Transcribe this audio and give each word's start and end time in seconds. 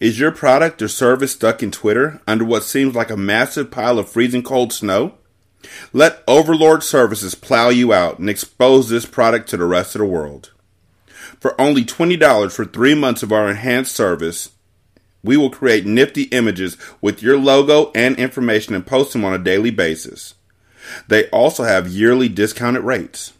Is 0.00 0.18
your 0.18 0.32
product 0.32 0.80
or 0.80 0.88
service 0.88 1.32
stuck 1.32 1.62
in 1.62 1.70
Twitter 1.70 2.22
under 2.26 2.42
what 2.42 2.62
seems 2.62 2.94
like 2.94 3.10
a 3.10 3.18
massive 3.18 3.70
pile 3.70 3.98
of 3.98 4.08
freezing 4.08 4.42
cold 4.42 4.72
snow? 4.72 5.16
Let 5.92 6.24
Overlord 6.26 6.82
Services 6.82 7.34
plow 7.34 7.68
you 7.68 7.92
out 7.92 8.18
and 8.18 8.30
expose 8.30 8.88
this 8.88 9.04
product 9.04 9.50
to 9.50 9.58
the 9.58 9.66
rest 9.66 9.94
of 9.94 9.98
the 9.98 10.06
world. 10.06 10.52
For 11.38 11.60
only 11.60 11.84
$20 11.84 12.50
for 12.50 12.64
three 12.64 12.94
months 12.94 13.22
of 13.22 13.30
our 13.30 13.50
enhanced 13.50 13.94
service, 13.94 14.52
we 15.22 15.36
will 15.36 15.50
create 15.50 15.84
nifty 15.84 16.22
images 16.24 16.78
with 17.02 17.22
your 17.22 17.38
logo 17.38 17.92
and 17.94 18.16
information 18.16 18.74
and 18.74 18.86
post 18.86 19.12
them 19.12 19.26
on 19.26 19.34
a 19.34 19.38
daily 19.38 19.70
basis. 19.70 20.32
They 21.08 21.28
also 21.28 21.64
have 21.64 21.88
yearly 21.88 22.30
discounted 22.30 22.84
rates. 22.84 23.34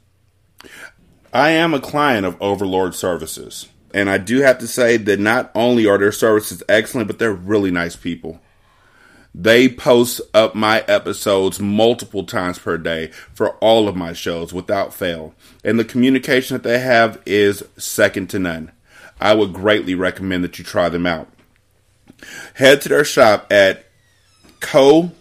I 1.33 1.51
am 1.51 1.73
a 1.73 1.81
client 1.81 2.27
of 2.27 2.37
Overlord 2.39 2.95
Services, 2.95 3.69
and 3.93 4.11
I 4.11 4.19
do 4.19 4.41
have 4.41 4.59
to 4.59 4.67
say 4.67 4.97
that 4.97 5.21
not 5.21 5.51
only 5.55 5.87
are 5.87 5.99
their 5.99 6.13
services 6.13 6.63
excellent, 6.69 7.07
but 7.07 7.19
they're 7.19 7.33
really 7.33 7.71
nice 7.71 7.97
people. 7.97 8.41
They 9.35 9.69
post 9.69 10.21
up 10.35 10.55
my 10.55 10.81
episodes 10.89 11.61
multiple 11.61 12.25
times 12.25 12.59
per 12.59 12.77
day 12.79 13.09
for 13.33 13.57
all 13.57 13.87
of 13.87 13.95
my 13.95 14.13
shows 14.13 14.53
without 14.53 14.93
fail, 14.93 15.35
and 15.65 15.79
the 15.79 15.85
communication 15.85 16.55
that 16.55 16.65
they 16.65 16.81
have 16.81 17.23
is 17.25 17.63
second 17.77 18.29
to 18.31 18.39
none. 18.41 18.73
I 19.21 19.35
would 19.35 19.53
greatly 19.53 19.95
recommend 19.95 20.43
that 20.45 20.59
you 20.59 20.65
try 20.65 20.89
them 20.89 21.07
out. 21.07 21.29
Head 22.55 22.81
to 22.83 22.89
their 22.89 23.05
shop 23.05 23.47
at 23.53 23.87
ko-fi.com 24.61 25.21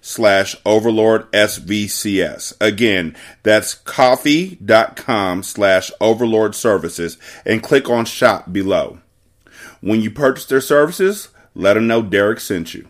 slash 0.00 0.56
overlord 0.64 1.30
svcs. 1.32 2.54
Again, 2.60 3.16
that's 3.42 3.74
ko-fi.com 3.74 5.42
slash 5.42 5.90
overlord 6.00 6.54
services 6.54 7.18
and 7.44 7.62
click 7.62 7.88
on 7.90 8.04
shop 8.04 8.52
below. 8.52 8.98
When 9.80 10.00
you 10.00 10.10
purchase 10.10 10.46
their 10.46 10.60
services, 10.60 11.28
let 11.54 11.74
them 11.74 11.86
know 11.86 12.02
Derek 12.02 12.40
sent 12.40 12.74
you. 12.74 12.88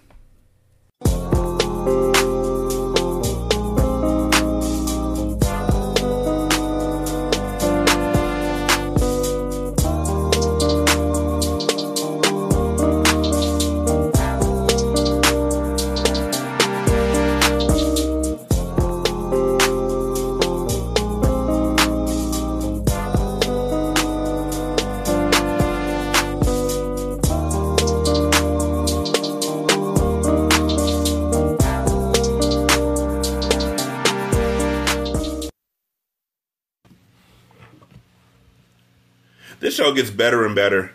Better 40.20 40.44
and 40.44 40.54
better. 40.54 40.92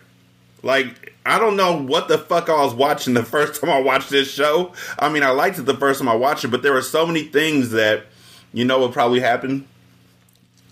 Like, 0.62 1.12
I 1.26 1.40
don't 1.40 1.56
know 1.56 1.82
what 1.82 2.06
the 2.06 2.16
fuck 2.16 2.48
I 2.48 2.64
was 2.64 2.72
watching 2.72 3.14
the 3.14 3.24
first 3.24 3.60
time 3.60 3.70
I 3.70 3.80
watched 3.80 4.08
this 4.08 4.30
show. 4.30 4.72
I 5.00 5.08
mean, 5.08 5.24
I 5.24 5.30
liked 5.30 5.58
it 5.58 5.62
the 5.62 5.76
first 5.76 5.98
time 5.98 6.08
I 6.08 6.14
watched 6.14 6.44
it, 6.44 6.48
but 6.52 6.62
there 6.62 6.72
were 6.72 6.80
so 6.80 7.04
many 7.04 7.24
things 7.24 7.72
that, 7.72 8.04
you 8.52 8.64
know 8.64 8.78
what 8.78 8.92
probably 8.92 9.18
happened? 9.18 9.66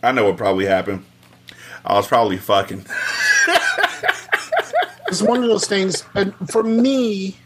I 0.05 0.13
know 0.13 0.27
what 0.27 0.37
probably 0.37 0.67
happened. 0.67 1.05
I 1.85 1.95
was 1.95 2.07
probably 2.07 2.37
fucking. 2.39 2.87
it's 5.09 5.21
one 5.21 5.43
of 5.43 5.49
those 5.49 5.67
things, 5.67 6.05
and 6.15 6.33
for 6.49 6.63
me, 6.63 7.37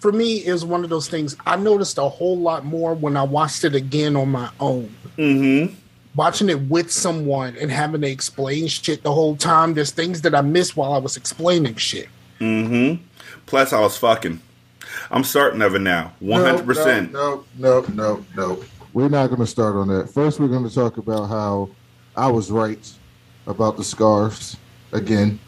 for 0.00 0.10
me, 0.10 0.38
is 0.38 0.64
one 0.64 0.82
of 0.82 0.90
those 0.90 1.08
things. 1.08 1.36
I 1.46 1.54
noticed 1.54 1.98
a 1.98 2.08
whole 2.08 2.36
lot 2.36 2.64
more 2.64 2.94
when 2.94 3.16
I 3.16 3.22
watched 3.22 3.62
it 3.62 3.76
again 3.76 4.16
on 4.16 4.30
my 4.30 4.50
own. 4.58 4.92
Mm-hmm. 5.16 5.74
Watching 6.18 6.48
it 6.48 6.60
with 6.62 6.90
someone 6.90 7.56
and 7.60 7.70
having 7.70 8.00
to 8.00 8.08
explain 8.10 8.66
shit 8.66 9.04
the 9.04 9.12
whole 9.12 9.36
time. 9.36 9.74
There's 9.74 9.92
things 9.92 10.20
that 10.22 10.34
I 10.34 10.40
missed 10.40 10.76
while 10.76 10.92
I 10.92 10.98
was 10.98 11.16
explaining 11.16 11.76
shit. 11.76 12.08
Mm-hmm. 12.40 13.04
Plus, 13.46 13.72
I 13.72 13.78
was 13.78 13.96
fucking. 13.96 14.40
I'm 15.12 15.22
certain 15.22 15.62
of 15.62 15.76
it 15.76 15.78
now. 15.78 16.12
100%. 16.20 17.12
No, 17.12 17.44
no, 17.56 17.82
no, 17.82 17.86
no, 17.94 18.24
no. 18.36 18.64
We're 18.94 19.08
not 19.08 19.28
going 19.28 19.38
to 19.38 19.46
start 19.46 19.76
on 19.76 19.86
that. 19.88 20.10
First, 20.10 20.40
we're 20.40 20.48
going 20.48 20.68
to 20.68 20.74
talk 20.74 20.96
about 20.96 21.26
how 21.26 21.70
I 22.16 22.26
was 22.26 22.50
right 22.50 22.90
about 23.46 23.76
the 23.76 23.84
scarves 23.84 24.56
again. 24.90 25.38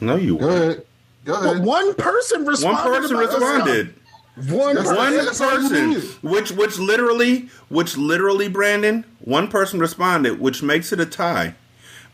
No, 0.00 0.16
you 0.16 0.36
Go 0.36 0.48
weren't. 0.48 0.62
ahead. 0.64 0.86
Go 1.24 1.40
But 1.40 1.50
ahead. 1.54 1.64
one 1.64 1.94
person 1.94 2.44
One 2.44 2.56
person 2.56 3.14
about 3.16 3.30
the 3.30 3.38
responded. 3.38 3.94
One 4.36 4.74
That's- 4.76 4.86
One 4.96 5.12
person. 5.12 5.24
that's 5.26 5.38
person, 5.38 6.02
which 6.22 6.50
which 6.52 6.78
literally, 6.78 7.48
which 7.68 7.96
literally, 7.96 8.48
Brandon, 8.48 9.04
one 9.20 9.48
person 9.48 9.80
responded, 9.80 10.40
which 10.40 10.62
makes 10.62 10.92
it 10.92 11.00
a 11.00 11.06
tie. 11.06 11.54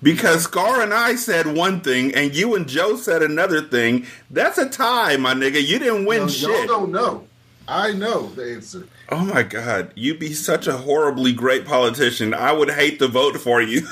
Because 0.02 0.42
Scar 0.44 0.82
and 0.82 0.92
I 0.92 1.14
said 1.14 1.46
one 1.56 1.80
thing, 1.80 2.14
and 2.14 2.34
you 2.34 2.54
and 2.54 2.68
Joe 2.68 2.96
said 2.96 3.22
another 3.22 3.60
thing. 3.62 4.06
That's 4.30 4.58
a 4.58 4.68
tie, 4.68 5.16
my 5.16 5.34
nigga. 5.34 5.62
You 5.64 5.78
didn't 5.78 6.04
win 6.06 6.22
No, 6.22 6.28
shit. 6.28 6.68
don't 6.68 6.90
know. 6.92 7.26
I 7.68 7.92
know 7.92 8.28
the 8.28 8.54
answer. 8.54 8.86
Oh 9.10 9.24
my 9.24 9.42
god, 9.42 9.92
you'd 9.94 10.18
be 10.18 10.32
such 10.32 10.66
a 10.66 10.76
horribly 10.76 11.32
great 11.32 11.64
politician. 11.64 12.34
I 12.34 12.52
would 12.52 12.70
hate 12.70 12.98
to 13.00 13.08
vote 13.08 13.36
for 13.38 13.60
you. 13.62 13.86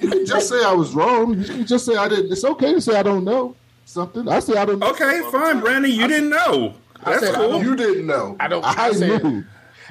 You 0.00 0.08
can 0.10 0.26
just 0.26 0.48
say 0.48 0.62
I 0.64 0.72
was 0.72 0.94
wrong. 0.94 1.38
You 1.38 1.44
can 1.44 1.66
just 1.66 1.84
say 1.86 1.96
I 1.96 2.08
didn't. 2.08 2.30
It's 2.32 2.44
okay 2.44 2.72
to 2.74 2.80
say 2.80 2.96
I 2.96 3.02
don't 3.02 3.24
know 3.24 3.54
something. 3.84 4.28
I 4.28 4.38
say 4.40 4.54
I 4.56 4.64
don't 4.64 4.78
know. 4.78 4.90
okay, 4.90 4.98
something 5.20 5.24
all 5.24 5.30
the 5.32 5.38
fine. 5.38 5.60
Brandon. 5.60 5.90
You 5.90 6.08
didn't 6.08 6.30
know. 6.30 6.74
I 7.04 7.10
That's 7.12 7.26
said 7.26 7.34
cool. 7.34 7.50
don't- 7.52 7.64
You 7.64 7.76
didn't 7.76 8.06
know. 8.06 8.36
I 8.40 8.48
don't- 8.48 8.64
I, 8.64 8.86
I 8.88 8.92
said- 8.92 9.24
knew. 9.24 9.44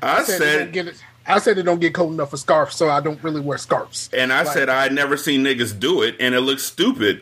I 0.04 0.24
said, 0.24 0.34
it 0.36 0.38
said, 0.40 0.60
don't 0.60 0.72
get 0.72 0.88
it. 0.88 1.04
I 1.28 1.40
said 1.40 1.58
it 1.60 1.64
don't 1.64 1.80
get 1.80 1.94
cold 1.94 2.14
enough 2.14 2.32
for 2.32 2.38
scarves, 2.38 2.76
so 2.76 2.90
I 2.90 3.00
don't 3.02 3.22
really 3.24 3.42
wear 3.42 3.58
scarves. 3.58 4.10
and 4.14 4.34
I 4.34 4.42
Like- 4.44 4.54
said 4.54 4.70
I 4.70 4.84
had 4.84 4.94
never 4.94 5.18
seen 5.18 5.44
niggas 5.44 5.78
do 5.80 6.02
it, 6.02 6.16
and 6.20 6.34
it 6.34 6.42
looks 6.42 6.64
stupid. 6.64 7.22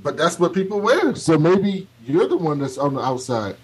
But 0.00 0.16
that's 0.16 0.38
what 0.38 0.52
people 0.52 0.80
wear. 0.80 1.14
So 1.16 1.36
maybe 1.38 1.88
you're 2.06 2.28
the 2.28 2.36
one 2.36 2.60
that's 2.60 2.78
on 2.78 2.94
the 2.94 3.00
outside. 3.00 3.56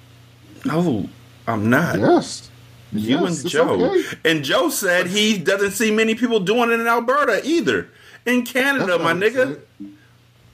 No, 0.64 1.08
I'm 1.46 1.70
not. 1.70 1.98
Yes. 2.00 2.50
You 2.92 3.20
Yes, 3.20 3.42
and 3.42 3.50
Joe. 3.50 3.70
okay. 3.90 4.04
And 4.24 4.44
Joe 4.44 4.68
said 4.70 5.08
he 5.08 5.38
doesn't 5.38 5.72
see 5.72 5.90
many 5.90 6.14
people 6.14 6.40
doing 6.40 6.70
it 6.70 6.80
in 6.80 6.86
Alberta 6.86 7.40
either. 7.44 7.88
In 8.26 8.44
Canada, 8.44 8.86
not 8.86 9.02
my 9.02 9.12
nigga. 9.12 9.60
said. 9.80 9.92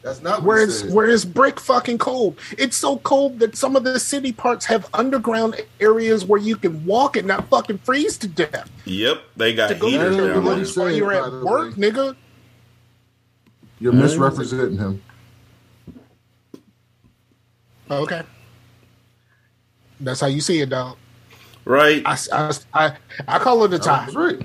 That's 0.03 0.23
not 0.23 0.43
Where 0.43 0.57
what 0.57 0.61
he 0.61 0.65
it's 0.65 0.81
said. 0.81 0.95
where 0.95 1.09
it's 1.11 1.25
brick 1.27 1.61
fucking 1.61 1.99
cold. 1.99 2.39
It's 2.57 2.77
so 2.77 2.97
cold 2.99 3.39
that 3.41 3.55
some 3.55 3.77
of 3.77 3.85
the 3.85 4.01
city 4.01 4.33
parts 4.33 4.65
have 4.67 4.89
underground 4.95 5.61
areas 5.79 6.25
where 6.25 6.41
you 6.41 6.57
can 6.57 6.85
walk 6.87 7.17
and 7.17 7.29
not 7.29 7.49
fucking 7.51 7.79
freeze 7.79 8.17
to 8.19 8.27
death. 8.29 8.71
Yep, 8.87 9.23
they 9.37 9.55
got 9.55 9.69
To 9.69 9.75
heaters 9.75 10.17
to 10.17 10.27
down 10.33 10.45
there. 10.45 10.65
he 10.65 10.73
while 10.81 10.91
you're 10.91 11.13
at 11.13 11.31
work, 11.45 11.77
way. 11.77 11.91
nigga. 11.91 12.17
You're 13.79 13.93
misrepresenting 13.93 14.79
him. 14.79 15.03
Oh, 17.91 18.03
okay. 18.03 18.23
That's 20.01 20.21
how 20.21 20.29
you 20.29 20.41
see 20.41 20.61
it, 20.61 20.71
dog. 20.71 20.97
Right? 21.67 22.03
I, 22.07 22.17
I, 22.33 22.53
I, 22.73 22.93
I 23.29 23.39
call 23.39 23.65
it 23.65 23.75
a 23.75 23.79
tie. 23.79 24.05
That's 24.05 24.15
right. 24.15 24.41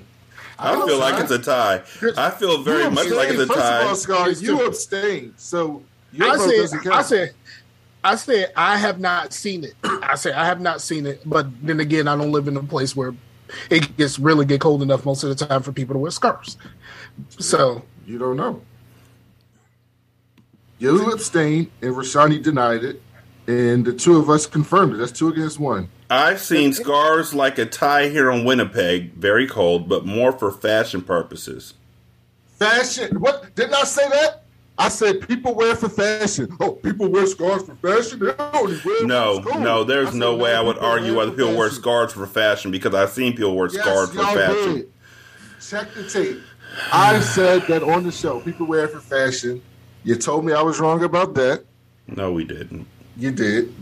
I 0.58 0.74
know, 0.76 0.88
feel 0.88 1.00
like 1.00 1.22
it's 1.22 1.32
a 1.32 1.40
tie. 1.40 1.82
I 2.18 2.30
feel 2.32 2.62
very 2.64 2.84
You 2.84 2.92
much 2.92 3.10
like 3.10 3.30
it's 3.30 3.40
a 3.40 3.44
abstained. 3.44 3.48
First 3.48 3.60
tie. 3.60 3.82
of 3.82 3.88
all, 3.88 3.96
Scott, 3.96 4.28
It's 4.30 4.42
you 4.42 4.58
the- 4.58 4.66
abstained. 4.66 5.34
So 5.38 5.84
your 6.14 6.28
I 6.32 6.38
vote 6.38 6.50
said, 6.50 6.58
doesn't 6.58 6.80
count. 6.84 6.96
I 6.96 7.02
said, 7.02 7.34
I 8.04 8.16
said, 8.16 8.54
I 8.56 8.78
have 8.78 9.00
not 9.00 9.34
seen 9.34 9.64
it. 9.64 9.74
I 9.84 10.16
said, 10.16 10.34
I 10.36 10.46
have 10.46 10.62
not 10.62 10.80
seen 10.82 11.06
it. 11.06 11.22
But 11.26 11.48
then 11.66 11.80
again, 11.80 12.08
I 12.08 12.16
don't 12.16 12.32
live 12.32 12.48
in 12.48 12.56
a 12.56 12.64
place 12.64 12.96
where 12.96 13.14
it 13.70 13.96
gets 13.98 14.18
really 14.20 14.46
get 14.46 14.62
cold 14.62 14.82
enough 14.82 15.06
most 15.06 15.24
of 15.24 15.36
the 15.36 15.46
time 15.46 15.62
for 15.62 15.72
people 15.72 15.94
to 15.94 16.00
wear 16.00 16.12
scarves. 16.12 16.58
So 17.40 17.84
You 18.06 18.18
don't 18.18 18.38
know. 18.38 18.62
You 20.78 21.12
abstained, 21.12 21.72
and 21.82 21.96
Rashani 21.96 22.42
denied 22.44 22.84
it, 22.84 23.02
and 23.48 23.86
the 23.86 23.94
two 23.94 24.18
of 24.18 24.30
us 24.30 24.46
confirmed 24.46 24.94
it. 24.94 24.98
That's 24.98 25.12
two 25.12 25.30
against 25.30 25.58
one. 25.60 25.90
I've 26.10 26.40
seen 26.40 26.74
scarves 26.74 27.34
like 27.34 27.58
a 27.58 27.66
tie 27.66 28.10
here 28.10 28.30
in 28.32 28.46
Winnipeg, 28.46 29.14
very 29.14 29.48
cold, 29.48 29.90
but 29.90 30.06
more 30.06 30.32
for 30.32 30.52
fashion 30.52 31.02
purposes. 31.02 31.74
Fashion. 32.60 33.20
What 33.20 33.54
didn't 33.56 33.74
I 33.76 33.84
say 33.84 34.08
that? 34.10 34.44
I 34.78 34.90
said 34.90 35.26
people 35.28 35.56
wear 35.56 35.74
for 35.76 35.90
fashion. 35.90 36.56
Oh, 36.60 36.74
people 36.74 37.08
wear 37.10 37.26
scarves 37.26 37.64
for 37.64 37.76
fashion. 37.76 38.20
They 38.20 38.32
only 38.54 38.80
wear 38.86 39.06
No, 39.06 39.30
when 39.32 39.38
it's 39.44 39.48
cold. 39.52 39.64
no, 39.64 39.84
there's 39.84 40.10
said, 40.10 40.18
no 40.18 40.36
way 40.36 40.54
I 40.54 40.62
would 40.62 40.78
argue 40.78 41.16
wear 41.16 41.26
whether 41.28 41.32
people 41.32 41.56
wear 41.56 41.70
fashion. 41.70 41.82
scarves 41.82 42.14
for 42.14 42.28
fashion 42.28 42.72
because 42.72 42.94
I've 42.94 43.10
seen 43.10 43.32
people 43.34 43.56
wear 43.56 43.70
Yes, 43.72 43.82
scarves 43.84 44.12
for 44.12 44.24
fashion. 44.24 44.74
did. 44.76 44.92
Check 45.62 45.94
the 45.96 46.08
tape. 46.08 46.42
I 46.92 47.20
said 47.22 47.64
that 47.68 47.84
on 47.84 48.04
the 48.04 48.12
show. 48.12 48.42
People 48.42 48.68
wear 48.68 48.84
it 48.86 48.92
for 48.92 49.00
fashion. 49.00 49.62
You 50.04 50.16
told 50.18 50.46
me 50.46 50.52
I 50.54 50.62
was 50.62 50.80
wrong 50.80 51.04
about 51.04 51.34
that. 51.36 51.64
No, 52.08 52.32
we 52.34 52.44
didn't. 52.44 52.86
You 53.18 53.32
did. 53.32 53.74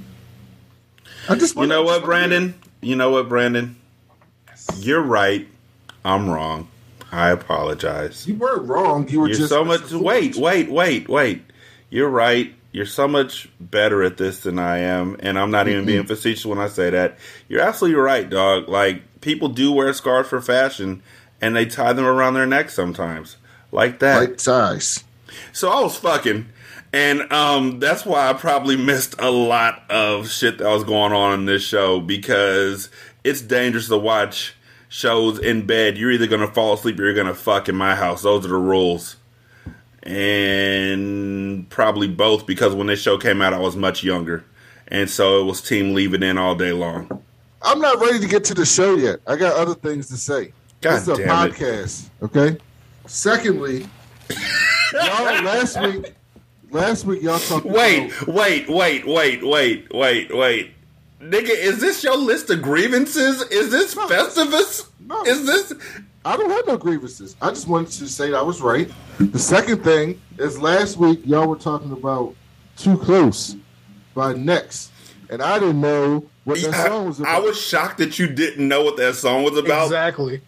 I 1.29 1.35
just 1.35 1.55
You 1.55 1.67
know 1.67 1.83
what, 1.83 2.03
Brandon? 2.03 2.53
You 2.81 2.95
know 2.95 3.11
what, 3.11 3.29
Brandon? 3.29 3.75
You're 4.77 5.01
right. 5.01 5.47
I'm 6.03 6.29
wrong. 6.29 6.67
I 7.11 7.29
apologize. 7.29 8.27
You 8.27 8.35
weren't 8.35 8.67
wrong. 8.67 9.07
You 9.07 9.21
were 9.21 9.27
You're 9.27 9.37
just 9.37 9.49
so 9.49 9.63
much. 9.63 9.91
Wait, 9.91 10.35
wait, 10.35 10.69
wait, 10.69 11.07
wait. 11.07 11.43
You're 11.89 12.09
right. 12.09 12.53
You're 12.71 12.87
so 12.87 13.07
much 13.07 13.47
better 13.59 14.01
at 14.03 14.17
this 14.17 14.39
than 14.39 14.57
I 14.57 14.79
am, 14.79 15.15
and 15.19 15.37
I'm 15.37 15.51
not 15.51 15.67
even 15.67 15.85
being 15.85 16.05
facetious 16.07 16.43
when 16.43 16.57
I 16.57 16.67
say 16.67 16.89
that. 16.89 17.19
You're 17.47 17.61
absolutely 17.61 17.99
right, 17.99 18.27
dog. 18.27 18.67
Like 18.67 19.21
people 19.21 19.49
do 19.49 19.71
wear 19.71 19.93
scarves 19.93 20.29
for 20.29 20.41
fashion, 20.41 21.03
and 21.39 21.55
they 21.55 21.67
tie 21.67 21.93
them 21.93 22.05
around 22.05 22.33
their 22.33 22.47
neck 22.47 22.71
sometimes, 22.71 23.37
like 23.71 23.99
that. 23.99 24.17
Right 24.17 24.41
size. 24.41 25.03
So 25.51 25.69
I 25.69 25.81
was 25.81 25.95
fucking, 25.97 26.47
and 26.93 27.33
um, 27.33 27.79
that's 27.79 28.05
why 28.05 28.29
I 28.29 28.33
probably 28.33 28.77
missed 28.77 29.15
a 29.19 29.31
lot 29.31 29.83
of 29.89 30.29
shit 30.29 30.59
that 30.59 30.69
was 30.69 30.83
going 30.83 31.11
on 31.11 31.39
in 31.39 31.45
this 31.45 31.63
show 31.63 31.99
because 31.99 32.89
it's 33.23 33.41
dangerous 33.41 33.87
to 33.87 33.97
watch 33.97 34.53
shows 34.89 35.39
in 35.39 35.65
bed. 35.65 35.97
You're 35.97 36.11
either 36.11 36.27
gonna 36.27 36.51
fall 36.51 36.73
asleep 36.73 36.99
or 36.99 37.03
you're 37.03 37.15
gonna 37.15 37.33
fuck 37.33 37.67
in 37.67 37.75
my 37.75 37.95
house. 37.95 38.21
Those 38.21 38.45
are 38.45 38.49
the 38.49 38.55
rules. 38.55 39.15
And 40.03 41.67
probably 41.69 42.07
both 42.07 42.45
because 42.45 42.75
when 42.75 42.87
this 42.87 43.01
show 43.01 43.17
came 43.17 43.41
out, 43.41 43.53
I 43.53 43.59
was 43.59 43.75
much 43.75 44.03
younger, 44.03 44.45
and 44.89 45.09
so 45.09 45.41
it 45.41 45.45
was 45.45 45.61
team 45.61 45.93
leaving 45.95 46.21
in 46.21 46.37
all 46.37 46.53
day 46.55 46.73
long. 46.73 47.23
I'm 47.63 47.79
not 47.79 47.99
ready 48.01 48.19
to 48.19 48.27
get 48.27 48.43
to 48.45 48.53
the 48.53 48.65
show 48.65 48.95
yet. 48.95 49.19
I 49.25 49.37
got 49.37 49.55
other 49.55 49.73
things 49.73 50.09
to 50.09 50.17
say. 50.17 50.51
God 50.81 50.95
this 50.95 51.01
is 51.03 51.07
a 51.07 51.15
damn 51.15 51.47
it. 51.47 51.53
podcast, 51.53 52.09
okay? 52.21 52.57
Secondly, 53.07 53.87
y'all 54.93 55.43
last 55.43 55.81
week, 55.81 56.13
last 56.73 57.05
week 57.05 57.21
y'all 57.21 57.39
talked. 57.39 57.65
Wait, 57.65 58.11
about, 58.21 58.27
wait, 58.35 58.69
wait, 58.69 59.07
wait, 59.07 59.43
wait, 59.43 59.93
wait, 59.93 60.35
wait. 60.35 60.71
Nigga, 61.21 61.49
is 61.49 61.79
this 61.79 62.03
your 62.03 62.17
list 62.17 62.49
of 62.49 62.61
grievances? 62.61 63.41
Is 63.43 63.71
this 63.71 63.95
No. 63.95 64.07
Festivus? 64.07 64.89
No. 64.99 65.23
Is 65.23 65.45
this 65.45 65.73
I 66.25 66.37
don't 66.37 66.49
have 66.49 66.65
no 66.67 66.77
grievances. 66.77 67.35
I 67.41 67.49
just 67.49 67.67
wanted 67.67 67.91
to 67.93 68.07
say 68.07 68.33
I 68.33 68.41
was 68.41 68.61
right. 68.61 68.89
The 69.19 69.39
second 69.39 69.83
thing 69.83 70.21
is 70.37 70.59
last 70.59 70.97
week 70.97 71.21
y'all 71.25 71.47
were 71.47 71.57
talking 71.57 71.91
about 71.91 72.35
"Too 72.77 72.97
Close" 72.97 73.55
by 74.15 74.33
Next, 74.33 74.91
and 75.29 75.41
I 75.41 75.59
didn't 75.59 75.81
know 75.81 76.25
what 76.45 76.61
that 76.61 76.73
I, 76.73 76.87
song 76.87 77.07
was 77.07 77.19
about. 77.19 77.35
I 77.35 77.39
was 77.39 77.59
shocked 77.59 77.97
that 77.97 78.19
you 78.19 78.27
didn't 78.27 78.67
know 78.67 78.83
what 78.83 78.95
that 78.97 79.15
song 79.15 79.43
was 79.43 79.57
about. 79.57 79.85
Exactly. 79.85 80.41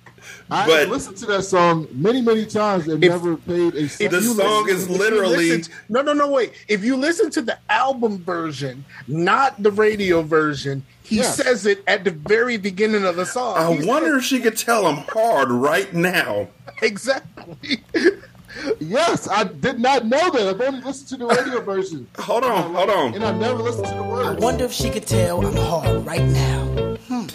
I 0.52 0.68
but- 0.68 0.90
listened 0.90 1.18
to 1.18 1.26
that 1.28 1.44
song 1.44 1.88
many, 1.92 2.22
many 2.22 2.46
times 2.46 2.88
and 2.88 3.04
If- 3.04 3.10
never 3.12 3.36
paid 3.38 3.74
a. 3.74 3.80
If 3.86 3.98
The 3.98 4.20
you 4.22 4.34
song 4.36 4.66
listen- 4.66 4.78
is 4.78 4.90
literally- 5.00 5.50
listen 5.50 5.62
to- 5.64 5.72
no, 5.90 6.02
no, 6.02 6.14
no. 6.14 6.28
Wait. 6.30 6.54
If 6.68 6.84
you 6.84 6.96
listen 6.98 7.32
to 7.32 7.42
the 7.42 7.58
album 7.70 8.24
version, 8.24 8.86
not 9.08 9.62
the 9.64 9.72
radio 9.72 10.22
version, 10.22 10.84
he 11.04 11.18
Yes. 11.18 11.36
says 11.38 11.66
it 11.66 11.84
at 11.88 12.04
the 12.04 12.12
very 12.12 12.58
beginning 12.58 13.06
of 13.06 13.16
the 13.16 13.26
song. 13.26 13.58
I 13.58 13.74
He 13.76 13.86
wonder 13.88 14.10
says- 14.16 14.18
if 14.20 14.24
she 14.26 14.40
could 14.40 14.56
tell 14.58 14.88
him 14.88 15.04
hard 15.12 15.50
right 15.52 15.94
now. 15.94 16.48
exactly. 16.82 17.84
Yes, 18.80 19.28
I 19.28 19.44
did 19.44 19.82
not 19.82 20.06
know 20.06 20.32
that. 20.32 20.48
I've 20.48 20.62
only 20.62 20.80
listened 20.80 21.10
to 21.10 21.18
the 21.18 21.26
radio 21.26 21.60
version. 21.60 22.08
Hold 22.20 22.46
on, 22.46 22.74
hold 22.74 22.90
on. 22.90 23.14
And 23.14 23.22
on. 23.22 23.36
I 23.36 23.38
never 23.38 23.62
listened 23.62 23.86
to 23.88 23.96
the 23.96 24.04
words. 24.04 24.42
I 24.42 24.46
wonder 24.46 24.64
if 24.64 24.72
she 24.72 24.90
could 24.90 25.06
tell 25.06 25.46
I'm 25.46 25.58
hard 25.58 26.06
right 26.06 26.24
now. 26.24 26.96
Hmm. 27.10 27.28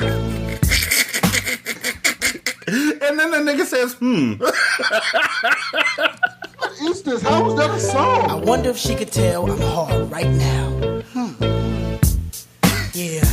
And 2.67 3.19
then 3.19 3.31
the 3.31 3.39
nigga 3.39 3.65
says, 3.65 3.95
hmm. 3.95 4.35
What 6.59 6.91
is 6.91 7.03
this? 7.03 7.23
How 7.23 7.45
was 7.45 7.57
that 7.57 7.71
a 7.71 7.81
song? 7.81 8.31
I 8.31 8.35
wonder 8.35 8.71
if 8.71 8.77
she 8.77 8.95
could 8.95 9.11
tell 9.11 9.51
I'm 9.51 9.61
hard 9.61 10.11
right 10.11 10.29
now. 10.29 11.03
Hmm. 11.13 11.33
Yeah. 12.93 13.25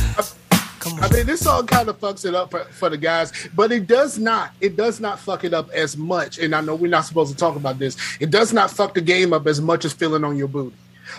Come 0.80 0.98
I 1.00 1.06
on. 1.06 1.12
mean, 1.12 1.26
this 1.26 1.40
song 1.40 1.66
kind 1.66 1.88
of 1.88 2.00
fucks 2.00 2.24
it 2.24 2.34
up 2.34 2.50
for, 2.50 2.64
for 2.64 2.88
the 2.88 2.96
guys, 2.96 3.32
but 3.54 3.70
it 3.70 3.86
does 3.86 4.18
not. 4.18 4.52
It 4.60 4.76
does 4.76 5.00
not 5.00 5.18
fuck 5.18 5.44
it 5.44 5.52
up 5.52 5.70
as 5.70 5.96
much. 5.96 6.38
And 6.38 6.54
I 6.54 6.60
know 6.60 6.74
we're 6.74 6.90
not 6.90 7.04
supposed 7.04 7.30
to 7.32 7.36
talk 7.36 7.56
about 7.56 7.78
this. 7.78 7.96
It 8.20 8.30
does 8.30 8.52
not 8.52 8.70
fuck 8.70 8.94
the 8.94 9.00
game 9.00 9.32
up 9.32 9.46
as 9.46 9.60
much 9.60 9.84
as 9.84 9.92
feeling 9.92 10.24
on 10.24 10.36
your 10.36 10.48
booty. 10.48 10.74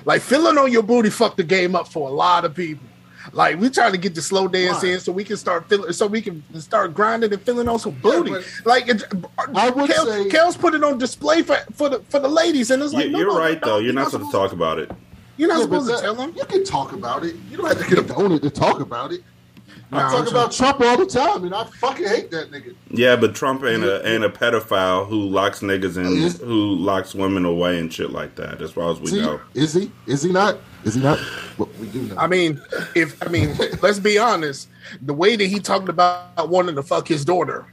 Like 0.06 0.22
feeling 0.22 0.58
on 0.58 0.72
your 0.72 0.84
booty 0.84 1.10
fucked 1.10 1.38
the 1.38 1.44
game 1.44 1.76
up 1.76 1.88
for 1.88 2.10
a 2.10 2.12
lot 2.12 2.46
of 2.46 2.56
people. 2.56 2.88
Like 3.34 3.60
we 3.60 3.70
trying 3.70 3.92
to 3.92 3.98
get 3.98 4.16
the 4.16 4.22
slow 4.22 4.48
dance 4.48 4.84
Why? 4.84 4.90
in 4.90 5.00
so 5.00 5.12
we 5.12 5.24
can 5.24 5.38
start 5.38 5.68
feeling, 5.70 5.92
so 5.94 6.08
we 6.08 6.22
can 6.22 6.44
start 6.60 6.94
grinding 6.94 7.32
and 7.34 7.42
feeling 7.42 7.68
on 7.68 7.80
some 7.80 7.92
booty. 8.02 8.32
but 8.32 8.44
like 8.66 8.88
it, 8.90 9.04
I 9.56 9.70
would 9.70 9.90
Kel, 9.90 10.06
say- 10.06 10.30
Kel's 10.30 10.58
put 10.58 10.74
it 10.74 10.84
on 10.84 10.98
display 10.98 11.42
for 11.44 11.58
for 11.74 11.90
the 11.90 12.00
for 12.10 12.20
the 12.20 12.28
ladies, 12.28 12.72
and 12.72 12.82
it's 12.82 12.94
like 12.94 13.06
You- 13.06 13.12
no, 13.12 13.20
You're 13.20 13.28
no, 13.34 13.40
right, 13.40 13.62
no, 13.62 13.68
though. 13.68 13.78
You're 13.80 13.94
not 13.94 14.12
supposed 14.12 14.32
to 14.32 14.38
talk 14.38 14.52
about 14.52 14.80
it. 14.80 14.92
You're 15.38 15.48
not 15.50 15.60
Yeah, 15.60 15.68
but 15.68 15.82
supposed 15.82 15.88
to 15.88 15.96
that- 15.96 16.02
tell 16.02 16.16
them. 16.16 16.34
You 16.36 16.46
can 16.46 16.64
talk 16.66 16.92
about 16.92 17.24
it. 17.24 17.36
You 17.50 17.58
don't 17.58 17.68
have 17.68 17.80
to 17.80 17.96
condone 17.96 18.32
it 18.34 18.42
to 18.42 18.50
talk 18.50 18.80
about 18.82 19.12
it. 19.14 19.22
Nah, 19.92 20.08
I 20.08 20.12
talk 20.12 20.22
I'm 20.22 20.28
about 20.28 20.52
Trump 20.52 20.82
all 20.82 20.98
the 20.98 21.06
time, 21.08 21.46
and 21.46 21.56
I 21.56 21.64
fucking 21.64 22.08
hate 22.08 22.30
that 22.30 22.52
nigga. 22.52 22.76
Yeah, 22.92 23.16
but 23.16 23.34
Trump 23.34 23.64
ain't 23.64 23.84
a 23.84 24.08
ain't 24.08 24.24
a 24.24 24.30
pedophile 24.30 25.08
who 25.08 25.16
locks 25.28 25.62
niggas 25.62 25.98
and 25.98 26.16
Is- 26.16 26.40
who 26.40 26.76
locks 26.76 27.16
women 27.16 27.44
away 27.44 27.80
and 27.80 27.92
shit 27.92 28.12
like 28.12 28.36
that. 28.36 28.62
As 28.62 28.72
far 28.72 28.92
as 28.92 29.00
we 29.00 29.06
Is 29.06 29.12
he? 29.14 29.22
know. 29.22 29.42
Is 29.56 29.74
he? 29.74 29.92
Is 30.06 30.22
he 30.22 30.32
not? 30.32 30.60
Is 30.84 30.94
he 30.94 31.02
not? 31.02 31.20
Well, 31.58 31.70
we 31.80 31.88
do 31.88 32.04
know. 32.04 32.16
I 32.18 32.28
mean, 32.28 32.62
if 32.96 33.22
I 33.26 33.30
mean, 33.30 33.56
let's 33.82 34.00
be 34.00 34.18
honest. 34.20 34.70
The 35.02 35.14
way 35.14 35.36
that 35.36 35.46
he 35.46 35.60
talked 35.60 35.90
about 35.90 36.50
wanting 36.50 36.76
to 36.76 36.84
fuck 36.84 37.08
his 37.08 37.26
daughter, 37.26 37.66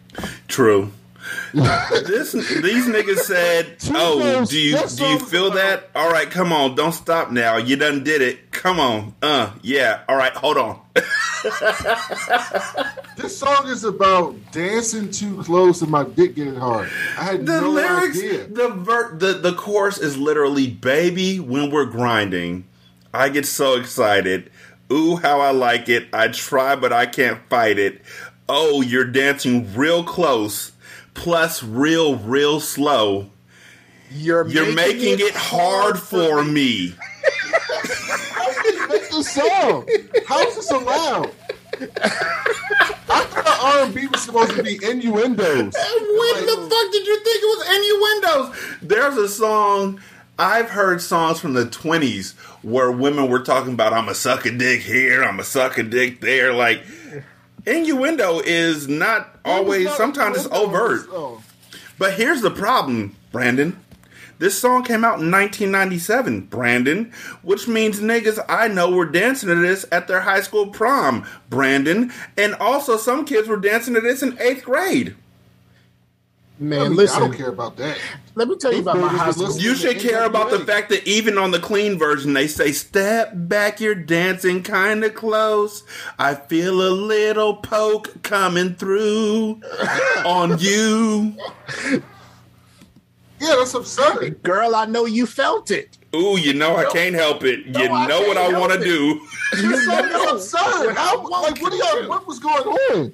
True. 0.48 0.90
this 1.54 2.32
these 2.32 2.86
niggas 2.86 3.18
said, 3.18 3.76
"Oh, 3.90 4.44
do 4.44 4.58
you 4.58 4.76
do 4.96 5.04
you 5.06 5.18
feel 5.18 5.50
that? 5.52 5.90
All 5.94 6.10
right, 6.10 6.30
come 6.30 6.52
on, 6.52 6.74
don't 6.74 6.92
stop 6.92 7.30
now. 7.30 7.56
You 7.56 7.76
done 7.76 8.04
did 8.04 8.20
it. 8.22 8.50
Come 8.50 8.78
on, 8.80 9.14
uh, 9.22 9.52
yeah. 9.62 10.02
All 10.08 10.16
right, 10.16 10.32
hold 10.34 10.56
on. 10.58 10.80
this 13.16 13.38
song 13.38 13.68
is 13.68 13.84
about 13.84 14.34
dancing 14.52 15.10
too 15.10 15.42
close 15.42 15.82
and 15.82 15.90
my 15.90 16.04
dick 16.04 16.34
getting 16.34 16.54
hard. 16.56 16.88
I 17.18 17.24
had 17.24 17.46
The 17.46 17.60
no 17.60 17.70
lyrics, 17.70 18.18
idea. 18.18 18.46
the 18.48 18.68
ver- 18.68 19.16
the 19.16 19.34
the 19.34 19.52
chorus 19.54 19.98
is 19.98 20.16
literally, 20.16 20.68
"Baby, 20.68 21.38
when 21.40 21.70
we're 21.70 21.84
grinding, 21.86 22.64
I 23.14 23.28
get 23.28 23.46
so 23.46 23.74
excited. 23.78 24.50
Ooh, 24.92 25.16
how 25.16 25.40
I 25.40 25.50
like 25.50 25.88
it. 25.88 26.08
I 26.12 26.28
try, 26.28 26.76
but 26.76 26.92
I 26.92 27.06
can't 27.06 27.40
fight 27.48 27.78
it. 27.78 28.02
Oh, 28.48 28.80
you're 28.82 29.04
dancing 29.04 29.74
real 29.74 30.04
close, 30.04 30.70
plus 31.16 31.62
real, 31.62 32.16
real 32.16 32.60
slow." 32.60 33.30
you're 34.10 34.46
You're 34.48 34.74
making, 34.74 35.18
it 35.20 35.34
hard 35.34 35.98
for 35.98 36.44
me. 36.44 36.94
How 38.30 38.62
did 38.62 38.74
you 38.74 38.88
make 38.88 39.10
this 39.10 39.32
song? 39.32 39.88
How 40.26 40.46
is 40.46 40.56
this 40.56 40.70
allowed? 40.70 41.32
I 43.08 43.24
thought 43.24 43.58
R 43.62 43.84
and 43.84 43.94
B 43.94 44.06
was 44.06 44.22
supposed 44.22 44.54
to 44.56 44.62
be 44.62 44.78
innuendos. 44.82 45.74
When 45.74 46.46
the 46.46 46.68
fuck 46.70 46.92
did 46.92 47.06
you 47.06 47.20
think 47.20 47.42
it 47.42 47.58
was 47.58 47.64
innuendos? 47.76 48.78
There's 48.82 49.16
a 49.16 49.28
song 49.28 50.00
I've 50.38 50.70
heard 50.70 51.00
songs 51.00 51.40
from 51.40 51.54
the 51.54 51.64
20s 51.64 52.34
where 52.62 52.90
women 52.90 53.28
were 53.28 53.40
talking 53.40 53.72
about 53.72 53.92
I'm 53.92 54.08
a 54.08 54.14
suck 54.14 54.46
a 54.46 54.50
dick 54.50 54.82
here, 54.82 55.22
I'm 55.22 55.40
a 55.40 55.44
suck 55.44 55.78
a 55.78 55.82
dick 55.82 56.20
there. 56.20 56.52
Like 56.52 56.82
innuendo 57.66 58.40
is 58.40 58.88
not 58.88 59.38
always. 59.44 59.90
Sometimes 59.94 60.36
it's 60.36 60.46
overt. 60.52 61.06
Oh, 61.10 61.42
But 61.98 62.14
here's 62.14 62.42
the 62.42 62.50
problem, 62.50 63.16
Brandon. 63.32 63.78
This 64.38 64.58
song 64.58 64.84
came 64.84 65.02
out 65.02 65.18
in 65.18 65.30
1997, 65.30 66.42
Brandon, 66.42 67.10
which 67.42 67.66
means 67.66 68.00
niggas 68.00 68.38
I 68.50 68.68
know 68.68 68.90
were 68.90 69.06
dancing 69.06 69.48
to 69.48 69.54
this 69.54 69.86
at 69.90 70.08
their 70.08 70.20
high 70.20 70.42
school 70.42 70.66
prom, 70.66 71.26
Brandon, 71.48 72.12
and 72.36 72.54
also 72.56 72.98
some 72.98 73.24
kids 73.24 73.48
were 73.48 73.56
dancing 73.56 73.94
to 73.94 74.00
this 74.02 74.22
in 74.22 74.38
eighth 74.38 74.64
grade. 74.64 75.16
I, 76.58 76.62
Man, 76.62 76.80
mean, 76.80 76.92
I 76.92 76.94
listen. 76.94 77.20
don't 77.20 77.34
care 77.36 77.48
about 77.50 77.76
that. 77.76 77.98
Let 78.34 78.48
me 78.48 78.56
tell 78.56 78.72
you 78.72 78.80
about 78.80 78.96
my 78.96 79.08
Those 79.08 79.20
high 79.20 79.30
school. 79.32 79.58
You 79.58 79.74
should 79.74 79.98
care 80.00 80.24
about 80.24 80.50
the 80.50 80.60
fact 80.60 80.88
that 80.88 81.06
even 81.06 81.36
on 81.36 81.50
the 81.50 81.58
clean 81.58 81.98
version, 81.98 82.32
they 82.32 82.46
say, 82.46 82.72
Step 82.72 83.32
back, 83.34 83.78
you're 83.80 83.94
dancing 83.94 84.62
kind 84.62 85.04
of 85.04 85.14
close. 85.14 85.82
I 86.18 86.34
feel 86.34 86.80
a 86.80 86.88
little 86.88 87.56
poke 87.56 88.22
coming 88.22 88.74
through 88.74 89.60
on 90.24 90.58
you. 90.58 91.36
Yeah, 93.38 93.56
that's 93.58 93.74
absurd. 93.74 94.42
Girl, 94.42 94.74
I 94.74 94.86
know 94.86 95.04
you 95.04 95.26
felt 95.26 95.70
it. 95.70 95.98
Ooh, 96.14 96.38
you 96.38 96.54
know 96.54 96.76
I 96.76 96.86
can't 96.86 97.14
help 97.14 97.44
it. 97.44 97.66
No, 97.68 97.82
You 97.82 97.90
I 97.90 98.06
know 98.06 98.22
what 98.22 98.38
I 98.38 98.58
want 98.58 98.72
to 98.72 98.78
do. 98.82 99.20
You 99.58 99.76
song 99.84 100.08
know. 100.08 100.28
absurd. 100.36 100.94
How, 100.96 101.16
like, 101.28 101.60
what, 101.60 101.72
are 101.74 101.76
y'all, 102.00 102.08
what 102.08 102.26
was 102.26 102.38
going 102.38 102.66
on? 102.66 103.12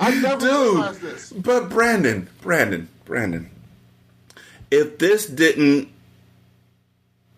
I 0.00 0.14
never 0.20 0.40
Dude, 0.40 0.74
realized 0.74 1.00
this. 1.00 1.32
but 1.32 1.68
Brandon, 1.68 2.28
Brandon, 2.40 2.88
Brandon, 3.04 3.50
if 4.70 4.98
this 4.98 5.26
didn't, 5.26 5.88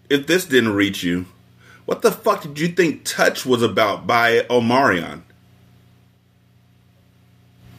if 0.09 0.27
this 0.27 0.45
didn't 0.45 0.75
reach 0.75 1.03
you, 1.03 1.27
what 1.87 2.03
the 2.03 2.13
fuck 2.13 2.43
did 2.43 2.59
you 2.59 2.69
think 2.69 3.05
"Touch" 3.05 3.47
was 3.47 3.63
about 3.63 4.07
by 4.07 4.41
Omarion? 4.51 5.23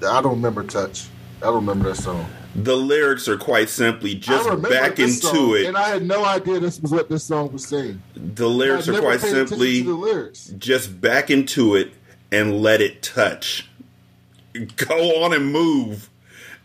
I 0.06 0.22
don't 0.22 0.36
remember 0.36 0.64
Touch. 0.64 1.08
I 1.42 1.46
don't 1.46 1.56
remember 1.56 1.90
that 1.90 1.96
song. 1.96 2.26
The 2.56 2.76
lyrics 2.76 3.28
are 3.30 3.38
quite 3.38 3.70
simply 3.70 4.14
just 4.16 4.62
back 4.62 5.00
into 5.00 5.12
song, 5.12 5.56
it. 5.56 5.66
and 5.68 5.78
I 5.78 5.90
had 5.90 6.04
no 6.06 6.26
idea 6.26 6.60
this 6.60 6.82
was 6.82 6.92
what 6.92 7.08
this 7.08 7.24
song 7.24 7.52
was 7.54 7.66
saying. 7.66 8.02
the 8.16 8.50
lyrics 8.50 8.90
are 8.90 9.00
quite 9.00 9.22
simply 9.22 9.82
the 9.84 9.94
lyrics. 9.94 10.48
just 10.58 11.00
back 11.00 11.30
into 11.30 11.76
it 11.76 11.94
and 12.32 12.62
let 12.62 12.82
it 12.82 13.02
touch. 13.02 13.70
Go 14.54 15.24
on 15.24 15.34
and 15.34 15.52
move. 15.52 16.10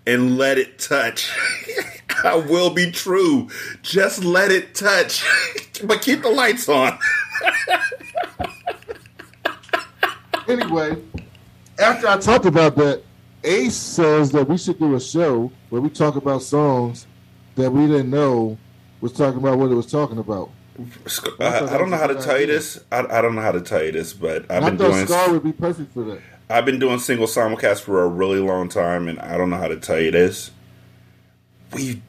and 0.07 0.39
let 0.39 0.57
it 0.59 0.79
touch. 0.79 1.31
I 2.25 2.37
will 2.37 2.71
be 2.71 2.91
true. 2.91 3.49
Just 3.83 4.25
let 4.25 4.51
it 4.51 4.75
touch. 4.75 5.25
but 5.85 6.01
keep 6.01 6.23
the 6.23 6.31
lights 6.31 6.69
on. 6.69 6.99
anyway, 10.49 10.97
after 11.79 12.09
I 12.09 12.19
talked 12.19 12.47
about 12.47 12.77
that, 12.77 13.03
Ace 13.45 13.77
says 13.77 14.31
that 14.33 14.49
we 14.49 14.57
should 14.57 14.79
do 14.79 14.95
a 14.95 15.01
show 15.01 15.53
where 15.71 15.81
we 15.81 15.91
talk 15.91 16.17
about 16.17 16.43
songs 16.43 17.07
that 17.57 17.71
we 17.71 17.87
didn't 17.87 18.11
know 18.11 18.59
was 19.01 19.13
talking 19.13 19.39
about 19.39 19.59
what 19.59 19.71
it 19.71 19.75
was 19.75 19.87
talking 19.91 20.19
about. 20.19 20.51
I, 21.41 21.65
I 21.65 21.79
don't 21.79 21.91
know 21.91 21.97
how 21.97 22.07
to 22.07 22.21
tell 22.21 22.39
you 22.39 22.47
this. 22.47 22.83
I, 22.93 23.01
I 23.01 23.23
don't 23.23 23.35
know 23.35 23.41
how 23.41 23.53
to 23.53 23.63
tell 23.63 23.83
you 23.83 23.93
this, 23.93 24.13
but 24.13 24.51
I've 24.51 24.63
I 24.63 24.71
been 24.71 24.79
thought 24.79 24.93
doing 24.93 25.07
Scar 25.07 25.33
would 25.33 25.43
be 25.45 25.53
perfect 25.53 25.95
for 25.95 26.03
that. 26.05 26.21
I've 26.49 26.65
been 26.65 26.79
doing 26.79 26.99
single 26.99 27.27
simulcast 27.27 27.81
for 27.81 28.03
a 28.03 28.09
really 28.09 28.39
long 28.39 28.69
time, 28.69 29.09
and 29.09 29.19
I 29.19 29.37
don't 29.37 29.51
know 29.51 29.57
how 29.57 29.69
to 29.69 29.77
tell 29.77 30.01
you 30.01 30.11
this. 30.13 30.51
We 31.75 32.01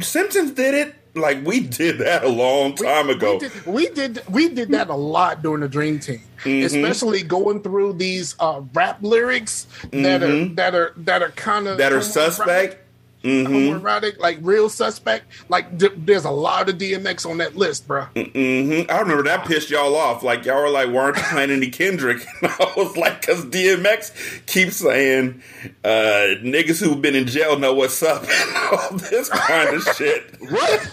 Simpsons 0.00 0.52
did 0.52 0.74
it. 0.74 0.94
Like 1.14 1.46
we 1.46 1.60
did 1.60 1.98
that 2.00 2.24
a 2.24 2.28
long 2.28 2.74
time 2.74 3.08
ago. 3.08 3.38
We 3.38 3.38
did, 3.48 3.66
we 3.66 3.88
did 3.88 4.22
we 4.28 4.48
did 4.50 4.68
that 4.72 4.90
a 4.90 4.94
lot 4.94 5.42
during 5.42 5.62
the 5.62 5.68
Dream 5.68 5.98
Team, 5.98 6.20
Mm-hmm. 6.44 6.66
especially 6.66 7.22
going 7.22 7.62
through 7.62 7.94
these 7.94 8.36
uh, 8.38 8.60
rap 8.74 8.98
lyrics 9.00 9.66
that 9.92 10.22
are 10.22 10.44
that 10.56 10.74
are 10.74 10.92
that 10.98 11.22
are 11.22 11.30
kind 11.30 11.66
of 11.66 11.72
Mm-hmm. 11.72 11.78
that 11.78 11.92
are 11.94 12.02
suspect. 12.02 12.85
Mm-hmm. 13.26 13.52
homoerotic, 13.52 14.18
like 14.18 14.38
real 14.40 14.68
suspect. 14.68 15.26
Like 15.48 15.76
d- 15.76 15.90
there's 15.96 16.24
a 16.24 16.30
lot 16.30 16.68
of 16.68 16.76
DMX 16.78 17.28
on 17.28 17.38
that 17.38 17.56
list, 17.56 17.88
bro. 17.88 18.06
Mm-hmm. 18.14 18.88
I 18.90 19.00
remember 19.00 19.24
that 19.24 19.46
pissed 19.46 19.68
y'all 19.68 19.96
off. 19.96 20.22
Like 20.22 20.44
y'all 20.44 20.62
were 20.62 20.70
like, 20.70 20.90
"Why 20.90 21.00
aren't 21.02 21.16
you 21.16 21.22
playing 21.24 21.50
any 21.50 21.70
Kendrick?" 21.70 22.24
And 22.42 22.52
I 22.52 22.72
was 22.76 22.96
like, 22.96 23.26
"Cause 23.26 23.44
DMX 23.46 24.46
keeps 24.46 24.76
saying 24.76 25.42
uh, 25.84 26.38
niggas 26.42 26.80
who've 26.80 27.02
been 27.02 27.16
in 27.16 27.26
jail 27.26 27.58
know 27.58 27.74
what's 27.74 28.00
up 28.02 28.22
and 28.28 28.56
all 28.56 28.96
this 28.96 29.28
kind 29.28 29.74
of 29.74 29.82
shit." 29.96 30.36
What? 30.40 30.88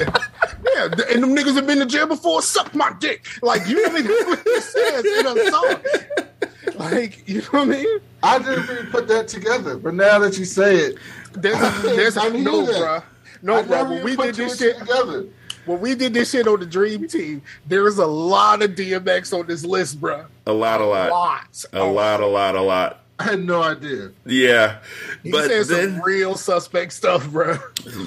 yeah, 0.00 0.84
and 1.10 1.22
them 1.22 1.36
niggas 1.36 1.56
have 1.56 1.66
been 1.66 1.78
to 1.80 1.86
jail 1.86 2.06
before. 2.06 2.40
Suck 2.40 2.74
my 2.74 2.92
dick. 3.00 3.26
Like 3.42 3.68
you 3.68 3.74
know 3.76 3.82
what 3.82 3.90
I 3.90 3.94
mean? 3.94 4.06
That's 4.06 4.24
what 4.26 4.42
he 4.44 4.60
says 4.60 5.04
in 5.04 5.26
a 5.26 5.50
song. 5.50 6.78
Like 6.78 7.28
you 7.28 7.40
know 7.40 7.46
what 7.50 7.62
I 7.62 7.64
mean? 7.66 8.00
I 8.22 8.38
didn't 8.38 8.68
really 8.68 8.86
put 8.86 9.08
that 9.08 9.28
together, 9.28 9.76
but 9.76 9.94
now 9.94 10.18
that 10.20 10.38
you 10.38 10.44
say 10.44 10.76
it, 10.76 10.96
There's 11.42 11.56
a, 11.60 11.80
there's 11.82 12.16
I 12.16 12.26
a, 12.28 12.30
no, 12.30 12.64
that. 12.66 12.78
bro. 12.78 13.02
No, 13.42 13.54
I 13.60 13.62
bro. 13.62 13.84
When 13.90 14.04
we 14.04 14.16
did 14.16 14.34
this 14.34 14.58
shit, 14.58 14.78
together. 14.78 15.26
when 15.66 15.80
we 15.80 15.94
did 15.94 16.14
this 16.14 16.30
shit 16.30 16.46
on 16.48 16.60
the 16.60 16.66
Dream 16.66 17.06
Team, 17.08 17.42
there 17.66 17.82
was 17.82 17.98
a 17.98 18.06
lot 18.06 18.62
of 18.62 18.72
DMX 18.72 19.38
on 19.38 19.46
this 19.46 19.64
list, 19.64 20.00
bro. 20.00 20.26
A 20.46 20.52
lot, 20.52 20.80
a 20.80 20.86
lot, 20.86 21.10
Lots. 21.10 21.66
a 21.72 21.84
lot, 21.84 22.20
a 22.20 22.26
lot, 22.26 22.56
a 22.56 22.62
lot. 22.62 23.00
I 23.20 23.24
had 23.24 23.40
no 23.44 23.62
idea. 23.62 24.12
Yeah, 24.26 24.78
He 25.24 25.32
but 25.32 25.46
said 25.48 25.66
then 25.66 25.94
some 25.94 26.02
real 26.02 26.36
suspect 26.36 26.92
stuff, 26.92 27.28
bro. 27.30 27.58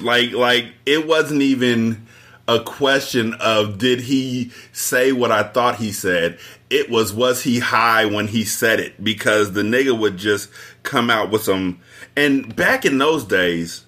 like 0.02 0.32
like 0.32 0.68
it 0.86 1.06
wasn't 1.06 1.42
even 1.42 2.08
a 2.48 2.62
question 2.62 3.34
of 3.36 3.78
did 3.78 4.02
he 4.02 4.52
say 4.72 5.12
what 5.12 5.32
I 5.32 5.44
thought 5.44 5.76
he 5.78 5.92
said. 5.92 6.40
It 6.70 6.90
was 6.90 7.14
was 7.14 7.44
he 7.44 7.60
high 7.60 8.06
when 8.06 8.28
he 8.30 8.46
said 8.46 8.80
it 8.80 9.04
because 9.04 9.52
the 9.52 9.62
nigga 9.64 9.98
would 9.98 10.16
just 10.18 10.50
come 10.84 11.10
out 11.10 11.30
with 11.30 11.44
some 11.44 11.82
and 12.16 12.56
back 12.56 12.86
in 12.86 12.98
those 12.98 13.26
days 13.26 13.86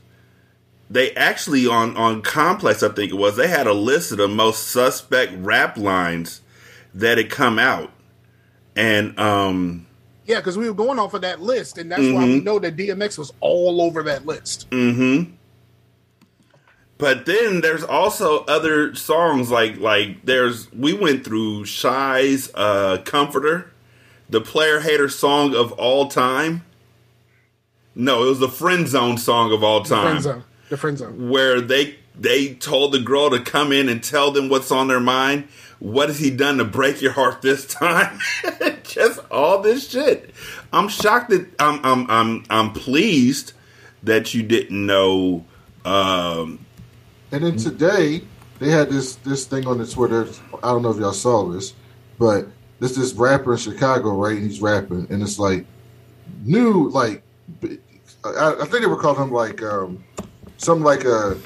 they 0.89 1.13
actually 1.15 1.67
on 1.67 1.95
on 1.97 2.21
complex 2.21 2.83
I 2.83 2.89
think 2.89 3.11
it 3.11 3.15
was 3.15 3.35
they 3.35 3.47
had 3.47 3.67
a 3.67 3.73
list 3.73 4.11
of 4.11 4.17
the 4.17 4.27
most 4.27 4.67
suspect 4.67 5.33
rap 5.37 5.77
lines 5.77 6.41
that 6.93 7.17
had 7.17 7.29
come 7.29 7.57
out 7.59 7.91
and 8.75 9.17
um 9.19 9.85
Yeah, 10.25 10.37
because 10.37 10.57
we 10.57 10.67
were 10.67 10.75
going 10.75 10.99
off 10.99 11.13
of 11.13 11.21
that 11.21 11.41
list, 11.41 11.77
and 11.77 11.91
that's 11.91 12.01
why 12.01 12.25
we 12.25 12.39
know 12.39 12.59
that 12.59 12.75
DMX 12.77 13.17
was 13.17 13.33
all 13.39 13.81
over 13.81 14.03
that 14.03 14.25
list. 14.25 14.69
Mm-hmm. 14.69 15.33
But 16.97 17.25
then 17.25 17.61
there's 17.61 17.83
also 17.83 18.45
other 18.45 18.95
songs 18.95 19.51
like 19.51 19.77
like 19.77 20.25
there's 20.25 20.71
we 20.71 20.93
went 20.93 21.25
through 21.25 21.65
Shai's 21.65 22.49
uh 22.55 23.01
Comforter, 23.05 23.71
the 24.29 24.41
player 24.41 24.79
hater 24.79 25.09
song 25.09 25.55
of 25.55 25.71
all 25.73 26.07
time. 26.07 26.63
No, 27.95 28.23
it 28.23 28.29
was 28.29 28.39
the 28.39 28.49
friend 28.49 28.87
zone 28.87 29.17
song 29.17 29.51
of 29.51 29.63
all 29.63 29.83
time. 29.83 30.03
Friend 30.03 30.21
zone. 30.21 30.43
The 30.69 30.77
friend 30.77 30.97
zone. 30.97 31.29
Where 31.29 31.61
they 31.61 31.97
they 32.19 32.53
told 32.55 32.93
the 32.93 32.99
girl 32.99 33.29
to 33.29 33.39
come 33.39 33.71
in 33.71 33.89
and 33.89 34.03
tell 34.03 34.31
them 34.31 34.49
what's 34.49 34.71
on 34.71 34.87
their 34.87 34.99
mind. 34.99 35.47
What 35.79 36.09
has 36.09 36.19
he 36.19 36.29
done 36.29 36.57
to 36.57 36.65
break 36.65 37.01
your 37.01 37.11
heart 37.11 37.41
this 37.41 37.65
time? 37.65 38.19
Just 38.83 39.19
all 39.29 39.61
this 39.61 39.89
shit. 39.89 40.33
I'm 40.71 40.87
shocked 40.87 41.29
that 41.29 41.47
I'm 41.59 41.83
I'm 41.83 42.09
I'm 42.09 42.45
I'm 42.49 42.71
pleased 42.73 43.53
that 44.03 44.33
you 44.33 44.43
didn't 44.43 44.85
know 44.85 45.45
um 45.85 46.65
And 47.31 47.43
then 47.43 47.57
today 47.57 48.21
they 48.59 48.69
had 48.69 48.89
this 48.89 49.15
this 49.17 49.45
thing 49.45 49.67
on 49.67 49.77
the 49.77 49.85
Twitter. 49.85 50.27
I 50.63 50.69
don't 50.69 50.81
know 50.81 50.91
if 50.91 50.97
y'all 50.97 51.13
saw 51.13 51.43
this, 51.51 51.73
but 52.17 52.47
there's 52.79 52.95
this 52.95 53.13
rapper 53.13 53.53
in 53.53 53.59
Chicago, 53.59 54.15
right? 54.15 54.37
And 54.37 54.43
he's 54.43 54.61
rapping, 54.61 55.07
and 55.09 55.21
it's 55.21 55.39
like 55.39 55.65
new, 56.43 56.89
like 56.89 57.23
I, 58.23 58.55
I 58.61 58.65
think 58.65 58.81
they 58.81 58.87
were 58.87 58.99
calling 58.99 59.21
him 59.21 59.31
like 59.31 59.61
um, 59.61 60.03
something 60.57 60.83
like 60.83 61.03
a 61.05 61.37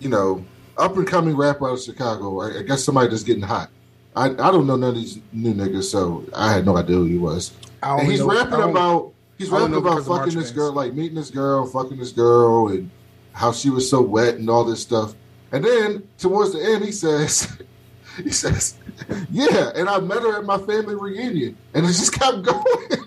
you 0.00 0.08
know 0.08 0.44
up 0.78 0.96
and 0.96 1.06
coming 1.06 1.36
rapper 1.36 1.68
out 1.68 1.74
of 1.74 1.82
Chicago. 1.82 2.40
I, 2.40 2.60
I 2.60 2.62
guess 2.62 2.84
somebody 2.84 3.08
that's 3.08 3.22
getting 3.22 3.42
hot. 3.42 3.70
I, 4.14 4.26
I 4.26 4.50
don't 4.50 4.66
know 4.66 4.76
none 4.76 4.90
of 4.90 4.94
these 4.94 5.18
new 5.32 5.54
niggas, 5.54 5.84
so 5.84 6.24
I 6.34 6.52
had 6.52 6.64
no 6.64 6.76
idea 6.76 6.96
who 6.96 7.04
he 7.04 7.18
was. 7.18 7.52
And 7.82 8.10
he's 8.10 8.20
know- 8.20 8.28
rapping 8.28 8.62
about 8.62 9.12
he's 9.38 9.50
rapping 9.50 9.74
about 9.74 10.04
fucking 10.04 10.34
this 10.34 10.50
girl, 10.50 10.72
like 10.72 10.94
meeting 10.94 11.16
this 11.16 11.30
girl, 11.30 11.66
fucking 11.66 11.98
this 11.98 12.12
girl, 12.12 12.68
and 12.68 12.90
how 13.32 13.52
she 13.52 13.70
was 13.70 13.88
so 13.88 14.00
wet 14.00 14.36
and 14.36 14.48
all 14.48 14.64
this 14.64 14.80
stuff. 14.80 15.14
And 15.52 15.62
then 15.64 16.08
towards 16.18 16.52
the 16.52 16.64
end, 16.64 16.84
he 16.84 16.92
says, 16.92 17.60
he 18.22 18.30
says, 18.30 18.78
yeah, 19.30 19.70
and 19.74 19.88
I 19.88 19.98
met 20.00 20.22
her 20.22 20.38
at 20.38 20.44
my 20.44 20.58
family 20.58 20.94
reunion, 20.94 21.56
and 21.74 21.84
it 21.84 21.88
just 21.88 22.12
kept 22.14 22.42
going. 22.42 23.06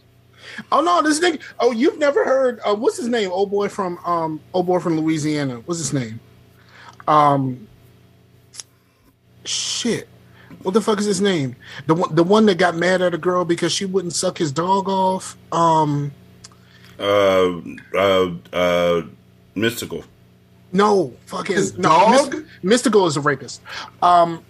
Oh 0.72 0.82
no, 0.82 1.02
this 1.02 1.20
nigga. 1.20 1.42
Oh, 1.60 1.72
you've 1.72 1.98
never 2.00 2.24
heard? 2.26 2.60
Uh, 2.66 2.76
what's 2.76 2.98
his 2.98 3.08
name? 3.08 3.32
Old 3.32 3.50
boy 3.52 3.70
from 3.70 3.98
um, 4.06 4.40
old 4.54 4.66
boy 4.68 4.80
from 4.80 5.00
Louisiana. 5.00 5.56
What's 5.66 5.80
his 5.80 5.94
name? 5.94 6.20
Um, 7.08 7.68
shit. 9.46 10.08
What 10.64 10.74
the 10.74 10.82
fuck 10.82 11.00
is 11.00 11.06
his 11.06 11.22
name? 11.22 11.56
The 11.88 11.96
one, 11.96 12.14
the 12.16 12.24
one 12.24 12.46
that 12.48 12.58
got 12.58 12.76
mad 12.76 13.02
at 13.02 13.14
a 13.14 13.18
girl 13.18 13.46
because 13.46 13.72
she 13.72 13.86
wouldn't 13.86 14.14
suck 14.14 14.38
his 14.38 14.52
dog 14.52 14.90
off. 14.90 15.38
Um, 15.52 16.12
uh, 17.00 17.60
uh, 17.96 18.32
uh, 18.52 19.02
Mystikal. 19.56 20.04
no, 20.74 21.14
fucking 21.28 21.56
His 21.56 21.78
no, 21.78 21.90
dog? 21.90 22.34
Myst- 22.64 22.84
Mystikal 22.84 23.08
is 23.08 23.16
a 23.16 23.22
rapist. 23.22 23.62
Um, 24.02 24.44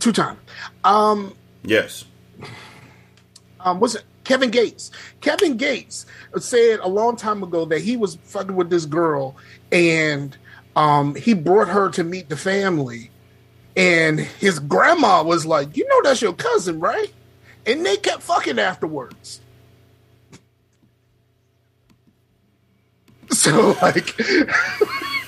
two 0.00 0.12
time. 0.12 0.38
Um, 0.84 1.34
Yes. 1.64 2.04
um, 3.60 3.78
what's 3.80 3.94
it? 3.94 4.02
Kevin 4.24 4.50
Gates. 4.50 4.90
Kevin 5.20 5.56
Gates 5.56 6.06
said 6.38 6.80
a 6.80 6.88
long 6.88 7.16
time 7.16 7.42
ago 7.42 7.64
that 7.66 7.80
he 7.80 7.96
was 7.96 8.16
fucking 8.24 8.56
with 8.56 8.70
this 8.70 8.86
girl 8.86 9.36
and 9.70 10.36
um, 10.76 11.14
he 11.14 11.34
brought 11.34 11.68
her 11.68 11.90
to 11.90 12.04
meet 12.04 12.28
the 12.28 12.36
family. 12.36 13.10
And 13.76 14.20
his 14.20 14.58
grandma 14.58 15.22
was 15.22 15.46
like, 15.46 15.76
You 15.76 15.86
know, 15.88 16.02
that's 16.02 16.20
your 16.22 16.34
cousin, 16.34 16.78
right? 16.78 17.12
And 17.66 17.84
they 17.86 17.96
kept 17.96 18.22
fucking 18.22 18.58
afterwards. 18.58 19.40
So, 23.30 23.76
like, 23.80 24.14
Ke- 24.18 24.50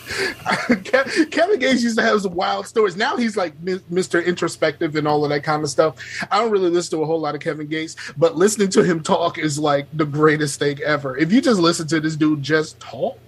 Kevin 1.30 1.58
Gates 1.58 1.82
used 1.82 1.96
to 1.99 2.02
have 2.02 2.20
some 2.20 2.34
wild 2.34 2.66
stories. 2.66 2.96
Now 2.96 3.16
he's 3.16 3.37
like 3.37 3.58
Mr. 3.64 4.25
Introspective 4.25 4.96
and 4.96 5.08
all 5.08 5.25
of 5.25 5.30
that 5.30 5.42
kind 5.44 5.62
of 5.62 5.70
stuff. 5.70 5.96
I 6.30 6.38
don't 6.38 6.50
really 6.50 6.70
listen 6.70 6.99
to 6.99 7.02
a 7.02 7.06
whole 7.06 7.20
lot 7.20 7.34
of 7.34 7.40
Kevin 7.40 7.66
Gates, 7.66 7.96
but 8.16 8.37
listening 8.37 8.68
to 8.70 8.84
him 8.84 9.02
talk 9.02 9.38
is 9.38 9.58
like 9.58 9.87
the 9.92 10.04
greatest 10.04 10.58
thing 10.58 10.80
ever. 10.82 11.16
If 11.16 11.32
you 11.32 11.40
just 11.40 11.61
listen 11.61 11.87
to 11.88 12.00
this 12.00 12.16
dude 12.16 12.42
just 12.42 12.78
talk, 12.80 13.18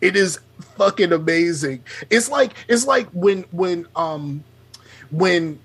it 0.00 0.16
is 0.16 0.40
fucking 0.76 1.12
amazing. 1.12 1.82
It's 2.08 2.30
like 2.30 2.52
it's 2.68 2.86
like 2.86 3.08
when 3.10 3.42
when 3.50 3.86
um 3.96 4.42
when 5.10 5.58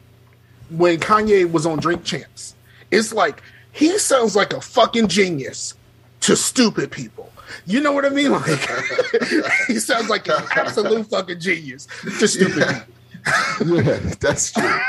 when 0.70 1.00
Kanye 1.00 1.52
was 1.52 1.66
on 1.66 1.80
Drink 1.80 2.04
Champs. 2.04 2.56
It's 2.92 3.14
like 3.14 3.42
he 3.72 3.98
sounds 3.98 4.36
like 4.36 4.54
a 4.54 4.62
fucking 4.62 5.08
genius 5.08 5.74
to 6.22 6.36
stupid 6.36 6.92
people. 6.92 7.32
You 7.66 7.82
know 7.82 7.92
what 7.94 8.06
I 8.06 8.10
mean? 8.10 8.32
Like 8.32 8.46
he 9.68 9.80
sounds 9.80 10.10
like 10.10 10.28
an 10.28 10.44
absolute 10.56 11.08
fucking 11.08 11.40
genius 11.40 11.88
Just 12.20 12.36
stupid 12.36 12.68
people. 12.68 13.84
yeah, 13.84 13.98
that's 14.20 14.52
true. 14.52 14.80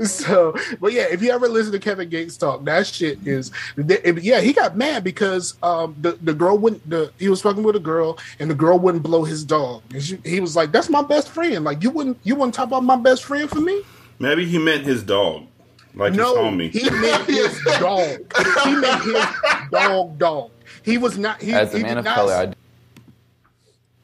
so, 0.04 0.54
but 0.80 0.92
yeah, 0.92 1.06
if 1.10 1.22
you 1.22 1.30
ever 1.30 1.48
listen 1.48 1.72
to 1.72 1.78
Kevin 1.78 2.08
Gates 2.10 2.36
talk, 2.36 2.62
that 2.64 2.86
shit 2.86 3.26
is, 3.26 3.50
yeah, 3.76 4.40
he 4.40 4.52
got 4.52 4.76
mad 4.76 5.02
because 5.04 5.54
um, 5.62 5.96
the 6.00 6.12
the 6.20 6.34
girl 6.34 6.58
wouldn't, 6.58 6.88
the, 6.90 7.10
he 7.18 7.28
was 7.30 7.40
fucking 7.40 7.62
with 7.62 7.76
a 7.76 7.80
girl, 7.80 8.18
and 8.38 8.50
the 8.50 8.54
girl 8.54 8.78
wouldn't 8.78 9.02
blow 9.02 9.24
his 9.24 9.44
dog. 9.44 9.82
And 9.94 10.02
she, 10.02 10.16
he 10.24 10.40
was 10.40 10.56
like, 10.56 10.72
"That's 10.72 10.90
my 10.90 11.00
best 11.02 11.28
friend. 11.30 11.64
Like, 11.64 11.82
you 11.82 11.90
wouldn't, 11.90 12.18
you 12.22 12.34
wouldn't 12.34 12.54
top 12.54 12.70
up 12.72 12.82
my 12.82 12.96
best 12.96 13.24
friend 13.24 13.48
for 13.48 13.60
me." 13.60 13.82
Maybe 14.18 14.44
he 14.44 14.58
meant 14.58 14.84
his 14.84 15.02
dog, 15.02 15.46
like 15.94 16.12
No, 16.12 16.34
his 16.50 16.54
homie. 16.54 16.70
he 16.70 16.90
meant 16.90 17.24
his 17.24 17.58
dog. 17.78 18.18
He 18.64 18.76
meant 18.76 19.02
his 19.04 19.70
dog, 19.70 20.18
dog. 20.18 20.50
He 20.84 20.98
was 20.98 21.18
not. 21.18 21.40
He, 21.40 21.52
As 21.52 21.72
a 21.74 21.78
he 21.78 21.82
man 21.82 21.96
did 21.96 21.98
of 21.98 22.04
not, 22.04 22.14
color, 22.14 22.34
I 22.34 22.46
do. 22.46 22.54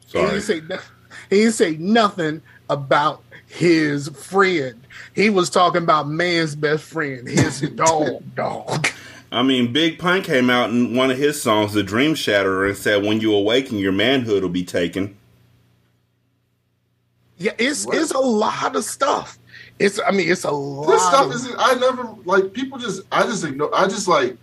He 0.07 0.19
didn't 0.19 0.41
say. 0.41 0.61
He 1.29 1.35
didn't 1.41 1.53
say 1.53 1.75
nothing 1.77 2.41
about 2.69 3.23
his 3.47 4.09
friend. 4.09 4.79
He 5.13 5.29
was 5.29 5.49
talking 5.49 5.83
about 5.83 6.07
man's 6.07 6.55
best 6.55 6.83
friend, 6.83 7.27
his 7.27 7.61
dog, 7.75 8.23
dog. 8.35 8.87
I 9.31 9.43
mean, 9.43 9.71
Big 9.71 9.99
Pun 9.99 10.23
came 10.23 10.49
out 10.49 10.71
in 10.71 10.95
one 10.95 11.11
of 11.11 11.17
his 11.17 11.39
songs, 11.41 11.73
The 11.73 11.83
Dream 11.83 12.15
Shatterer, 12.15 12.67
and 12.67 12.77
said, 12.77 13.03
When 13.03 13.19
you 13.21 13.33
awaken, 13.33 13.77
your 13.77 13.91
manhood 13.91 14.41
will 14.41 14.49
be 14.49 14.63
taken. 14.63 15.15
Yeah, 17.37 17.53
it's 17.57 17.85
What? 17.85 17.97
it's 17.97 18.11
a 18.11 18.19
lot 18.19 18.75
of 18.75 18.83
stuff. 18.83 19.37
It's 19.77 19.99
I 20.05 20.11
mean 20.11 20.29
it's 20.29 20.43
a 20.43 20.51
lot. 20.51 20.87
This 20.87 21.01
stuff 21.05 21.25
of, 21.27 21.31
isn't. 21.33 21.55
I 21.57 21.75
never 21.75 22.03
like 22.25 22.51
people. 22.53 22.77
Just 22.77 23.01
I 23.11 23.23
just 23.23 23.43
ignore. 23.45 23.73
I 23.73 23.87
just 23.87 24.07
like. 24.07 24.35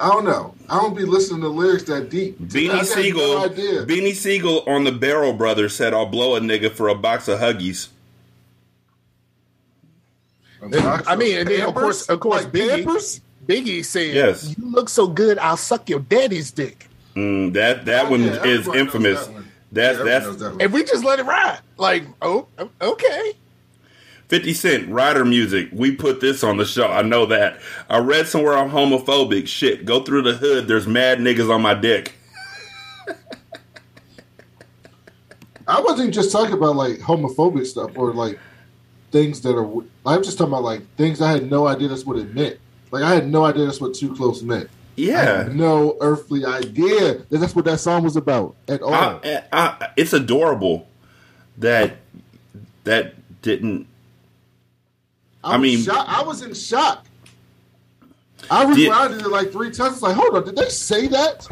I 0.00 0.08
don't 0.08 0.24
know. 0.24 0.54
I 0.68 0.80
don't 0.80 0.96
be 0.96 1.04
listening 1.04 1.40
to 1.42 1.48
lyrics 1.48 1.84
that 1.84 2.10
deep. 2.10 2.38
Beanie 2.40 2.68
got 2.68 2.86
Sigel, 2.86 3.40
No. 3.40 3.48
Beanie 3.48 4.14
Sigel 4.14 4.64
on 4.66 4.84
the 4.84 4.92
Barrel 4.92 5.32
Brothers 5.32 5.74
said, 5.76 5.94
"I'll 5.94 6.06
blow 6.06 6.34
a 6.36 6.40
nigga 6.40 6.70
for 6.72 6.88
a 6.88 6.94
box 6.94 7.28
of 7.28 7.38
Huggies." 7.38 7.88
I 10.62 11.16
mean, 11.16 11.38
and 11.38 11.48
then, 11.48 11.62
of 11.68 11.74
course- 11.74 12.08
of 12.08 12.20
course, 12.20 12.44
like 12.44 12.52
Biggie- 12.52 12.84
Pampers? 12.84 13.20
Biggie 13.46 13.84
said, 13.84 14.14
Yes. 14.14 14.54
"You 14.56 14.70
look 14.70 14.88
so 14.88 15.06
good, 15.06 15.36
I'll 15.38 15.58
suck 15.58 15.88
your 15.90 16.00
daddy's 16.00 16.50
dick." 16.50 16.88
Mm, 17.14 17.52
that 17.52 17.84
that 17.84 18.06
Oh, 18.06 18.10
one 18.12 18.24
yeah, 18.24 18.42
is 18.44 18.66
infamous. 18.68 19.26
that 19.26 19.32
one. 19.34 19.48
That's 19.70 19.94
Yeah, 19.98 20.00
everybody 20.00 20.24
that's 20.26 20.36
that 20.42 20.50
one. 20.52 20.60
And 20.62 20.72
we 20.72 20.84
just 20.84 21.04
let 21.04 21.18
it 21.18 21.26
ride. 21.26 21.58
Like, 21.76 22.04
oh, 22.22 22.46
okay. 22.80 23.32
Fifty 24.28 24.54
Cent 24.54 24.88
Ryder 24.88 25.24
Music. 25.24 25.68
We 25.72 25.94
put 25.94 26.20
this 26.20 26.42
on 26.42 26.56
the 26.56 26.64
show. 26.64 26.88
I 26.88 27.02
know 27.02 27.26
that. 27.26 27.60
I 27.88 27.98
read 27.98 28.26
somewhere 28.26 28.56
I'm 28.56 28.70
homophobic. 28.70 29.46
Shit, 29.46 29.84
go 29.84 30.02
through 30.02 30.22
the 30.22 30.34
hood. 30.34 30.66
There's 30.66 30.86
mad 30.86 31.18
niggas 31.18 31.52
on 31.52 31.62
my 31.62 31.74
dick. 31.74 32.14
I 35.66 35.80
wasn't 35.80 36.12
just 36.12 36.30
talking 36.30 36.54
about 36.54 36.76
like 36.76 36.98
homophobic 36.98 37.66
stuff 37.66 37.92
or 37.96 38.12
like 38.12 38.38
things 39.10 39.40
that 39.42 39.56
are. 39.56 39.82
I'm 40.06 40.22
just 40.22 40.36
talking 40.38 40.52
about 40.52 40.62
like 40.62 40.82
things 40.96 41.20
I 41.20 41.30
had 41.30 41.50
no 41.50 41.66
idea 41.66 41.88
that's 41.88 42.04
what 42.04 42.18
it 42.18 42.34
meant. 42.34 42.58
Like 42.90 43.02
I 43.02 43.14
had 43.14 43.28
no 43.28 43.44
idea 43.44 43.64
that's 43.64 43.80
what 43.80 43.94
too 43.94 44.14
close 44.14 44.42
meant. 44.42 44.68
Yeah. 44.96 45.48
no 45.50 45.96
earthly 46.00 46.44
idea 46.44 47.14
that 47.14 47.38
that's 47.38 47.54
what 47.54 47.64
that 47.64 47.80
song 47.80 48.04
was 48.04 48.16
about 48.16 48.54
at 48.68 48.80
all. 48.80 48.94
I, 48.94 49.42
I, 49.52 49.88
it's 49.96 50.12
adorable 50.12 50.86
that 51.58 51.96
that 52.84 53.14
didn't. 53.42 53.86
I 55.44 55.56
was 55.56 55.60
mean- 55.62 55.82
shocked. 55.82 56.08
I 56.10 56.22
was 56.22 56.42
in 56.42 56.54
shock. 56.54 57.06
I 58.50 58.66
Did- 58.74 58.90
rewinded 58.90 59.20
it 59.20 59.28
like 59.28 59.52
three 59.52 59.70
times. 59.70 59.94
It's 59.94 60.02
like, 60.02 60.14
hold 60.16 60.34
on, 60.36 60.44
did 60.44 60.56
they 60.56 60.68
say 60.68 61.06
that? 61.08 61.46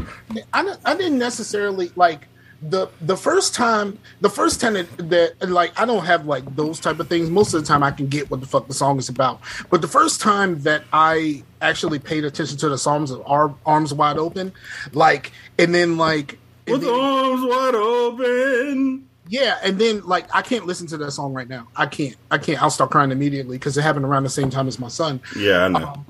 I, 0.53 0.75
I 0.85 0.95
didn't 0.95 1.19
necessarily 1.19 1.91
like 1.97 2.27
the 2.61 2.87
the 3.01 3.17
first 3.17 3.55
time 3.55 3.99
the 4.21 4.29
first 4.31 4.61
time 4.61 4.75
that, 4.75 5.11
that 5.11 5.49
like 5.51 5.73
I 5.81 5.85
don't 5.85 6.05
have 6.05 6.27
like 6.27 6.55
those 6.55 6.79
type 6.79 7.01
of 7.01 7.09
things. 7.09 7.31
Most 7.31 7.55
of 7.55 7.61
the 7.63 7.67
time 7.67 7.83
I 7.83 7.91
can 7.93 8.09
get 8.09 8.31
what 8.31 8.41
the 8.41 8.47
fuck 8.47 8.69
the 8.69 8.75
song 8.75 8.99
is 8.99 9.09
about. 9.09 9.41
But 9.71 9.81
the 9.81 9.89
first 9.89 10.21
time 10.21 10.61
that 10.63 10.85
I 10.93 11.43
actually 11.63 11.99
paid 11.99 12.25
attention 12.25 12.59
to 12.59 12.69
the 12.69 12.79
songs 12.79 13.11
of 13.11 13.23
Ar- 13.27 13.55
Arms 13.67 13.95
Wide 13.95 14.19
Open, 14.19 14.53
like 14.93 15.33
and 15.59 15.75
then 15.75 15.97
like 15.97 16.39
and 16.67 16.75
With 16.75 16.83
then- 16.83 16.95
arms 17.01 17.43
wide 17.45 17.75
open. 17.75 19.09
Yeah, 19.33 19.59
and 19.63 19.79
then 19.79 20.03
like 20.03 20.27
I 20.35 20.43
can't 20.43 20.67
listen 20.67 20.87
to 20.89 20.99
that 20.99 21.13
song 21.13 21.33
right 21.33 21.49
now. 21.49 21.67
I 21.75 21.87
can't. 21.87 22.17
I 22.31 22.37
can't. 22.37 22.63
I'll 22.63 22.69
start 22.69 22.91
crying 22.91 23.11
immediately 23.11 23.57
because 23.57 23.79
it 23.79 23.81
happened 23.81 24.05
around 24.05 24.25
the 24.25 24.29
same 24.29 24.51
time 24.51 24.69
as 24.69 24.79
my 24.79 24.89
son. 24.89 25.23
Yeah, 25.35 25.65
I 25.65 25.69
know. 25.69 26.05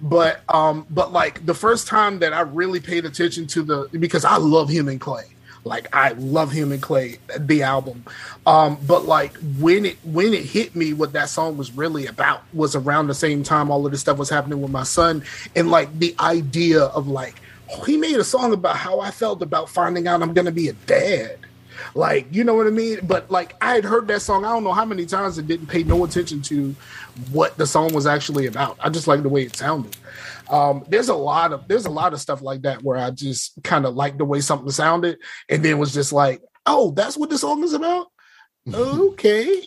But 0.00 0.40
um, 0.52 0.84
but 0.90 1.12
like 1.12 1.46
the 1.46 1.54
first 1.54 1.86
time 1.86 2.18
that 2.18 2.32
I 2.32 2.40
really 2.40 2.80
paid 2.80 3.04
attention 3.04 3.46
to 3.46 3.62
the 3.62 3.88
because 3.92 4.24
I 4.24 4.38
love 4.38 4.70
Human 4.70 4.98
Clay. 4.98 5.22
Like 5.62 5.86
I 5.94 6.14
love 6.14 6.50
Human 6.50 6.80
Clay, 6.80 7.18
the 7.38 7.62
album. 7.62 8.04
Um, 8.44 8.76
but 8.84 9.04
like 9.04 9.36
when 9.60 9.86
it 9.86 9.98
when 10.02 10.34
it 10.34 10.42
hit 10.42 10.74
me 10.74 10.94
what 10.94 11.12
that 11.12 11.28
song 11.28 11.56
was 11.56 11.70
really 11.70 12.06
about 12.06 12.42
was 12.52 12.74
around 12.74 13.06
the 13.06 13.14
same 13.14 13.44
time 13.44 13.70
all 13.70 13.86
of 13.86 13.92
this 13.92 14.00
stuff 14.00 14.18
was 14.18 14.30
happening 14.30 14.60
with 14.60 14.72
my 14.72 14.82
son. 14.82 15.22
And 15.54 15.70
like 15.70 15.96
the 15.96 16.16
idea 16.18 16.82
of 16.82 17.06
like 17.06 17.40
he 17.86 17.96
made 17.96 18.16
a 18.16 18.24
song 18.24 18.52
about 18.52 18.76
how 18.76 18.98
I 18.98 19.12
felt 19.12 19.42
about 19.42 19.68
finding 19.68 20.08
out 20.08 20.22
I'm 20.22 20.34
gonna 20.34 20.50
be 20.50 20.66
a 20.66 20.72
dad. 20.72 21.38
Like, 21.94 22.26
you 22.30 22.44
know 22.44 22.54
what 22.54 22.66
I 22.66 22.70
mean? 22.70 23.00
But 23.02 23.30
like 23.30 23.54
I 23.60 23.74
had 23.74 23.84
heard 23.84 24.08
that 24.08 24.22
song, 24.22 24.44
I 24.44 24.48
don't 24.48 24.64
know 24.64 24.72
how 24.72 24.84
many 24.84 25.06
times 25.06 25.38
and 25.38 25.46
didn't 25.46 25.66
pay 25.66 25.82
no 25.82 26.04
attention 26.04 26.42
to 26.42 26.74
what 27.30 27.56
the 27.56 27.66
song 27.66 27.92
was 27.94 28.06
actually 28.06 28.46
about. 28.46 28.76
I 28.80 28.88
just 28.90 29.06
like 29.06 29.22
the 29.22 29.28
way 29.28 29.42
it 29.44 29.56
sounded. 29.56 29.96
Um, 30.50 30.84
there's 30.88 31.08
a 31.08 31.14
lot 31.14 31.52
of 31.52 31.66
there's 31.68 31.86
a 31.86 31.90
lot 31.90 32.12
of 32.12 32.20
stuff 32.20 32.42
like 32.42 32.62
that 32.62 32.82
where 32.82 32.98
I 32.98 33.10
just 33.10 33.62
kind 33.62 33.86
of 33.86 33.94
like 33.94 34.18
the 34.18 34.24
way 34.24 34.40
something 34.40 34.70
sounded, 34.70 35.18
and 35.48 35.64
then 35.64 35.78
was 35.78 35.94
just 35.94 36.12
like, 36.12 36.42
oh, 36.66 36.90
that's 36.92 37.16
what 37.16 37.30
the 37.30 37.38
song 37.38 37.62
is 37.64 37.72
about. 37.72 38.08
Okay, 38.72 39.62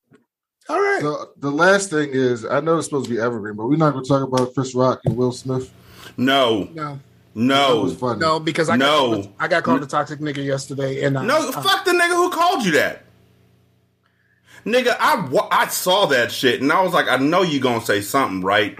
all 0.68 0.80
right. 0.80 1.00
So 1.00 1.30
the 1.38 1.50
last 1.50 1.90
thing 1.90 2.10
is, 2.12 2.44
I 2.44 2.60
know 2.60 2.78
it's 2.78 2.86
supposed 2.86 3.08
to 3.08 3.14
be 3.14 3.20
evergreen, 3.20 3.56
but 3.56 3.66
we're 3.66 3.76
not 3.76 3.92
going 3.92 4.04
to 4.04 4.08
talk 4.08 4.22
about 4.22 4.54
Chris 4.54 4.74
Rock 4.74 5.00
and 5.04 5.16
Will 5.16 5.32
Smith. 5.32 5.72
No, 6.16 6.68
No, 6.72 6.74
That 6.84 6.90
was 6.90 7.09
no, 7.34 7.88
funny. 7.94 8.20
no, 8.20 8.40
because 8.40 8.68
I 8.68 8.76
got 8.76 8.84
No. 8.86 9.12
called, 9.22 9.32
I 9.38 9.48
got 9.48 9.62
called 9.62 9.82
a 9.82 9.86
toxic 9.86 10.20
nigga 10.20 10.44
yesterday, 10.44 11.04
and 11.04 11.16
I, 11.18 11.24
no. 11.24 11.48
I- 11.48 11.52
Fuck 11.52 11.84
the 11.84 11.92
nigga 11.92 12.14
who 12.14 12.30
called 12.30 12.64
you 12.64 12.72
that. 12.72 13.04
Nigga, 14.66 14.94
I 15.00 15.26
I 15.50 15.68
saw 15.68 16.06
that 16.06 16.30
shit 16.30 16.60
and 16.60 16.70
I 16.70 16.82
was 16.82 16.92
like, 16.92 17.08
I 17.08 17.16
know 17.16 17.42
you 17.42 17.60
gonna 17.60 17.80
say 17.84 18.02
something, 18.02 18.42
right? 18.42 18.78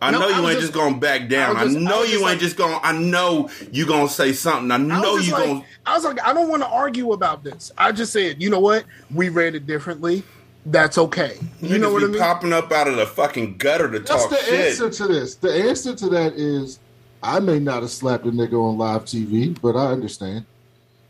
I 0.00 0.10
No, 0.10 0.20
know 0.20 0.28
you 0.28 0.42
was 0.42 0.50
ain't 0.52 0.60
just- 0.60 0.72
just, 0.72 0.72
gonna 0.72 0.96
back 0.96 1.28
down. 1.28 1.56
I 1.56 1.60
I, 1.60 1.64
just- 1.64 1.76
I 1.76 1.80
know 1.80 2.00
was 2.00 2.10
you 2.10 2.16
ain't 2.16 2.24
like- 2.26 2.38
just 2.38 2.56
gonna. 2.56 2.80
I 2.82 2.92
know 2.92 3.50
you 3.70 3.86
gonna 3.86 4.08
say 4.08 4.32
something. 4.32 4.70
I 4.70 4.76
I 4.76 4.78
know 4.78 5.14
was 5.14 5.26
you 5.26 5.30
just 5.32 5.40
like, 5.42 5.48
gonna. 5.48 5.64
I 5.86 5.94
was 5.94 6.04
like, 6.04 6.20
I 6.26 6.32
don't 6.32 6.48
want 6.48 6.62
to 6.62 6.68
argue 6.68 7.12
about 7.12 7.44
this. 7.44 7.70
I 7.78 7.92
just 7.92 8.12
said, 8.12 8.42
you 8.42 8.48
know 8.50 8.58
what? 8.58 8.84
We 9.14 9.28
read 9.28 9.54
it 9.54 9.66
differently. 9.66 10.24
That's 10.64 10.96
okay. 10.96 11.36
You 11.60 11.78
know 11.78 11.90
niggas 11.90 11.92
what 11.92 11.98
be 12.00 12.04
I 12.04 12.08
mean? 12.08 12.18
Popping 12.20 12.52
up 12.52 12.72
out 12.72 12.88
of 12.88 12.96
the 12.96 13.06
fucking 13.06 13.58
gutter 13.58 13.90
to 13.90 13.98
That's 13.98 14.10
talk 14.22 14.30
the 14.30 14.36
shit. 14.36 14.70
answer 14.70 14.90
to 14.90 15.06
this. 15.08 15.34
The 15.36 15.52
answer 15.68 15.94
to 15.94 16.08
that 16.08 16.32
is, 16.34 16.78
I 17.22 17.38
may 17.38 17.60
not 17.60 17.82
have 17.82 17.90
slapped 17.90 18.26
a 18.26 18.30
nigga 18.30 18.54
on 18.54 18.78
live 18.78 19.04
TV, 19.04 19.58
but 19.60 19.76
I 19.76 19.92
understand. 19.92 20.44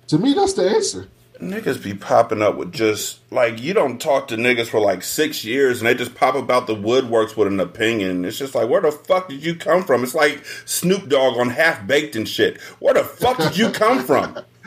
To 0.08 0.18
me, 0.18 0.34
that's 0.34 0.52
the 0.52 0.68
answer. 0.68 1.08
Niggas 1.40 1.82
be 1.82 1.94
popping 1.94 2.42
up 2.42 2.56
with 2.56 2.72
just 2.72 3.18
like 3.32 3.60
you 3.60 3.72
don't 3.72 4.00
talk 4.00 4.28
to 4.28 4.36
niggas 4.36 4.68
for 4.68 4.78
like 4.78 5.02
six 5.02 5.44
years 5.44 5.80
and 5.80 5.88
they 5.88 5.94
just 5.94 6.14
pop 6.14 6.36
about 6.36 6.66
the 6.68 6.76
woodworks 6.76 7.36
with 7.36 7.48
an 7.48 7.58
opinion. 7.58 8.24
It's 8.24 8.38
just 8.38 8.54
like 8.54 8.68
where 8.68 8.82
the 8.82 8.92
fuck 8.92 9.28
did 9.28 9.42
you 9.42 9.56
come 9.56 9.82
from? 9.82 10.04
It's 10.04 10.14
like 10.14 10.44
Snoop 10.66 11.08
Dogg 11.08 11.38
on 11.38 11.48
half 11.48 11.84
baked 11.86 12.14
and 12.14 12.28
shit. 12.28 12.60
Where 12.78 12.94
the 12.94 13.02
fuck 13.02 13.38
did 13.38 13.56
you 13.56 13.70
come 13.70 14.04
from? 14.04 14.38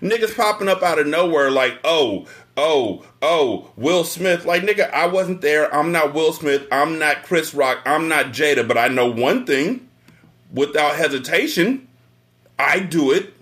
niggas 0.00 0.34
popping 0.34 0.68
up 0.68 0.82
out 0.82 0.98
of 0.98 1.06
nowhere 1.06 1.50
like 1.50 1.78
oh 1.84 2.26
oh 2.56 3.04
oh 3.20 3.70
Will 3.76 4.04
Smith 4.04 4.46
like 4.46 4.62
nigga 4.62 4.90
I 4.92 5.08
wasn't 5.08 5.42
there. 5.42 5.74
I'm 5.74 5.92
not 5.92 6.14
Will 6.14 6.32
Smith. 6.32 6.66
I'm 6.72 6.98
not 6.98 7.24
Chris 7.24 7.52
Rock. 7.52 7.80
I'm 7.84 8.08
not 8.08 8.26
Jada. 8.26 8.66
But 8.66 8.78
I 8.78 8.88
know 8.88 9.10
one 9.10 9.44
thing 9.44 9.88
without 10.54 10.96
hesitation. 10.96 11.88
I 12.58 12.78
do 12.78 13.10
it 13.10 13.34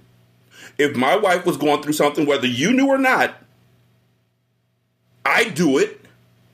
if 0.78 0.96
my 0.96 1.16
wife 1.16 1.46
was 1.46 1.56
going 1.56 1.82
through 1.82 1.92
something, 1.92 2.26
whether 2.26 2.46
you 2.46 2.72
knew 2.72 2.88
or 2.88 2.98
not, 2.98 3.36
I 5.24 5.44
do 5.44 5.78
it. 5.78 6.00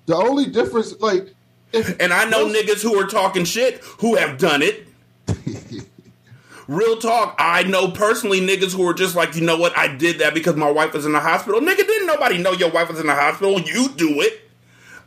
The 0.07 0.17
only 0.17 0.47
difference, 0.47 0.99
like, 1.01 1.35
if 1.73 2.01
And 2.01 2.13
I 2.13 2.29
know 2.29 2.47
niggas 2.47 2.83
who 2.83 2.99
are 2.99 3.07
talking 3.07 3.45
shit 3.45 3.83
who 3.99 4.17
have 4.17 4.39
done 4.39 4.63
it. 4.63 4.87
Real 6.69 6.99
talk, 6.99 7.35
I 7.39 7.63
know 7.63 7.91
personally 7.91 8.41
niggas 8.41 8.75
who 8.75 8.87
are 8.87 8.95
just 8.95 9.17
like, 9.17 9.35
you 9.35 9.43
know 9.43 9.57
what, 9.57 9.77
I 9.77 9.89
did 9.89 10.19
that 10.19 10.35
because 10.35 10.57
my 10.57 10.71
wife 10.71 10.93
was 10.93 11.07
in 11.07 11.13
the 11.13 11.21
hospital. 11.21 11.61
Nigga, 11.61 11.79
didn't 11.79 12.07
nobody 12.07 12.39
know 12.39 12.53
your 12.53 12.71
wife 12.71 12.91
was 12.91 13.01
in 13.01 13.07
the 13.07 13.15
hospital. 13.15 13.59
You 13.61 13.89
do 13.91 14.21
it. 14.21 14.48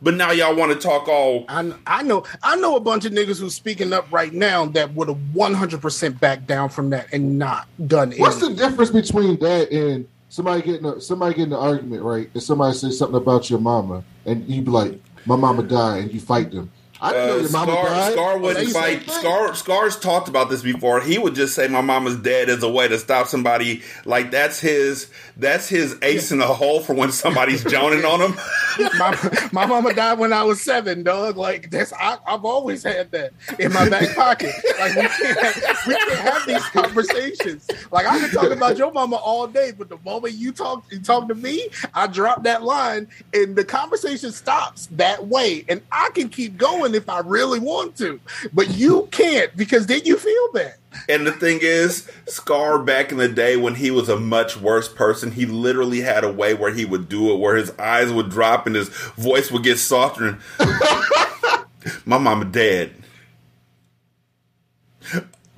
But 0.02 0.14
now 0.14 0.32
y'all 0.32 0.56
want 0.56 0.72
to 0.72 0.78
talk 0.78 1.06
all. 1.06 1.44
I, 1.48 1.72
I 1.86 2.02
know 2.02 2.24
I 2.42 2.56
know 2.56 2.76
a 2.76 2.80
bunch 2.80 3.04
of 3.04 3.12
niggas 3.12 3.38
who's 3.38 3.54
speaking 3.54 3.92
up 3.92 4.10
right 4.10 4.32
now 4.32 4.66
that 4.66 4.92
would 4.94 5.08
have 5.08 5.18
100% 5.32 6.20
backed 6.20 6.46
down 6.48 6.68
from 6.70 6.90
that 6.90 7.06
and 7.12 7.38
not 7.38 7.68
done 7.86 8.12
it. 8.12 8.18
what's 8.18 8.38
anything. 8.38 8.56
the 8.56 8.68
difference 8.68 8.90
between 8.90 9.38
that 9.38 9.70
and 9.70 10.08
somebody 10.28 10.62
getting 10.62 10.86
a, 10.86 11.00
somebody 11.00 11.34
getting 11.34 11.52
an 11.52 11.58
argument, 11.58 12.02
right? 12.02 12.28
And 12.34 12.42
somebody 12.42 12.76
says 12.76 12.98
something 12.98 13.16
about 13.16 13.48
your 13.48 13.60
mama, 13.60 14.02
and 14.26 14.44
you 14.48 14.62
be 14.62 14.70
like, 14.70 15.00
"My 15.24 15.36
mama 15.36 15.62
died," 15.62 16.04
and 16.04 16.12
you 16.12 16.20
fight 16.20 16.50
them. 16.50 16.70
I 17.02 17.12
didn't 17.12 17.26
know 17.26 17.34
Uh, 17.34 17.40
your 17.40 17.50
mama 17.50 17.72
Scar, 17.72 17.84
died. 17.86 18.12
Scar 18.12 18.38
wouldn't 18.38 18.70
fight. 18.70 19.10
Scar, 19.10 19.54
Scar's 19.54 19.98
talked 19.98 20.28
about 20.28 20.50
this 20.50 20.62
before. 20.62 21.00
He 21.00 21.18
would 21.18 21.34
just 21.34 21.54
say, 21.54 21.66
"My 21.68 21.80
mama's 21.80 22.16
dead" 22.16 22.48
as 22.48 22.62
a 22.62 22.68
way 22.70 22.86
to 22.88 22.98
stop 22.98 23.26
somebody. 23.26 23.82
Like 24.04 24.30
that's 24.30 24.60
his. 24.60 25.10
That's 25.36 25.68
his 25.68 25.96
ace 26.02 26.30
in 26.30 26.38
the 26.38 26.46
hole 26.46 26.80
for 26.80 26.94
when 26.94 27.10
somebody's 27.10 27.64
joning 27.64 28.04
on 28.04 28.20
him. 28.20 28.36
my, 28.98 29.48
my 29.50 29.66
mama 29.66 29.94
died 29.94 30.18
when 30.18 30.32
I 30.32 30.44
was 30.44 30.60
seven, 30.60 31.02
dog. 31.02 31.36
Like 31.36 31.70
that's 31.70 31.92
I, 31.94 32.18
I've 32.26 32.44
always 32.44 32.82
had 32.84 33.10
that 33.12 33.32
in 33.58 33.72
my 33.72 33.88
back 33.88 34.14
pocket. 34.14 34.52
Like 34.78 34.94
we 34.94 35.02
can't 35.08 35.40
have, 35.40 35.78
we 35.86 35.94
can't 35.94 36.18
have 36.20 36.46
these 36.46 36.64
conversations. 36.66 37.66
Like 37.90 38.06
I 38.06 38.20
can 38.20 38.30
talk 38.30 38.50
about 38.50 38.76
your 38.76 38.92
mama 38.92 39.16
all 39.16 39.46
day, 39.46 39.72
but 39.76 39.88
the 39.88 39.98
moment 40.04 40.34
you 40.34 40.52
talk 40.52 40.84
you 40.90 41.00
talk 41.00 41.28
to 41.28 41.34
me, 41.34 41.68
I 41.94 42.06
drop 42.06 42.42
that 42.44 42.62
line 42.62 43.08
and 43.32 43.56
the 43.56 43.64
conversation 43.64 44.32
stops 44.32 44.86
that 44.92 45.26
way. 45.26 45.64
And 45.68 45.80
I 45.90 46.10
can 46.14 46.28
keep 46.28 46.56
going 46.56 46.91
if 46.94 47.08
I 47.08 47.20
really 47.20 47.58
want 47.58 47.96
to, 47.98 48.20
but 48.52 48.70
you 48.70 49.08
can't 49.10 49.54
because 49.56 49.86
then 49.86 50.00
you 50.04 50.16
feel 50.16 50.52
bad. 50.52 50.74
And 51.08 51.26
the 51.26 51.32
thing 51.32 51.60
is, 51.62 52.10
Scar 52.26 52.78
back 52.78 53.12
in 53.12 53.18
the 53.18 53.28
day 53.28 53.56
when 53.56 53.74
he 53.74 53.90
was 53.90 54.08
a 54.08 54.18
much 54.18 54.56
worse 54.56 54.88
person, 54.88 55.32
he 55.32 55.46
literally 55.46 56.00
had 56.00 56.24
a 56.24 56.32
way 56.32 56.54
where 56.54 56.72
he 56.72 56.84
would 56.84 57.08
do 57.08 57.32
it 57.32 57.38
where 57.38 57.56
his 57.56 57.70
eyes 57.78 58.12
would 58.12 58.30
drop 58.30 58.66
and 58.66 58.76
his 58.76 58.88
voice 58.88 59.50
would 59.50 59.62
get 59.62 59.78
softer 59.78 60.28
and 60.28 60.38
my 62.04 62.18
mama 62.18 62.44
dead. 62.44 62.94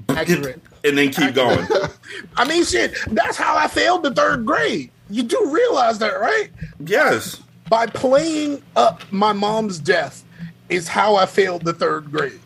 Accurate. 0.08 0.60
And 0.84 0.98
then 0.98 1.10
keep 1.10 1.34
going. 1.34 1.66
I 2.36 2.46
mean, 2.46 2.64
shit. 2.64 2.94
That's 3.08 3.36
how 3.36 3.56
I 3.56 3.68
failed 3.68 4.02
the 4.02 4.12
third 4.12 4.44
grade. 4.44 4.90
You 5.10 5.22
do 5.22 5.50
realize 5.50 5.98
that, 5.98 6.20
right? 6.20 6.50
Yes. 6.84 7.42
By 7.68 7.86
playing 7.86 8.62
up 8.76 9.00
my 9.10 9.32
mom's 9.32 9.78
death 9.78 10.24
is 10.68 10.88
how 10.88 11.16
I 11.16 11.26
failed 11.26 11.64
the 11.64 11.72
third 11.72 12.10
grade. 12.10 12.40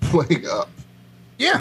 Playing 0.00 0.46
up. 0.46 0.70
Yeah. 1.38 1.58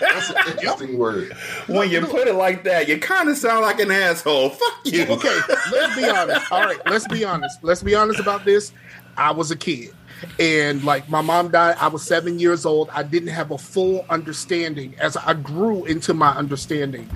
That's 0.00 0.30
an 0.30 0.36
interesting 0.50 0.98
word. 0.98 1.32
When 1.66 1.90
you 1.90 2.02
put 2.02 2.28
it 2.28 2.34
like 2.34 2.64
that, 2.64 2.88
you 2.88 2.98
kind 2.98 3.28
of 3.28 3.36
sound 3.36 3.62
like 3.62 3.80
an 3.80 3.90
asshole. 3.90 4.50
Fuck 4.50 4.80
you. 4.84 5.06
okay, 5.06 5.40
let's 5.72 5.96
be 5.96 6.08
honest. 6.08 6.52
All 6.52 6.62
right, 6.62 6.78
let's 6.86 7.08
be 7.08 7.24
honest. 7.24 7.62
Let's 7.62 7.82
be 7.82 7.94
honest 7.94 8.20
about 8.20 8.44
this. 8.44 8.72
I 9.16 9.30
was 9.30 9.50
a 9.50 9.56
kid. 9.56 9.94
And 10.38 10.84
like 10.84 11.08
my 11.08 11.20
mom 11.20 11.50
died, 11.50 11.76
I 11.80 11.88
was 11.88 12.02
seven 12.02 12.38
years 12.38 12.66
old. 12.66 12.90
I 12.92 13.02
didn't 13.02 13.28
have 13.28 13.50
a 13.50 13.58
full 13.58 14.04
understanding 14.08 14.94
as 14.98 15.16
I 15.16 15.34
grew 15.34 15.84
into 15.84 16.14
my 16.14 16.30
understanding 16.30 17.08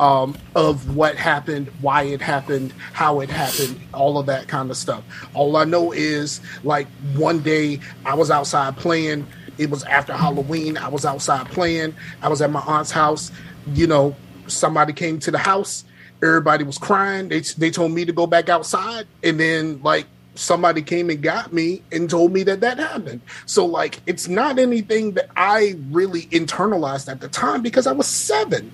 um, 0.00 0.36
of 0.54 0.96
what 0.96 1.16
happened, 1.16 1.68
why 1.80 2.04
it 2.04 2.20
happened, 2.20 2.72
how 2.92 3.20
it 3.20 3.30
happened, 3.30 3.80
all 3.92 4.18
of 4.18 4.26
that 4.26 4.48
kind 4.48 4.70
of 4.70 4.76
stuff. 4.76 5.04
All 5.34 5.56
I 5.56 5.64
know 5.64 5.92
is 5.92 6.40
like 6.64 6.86
one 7.14 7.40
day 7.40 7.80
I 8.04 8.14
was 8.14 8.30
outside 8.30 8.76
playing. 8.76 9.26
It 9.58 9.70
was 9.70 9.82
after 9.84 10.12
Halloween. 10.12 10.76
I 10.76 10.88
was 10.88 11.04
outside 11.04 11.46
playing. 11.46 11.94
I 12.22 12.28
was 12.28 12.40
at 12.42 12.50
my 12.50 12.60
aunt's 12.60 12.90
house. 12.90 13.32
You 13.74 13.86
know, 13.86 14.14
somebody 14.46 14.92
came 14.92 15.18
to 15.20 15.30
the 15.30 15.38
house. 15.38 15.84
Everybody 16.22 16.64
was 16.64 16.78
crying. 16.78 17.28
They 17.28 17.40
they 17.40 17.70
told 17.70 17.92
me 17.92 18.04
to 18.04 18.12
go 18.12 18.26
back 18.26 18.48
outside, 18.48 19.06
and 19.22 19.38
then 19.38 19.80
like 19.82 20.06
somebody 20.38 20.82
came 20.82 21.10
and 21.10 21.22
got 21.22 21.52
me 21.52 21.82
and 21.90 22.08
told 22.08 22.32
me 22.32 22.42
that 22.44 22.60
that 22.60 22.78
happened. 22.78 23.20
So 23.46 23.66
like 23.66 24.00
it's 24.06 24.28
not 24.28 24.58
anything 24.58 25.12
that 25.14 25.28
I 25.36 25.76
really 25.90 26.22
internalized 26.26 27.10
at 27.10 27.20
the 27.20 27.28
time 27.28 27.62
because 27.62 27.86
I 27.86 27.92
was 27.92 28.06
7. 28.06 28.70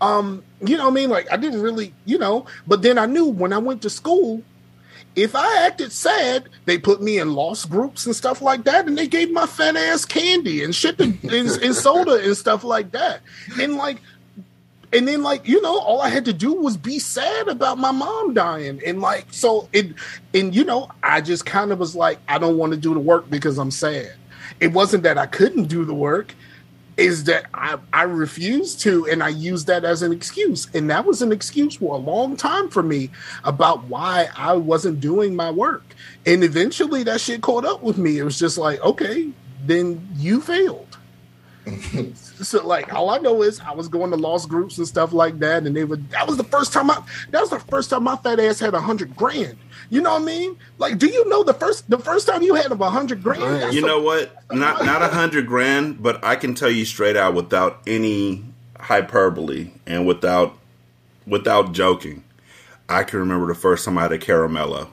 Um, 0.00 0.42
you 0.60 0.76
know 0.76 0.84
what 0.84 0.90
I 0.90 0.94
mean? 0.94 1.10
Like 1.10 1.32
I 1.32 1.36
didn't 1.36 1.62
really, 1.62 1.94
you 2.04 2.18
know, 2.18 2.46
but 2.66 2.82
then 2.82 2.98
I 2.98 3.06
knew 3.06 3.26
when 3.26 3.52
I 3.52 3.58
went 3.58 3.82
to 3.82 3.90
school 3.90 4.42
if 5.14 5.34
I 5.34 5.66
acted 5.66 5.92
sad, 5.92 6.48
they 6.64 6.78
put 6.78 7.02
me 7.02 7.18
in 7.18 7.34
lost 7.34 7.68
groups 7.68 8.06
and 8.06 8.16
stuff 8.16 8.40
like 8.40 8.64
that, 8.64 8.86
and 8.86 8.96
they 8.96 9.06
gave 9.06 9.30
my 9.30 9.46
fat 9.46 9.76
ass 9.76 10.04
candy 10.04 10.64
and 10.64 10.74
shit 10.74 10.98
and, 11.00 11.22
and, 11.24 11.50
and 11.50 11.74
soda 11.74 12.14
and 12.24 12.36
stuff 12.36 12.64
like 12.64 12.92
that. 12.92 13.20
And 13.60 13.76
like 13.76 13.98
and 14.92 15.08
then 15.08 15.22
like 15.22 15.46
you 15.48 15.60
know 15.62 15.78
all 15.78 16.00
i 16.00 16.08
had 16.08 16.24
to 16.24 16.32
do 16.32 16.52
was 16.52 16.76
be 16.76 16.98
sad 16.98 17.48
about 17.48 17.78
my 17.78 17.90
mom 17.90 18.34
dying. 18.34 18.80
And 18.86 19.00
like 19.00 19.26
so 19.30 19.68
it 19.72 19.94
and 20.34 20.54
you 20.54 20.64
know 20.64 20.90
i 21.02 21.20
just 21.20 21.46
kind 21.46 21.72
of 21.72 21.78
was 21.78 21.96
like 21.96 22.18
i 22.28 22.38
don't 22.38 22.58
want 22.58 22.72
to 22.72 22.78
do 22.78 22.94
the 22.94 23.00
work 23.00 23.28
because 23.30 23.58
i'm 23.58 23.70
sad. 23.70 24.12
It 24.60 24.68
wasn't 24.68 25.02
that 25.04 25.18
i 25.18 25.26
couldn't 25.26 25.64
do 25.64 25.84
the 25.84 25.94
work 25.94 26.34
is 26.98 27.24
that 27.24 27.46
I, 27.54 27.78
I 27.90 28.02
refused 28.02 28.80
to 28.80 29.06
and 29.08 29.22
i 29.22 29.28
used 29.28 29.66
that 29.66 29.84
as 29.84 30.02
an 30.02 30.12
excuse. 30.12 30.68
And 30.74 30.90
that 30.90 31.06
was 31.06 31.22
an 31.22 31.32
excuse 31.32 31.76
for 31.76 31.94
a 31.94 31.98
long 31.98 32.36
time 32.36 32.68
for 32.68 32.82
me 32.82 33.10
about 33.44 33.84
why 33.84 34.28
i 34.36 34.52
wasn't 34.52 35.00
doing 35.00 35.34
my 35.34 35.50
work. 35.50 35.84
And 36.26 36.44
eventually 36.44 37.02
that 37.04 37.20
shit 37.20 37.40
caught 37.40 37.64
up 37.64 37.82
with 37.82 37.98
me. 37.98 38.18
It 38.18 38.24
was 38.24 38.38
just 38.38 38.58
like 38.58 38.80
okay 38.80 39.30
then 39.64 40.06
you 40.16 40.40
failed 40.40 40.98
so 42.42 42.66
like 42.66 42.92
all 42.92 43.10
I 43.10 43.18
know 43.18 43.42
is 43.42 43.60
I 43.60 43.72
was 43.72 43.88
going 43.88 44.10
to 44.10 44.16
lost 44.16 44.48
groups 44.48 44.78
and 44.78 44.86
stuff 44.86 45.12
like 45.12 45.38
that, 45.40 45.64
and 45.64 45.76
they 45.76 45.84
would. 45.84 46.10
That 46.10 46.26
was 46.26 46.36
the 46.36 46.44
first 46.44 46.72
time 46.72 46.90
I. 46.90 47.02
That 47.30 47.40
was 47.40 47.50
the 47.50 47.60
first 47.60 47.90
time 47.90 48.04
my 48.04 48.16
fat 48.16 48.40
ass 48.40 48.60
had 48.60 48.74
a 48.74 48.80
hundred 48.80 49.16
grand. 49.16 49.56
You 49.90 50.00
know 50.00 50.12
what 50.14 50.22
I 50.22 50.24
mean? 50.24 50.56
Like, 50.78 50.98
do 50.98 51.06
you 51.06 51.28
know 51.28 51.42
the 51.42 51.54
first 51.54 51.88
the 51.90 51.98
first 51.98 52.26
time 52.26 52.42
you 52.42 52.54
had 52.54 52.72
a 52.72 52.76
hundred 52.90 53.22
grand? 53.22 53.74
You 53.74 53.84
a- 53.84 53.86
know 53.86 54.00
what? 54.00 54.34
Not 54.50 54.84
not 54.84 55.02
a 55.02 55.08
hundred 55.08 55.46
grand, 55.46 56.02
but 56.02 56.22
I 56.24 56.36
can 56.36 56.54
tell 56.54 56.70
you 56.70 56.84
straight 56.84 57.16
out 57.16 57.34
without 57.34 57.80
any 57.86 58.44
hyperbole 58.78 59.70
and 59.86 60.06
without 60.06 60.58
without 61.26 61.72
joking. 61.72 62.24
I 62.88 63.04
can 63.04 63.20
remember 63.20 63.46
the 63.46 63.54
first 63.54 63.84
time 63.84 63.96
I 63.96 64.02
had 64.02 64.12
a 64.12 64.18
caramello, 64.18 64.88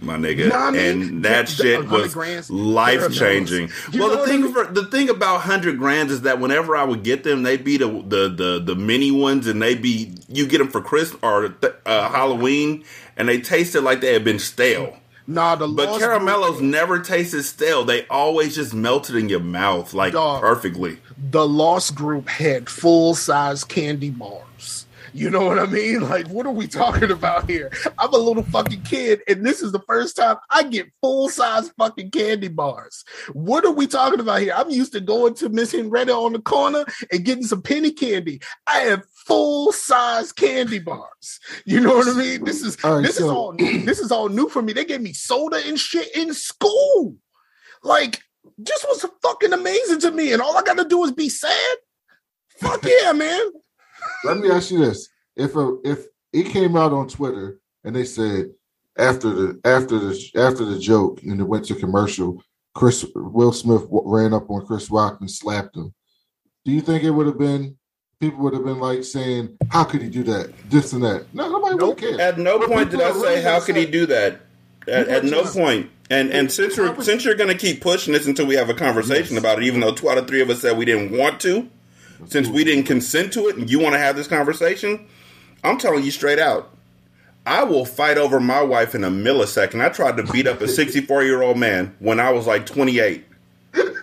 my 0.00 0.16
nigga, 0.16 0.48
Nah, 0.48 0.66
I 0.68 0.70
mean, 0.70 0.80
and 1.02 1.24
that 1.24 1.48
shit 1.48 1.78
100 1.86 2.14
was 2.16 2.50
life 2.50 3.12
changing. 3.12 3.70
Well, 3.94 4.10
the 4.10 4.16
what 4.16 4.28
I 4.28 4.30
thing 4.30 4.42
mean? 4.42 4.52
for, 4.52 4.64
the 4.64 4.84
thing 4.86 5.08
about 5.08 5.40
hundred 5.42 5.78
grands 5.78 6.12
is 6.12 6.22
that 6.22 6.40
whenever 6.40 6.76
I 6.76 6.84
would 6.84 7.02
get 7.02 7.24
them, 7.24 7.42
they'd 7.42 7.64
be 7.64 7.76
the 7.76 7.86
the 7.88 8.28
the, 8.28 8.62
the 8.64 8.74
mini 8.74 9.10
ones, 9.10 9.46
and 9.46 9.60
they 9.60 9.74
be 9.74 10.14
you 10.28 10.46
get 10.46 10.58
them 10.58 10.68
for 10.68 10.80
Christmas 10.80 11.20
or 11.22 11.54
uh, 11.86 12.08
Halloween, 12.10 12.84
and 13.16 13.28
they 13.28 13.40
tasted 13.40 13.82
like 13.82 14.00
they 14.00 14.12
had 14.12 14.24
been 14.24 14.38
stale. 14.38 14.96
Nah, 15.30 15.56
the 15.56 15.68
But 15.68 16.00
caramellos 16.00 16.52
group, 16.58 16.62
never 16.62 16.98
tasted 17.00 17.42
stale. 17.42 17.84
They 17.84 18.06
always 18.06 18.54
just 18.54 18.72
melted 18.72 19.14
in 19.16 19.28
your 19.28 19.40
mouth 19.40 19.92
like 19.92 20.14
Dog. 20.14 20.40
perfectly. 20.40 20.98
the 21.18 21.46
lost 21.46 21.94
group 21.94 22.28
had 22.28 22.70
full 22.70 23.14
size 23.14 23.62
candy 23.62 24.08
bars. 24.08 24.44
You 25.18 25.30
know 25.30 25.44
what 25.44 25.58
I 25.58 25.66
mean? 25.66 26.08
Like, 26.08 26.28
what 26.28 26.46
are 26.46 26.52
we 26.52 26.68
talking 26.68 27.10
about 27.10 27.50
here? 27.50 27.72
I'm 27.98 28.14
a 28.14 28.16
little 28.18 28.44
fucking 28.44 28.82
kid, 28.82 29.20
and 29.26 29.44
this 29.44 29.62
is 29.62 29.72
the 29.72 29.80
first 29.80 30.14
time 30.16 30.36
I 30.48 30.62
get 30.62 30.86
full 31.02 31.28
size 31.28 31.70
fucking 31.76 32.12
candy 32.12 32.46
bars. 32.46 33.04
What 33.32 33.64
are 33.64 33.72
we 33.72 33.88
talking 33.88 34.20
about 34.20 34.40
here? 34.42 34.52
I'm 34.56 34.70
used 34.70 34.92
to 34.92 35.00
going 35.00 35.34
to 35.34 35.48
Miss 35.48 35.72
Henrietta 35.72 36.12
on 36.14 36.34
the 36.34 36.38
corner 36.38 36.84
and 37.10 37.24
getting 37.24 37.42
some 37.42 37.62
penny 37.62 37.90
candy. 37.90 38.40
I 38.68 38.78
have 38.80 39.04
full 39.26 39.72
size 39.72 40.30
candy 40.32 40.78
bars. 40.78 41.40
You 41.64 41.80
know 41.80 41.96
what 41.96 42.06
I 42.08 42.12
mean? 42.16 42.44
This 42.44 42.62
is 42.62 42.76
All 42.84 42.94
right, 42.94 43.02
this 43.02 43.16
is 43.18 43.26
so- 43.26 43.36
all 43.36 43.52
this 43.58 43.98
is 43.98 44.12
all 44.12 44.28
new 44.28 44.48
for 44.48 44.62
me. 44.62 44.72
They 44.72 44.84
gave 44.84 45.00
me 45.00 45.12
soda 45.14 45.60
and 45.66 45.78
shit 45.80 46.14
in 46.14 46.32
school. 46.32 47.16
Like, 47.82 48.20
just 48.62 48.86
was 48.88 49.04
fucking 49.22 49.52
amazing 49.52 49.98
to 50.00 50.12
me. 50.12 50.32
And 50.32 50.40
all 50.40 50.56
I 50.56 50.62
gotta 50.62 50.84
do 50.84 51.02
is 51.04 51.10
be 51.12 51.28
sad. 51.28 51.76
Fuck 52.60 52.84
yeah, 52.84 53.12
man. 53.12 53.40
Let 54.24 54.38
me 54.38 54.50
ask 54.50 54.70
you 54.70 54.78
this: 54.78 55.08
if 55.36 55.54
a 55.56 55.76
if 55.84 56.06
it 56.32 56.46
came 56.46 56.76
out 56.76 56.92
on 56.92 57.08
Twitter 57.08 57.58
and 57.84 57.94
they 57.94 58.04
said 58.04 58.50
after 58.98 59.30
the 59.30 59.60
after 59.64 59.98
the 59.98 60.30
after 60.36 60.64
the 60.64 60.78
joke 60.78 61.22
and 61.22 61.40
it 61.40 61.44
went 61.44 61.64
to 61.66 61.74
commercial, 61.74 62.42
Chris 62.74 63.04
Will 63.14 63.52
Smith 63.52 63.82
ran 63.90 64.34
up 64.34 64.50
on 64.50 64.66
Chris 64.66 64.90
Rock 64.90 65.18
and 65.20 65.30
slapped 65.30 65.76
him. 65.76 65.94
Do 66.64 66.72
you 66.72 66.80
think 66.80 67.04
it 67.04 67.10
would 67.10 67.26
have 67.26 67.38
been 67.38 67.76
people 68.20 68.40
would 68.40 68.54
have 68.54 68.64
been 68.64 68.80
like 68.80 69.04
saying, 69.04 69.56
"How 69.70 69.84
could 69.84 70.02
he 70.02 70.08
do 70.08 70.22
that? 70.24 70.50
This 70.68 70.92
and 70.92 71.02
that"? 71.04 71.32
No, 71.32 71.48
nobody 71.48 71.74
would 71.74 71.80
Nope. 71.80 72.00
have 72.00 72.08
cared. 72.10 72.20
At 72.20 72.38
no 72.38 72.58
But 72.58 72.68
point 72.68 72.90
did 72.90 73.00
I 73.00 73.12
say 73.12 73.42
how 73.42 73.60
could 73.60 73.76
he 73.76 73.86
do 73.86 74.06
that. 74.06 74.40
At, 74.88 75.08
at 75.08 75.24
no 75.24 75.44
point. 75.44 75.90
And 76.10 76.30
and 76.32 76.50
since 76.50 76.76
you're 76.76 77.00
since 77.02 77.24
you're 77.24 77.34
gonna 77.34 77.54
keep 77.54 77.80
pushing 77.80 78.12
this 78.14 78.26
until 78.26 78.46
we 78.46 78.56
have 78.56 78.70
a 78.70 78.74
conversation 78.74 79.34
Yes. 79.34 79.44
about 79.44 79.58
it, 79.58 79.64
even 79.66 79.80
though 79.80 79.92
two 79.92 80.08
out 80.10 80.18
of 80.18 80.26
three 80.26 80.40
of 80.40 80.50
us 80.50 80.62
said 80.62 80.76
we 80.76 80.84
didn't 80.86 81.16
want 81.16 81.38
to, 81.40 81.68
since 82.26 82.48
we 82.48 82.64
didn't 82.64 82.84
consent 82.84 83.32
to 83.34 83.48
it, 83.48 83.56
and 83.56 83.70
you 83.70 83.78
want 83.78 83.94
to 83.94 83.98
have 83.98 84.16
this 84.16 84.26
conversation, 84.26 85.06
I'm 85.64 85.78
telling 85.78 86.04
you 86.04 86.10
straight 86.10 86.38
out. 86.38 86.70
I 87.46 87.64
will 87.64 87.86
fight 87.86 88.18
over 88.18 88.40
my 88.40 88.62
wife 88.62 88.94
in 88.94 89.04
a 89.04 89.10
millisecond. 89.10 89.82
I 89.82 89.88
tried 89.88 90.16
to 90.18 90.22
beat 90.24 90.46
up 90.46 90.60
a 90.60 90.68
64 90.68 91.24
year 91.24 91.42
old 91.42 91.56
man 91.56 91.94
when 91.98 92.20
I 92.20 92.30
was 92.30 92.46
like 92.46 92.66
28. 92.66 93.24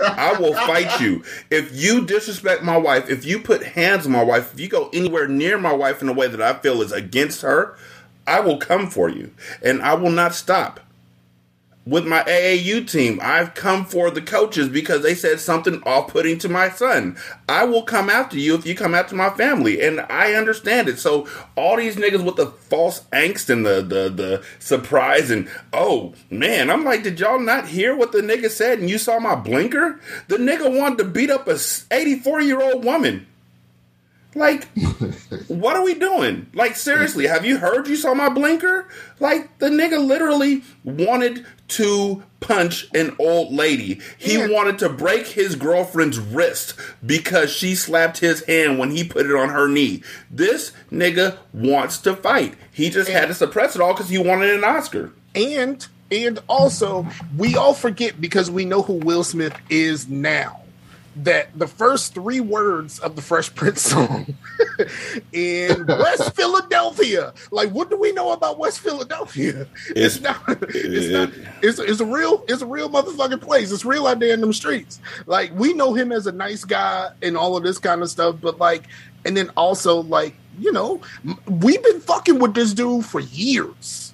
I 0.01 0.35
will 0.39 0.53
fight 0.67 0.99
you. 0.99 1.23
If 1.51 1.75
you 1.75 2.05
disrespect 2.05 2.63
my 2.63 2.77
wife, 2.77 3.09
if 3.09 3.25
you 3.25 3.39
put 3.39 3.63
hands 3.63 4.05
on 4.05 4.11
my 4.11 4.23
wife, 4.23 4.53
if 4.53 4.59
you 4.59 4.67
go 4.67 4.89
anywhere 4.93 5.27
near 5.27 5.57
my 5.57 5.73
wife 5.73 6.01
in 6.01 6.09
a 6.09 6.13
way 6.13 6.27
that 6.27 6.41
I 6.41 6.53
feel 6.53 6.81
is 6.81 6.91
against 6.91 7.41
her, 7.41 7.77
I 8.27 8.39
will 8.39 8.57
come 8.57 8.89
for 8.89 9.09
you. 9.09 9.31
And 9.61 9.81
I 9.81 9.93
will 9.93 10.09
not 10.09 10.33
stop. 10.33 10.79
With 11.87 12.07
my 12.07 12.23
AAU 12.23 12.89
team, 12.89 13.19
I've 13.21 13.53
come 13.53 13.85
for 13.85 14.09
the 14.09 14.21
coaches 14.21 14.69
because 14.69 15.03
they 15.03 15.13
said 15.13 15.39
something 15.39 15.83
off 15.83 16.07
putting 16.07 16.39
to 16.39 16.49
my 16.49 16.69
son. 16.69 17.15
I 17.47 17.63
will 17.65 17.83
come 17.83 18.09
after 18.09 18.39
you 18.39 18.55
if 18.55 18.65
you 18.65 18.73
come 18.73 18.95
after 18.95 19.13
my 19.15 19.29
family. 19.29 19.79
And 19.83 19.99
I 20.01 20.33
understand 20.33 20.89
it. 20.89 20.97
So 20.97 21.27
all 21.55 21.77
these 21.77 21.95
niggas 21.95 22.25
with 22.25 22.37
the 22.37 22.47
false 22.47 23.01
angst 23.13 23.51
and 23.51 23.63
the 23.63 23.83
the, 23.83 24.09
the 24.09 24.43
surprise 24.57 25.29
and 25.29 25.47
oh 25.73 26.15
man, 26.31 26.71
I'm 26.71 26.83
like, 26.83 27.03
did 27.03 27.19
y'all 27.19 27.39
not 27.39 27.67
hear 27.67 27.95
what 27.95 28.11
the 28.11 28.21
nigga 28.21 28.49
said 28.49 28.79
and 28.79 28.89
you 28.89 28.97
saw 28.97 29.19
my 29.19 29.35
blinker? 29.35 29.99
The 30.27 30.37
nigga 30.37 30.75
wanted 30.75 30.97
to 30.97 31.03
beat 31.03 31.29
up 31.29 31.47
a 31.47 31.59
84 31.91 32.41
year 32.41 32.61
old 32.63 32.83
woman. 32.83 33.27
Like, 34.35 34.67
what 35.47 35.75
are 35.77 35.83
we 35.83 35.93
doing? 35.95 36.47
Like, 36.53 36.75
seriously, 36.75 37.25
have 37.27 37.45
you 37.45 37.57
heard 37.57 37.87
you 37.87 37.95
saw 37.95 38.13
my 38.13 38.29
blinker? 38.29 38.87
Like, 39.19 39.57
the 39.59 39.69
nigga 39.69 40.05
literally 40.05 40.61
wanted 40.83 41.45
to 41.69 42.21
punch 42.41 42.87
an 42.93 43.15
old 43.17 43.53
lady. 43.53 43.99
He 44.17 44.37
Yeah. 44.37 44.47
wanted 44.49 44.77
to 44.79 44.89
break 44.89 45.25
his 45.27 45.55
girlfriend's 45.55 46.19
wrist 46.19 46.73
because 47.05 47.49
she 47.49 47.73
slapped 47.75 48.19
his 48.19 48.43
hand 48.43 48.77
when 48.77 48.91
he 48.91 49.03
put 49.03 49.25
it 49.25 49.33
on 49.35 49.49
her 49.49 49.67
knee. 49.67 50.03
This 50.29 50.73
nigga 50.91 51.37
wants 51.53 51.97
to 51.99 52.15
fight. 52.15 52.55
He 52.71 52.89
just 52.89 53.09
had 53.09 53.29
to 53.29 53.33
suppress 53.33 53.73
it 53.75 53.81
all 53.81 53.93
because 53.93 54.09
he 54.09 54.17
wanted 54.17 54.51
an 54.53 54.63
Oscar. 54.63 55.11
And 55.33 55.85
and 56.11 56.39
also 56.47 57.07
we 57.35 57.55
all 57.55 57.73
forget 57.73 58.21
because 58.21 58.51
we 58.51 58.63
know 58.63 58.83
who 58.83 58.93
Will 58.93 59.23
Smith 59.23 59.55
is 59.71 60.07
now. 60.07 60.59
That 61.17 61.57
the 61.57 61.67
first 61.67 62.13
three 62.13 62.39
words 62.41 62.99
of 62.99 63.15
the 63.15 63.21
Fresh 63.21 63.55
Prince 63.55 63.81
song 63.81 64.35
in 65.33 65.85
West 65.87 66.35
Philadelphia. 66.35 67.33
Like, 67.51 67.69
what 67.71 67.89
do 67.89 67.97
we 67.97 68.11
know 68.11 68.31
about 68.33 68.57
West 68.59 68.79
Philadelphia? 68.81 69.67
It's, 69.89 70.17
It's- 70.17 70.21
not. 70.21 70.61
It's 70.73 71.05
it- 71.05 71.11
not. 71.11 71.31
It's, 71.61 71.79
it's 71.79 71.99
a 72.01 72.05
real. 72.05 72.43
It's 72.47 72.61
a 72.61 72.65
real 72.65 72.89
motherfucking 72.89 73.41
place. 73.41 73.71
It's 73.71 73.85
real 73.85 74.07
out 74.07 74.19
there 74.19 74.33
in 74.33 74.41
them 74.41 74.53
streets. 74.53 74.99
Like, 75.25 75.51
we 75.57 75.73
know 75.73 75.93
him 75.93 76.11
as 76.11 76.27
a 76.27 76.31
nice 76.31 76.63
guy 76.65 77.09
and 77.21 77.37
all 77.37 77.55
of 77.57 77.63
this 77.63 77.77
kind 77.79 78.01
of 78.01 78.09
stuff. 78.09 78.35
But 78.41 78.59
like, 78.59 78.83
and 79.25 79.35
then 79.37 79.49
also 79.55 80.01
like, 80.03 80.35
you 80.59 80.71
know, 80.71 81.01
we've 81.47 81.83
been 81.83 81.99
fucking 82.01 82.39
with 82.39 82.53
this 82.53 82.73
dude 82.73 83.05
for 83.05 83.19
years. 83.19 84.04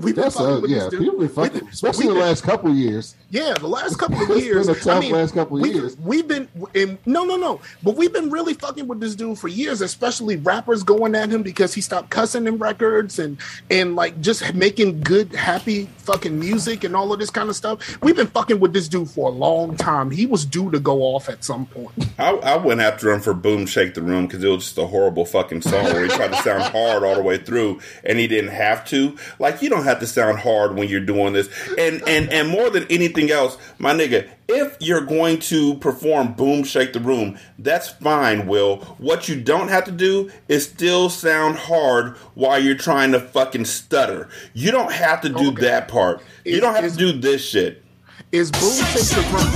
We've 0.00 0.14
been 0.14 0.22
That's 0.24 0.36
fucking 0.36 0.50
uh, 0.56 0.60
with 0.60 0.70
yeah. 0.70 0.78
this 0.80 0.88
dude. 0.90 1.00
People 1.00 1.18
been 1.18 1.28
fucking, 1.28 1.58
been- 1.60 1.68
especially 1.68 2.06
we've 2.06 2.14
the 2.16 2.20
last 2.20 2.42
couple 2.44 2.70
of 2.70 2.76
years. 2.76 3.14
yeah, 3.30 3.54
the 3.54 3.66
last 3.68 3.98
couple 3.98 4.22
of 4.22 4.30
It's 4.30 4.44
years. 4.44 4.66
been 4.66 4.76
a 4.76 4.78
tough 4.80 5.10
last 5.10 5.34
couple 5.34 5.56
of 5.56 5.62
we've, 5.62 5.74
years. 5.74 5.96
We've 5.98 6.26
been 6.28 6.48
in, 6.74 6.98
no, 7.06 7.24
no, 7.24 7.36
no, 7.36 7.60
but 7.82 7.96
we've 7.96 8.12
been 8.12 8.30
really 8.30 8.54
fucking 8.54 8.86
with 8.88 9.00
this 9.00 9.14
dude 9.14 9.38
for 9.38 9.48
years, 9.48 9.80
especially 9.80 10.36
rappers 10.36 10.82
going 10.82 11.14
at 11.14 11.30
him 11.30 11.42
because 11.42 11.74
he 11.74 11.80
stopped 11.80 12.10
cussing 12.10 12.46
in 12.46 12.58
records 12.58 13.18
and 13.18 13.38
and 13.70 13.96
like 13.96 14.20
just 14.20 14.54
making 14.54 15.00
good, 15.02 15.34
happy 15.34 15.88
fucking 15.98 16.38
music 16.38 16.84
and 16.84 16.96
all 16.96 17.12
of 17.12 17.18
this 17.18 17.30
kind 17.30 17.48
of 17.50 17.56
stuff. 17.56 18.00
We've 18.02 18.16
been 18.16 18.28
fucking 18.28 18.60
with 18.60 18.72
this 18.72 18.88
dude 18.88 19.10
for 19.10 19.28
a 19.28 19.32
long 19.32 19.76
time. 19.76 20.10
He 20.10 20.26
was 20.26 20.44
due 20.46 20.70
to 20.70 20.80
go 20.80 21.02
off 21.02 21.28
at 21.28 21.44
some 21.44 21.66
point. 21.66 21.90
I, 22.18 22.30
I 22.30 22.56
went 22.56 22.80
after 22.80 23.10
him 23.12 23.20
for 23.20 23.34
Boom 23.34 23.66
Shake 23.66 23.94
the 23.94 24.02
Room 24.02 24.26
because 24.26 24.42
it 24.42 24.48
was 24.48 24.64
just 24.64 24.78
a 24.78 24.86
horrible 24.86 25.24
fucking 25.24 25.62
song 25.62 25.84
where 25.84 26.02
he 26.04 26.08
tried 26.08 26.28
to 26.28 26.36
sound 26.42 26.62
hard 26.62 27.02
all 27.04 27.14
the 27.16 27.22
way 27.22 27.36
through 27.38 27.80
and 28.04 28.18
he 28.18 28.26
didn't 28.26 28.50
have 28.52 28.84
to. 28.86 29.16
Like 29.38 29.60
you 29.60 29.68
don't 29.68 29.84
have 29.88 30.00
to 30.00 30.06
sound 30.06 30.38
hard 30.38 30.76
when 30.76 30.88
you're 30.88 31.00
doing 31.00 31.32
this. 31.32 31.48
And 31.76 32.02
and 32.06 32.30
and 32.32 32.48
more 32.48 32.70
than 32.70 32.86
anything 32.90 33.30
else, 33.30 33.58
my 33.78 33.92
nigga, 33.92 34.28
if 34.48 34.76
you're 34.80 35.00
going 35.04 35.38
to 35.40 35.74
perform 35.76 36.32
Boom 36.34 36.62
Shake 36.64 36.92
the 36.92 37.00
Room, 37.00 37.38
that's 37.58 37.88
fine, 37.88 38.46
Will. 38.46 38.76
What 38.98 39.28
you 39.28 39.40
don't 39.40 39.68
have 39.68 39.84
to 39.84 39.92
do 39.92 40.30
is 40.48 40.64
still 40.64 41.08
sound 41.10 41.56
hard 41.56 42.16
while 42.34 42.58
you're 42.62 42.74
trying 42.76 43.12
to 43.12 43.20
fucking 43.20 43.64
stutter. 43.64 44.28
You 44.54 44.70
don't 44.70 44.92
have 44.92 45.20
to 45.22 45.28
do 45.28 45.48
Okay. 45.50 45.62
that 45.62 45.88
part. 45.88 46.22
You 46.44 46.60
don't 46.60 46.74
have 46.74 46.84
is- 46.84 46.92
to 46.92 46.98
do 46.98 47.12
this 47.18 47.44
shit. 47.44 47.82
Is 48.30 48.50
Boom 48.50 48.60
Shake 48.72 49.04
the 49.04 49.22
Room? 49.32 49.52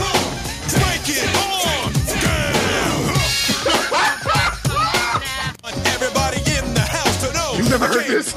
Break 0.73 1.09
it 1.09 1.29
on 1.37 1.93
down. 2.23 3.13
Everybody 5.87 6.39
in 6.59 6.75
the 6.75 6.81
house 6.81 7.27
to 7.27 7.33
know. 7.35 7.55
You 7.57 7.69
never 7.69 7.87
heard 7.87 8.07
this? 8.07 8.33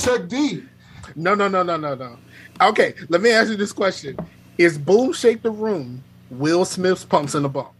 You 0.00 0.08
Why 0.08 0.18
trying 0.18 0.20
don't 0.20 0.30
to 0.30 0.36
you 0.36 0.48
be 0.48 0.60
Chuck 0.60 0.64
D. 0.64 1.14
No, 1.16 1.34
no, 1.34 1.48
no, 1.48 1.62
no, 1.62 1.76
no, 1.76 1.94
no. 1.94 2.18
Okay, 2.60 2.94
let 3.08 3.20
me 3.20 3.30
ask 3.30 3.50
you 3.50 3.56
this 3.56 3.72
question: 3.72 4.16
Is 4.58 4.78
Boom 4.78 5.12
Shake 5.12 5.42
the 5.42 5.50
Room 5.50 6.02
Will 6.30 6.64
Smith's 6.64 7.04
pumps 7.04 7.34
in 7.34 7.42
the 7.42 7.48
bump? 7.48 7.70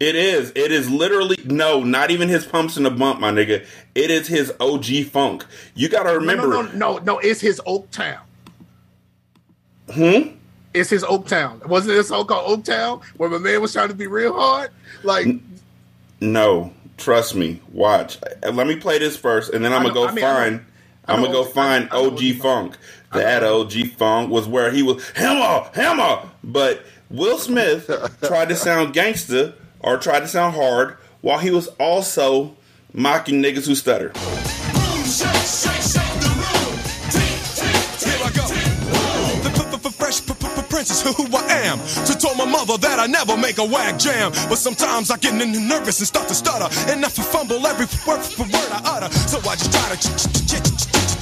It 0.00 0.14
is. 0.14 0.52
It 0.54 0.70
is 0.70 0.90
literally 0.90 1.38
no, 1.44 1.82
not 1.82 2.10
even 2.10 2.28
his 2.28 2.46
pumps 2.46 2.76
in 2.76 2.84
the 2.84 2.90
bump, 2.90 3.20
my 3.20 3.32
nigga. 3.32 3.66
It 3.94 4.10
is 4.10 4.28
his 4.28 4.52
OG 4.60 5.06
funk. 5.10 5.44
You 5.74 5.88
gotta 5.88 6.14
remember. 6.18 6.48
No, 6.48 6.62
no, 6.62 6.68
no, 6.72 6.72
no, 6.72 6.98
no. 6.98 7.18
It's 7.18 7.40
his 7.40 7.60
Oak 7.66 7.90
Town. 7.90 8.20
Hmm. 9.92 10.34
It's 10.74 10.90
his 10.90 11.02
Oak 11.02 11.26
Town. 11.26 11.60
Wasn't 11.66 11.92
it 11.92 11.98
a 11.98 12.04
song 12.04 12.26
called 12.26 12.50
Oak 12.50 12.64
Town 12.64 13.00
where 13.16 13.28
my 13.30 13.38
man 13.38 13.60
was 13.60 13.72
trying 13.72 13.88
to 13.88 13.94
be 13.94 14.06
real 14.06 14.34
hard? 14.34 14.70
Like, 15.02 15.26
No, 16.20 16.72
trust 16.96 17.34
me. 17.34 17.60
Watch. 17.72 18.18
Let 18.42 18.66
me 18.66 18.76
play 18.76 18.98
this 18.98 19.16
first, 19.16 19.52
and 19.52 19.64
then 19.64 19.72
I'm 19.72 19.82
gonna 19.82 19.94
go 19.94 20.06
I 20.06 20.12
mean, 20.12 20.24
find. 20.24 20.64
I 21.08 21.14
I'm 21.14 21.20
gonna 21.22 21.32
go 21.32 21.44
find 21.44 21.88
OG 21.90 22.12
OG 22.14 22.34
funk. 22.40 22.76
That 23.12 23.42
OG 23.42 23.72
funk 23.96 24.30
was 24.30 24.46
where 24.46 24.70
he 24.70 24.82
was 24.82 25.06
hammer, 25.10 25.68
hammer. 25.74 26.28
But 26.44 26.84
Will 27.10 27.38
Smith 27.38 27.86
tried 28.22 28.50
to 28.50 28.56
sound 28.56 28.92
gangster 28.92 29.54
or 29.80 29.96
tried 29.96 30.20
to 30.20 30.28
sound 30.28 30.54
hard 30.54 30.96
while 31.22 31.38
he 31.38 31.50
was 31.50 31.68
also 31.80 32.54
mocking 32.92 33.42
niggas 33.42 33.66
who 33.66 33.74
stutter. 33.74 34.10
Boom, 34.10 35.04
shake, 35.04 35.28
shake, 35.48 35.82
shake 35.82 36.20
the 36.20 36.32
room. 36.36 36.78
Here 38.04 38.20
I 38.22 38.30
go. 38.36 38.46
The 39.42 39.50
f- 39.50 39.74
f- 39.74 39.86
f- 39.86 39.94
fresh 39.94 40.20
p- 40.20 40.34
p- 40.34 40.44
p- 40.44 40.58
who 41.16 41.36
I 41.36 41.52
am. 41.64 41.78
So 41.78 42.14
told 42.14 42.36
my 42.36 42.44
mother 42.44 42.76
that 42.78 42.98
I 43.00 43.06
never 43.06 43.36
make 43.36 43.58
a 43.58 43.64
whack 43.64 43.98
jam. 43.98 44.32
But 44.48 44.56
sometimes 44.58 45.10
I 45.10 45.16
get 45.16 45.32
n- 45.34 45.42
n- 45.42 45.68
nervous 45.68 45.98
and 46.00 46.06
start 46.06 46.28
to 46.28 46.34
stutter. 46.34 46.68
And 46.92 47.04
I 47.04 47.08
f- 47.08 47.16
fumble 47.16 47.66
every 47.66 47.86
word, 48.06 48.20
f- 48.20 48.38
word 48.38 48.52
I 48.52 48.80
utter. 48.84 49.10
So 49.28 49.38
I 49.48 49.56
just 49.56 49.72
try 49.72 49.96
to 49.96 50.77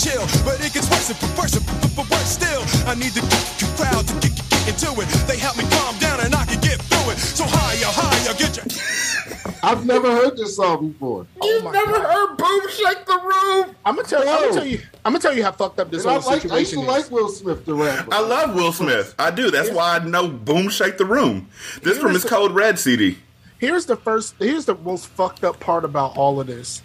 chill. 0.06 0.24
But 0.46 0.62
it 0.62 0.72
gets 0.72 0.88
worse 0.90 1.10
and 1.10 1.18
p- 1.18 1.34
worse 1.38 1.56
and 1.58 1.66
worse 1.98 2.30
still. 2.30 2.62
I 2.86 2.94
need 2.94 3.12
the 3.12 3.22
c- 3.26 3.66
c- 3.66 3.72
crowd 3.76 4.06
to 4.06 4.14
get, 4.22 4.34
get, 4.36 4.46
get 4.50 4.68
into 4.70 4.90
it. 5.02 5.08
They 5.26 5.36
help 5.38 5.56
me 5.58 5.64
calm 5.70 5.98
down 5.98 6.20
and 6.20 6.34
I 6.34 6.44
can 6.46 6.60
get 6.60 6.78
through 6.82 7.12
it. 7.12 7.18
So 7.18 7.44
higher, 7.46 7.90
higher, 7.90 8.34
get 8.38 8.56
your... 8.56 8.66
I've 9.62 9.84
never 9.84 10.12
heard 10.14 10.36
this 10.36 10.56
song 10.56 10.92
before. 10.92 11.26
oh 11.40 11.60
my 11.64 11.72
God. 11.72 11.88
heard 11.88 12.36
Boom 12.36 12.62
Shake 12.70 13.04
the 13.06 13.18
Room? 13.18 13.74
I'm 13.84 13.96
gonna 13.96 14.06
tell 14.06 14.24
you. 14.24 14.30
I'm 14.30 14.40
gonna 14.40 14.52
tell 14.54 14.66
you. 14.66 14.80
I'm 15.04 15.12
gonna 15.12 15.22
tell 15.22 15.36
you 15.36 15.42
how 15.42 15.52
fucked 15.52 15.80
up 15.80 15.90
this 15.90 16.02
And 16.04 16.10
I, 16.12 16.20
whole 16.20 16.30
like, 16.32 16.50
I 16.50 16.58
used 16.58 16.72
to 16.74 16.80
is. 16.80 16.86
like 16.86 17.10
Will 17.10 17.28
Smith, 17.28 17.64
the 17.64 17.74
rapper. 17.74 18.14
I 18.14 18.20
love 18.20 18.54
Will 18.54 18.72
Smith. 18.72 19.14
I 19.18 19.30
do. 19.32 19.50
That's 19.50 19.70
why 19.70 19.96
I 19.96 20.04
know 20.04 20.28
Boom 20.28 20.68
Shake 20.68 20.98
the 20.98 21.04
Room. 21.04 21.48
This 21.82 21.98
from 21.98 22.12
his 22.12 22.24
Code 22.24 22.52
Red 22.52 22.78
CD. 22.78 23.18
here's 23.58 23.86
the 23.86 23.96
first 23.96 24.34
here's 24.38 24.66
the 24.66 24.74
most 24.76 25.06
fucked 25.08 25.42
up 25.42 25.58
part 25.58 25.84
about 25.84 26.16
all 26.16 26.38
of 26.40 26.46
this 26.46 26.82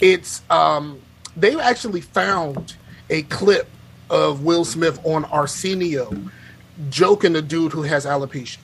it's 0.00 0.42
um 0.50 1.00
they 1.36 1.58
actually 1.60 2.00
found 2.00 2.76
a 3.10 3.22
clip 3.24 3.68
of 4.10 4.42
will 4.44 4.64
smith 4.64 4.98
on 5.04 5.24
arsenio 5.26 6.12
joking 6.90 7.32
the 7.32 7.42
dude 7.42 7.72
who 7.72 7.82
has 7.82 8.04
alopecia 8.06 8.58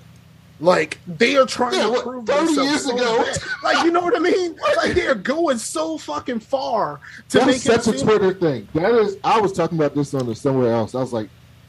like 0.63 0.99
they 1.07 1.37
are 1.37 1.47
trying 1.47 1.75
Yeah, 1.75 1.85
to 1.85 1.91
what, 1.91 2.05
prove 2.05 2.27
30 2.27 2.47
themselves 2.47 2.71
years 2.71 2.85
so 2.85 2.97
ago? 2.97 3.23
bad. 3.25 3.39
like 3.63 3.85
you 3.85 3.91
know 3.91 4.01
what 4.01 4.15
i 4.17 4.19
mean 4.21 4.57
like 4.77 4.95
they're 4.95 5.15
going 5.15 5.57
so 5.59 5.97
fucking 5.97 6.41
far 6.41 7.01
to 7.31 7.39
That's 7.39 7.47
make 7.47 7.57
such 7.63 7.95
a 7.95 7.99
seem- 7.99 8.07
Twitter 8.07 8.35
thing. 8.35 8.69
That 8.75 8.93
is, 8.95 9.17
I 9.25 9.41
was 9.41 9.53
talking 9.53 9.79
about 9.79 9.95
this 9.95 10.13
on 10.15 10.27
the 10.27 10.35
somewhere 10.35 10.73
else. 10.73 10.95
I 10.95 11.01
was 11.01 11.13
like, 11.13 11.29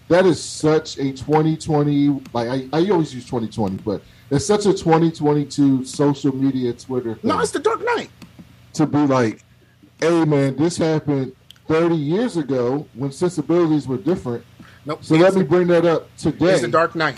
that 0.09 0.25
is 0.25 0.41
such 0.43 0.97
a 0.97 1.11
2020. 1.13 2.21
Like 2.33 2.49
I, 2.49 2.67
I 2.73 2.89
always 2.89 3.13
use 3.15 3.23
2020, 3.25 3.77
but 3.77 4.01
it's 4.29 4.45
such 4.45 4.65
a 4.65 4.73
2022 4.73 5.85
social 5.85 6.35
media 6.35 6.73
Twitter 6.73 7.15
thing 7.15 7.29
no 7.29 7.39
it's 7.39 7.51
the 7.51 7.59
dark 7.59 7.81
knight 7.85 8.09
to 8.73 8.85
be 8.85 8.97
like, 8.99 9.43
hey 10.01 10.25
man, 10.25 10.55
this 10.57 10.77
happened 10.77 11.33
30 11.67 11.95
years 11.95 12.35
ago 12.37 12.85
when 12.95 13.11
sensibilities 13.11 13.87
were 13.87 13.97
different. 13.97 14.43
nope 14.85 15.03
So 15.03 15.15
it's, 15.15 15.23
let 15.23 15.35
me 15.35 15.43
bring 15.43 15.67
that 15.67 15.85
up 15.85 16.13
today 16.17 16.53
it's 16.53 16.61
the 16.61 16.67
dark 16.67 16.95
knight 16.95 17.17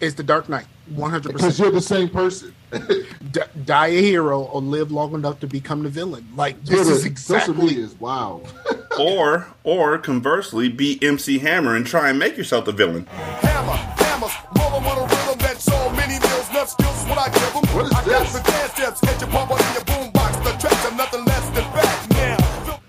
it's 0.00 0.14
the 0.16 0.22
dark 0.22 0.48
knight 0.48 0.66
100% 0.94 1.22
because 1.24 1.58
you're 1.60 1.70
the 1.70 1.80
same 1.80 2.08
person. 2.08 2.52
D- 3.30 3.40
die 3.64 3.86
a 3.88 4.00
hero 4.02 4.42
or 4.42 4.60
live 4.60 4.90
long 4.90 5.14
enough 5.14 5.38
to 5.40 5.46
become 5.46 5.82
the 5.84 5.88
villain. 5.88 6.26
Like 6.34 6.58
this 6.64 6.80
Twitter, 6.80 6.90
is 6.92 7.04
exactly 7.04 7.54
media 7.54 7.84
is 7.84 7.94
wild. 8.00 8.52
Or, 8.98 9.46
or 9.62 9.96
conversely, 9.98 10.68
be 10.68 10.98
MC 11.00 11.38
Hammer 11.38 11.74
and 11.76 11.86
try 11.86 12.10
and 12.10 12.18
make 12.18 12.36
yourself 12.36 12.64
the 12.66 12.72
villain. 12.72 13.06
Hammer, 13.06 13.72
hammers, 13.72 14.32
rolling 14.58 14.84
with 14.84 14.98
a 14.98 15.16
rhythm 15.16 15.38
that 15.38 15.60
so 15.60 15.90
many 15.92 16.18
mills, 16.60 16.72
skills 16.72 17.04
what 17.08 17.18
I 17.18 17.28
give 17.28 17.56
'em. 17.56 17.74
What 17.74 17.86
is 17.86 17.92
I 17.92 18.04
got 18.04 18.26
the 18.28 18.50
dance 18.50 18.72
steps, 18.72 19.00
hit 19.00 19.20
your 19.20 19.30
bumper 19.30 19.54
in 19.54 19.72
your 19.72 19.84
boombox. 19.84 20.44
The 20.44 20.50
tracks 20.58 20.84
are 20.86 20.96
nothing 20.96 21.24
less 21.24 21.44
than 21.50 21.64
back 21.72 22.10
now. 22.10 22.80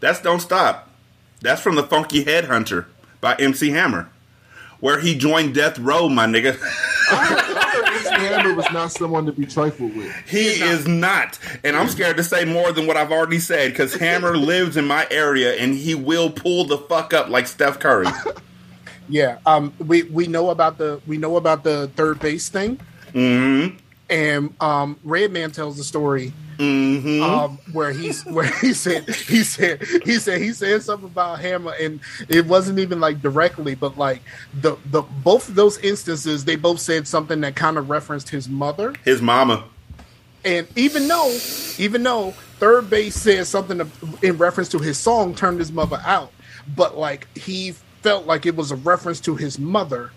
That's 0.00 0.20
Don't 0.20 0.40
Stop. 0.40 0.88
That's 1.40 1.60
from 1.60 1.74
the 1.76 1.82
Funky 1.82 2.24
Headhunter 2.24 2.86
by 3.20 3.34
MC 3.34 3.70
Hammer, 3.70 4.08
where 4.80 5.00
he 5.00 5.16
joined 5.16 5.54
Death 5.54 5.78
Row, 5.78 6.08
my 6.08 6.26
nigga. 6.26 6.56
MC 7.94 8.10
Hammer 8.10 8.54
was 8.54 8.70
not 8.72 8.92
someone 8.92 9.26
to 9.26 9.32
be 9.32 9.44
trifled 9.44 9.94
with. 9.94 10.10
He 10.26 10.46
is 10.62 10.86
not. 10.88 11.38
And 11.62 11.76
I'm 11.76 11.88
scared 11.88 12.16
to 12.16 12.24
say 12.24 12.44
more 12.44 12.72
than 12.72 12.86
what 12.86 12.96
I've 12.96 13.12
already 13.12 13.38
said 13.38 13.72
because 13.72 13.94
Hammer 13.94 14.36
lives 14.52 14.76
in 14.76 14.86
my 14.86 15.06
area 15.10 15.54
and 15.54 15.74
he 15.74 15.94
will 15.94 16.30
pull 16.30 16.64
the 16.64 16.78
fuck 16.78 17.12
up 17.12 17.28
like 17.28 17.46
Steph 17.46 17.78
Curry. 17.78 18.06
yeah. 19.08 19.38
Um, 19.44 19.74
we 19.78 20.04
we 20.04 20.26
know 20.26 20.48
about 20.50 20.78
the 20.78 21.00
we 21.06 21.18
know 21.18 21.36
about 21.36 21.64
the 21.64 21.90
3rd 21.94 22.20
Bass 22.20 22.48
thing, 22.48 22.80
Mm-hmm. 23.14 23.76
and 24.10 24.54
um, 24.60 24.98
Redman 25.04 25.52
tells 25.52 25.76
the 25.76 25.84
story 25.84 26.32
Mm-hmm. 26.58 27.22
um, 27.22 27.58
where 27.72 27.90
he's 27.92 28.22
where 28.26 28.46
he 28.60 28.72
said 28.74 29.08
he 29.08 29.42
said 29.42 29.82
he 29.82 30.18
said 30.18 30.40
he 30.40 30.52
said 30.52 30.82
something 30.82 31.08
about 31.08 31.40
Hammer, 31.40 31.74
and 31.80 32.00
it 32.28 32.46
wasn't 32.46 32.78
even 32.78 33.00
like 33.00 33.20
directly, 33.20 33.74
but 33.74 33.98
like 33.98 34.22
the 34.60 34.76
the 34.90 35.02
both 35.02 35.48
of 35.48 35.56
those 35.56 35.78
instances, 35.78 36.44
they 36.44 36.56
both 36.56 36.78
said 36.78 37.08
something 37.08 37.40
that 37.40 37.56
kind 37.56 37.76
of 37.76 37.90
referenced 37.90 38.28
his 38.28 38.48
mother. 38.48 38.94
His 39.04 39.20
mama. 39.20 39.64
And 40.44 40.68
even 40.76 41.08
though, 41.08 41.36
even 41.78 42.02
though 42.02 42.34
3rd 42.60 42.90
Bass 42.90 43.14
said 43.14 43.46
something 43.46 43.80
in 44.22 44.36
reference 44.36 44.68
to 44.70 44.78
his 44.78 44.98
song, 44.98 45.34
turned 45.34 45.58
his 45.58 45.72
mother 45.72 46.00
out, 46.04 46.30
but 46.76 46.96
like 46.96 47.26
he 47.36 47.72
felt 48.02 48.26
like 48.26 48.46
it 48.46 48.54
was 48.54 48.70
a 48.70 48.76
reference 48.76 49.20
to 49.22 49.34
his 49.34 49.58
mother, 49.58 50.12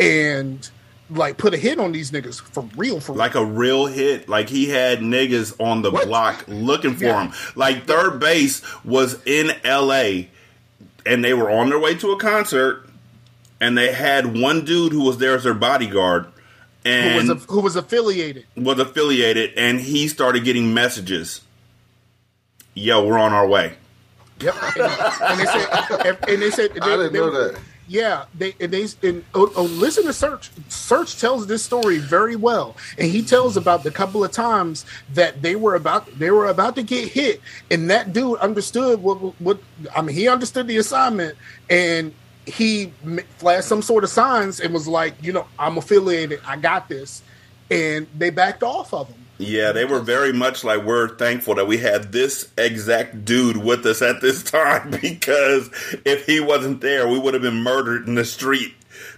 and 0.00 0.68
like 1.10 1.36
put 1.36 1.54
a 1.54 1.56
hit 1.56 1.78
on 1.78 1.92
these 1.92 2.10
niggas 2.10 2.40
for 2.40 2.68
real, 2.76 2.98
for 3.00 3.14
Like 3.14 3.34
a 3.34 3.44
real 3.44 3.86
hit. 3.86 4.28
Like 4.28 4.48
he 4.48 4.68
had 4.68 5.00
niggas 5.00 5.54
on 5.60 5.82
the 5.82 5.90
What? 5.90 6.06
block 6.06 6.44
looking 6.48 6.96
for 6.96 7.04
Yeah. 7.04 7.26
him. 7.28 7.32
Like 7.54 7.86
3rd 7.86 8.18
Bass 8.18 8.62
was 8.84 9.18
in 9.24 9.52
LA 9.64 10.26
and 11.04 11.24
they 11.24 11.32
were 11.34 11.50
on 11.50 11.68
their 11.70 11.78
way 11.78 11.94
to 11.96 12.10
a 12.12 12.18
concert 12.18 12.88
and 13.60 13.78
they 13.78 13.92
had 13.92 14.36
one 14.38 14.64
dude 14.64 14.92
who 14.92 15.02
was 15.04 15.18
there 15.18 15.34
as 15.36 15.44
their 15.44 15.54
bodyguard, 15.54 16.24
Who 16.84 16.90
and 16.90 17.28
was 17.28 17.42
a, 17.44 17.46
who 17.46 17.60
was 17.60 17.74
affiliated? 17.76 18.44
was 18.56 18.78
affiliated, 18.78 19.52
and 19.56 19.80
he 19.80 20.08
started 20.08 20.44
getting 20.44 20.74
messages. 20.74 21.40
Yo, 22.74 23.06
we're 23.06 23.18
on 23.18 23.32
our 23.32 23.46
way. 23.46 23.74
Yep. 24.40 24.54
And, 24.76 24.82
and 25.22 25.40
they 25.40 25.46
said, 25.46 26.18
and 26.28 26.42
they 26.42 26.50
said, 26.50 26.74
they, 26.74 26.80
I 26.80 26.96
didn't 26.96 27.12
they- 27.14 27.18
know 27.18 27.30
that. 27.30 27.58
Yeah, 27.88 28.24
they 28.34 28.54
and 28.58 28.72
they 28.72 28.86
and 29.02 29.24
oh, 29.34 29.52
oh, 29.54 29.62
listen 29.62 30.04
to 30.04 30.10
Serch. 30.10 30.50
Serch 30.68 31.20
tells 31.20 31.46
this 31.46 31.64
story 31.64 31.98
very 31.98 32.34
well, 32.34 32.76
and 32.98 33.08
he 33.08 33.22
tells 33.22 33.56
about 33.56 33.84
the 33.84 33.92
couple 33.92 34.24
of 34.24 34.32
times 34.32 34.84
that 35.14 35.42
they 35.42 35.54
were 35.54 35.76
about 35.76 36.06
they 36.18 36.32
were 36.32 36.46
about 36.46 36.74
to 36.76 36.82
get 36.82 37.08
hit, 37.08 37.40
and 37.70 37.88
that 37.90 38.12
dude 38.12 38.38
understood 38.40 39.02
what 39.02 39.18
what 39.40 39.60
I 39.94 40.02
mean. 40.02 40.16
He 40.16 40.28
understood 40.28 40.66
the 40.66 40.78
assignment, 40.78 41.36
and 41.70 42.12
he 42.44 42.92
flashed 43.38 43.68
some 43.68 43.82
sort 43.82 44.02
of 44.02 44.10
signs 44.10 44.58
and 44.60 44.74
was 44.74 44.88
like, 44.88 45.14
you 45.22 45.32
know, 45.32 45.46
I'm 45.58 45.78
affiliated. 45.78 46.40
I 46.44 46.56
got 46.56 46.88
this, 46.88 47.22
and 47.70 48.08
they 48.16 48.30
backed 48.30 48.64
off 48.64 48.92
of 48.92 49.08
him. 49.08 49.25
Yeah, 49.38 49.72
they 49.72 49.84
were 49.84 50.00
very 50.00 50.32
much 50.32 50.64
like 50.64 50.82
we're 50.82 51.08
thankful 51.16 51.54
that 51.56 51.66
we 51.66 51.76
had 51.78 52.10
this 52.12 52.48
exact 52.56 53.24
dude 53.24 53.58
with 53.58 53.84
us 53.84 54.00
at 54.00 54.20
this 54.22 54.42
time 54.42 54.90
because 55.02 55.68
if 56.06 56.24
he 56.26 56.40
wasn't 56.40 56.80
there, 56.80 57.06
we 57.06 57.18
would 57.18 57.34
have 57.34 57.42
been 57.42 57.62
murdered 57.62 58.08
in 58.08 58.14
the 58.14 58.24
street 58.24 58.74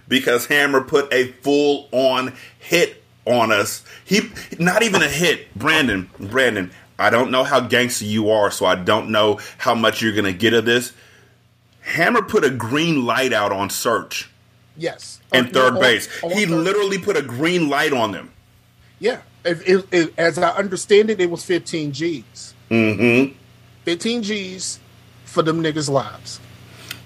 because 0.07 0.47
Hammer 0.47 0.81
put 0.81 1.11
a 1.13 1.31
full 1.41 1.87
on 1.93 2.33
hit 2.59 3.01
on 3.25 3.51
us. 3.51 3.83
He 4.03 4.21
not 4.57 4.83
even 4.83 5.01
a 5.01 5.07
hit. 5.07 5.53
Brandon, 5.55 6.09
Brandon, 6.19 6.71
I 6.97 7.09
don't 7.09 7.31
know 7.31 7.45
how 7.45 7.61
gangster 7.61 8.03
you 8.05 8.29
are, 8.29 8.51
so 8.51 8.65
I 8.65 8.75
don't 8.75 9.11
know 9.11 9.39
how 9.57 9.73
much 9.73 10.01
you're 10.01 10.11
going 10.13 10.25
to 10.25 10.33
get 10.33 10.53
of 10.53 10.65
this. 10.65 10.91
Hammer 11.81 12.21
put 12.21 12.43
a 12.43 12.49
green 12.49 13.05
light 13.05 13.31
out 13.33 13.51
on 13.51 13.69
Serch 13.69 14.27
Yes, 14.75 15.19
and 15.31 15.47
On- 15.47 15.49
uh, 15.49 15.53
third 15.53 15.73
on- 15.75 15.79
base. 15.81 16.09
on 16.23 16.31
He 16.31 16.45
third- 16.45 16.51
literally 16.63 16.97
put 16.97 17.15
a 17.15 17.21
green 17.21 17.69
light 17.69 17.93
on 17.93 18.11
them. 18.11 18.31
Yeah, 18.99 19.19
If- 19.45 19.67
if- 19.67 19.85
if- 19.93 20.09
as 20.19 20.37
I 20.37 20.49
understand 20.51 21.09
it, 21.09 21.19
it 21.21 21.29
was 21.29 21.43
15 21.43 21.91
G's. 21.91 22.53
Mm-hmm. 22.69 23.33
15 23.85 24.23
G's 24.23 24.79
for 25.25 25.41
them 25.43 25.63
niggas' 25.63 25.89
lives. 25.89 26.39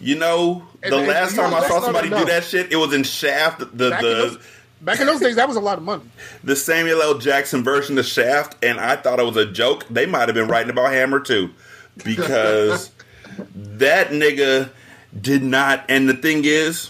You 0.01 0.15
know, 0.15 0.67
the 0.81 0.87
And- 0.87 0.95
and- 0.95 1.07
last 1.07 1.31
you 1.31 1.37
know, 1.37 1.43
time 1.49 1.53
I 1.63 1.67
saw 1.67 1.81
somebody 1.81 2.09
do 2.09 2.25
that 2.25 2.43
shit, 2.43 2.71
it 2.71 2.75
was 2.75 2.93
in 2.93 3.03
Shaft, 3.03 3.59
the 3.77 3.89
Back, 3.91 4.03
in 4.03 4.09
those, 4.09 4.37
back 4.81 4.99
in 4.99 5.05
those 5.07 5.19
days, 5.21 5.35
that 5.37 5.47
was 5.47 5.55
a 5.57 5.61
lot 5.61 5.77
of 5.77 5.83
money. 5.83 6.03
the 6.43 6.55
Samuel 6.55 7.01
L. 7.01 7.17
Jackson 7.19 7.63
version 7.63 7.97
of 7.97 8.05
Shaft, 8.05 8.55
and 8.63 8.79
I 8.79 8.95
thought 8.97 9.19
it 9.19 9.25
was 9.25 9.37
a 9.37 9.45
joke. 9.45 9.85
They 9.89 10.05
might 10.05 10.27
have 10.27 10.35
been 10.35 10.47
writing 10.47 10.69
about 10.71 10.91
Hammer 10.91 11.19
too, 11.21 11.51
because 12.03 12.91
that 13.55 14.09
nigga 14.09 14.69
did 15.19 15.43
not. 15.43 15.85
And 15.87 16.09
the 16.09 16.15
thing 16.15 16.41
is, 16.43 16.89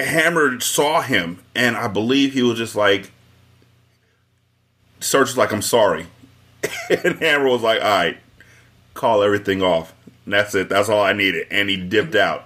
Hammer 0.00 0.58
saw 0.60 1.00
him, 1.02 1.38
and 1.54 1.76
I 1.76 1.86
believe 1.86 2.32
he 2.32 2.42
was 2.42 2.58
just 2.58 2.74
like, 2.74 3.12
Serch 5.02 5.20
was 5.20 5.36
like, 5.36 5.52
"I'm 5.52 5.62
sorry," 5.62 6.06
and 6.90 7.18
Hammer 7.18 7.48
was 7.48 7.62
like, 7.62 7.82
"All 7.82 7.88
right, 7.88 8.16
call 8.94 9.22
everything 9.22 9.62
off." 9.62 9.92
And 10.24 10.34
that's 10.34 10.54
it. 10.54 10.68
That's 10.68 10.88
all 10.88 11.02
I 11.02 11.12
needed, 11.12 11.46
and 11.50 11.68
he 11.68 11.76
dipped 11.76 12.14
out. 12.14 12.44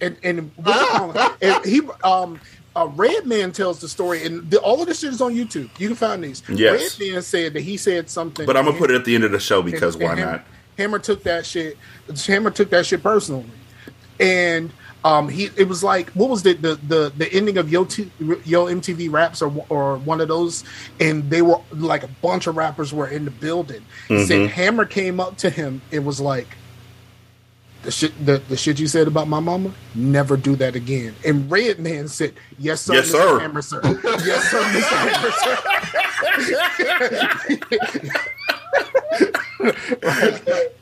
And 0.00 0.16
and, 0.22 0.50
what 0.56 0.80
you 0.80 0.98
call 0.98 1.10
it? 1.16 1.32
and 1.42 1.64
he 1.64 1.80
um 2.04 2.40
uh, 2.76 2.86
Redman 2.94 3.52
tells 3.52 3.80
the 3.80 3.88
story, 3.88 4.24
and 4.24 4.48
the, 4.50 4.58
all 4.60 4.82
of 4.82 4.86
this 4.86 5.00
shit 5.00 5.10
is 5.12 5.22
on 5.22 5.34
YouTube. 5.34 5.70
You 5.78 5.88
can 5.88 5.96
find 5.96 6.22
these. 6.22 6.42
Yes. 6.48 7.00
Redman 7.00 7.22
said 7.22 7.54
that 7.54 7.62
he 7.62 7.76
said 7.78 8.10
something, 8.10 8.44
But 8.44 8.56
I'm 8.56 8.66
gonna 8.66 8.76
put 8.76 8.90
it 8.90 8.96
at 8.96 9.04
the 9.04 9.14
end 9.14 9.24
of 9.24 9.32
the 9.32 9.40
show 9.40 9.62
because 9.62 9.94
And- 9.94 10.04
why 10.04 10.10
and 10.10 10.20
Hammer, 10.20 10.32
not? 10.32 10.44
Hammer 10.78 10.98
took 10.98 11.22
that 11.22 11.46
shit. 11.46 11.78
Hammer 12.26 12.50
took 12.50 12.68
that 12.70 12.84
shit 12.84 13.02
personally, 13.02 13.46
and 14.20 14.70
um, 15.06 15.28
he 15.28 15.50
it 15.56 15.68
was 15.68 15.84
like 15.84 16.10
what 16.10 16.28
was 16.28 16.42
the 16.42 16.54
the 16.54 16.74
the, 16.74 17.12
the 17.16 17.32
ending 17.32 17.58
of 17.58 17.70
Yo 17.70 17.84
T, 17.84 18.10
Yo 18.44 18.66
MTV 18.66 19.12
Raps 19.12 19.40
or 19.40 19.64
or 19.68 19.98
one 19.98 20.20
of 20.20 20.26
those, 20.26 20.64
and 20.98 21.30
they 21.30 21.42
were 21.42 21.60
like 21.70 22.02
a 22.02 22.08
bunch 22.08 22.48
of 22.48 22.56
rappers 22.56 22.92
were 22.92 23.06
in 23.06 23.24
the 23.24 23.30
building. 23.30 23.82
Mm-hmm. 24.08 24.24
Said 24.24 24.50
Hammer 24.50 24.84
came 24.84 25.20
up 25.20 25.36
to 25.38 25.48
him 25.50 25.80
and 25.92 26.04
was 26.04 26.20
like. 26.20 26.48
The 27.82 27.92
shit, 27.92 28.26
the, 28.26 28.38
the 28.48 28.56
shit 28.56 28.80
you 28.80 28.88
said 28.88 29.06
about 29.06 29.28
my 29.28 29.38
mama, 29.38 29.70
never 29.94 30.36
do 30.36 30.56
that 30.56 30.74
again. 30.74 31.14
And 31.24 31.48
Redman 31.48 32.08
said, 32.08 32.34
"Yes, 32.58 32.80
sir, 32.80 32.94
Yes, 32.94 33.10
Mr. 33.10 33.12
sir. 33.12 33.38
Hammer, 33.38 33.62
sir. 33.62 33.80
yes, 34.24 34.50
sir, 34.50 34.60
Mr. 34.60 34.96
Hammer, 39.62 40.50
sir." 40.50 40.70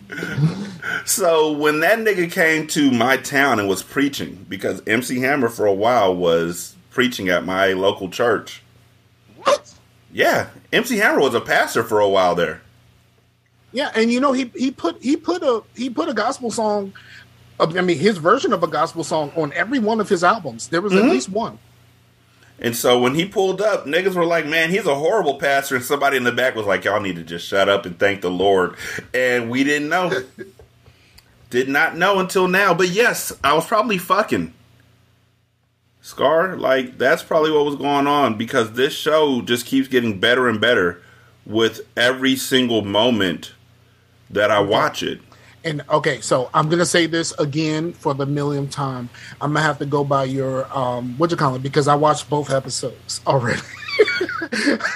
So 1.07 1.53
when 1.53 1.81
that 1.81 1.99
nigga 1.99 2.31
came 2.31 2.67
to 2.69 2.91
my 2.91 3.17
town 3.17 3.59
and 3.59 3.69
was 3.69 3.83
preaching, 3.83 4.47
because 4.49 4.83
MC 4.87 5.21
Hammer 5.21 5.49
for 5.49 5.67
a 5.67 5.73
while 5.73 6.15
was 6.15 6.77
preaching 6.91 7.29
at 7.29 7.45
my 7.45 7.73
local 7.73 8.09
church. 8.09 8.63
What? 9.37 9.75
Yeah, 10.13 10.49
MC 10.73 10.97
Hammer 10.99 11.21
was 11.21 11.35
a 11.35 11.41
pastor 11.41 11.83
for 11.83 12.01
a 12.01 12.09
while 12.09 12.35
there. 12.35 12.63
Yeah, 13.73 13.91
and 13.95 14.13
you 14.13 14.21
know 14.21 14.33
he 14.33 14.53
he 14.55 14.71
put 14.71 15.03
he 15.03 15.17
put 15.17 15.43
a 15.43 15.63
he 15.75 15.91
put 15.91 16.09
a 16.09 16.15
gospel 16.15 16.51
song, 16.51 16.93
I 17.59 17.67
mean 17.67 17.99
his 17.99 18.19
version 18.19 18.53
of 18.53 18.63
a 18.63 18.69
gospel 18.69 19.03
song 19.03 19.33
on 19.37 19.53
every 19.53 19.81
one 19.81 20.01
of 20.01 20.09
his 20.09 20.23
albums. 20.23 20.69
There 20.69 20.81
was 20.81 20.93
Mm-hmm. 20.93 21.07
at 21.07 21.11
least 21.11 21.29
one. 21.29 21.59
And 22.59 22.77
so 22.77 22.99
when 23.01 23.15
he 23.15 23.27
pulled 23.27 23.61
up, 23.61 23.85
niggas 23.85 24.15
were 24.15 24.25
like, 24.25 24.47
"Man, 24.47 24.71
he's 24.71 24.87
a 24.87 24.95
horrible 24.95 25.35
pastor." 25.35 25.77
And 25.77 25.85
somebody 25.85 26.17
in 26.17 26.25
the 26.25 26.33
back 26.33 26.55
was 26.55 26.67
like, 26.67 26.85
"Y'all 26.85 27.01
need 27.01 27.17
to 27.17 27.25
just 27.25 27.47
shut 27.47 27.69
up 27.69 27.85
and 27.85 27.99
thank 27.99 28.21
the 28.21 28.31
Lord." 28.31 28.77
And 29.13 29.51
we 29.51 29.65
didn't 29.65 29.89
know, 29.89 30.23
did 31.51 31.69
not 31.69 31.97
know 31.97 32.21
until 32.21 32.49
now. 32.49 32.73
But 32.73 32.89
yes, 32.89 33.33
I 33.43 33.55
was 33.55 33.67
probably 33.67 33.99
fucking 33.99 34.55
Scar. 36.05 36.57
Like 36.57 36.99
that's 36.99 37.23
probably 37.23 37.51
what 37.51 37.65
was 37.65 37.77
going 37.77 38.07
on 38.07 38.37
because 38.37 38.73
this 38.73 38.93
show 38.93 39.41
just 39.41 39.65
keeps 39.65 39.89
getting 39.89 40.21
better 40.21 40.49
and 40.49 40.61
better 40.61 41.03
with 41.47 41.81
every 41.97 42.37
single 42.37 42.83
moment 42.83 43.55
that 44.31 44.51
I 44.51 44.61
watch 44.61 45.03
it. 45.03 45.21
And 45.65 45.83
okay, 45.91 46.21
so 46.21 46.51
I'm 46.53 46.69
gonna 46.69 46.85
say 46.85 47.07
this 47.07 47.33
again 47.39 47.93
for 47.95 48.13
the 48.15 48.27
millionth 48.27 48.71
time. 48.71 49.09
I'm 49.41 49.53
gonna 49.55 49.65
have 49.65 49.79
to 49.79 49.87
go 49.87 50.05
by 50.05 50.25
your 50.25 50.67
um 50.77 51.17
what 51.19 51.31
you 51.31 51.37
call 51.37 51.55
it 51.55 51.63
because 51.63 51.89
I 51.89 51.95
watched 51.95 52.29
both 52.29 52.51
episodes 52.51 53.21
already. 53.27 53.61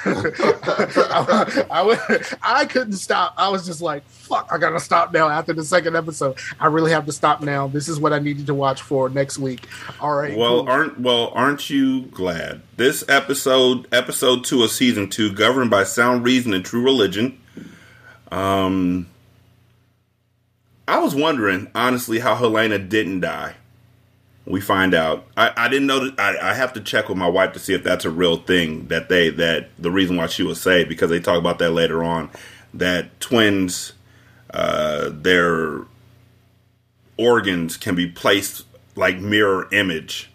I, 0.05 1.67
I, 1.71 1.83
would- 1.83 2.27
I 2.43 2.65
couldn't 2.67 2.95
stop. 2.95 3.35
I 3.37 3.49
was 3.49 3.65
just 3.67 3.81
like, 3.81 4.05
"Fuck! 4.09 4.49
I 4.53 4.59
gotta 4.59 4.81
stop 4.81 5.13
now." 5.13 5.29
After 5.29 5.53
the 5.53 5.65
second 5.65 5.97
episode, 5.97 6.37
I 6.61 6.67
really 6.67 6.91
have 6.91 7.07
to 7.07 7.13
stop 7.13 7.41
now. 7.43 7.69
This 7.69 7.89
is 7.89 8.01
what 8.01 8.13
I 8.13 8.19
needed 8.19 8.47
to 8.47 8.55
watch 8.55 8.83
for 8.83 9.09
next 9.09 9.39
week. 9.39 9.67
All 10.01 10.15
right. 10.15 10.37
Well, 10.37 10.61
cool. 10.61 10.69
aren't 10.69 11.01
well, 11.01 11.29
aren't 11.35 11.71
you 11.71 12.03
glad? 12.07 12.63
This 12.77 13.05
episode, 13.09 13.87
episode 13.93 14.45
two 14.45 14.63
of 14.63 14.71
season 14.71 15.09
two, 15.09 15.33
governed 15.33 15.71
by 15.71 15.85
sound 15.85 16.25
reason 16.25 16.53
and 16.53 16.65
true 16.65 16.83
religion. 16.83 17.39
Um, 18.31 19.07
I 20.89 20.99
was 20.99 21.15
wondering 21.15 21.71
honestly 21.75 22.19
how 22.19 22.35
Helena 22.35 22.79
didn't 22.79 23.21
die. 23.21 23.55
We 24.47 24.63
find 24.63 24.95
out. 24.95 25.27
I, 25.37 25.53
I 25.55 25.69
didn't 25.69 25.87
know 25.87 26.09
that. 26.09 26.19
I, 26.19 26.51
I 26.51 26.55
have 26.55 26.73
to 26.73 26.81
check 26.81 27.11
with 27.11 27.19
my 27.19 27.29
wife 27.29 27.53
to 27.53 27.59
see 27.59 27.75
if 27.75 27.85
that's 27.85 28.07
a 28.07 28.11
real 28.11 28.39
thing 28.39 28.89
that 28.89 29.11
they 29.11 29.29
that 29.29 29.69
the 29.79 29.91
reason 29.91 30.17
why 30.17 30.27
she 30.27 30.43
was 30.43 30.59
saved 30.59 30.89
because 30.89 31.11
they 31.11 31.21
talk 31.21 31.39
about 31.39 31.59
that 31.59 31.73
later 31.73 32.03
on. 32.03 32.31
That 32.73 33.21
twins, 33.21 33.93
uh, 34.51 35.11
their 35.13 35.83
organs 37.19 37.77
can 37.77 37.95
be 37.95 38.07
placed 38.09 38.65
like 38.97 39.19
mirror 39.19 39.69
image. 39.71 40.31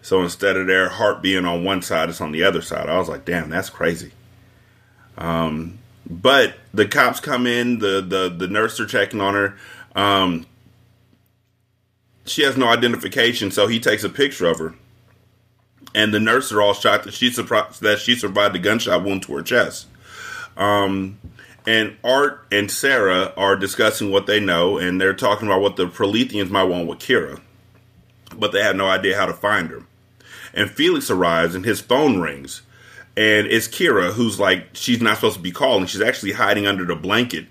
So 0.00 0.22
instead 0.22 0.56
of 0.56 0.66
their 0.66 0.88
heart 0.88 1.20
being 1.20 1.44
on 1.44 1.62
one 1.62 1.82
side, 1.82 2.08
it's 2.08 2.22
on 2.22 2.32
the 2.32 2.44
other 2.44 2.62
side. 2.62 2.88
I 2.88 2.96
was 2.96 3.10
like, 3.10 3.26
damn, 3.26 3.50
that's 3.50 3.68
crazy. 3.68 4.12
Um, 5.18 5.78
but 6.08 6.54
the 6.72 6.86
cops 6.86 7.20
come 7.20 7.46
in, 7.46 7.78
the 7.78 8.00
the 8.00 8.34
the 8.34 8.48
nurse 8.48 8.80
are 8.80 8.86
checking 8.86 9.20
on 9.20 9.34
her. 9.34 9.58
Um, 9.94 10.46
she 12.24 12.42
has 12.42 12.56
no 12.56 12.68
identification, 12.68 13.50
so 13.50 13.66
he 13.66 13.80
takes 13.80 14.04
a 14.04 14.08
picture 14.08 14.46
of 14.46 14.58
her. 14.58 14.74
And 15.94 16.14
the 16.14 16.20
nurses 16.20 16.52
are 16.52 16.62
all 16.62 16.74
shocked 16.74 17.04
that 17.04 17.14
she 17.14 17.28
that 17.30 17.98
she 18.00 18.14
survived 18.14 18.54
a 18.54 18.60
gunshot 18.60 19.02
wound 19.02 19.22
to 19.24 19.34
her 19.34 19.42
chest. 19.42 19.86
Um, 20.56 21.18
and 21.66 21.96
Art 22.04 22.46
and 22.52 22.70
Sarah 22.70 23.32
are 23.36 23.56
discussing 23.56 24.10
what 24.10 24.26
they 24.26 24.40
know, 24.40 24.78
and 24.78 25.00
they're 25.00 25.14
talking 25.14 25.48
about 25.48 25.62
what 25.62 25.76
the 25.76 25.86
Proletheans 25.86 26.50
might 26.50 26.64
want 26.64 26.86
with 26.88 27.00
Kira, 27.00 27.40
but 28.36 28.52
they 28.52 28.62
have 28.62 28.76
no 28.76 28.88
idea 28.88 29.16
how 29.16 29.26
to 29.26 29.32
find 29.32 29.70
her. 29.70 29.82
And 30.54 30.70
Felix 30.70 31.10
arrives, 31.10 31.54
and 31.54 31.64
his 31.64 31.80
phone 31.80 32.20
rings, 32.20 32.62
and 33.16 33.46
it's 33.46 33.68
Kira, 33.68 34.12
who's 34.12 34.38
like 34.38 34.68
she's 34.72 35.00
not 35.00 35.16
supposed 35.16 35.36
to 35.36 35.42
be 35.42 35.52
calling. 35.52 35.86
She's 35.86 36.00
actually 36.00 36.32
hiding 36.32 36.66
under 36.66 36.84
the 36.84 36.96
blanket 36.96 37.46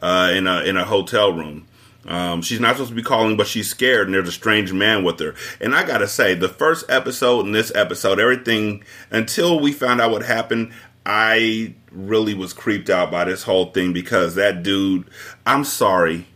uh, 0.00 0.32
in 0.34 0.46
a 0.46 0.62
in 0.62 0.76
a 0.76 0.84
hotel 0.84 1.32
room. 1.32 1.66
Um, 2.06 2.40
she's 2.40 2.60
not 2.60 2.76
supposed 2.76 2.90
to 2.90 2.94
be 2.94 3.02
calling, 3.02 3.36
but 3.36 3.48
she's 3.48 3.68
scared, 3.68 4.06
and 4.06 4.14
there's 4.14 4.28
a 4.28 4.32
strange 4.32 4.72
man 4.72 5.02
with 5.02 5.18
her. 5.18 5.34
And 5.60 5.74
I 5.74 5.84
gotta 5.84 6.06
say, 6.06 6.34
the 6.34 6.48
first 6.48 6.84
episode 6.88 7.46
and 7.46 7.54
this 7.54 7.72
episode, 7.74 8.20
everything 8.20 8.84
until 9.10 9.58
we 9.58 9.72
found 9.72 10.00
out 10.00 10.12
what 10.12 10.22
happened, 10.22 10.72
I 11.04 11.74
really 11.90 12.34
was 12.34 12.52
creeped 12.52 12.90
out 12.90 13.10
by 13.10 13.24
this 13.24 13.42
whole 13.42 13.66
thing 13.72 13.92
because 13.92 14.36
that 14.36 14.62
dude. 14.62 15.08
I'm 15.44 15.64
sorry, 15.64 16.26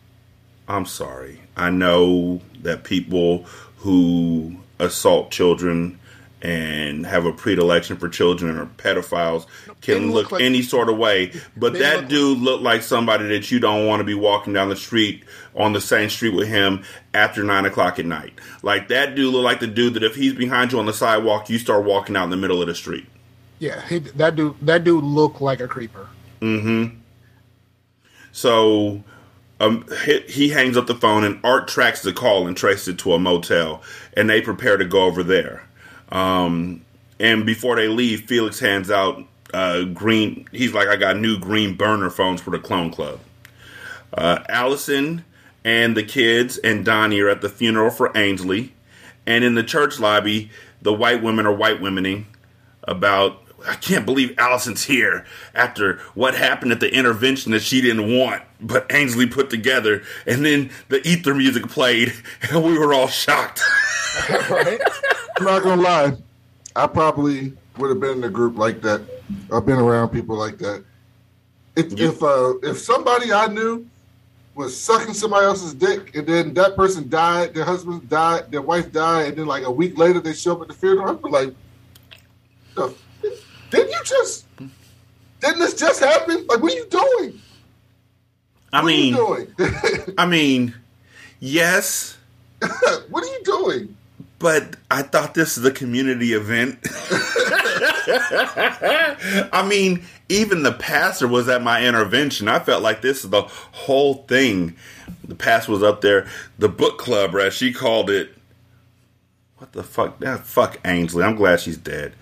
I'm 0.67 0.87
sorry. 0.87 1.41
I 1.57 1.71
know 1.71 2.41
that 2.63 2.85
people 2.85 3.45
who 3.79 4.57
assault 4.79 5.31
children 5.31 6.00
and 6.43 7.05
have 7.07 7.27
a 7.27 7.33
predilection 7.33 7.97
for 7.97 8.09
children 8.09 8.57
or 8.57 8.67
pedophiles 8.67 9.47
can 9.81 10.07
look, 10.07 10.25
look 10.25 10.33
like- 10.33 10.43
any 10.43 10.63
sort 10.63 10.89
of 10.89 10.97
way. 10.97 11.33
But 11.57 11.75
that 11.75 12.01
look- 12.01 12.09
dude 12.09 12.39
looked 12.39 12.63
like 12.63 12.83
somebody 12.83 13.29
that 13.29 13.51
you 13.51 13.61
don't 13.61 13.87
want 13.87 14.01
to 14.01 14.05
be 14.05 14.15
walking 14.15 14.53
down 14.53 14.69
the 14.69 14.77
street 14.77 15.25
on 15.55 15.73
the 15.73 15.81
same 15.81 16.09
street 16.09 16.35
with 16.35 16.49
him 16.49 16.83
after 17.13 17.43
nine 17.43 17.65
o'clock 17.65 17.99
at 17.99 18.07
night. 18.07 18.33
Like 18.63 18.89
that 18.89 19.15
dude 19.15 19.33
looked 19.33 19.45
like 19.45 19.61
the 19.61 19.67
dude 19.67 19.95
that 19.95 20.03
if 20.03 20.15
he's 20.15 20.33
behind 20.35 20.73
you 20.73 20.79
on 20.79 20.87
the 20.87 20.93
sidewalk, 20.93 21.51
you 21.51 21.59
start 21.59 21.85
walking 21.85 22.17
out 22.17 22.25
in 22.25 22.31
the 22.31 22.37
middle 22.37 22.61
of 22.61 22.69
the 22.69 22.75
street. 22.75 23.07
Yeah, 23.59 23.87
he, 23.87 23.99
that 23.99 24.37
dude. 24.37 24.55
That 24.63 24.85
dude 24.85 25.05
looked 25.05 25.43
like 25.43 25.61
a 25.61 25.69
creeper. 25.69 26.07
Mm-hmm. 26.41 26.97
So 28.33 29.05
um, 29.61 29.85
he, 30.05 30.21
he 30.21 30.49
hangs 30.49 30.77
up 30.77 30.87
the 30.87 30.95
phone, 30.95 31.25
and 31.25 31.39
Art 31.45 31.69
tracks 31.69 32.03
the 32.03 32.13
call 32.13 32.47
and 32.47 32.57
traces 32.57 32.89
it 32.89 32.99
to 33.01 33.13
a 33.13 33.19
motel, 33.19 33.83
and 34.17 34.31
they 34.31 34.41
prepare 34.41 34.79
to 34.79 34.85
go 34.87 35.05
over 35.05 35.23
there. 35.23 35.67
Um, 36.11 36.85
and 37.19 37.45
before 37.45 37.77
they 37.77 37.89
leave, 37.89 38.23
Felix 38.23 38.59
hands 38.59 38.91
out 38.91 39.25
uh, 39.53 39.85
green. 39.85 40.49
He's 40.53 40.73
like, 40.73 40.89
"I 40.89 40.97
got 40.97 41.17
new 41.17 41.39
green 41.39 41.77
burner 41.77 42.11
phones 42.11 42.41
for 42.41 42.51
the 42.51 42.59
Clone 42.59 42.91
Club." 42.91 43.21
Uh, 44.13 44.41
Allison 44.49 45.25
and 45.65 45.97
the 45.97 46.03
kids 46.03 46.59
and 46.59 46.85
Donnie 46.85 47.21
are 47.21 47.29
at 47.29 47.43
the 47.43 47.49
funeral 47.49 47.91
for 47.91 48.09
Aynsley, 48.11 48.71
and 49.27 49.45
in 49.45 49.55
the 49.55 49.63
church 49.63 50.01
lobby, 50.01 50.51
the 50.83 50.93
white 50.93 51.23
women 51.23 51.47
are 51.47 51.53
white 51.53 51.81
womening 51.81 52.27
about 52.85 53.43
I 53.67 53.75
can't 53.75 54.07
believe 54.07 54.35
Allison's 54.39 54.85
here 54.85 55.27
after 55.55 55.99
what 56.15 56.35
happened 56.35 56.73
at 56.73 56.81
the 56.81 56.93
intervention 56.93 57.53
that 57.53 57.63
she 57.63 57.81
didn't 57.81 58.11
want, 58.17 58.43
but 58.61 58.89
Aynsley 58.89 59.31
put 59.31 59.51
together, 59.51 60.03
and 60.27 60.45
then 60.45 60.71
the 60.89 61.07
ether 61.07 61.35
music 61.35 61.69
played, 61.69 62.13
and 62.51 62.65
we 62.65 62.79
were 62.79 62.95
all 62.95 63.09
shocked. 63.09 63.63
Right? 64.51 64.81
I'm 65.41 65.47
not 65.47 65.63
gonna 65.63 65.81
lie. 65.81 66.13
I 66.77 66.87
probably 66.87 67.55
would 67.79 67.89
have 67.89 67.99
been 67.99 68.19
in 68.19 68.25
a 68.25 68.29
group 68.29 68.59
like 68.59 68.83
that. 68.83 69.01
I've 69.51 69.65
been 69.65 69.79
around 69.79 70.11
people 70.11 70.37
like 70.37 70.59
that. 70.59 70.85
If 71.77 71.99
if 71.99 72.23
uh, 72.23 72.59
if 72.63 72.79
somebody 72.79 73.33
I 73.33 73.47
knew 73.47 73.87
was 74.55 74.79
sucking 74.79 75.15
somebody 75.15 75.47
else's 75.47 75.73
dick, 75.73 76.15
and 76.15 76.27
then 76.27 76.53
that 76.55 76.77
person 76.77 77.09
died, 77.09 77.55
their 77.55 77.65
husband 77.65 78.07
died, 78.11 78.51
their 78.53 78.61
wife 78.61 78.93
died, 78.93 79.29
and 79.29 79.39
then 79.39 79.47
like 79.47 79.65
a 79.65 79.71
week 79.71 79.97
later 79.97 80.21
they 80.21 80.35
show 80.35 80.53
up 80.57 80.61
at 80.63 80.69
the 80.69 80.75
funeral, 80.75 81.09
I'd 81.09 81.23
be 81.23 81.31
like, 81.31 81.55
"The- 82.75 82.95
"Didn't 83.71 83.91
you 83.93 84.01
just? 84.05 84.45
Didn't 85.41 85.59
this 85.61 85.73
just 85.73 86.01
happen? 86.01 86.47
Like, 86.49 86.61
what 86.61 86.71
are 86.71 86.77
you 86.77 86.87
doing? 86.91 87.41
I 88.75 88.83
What 88.83 88.87
mean, 88.89 89.15
are 89.15 89.39
you 89.41 89.47
doing? 89.57 90.15
I 90.19 90.27
mean, 90.27 90.75
yes, 91.39 92.19
what 93.09 93.25
are 93.25 93.27
you 93.27 93.41
doing? 93.43 93.97
But 94.41 94.77
I 94.91 95.03
thought 95.03 95.35
this 95.35 95.57
is 95.59 95.65
a 95.67 95.71
community 95.71 96.33
event. 96.33 96.79
I 99.53 99.67
mean, 99.69 100.03
even 100.31 100.63
the 100.63 100.73
pastor 100.73 101.29
was 101.29 101.47
at 101.49 101.63
my 101.63 101.85
intervention. 101.87 102.49
I 102.49 102.59
felt 102.59 102.83
like 102.83 103.03
this 103.03 103.23
is 103.23 103.29
the 103.31 103.43
whole 103.43 104.15
thing. 104.15 104.75
The 105.25 105.35
pastor 105.35 105.73
was 105.73 105.83
up 105.83 106.01
there. 106.01 106.27
The 106.59 106.71
book 106.71 106.99
club, 106.99 107.35
as 107.37 107.53
she 107.53 107.71
called 107.71 108.09
it. 108.09 108.35
What 109.59 109.73
the 109.73 109.83
fuck? 109.83 110.19
That 110.21 110.47
fuck 110.47 110.83
Aynsley. 110.85 111.23
I'm 111.23 111.37
glad 111.37 111.61
she's 111.61 111.77
dead. 111.77 112.15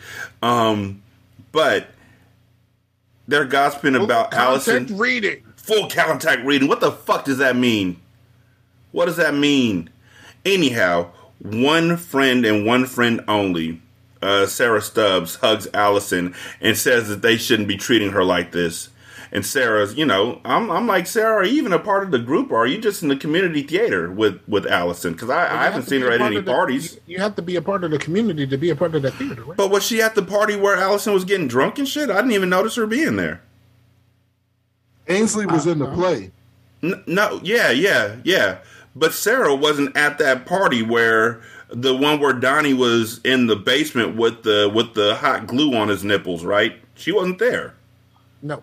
Um, 0.43 1.03
but 1.53 1.87
they're 3.29 3.45
gossiping 3.45 3.95
about 3.95 4.35
Allison 4.35 4.99
reading. 4.99 5.45
full 5.55 5.89
contact 5.89 6.45
reading. 6.45 6.67
What 6.67 6.81
the 6.81 6.91
fuck 6.91 7.25
does 7.27 7.39
that 7.39 7.55
mean? 7.55 8.01
What 8.91 9.05
does 9.05 9.19
that 9.19 9.35
mean? 9.35 9.91
Anyhow, 10.45 11.13
one 11.41 11.97
friend 11.97 12.45
and 12.45 12.67
one 12.67 12.85
friend 12.87 13.23
only, 13.29 13.81
uh, 14.23 14.47
Sarah 14.47 14.83
Stubbs, 14.83 15.37
hugs 15.37 15.69
Allison 15.73 16.35
and 16.61 16.77
says 16.77 17.09
that 17.09 17.23
they 17.23 17.37
shouldn't 17.37 17.69
be 17.69 17.77
treating 17.77 18.11
her 18.13 18.25
like 18.25 18.53
this. 18.53 18.89
And 19.31 19.45
Sarah's, 19.45 19.95
you 19.95 20.07
know, 20.07 20.41
I'm, 20.43 20.71
I'm 20.71 20.87
like, 20.87 21.07
Sarah, 21.07 21.37
are 21.37 21.45
you 21.45 21.59
even 21.59 21.75
a 21.75 21.79
part 21.79 22.03
of 22.03 22.11
the 22.11 22.19
group 22.19 22.51
or 22.51 22.57
are 22.63 22.67
you 22.67 22.79
just 22.79 23.03
in 23.03 23.11
the 23.11 23.17
community 23.17 23.63
theater 23.63 24.11
with, 24.11 24.41
with 24.49 24.67
Allison? 24.67 25.13
Because 25.13 25.29
I, 25.29 25.45
I 25.45 25.65
haven't 25.65 25.81
have 25.81 25.89
seen 25.89 26.01
be 26.01 26.07
her 26.07 26.13
at 26.13 26.21
any 26.23 26.37
the- 26.41 26.51
parties. 26.51 26.95
You, 27.07 27.17
you 27.17 27.19
have 27.21 27.37
to 27.37 27.43
be 27.43 27.57
a 27.57 27.61
part 27.63 27.85
of 27.85 27.91
the 27.91 27.99
community 27.99 28.47
to 28.47 28.57
be 28.57 28.71
a 28.71 28.75
part 28.77 28.95
of 28.95 29.03
the 29.03 29.11
theater, 29.11 29.45
right? 29.45 29.57
But 29.57 29.71
was 29.71 29.85
she 29.85 30.01
at 30.01 30.15
the 30.15 30.23
party 30.23 30.57
where 30.57 30.77
Allison 30.77 31.13
was 31.13 31.25
getting 31.27 31.47
drunk 31.47 31.79
and 31.79 31.87
shit? 31.87 32.09
I 32.09 32.15
didn't 32.17 32.33
even 32.33 32.49
notice 32.49 32.75
her 32.77 32.87
being 32.87 33.17
there. 33.17 33.43
Ainsley 35.09 35.47
was 35.47 35.67
in 35.67 35.79
the 35.79 35.87
play. 35.93 36.31
N- 36.83 37.03
No, 37.07 37.41
yeah, 37.43 37.71
yeah, 37.71 38.17
yeah. 38.25 38.59
But 38.99 39.15
Sarah 39.15 39.55
wasn't 39.55 39.97
at 39.97 40.19
that 40.19 40.45
party 40.47 40.83
where 40.83 41.41
the 41.71 41.95
one 41.95 42.19
where 42.21 42.33
Donnie 42.33 42.75
was 42.75 43.21
in 43.25 43.47
the 43.47 43.57
basement 43.57 44.17
with 44.17 44.43
the 44.43 44.71
with 44.75 44.95
the 44.95 45.15
hot 45.15 45.47
glue 45.47 45.75
on 45.75 45.89
his 45.89 46.03
nipples, 46.05 46.45
right? 46.45 46.77
She 46.95 47.13
wasn't 47.13 47.39
there. 47.39 47.75
no. 48.43 48.63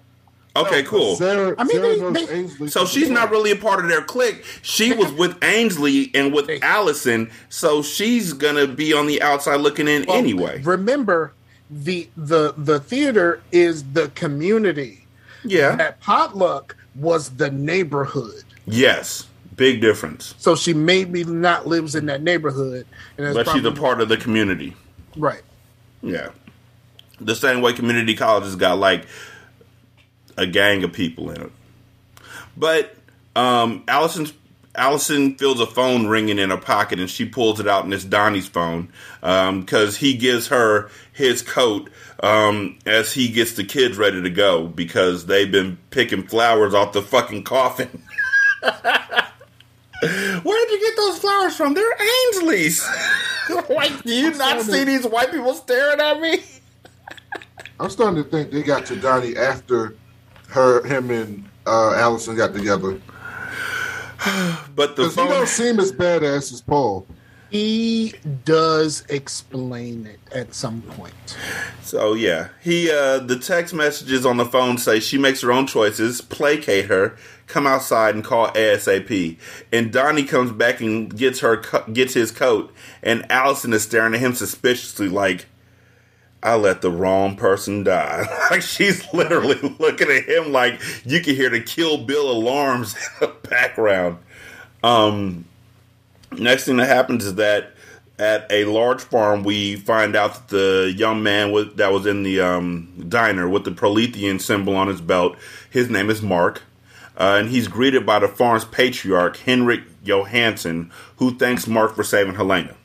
Okay, 0.58 0.84
cool. 0.84 1.18
Sarah, 1.18 1.54
I 1.58 1.66
mean, 1.66 1.82
they- 2.14 2.24
they- 2.48 2.68
So 2.68 2.86
she's 2.86 3.10
not 3.10 3.30
really 3.30 3.52
a 3.52 3.58
part 3.58 3.84
of 3.84 3.90
their 3.90 4.02
clique. 4.02 4.46
She 4.62 4.94
was 4.94 5.12
with 5.12 5.38
Aynsley 5.42 6.12
and 6.16 6.34
with 6.34 6.48
They- 6.48 6.62
Allison, 6.62 7.30
so 7.50 7.82
she's 7.82 8.32
gonna 8.32 8.66
be 8.66 8.94
on 8.94 9.06
the 9.06 9.22
outside 9.22 9.58
looking 9.60 9.90
in 9.90 10.06
Well, 10.08 10.16
anyway. 10.16 10.62
Remember, 10.64 11.34
the 11.70 12.08
the 12.16 12.54
the 12.58 12.80
theater 12.80 13.42
is 13.52 13.84
the 13.92 14.08
community. 14.16 15.06
Yeah. 15.44 15.76
That 15.76 16.00
potluck 16.00 16.78
was 16.96 17.32
the 17.32 17.52
neighborhood. 17.52 18.44
Yes. 18.66 19.28
Big 19.56 19.82
difference. 19.82 20.36
So 20.38 20.56
she 20.56 20.74
maybe 20.74 21.24
not 21.24 21.68
lives 21.68 21.96
in 21.96 22.08
that 22.08 22.22
neighborhood, 22.22 22.86
and 23.18 23.34
But 23.34 23.50
she's 23.50 23.64
a 23.66 23.72
part 23.72 24.02
of 24.02 24.10
the 24.10 24.18
community. 24.18 24.76
right. 25.18 25.42
Yeah. 26.02 26.30
The 27.20 27.36
same 27.36 27.62
way 27.62 27.74
community 27.74 28.16
colleges 28.16 28.56
got 28.58 28.78
like 28.78 29.06
a 30.38 30.46
gang 30.46 30.84
of 30.84 30.92
people 30.94 31.32
in 31.32 31.42
it. 31.42 31.52
But 32.58 32.96
um 33.36 33.84
Allison's 33.88 34.34
Allison 34.76 35.36
feels 35.36 35.60
a 35.62 35.66
phone 35.66 36.08
ringing 36.08 36.38
in 36.38 36.50
her 36.50 36.58
pocket 36.58 37.00
and 37.00 37.10
she 37.10 37.26
pulls 37.26 37.60
it 37.62 37.68
out 37.68 37.86
and 37.86 37.94
it's 37.94 38.04
Donnie's 38.04 38.48
phone 38.48 38.90
because 39.22 39.96
he 39.98 40.16
gives 40.18 40.48
her 40.48 40.90
his 41.14 41.42
coat 41.42 41.90
um, 42.22 42.78
as 42.86 43.14
he 43.14 43.30
gets 43.30 43.54
the 43.54 43.64
kids 43.64 43.98
ready 43.98 44.22
to 44.22 44.30
go 44.30 44.68
because 44.68 45.26
they've 45.28 45.52
been 45.52 45.78
picking 45.92 46.28
flowers 46.28 46.74
off 46.74 46.92
the 46.92 47.02
fucking 47.02 47.44
coffin. 47.44 48.04
Where'd 50.02 50.70
you 50.72 50.80
get 50.80 50.96
those 50.98 51.20
flowers 51.20 51.56
from? 51.56 51.74
They're 51.74 51.96
Aynsley's. 51.96 52.86
like, 53.70 54.04
do 54.04 54.14
you 54.14 54.34
not 54.34 54.62
see 54.62 54.84
these 54.84 55.06
white 55.06 55.32
people 55.32 55.54
staring 55.54 56.00
at 56.00 56.20
me? 56.20 56.44
I'm 57.80 57.90
starting 57.90 58.24
to 58.24 58.30
think 58.30 58.52
they 58.52 58.64
got 58.64 58.86
to 58.88 58.96
Donnie 58.96 59.36
after 59.36 59.96
her, 60.50 60.84
him, 60.86 61.12
and 61.12 61.50
uh, 61.66 61.94
Allison 61.96 62.36
got 62.36 62.54
together. 62.54 63.00
But 64.76 64.96
the 64.96 65.04
Because 65.04 65.16
he 65.16 65.28
don't 65.28 65.48
seem 65.48 65.80
as 65.80 65.92
badass 65.92 66.52
as 66.52 66.62
Paul. 66.62 67.06
He 67.52 68.14
does 68.44 69.06
explain 69.08 70.08
it 70.08 70.20
at 70.34 70.54
some 70.54 70.82
point. 70.82 71.38
So 71.82 72.14
yeah, 72.14 72.50
he 72.62 72.92
uh 72.92 73.20
the 73.20 73.38
text 73.38 73.74
messages 73.74 74.26
on 74.26 74.38
the 74.38 74.46
phone 74.46 74.78
say 74.78 75.00
she 75.00 75.18
makes 75.18 75.42
her 75.42 75.52
own 75.52 75.68
choices, 75.68 76.22
placate 76.22 76.86
her, 76.86 77.18
come 77.48 77.68
outside 77.68 78.16
and 78.16 78.24
call 78.24 78.48
ASAP. 78.50 79.38
And 79.72 79.92
Donnie 79.92 80.24
comes 80.24 80.52
back 80.52 80.82
and 80.82 81.16
gets 81.16 81.40
her 81.40 81.58
gets 81.92 82.14
his 82.14 82.32
coat, 82.32 82.74
and 83.04 83.30
Allison 83.32 83.74
is 83.74 83.84
staring 83.84 84.14
at 84.14 84.20
him 84.20 84.34
suspiciously 84.34 85.10
like. 85.10 85.48
I 86.44 86.54
let 86.58 86.82
the 86.82 86.92
wrong 86.92 87.36
person 87.36 87.84
die. 87.84 88.28
like 88.52 88.62
she's 88.62 89.12
literally 89.12 89.58
looking 89.80 90.12
at 90.12 90.26
him 90.30 90.52
like 90.52 90.80
you 91.04 91.20
can 91.20 91.36
hear 91.36 91.50
the 91.50 91.60
Kill 91.60 91.98
Bill 91.98 92.30
alarms 92.30 92.96
in 93.22 93.28
the 93.28 93.50
background. 93.50 94.20
Um, 94.84 95.46
next 96.32 96.66
thing 96.66 96.78
that 96.78 96.86
happens 96.86 97.26
is 97.26 97.36
that 97.36 97.72
at 98.18 98.46
a 98.50 98.66
large 98.66 99.02
farm, 99.02 99.44
we 99.44 99.76
find 99.76 100.16
out 100.16 100.36
that 100.36 100.48
the 100.50 100.94
young 100.96 101.24
man 101.24 101.52
that 101.76 101.92
was 101.92 102.06
in 102.06 102.24
the 102.24 102.40
um, 102.40 103.06
diner 103.10 103.50
with 103.50 103.66
the 103.66 103.72
Prolethean 103.72 104.40
symbol 104.40 104.76
on 104.76 104.88
his 104.88 105.02
belt, 105.02 105.36
his 105.70 105.90
name 105.90 106.10
is 106.10 106.22
Mark. 106.22 106.62
Uh, 107.18 107.38
and 107.40 107.50
he's 107.50 107.68
greeted 107.68 108.06
by 108.06 108.20
the 108.20 108.28
farm's 108.28 108.66
patriarch, 108.66 109.38
Henrik 109.38 109.82
Johanssen, 110.04 110.92
who 111.18 111.38
thanks 111.38 111.68
Mark 111.68 111.96
for 111.96 112.04
saving 112.04 112.36
Helena. 112.36 112.76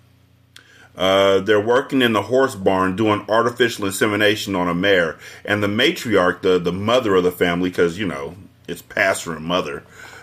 Uh, 0.97 1.41
they're 1.41 1.61
working 1.61 2.03
in 2.03 2.13
the 2.13 2.23
horse 2.23 2.55
barn 2.55 2.95
doing 2.95 3.25
artificial 3.29 3.87
insemination 3.87 4.55
on 4.55 4.69
a 4.69 4.75
mare, 4.75 5.19
and 5.45 5.63
the 5.63 5.67
matriarch, 5.67 6.43
the, 6.43 6.59
the 6.59 6.73
mother 6.73 7.15
of 7.15 7.25
the 7.25 7.33
family, 7.33 7.71
because, 7.71 7.99
you 7.99 8.07
know, 8.07 8.37
it's 8.69 8.83
pastor 8.83 9.35
and 9.35 9.45
mother, 9.45 9.83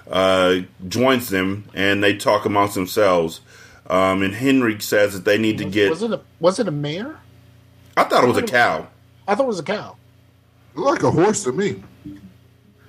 uh, 0.10 0.60
joins 0.88 1.30
them 1.30 1.66
and 1.74 2.04
they 2.04 2.16
talk 2.16 2.46
amongst 2.46 2.76
themselves. 2.76 3.42
Um, 3.90 4.22
and 4.22 4.36
Henrik 4.36 4.82
says 4.82 5.14
that 5.14 5.26
they 5.26 5.38
need 5.38 5.58
to 5.60 5.66
get. 5.66 5.90
was 5.90 6.04
it 6.04 6.12
a 6.12 6.22
was 6.40 6.60
it 6.60 6.68
a 6.68 6.72
mare? 6.72 7.20
I 7.96 8.04
thought 8.04 8.24
it 8.24 8.28
was 8.28 8.38
a 8.38 8.44
cow. 8.44 8.88
I 9.28 9.36
thought 9.36 9.44
it 9.44 9.48
was 9.48 9.60
a 9.60 9.64
cow. 9.64 9.96
Like 10.76 11.04
a 11.04 11.12
horse 11.12 11.44
to 11.46 11.52
me. 11.52 11.84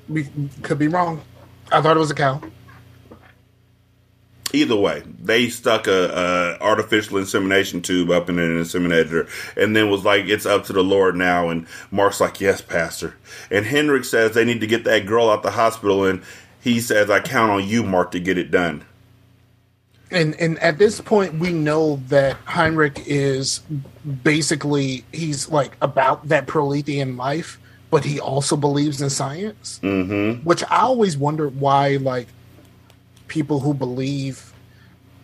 We 0.08 0.28
could 0.62 0.78
be 0.78 0.88
wrong. 0.88 1.22
I 1.70 1.80
thought 1.80 1.96
it 1.96 2.00
was 2.00 2.10
a 2.10 2.14
cow. 2.14 2.40
Either 4.54 4.76
way, 4.76 5.02
they 5.20 5.50
stuck 5.50 5.86
a, 5.86 6.58
a 6.60 6.64
artificial 6.64 7.18
insemination 7.18 7.82
tube 7.82 8.10
up 8.10 8.30
in 8.30 8.38
an 8.38 8.58
inseminator, 8.58 9.28
and 9.56 9.76
then 9.76 9.90
was 9.90 10.06
like, 10.06 10.24
"It's 10.26 10.46
up 10.46 10.64
to 10.64 10.72
the 10.72 10.82
Lord 10.82 11.16
now." 11.16 11.50
And 11.50 11.66
Mark's 11.90 12.20
like, 12.20 12.40
"Yes, 12.40 12.62
Pastor." 12.62 13.16
And 13.50 13.66
Henrik 13.66 14.04
says 14.04 14.32
they 14.32 14.46
need 14.46 14.60
to 14.60 14.66
get 14.66 14.84
that 14.84 15.04
girl 15.04 15.28
out 15.28 15.42
the 15.42 15.50
hospital, 15.50 16.04
and 16.04 16.22
he 16.60 16.80
says, 16.80 17.10
"I 17.10 17.20
count 17.20 17.50
on 17.50 17.68
you, 17.68 17.82
Mark, 17.82 18.10
to 18.12 18.20
get 18.20 18.38
it 18.38 18.50
done." 18.50 18.84
and 20.10 20.34
and 20.36 20.58
at 20.60 20.78
this 20.78 21.00
point 21.00 21.34
we 21.34 21.52
know 21.52 22.00
that 22.08 22.36
Heinrich 22.44 23.02
is 23.06 23.60
basically 24.22 25.04
he's 25.12 25.48
like 25.48 25.76
about 25.80 26.28
that 26.28 26.46
Prolethean 26.46 27.16
life, 27.16 27.58
but 27.90 28.04
he 28.04 28.20
also 28.20 28.56
believes 28.56 29.00
in 29.00 29.10
science. 29.10 29.80
Mm-hmm. 29.82 30.44
Which 30.44 30.62
I 30.64 30.80
always 30.80 31.16
wonder 31.16 31.48
why 31.48 31.96
like 31.96 32.28
people 33.28 33.60
who 33.60 33.74
believe 33.74 34.52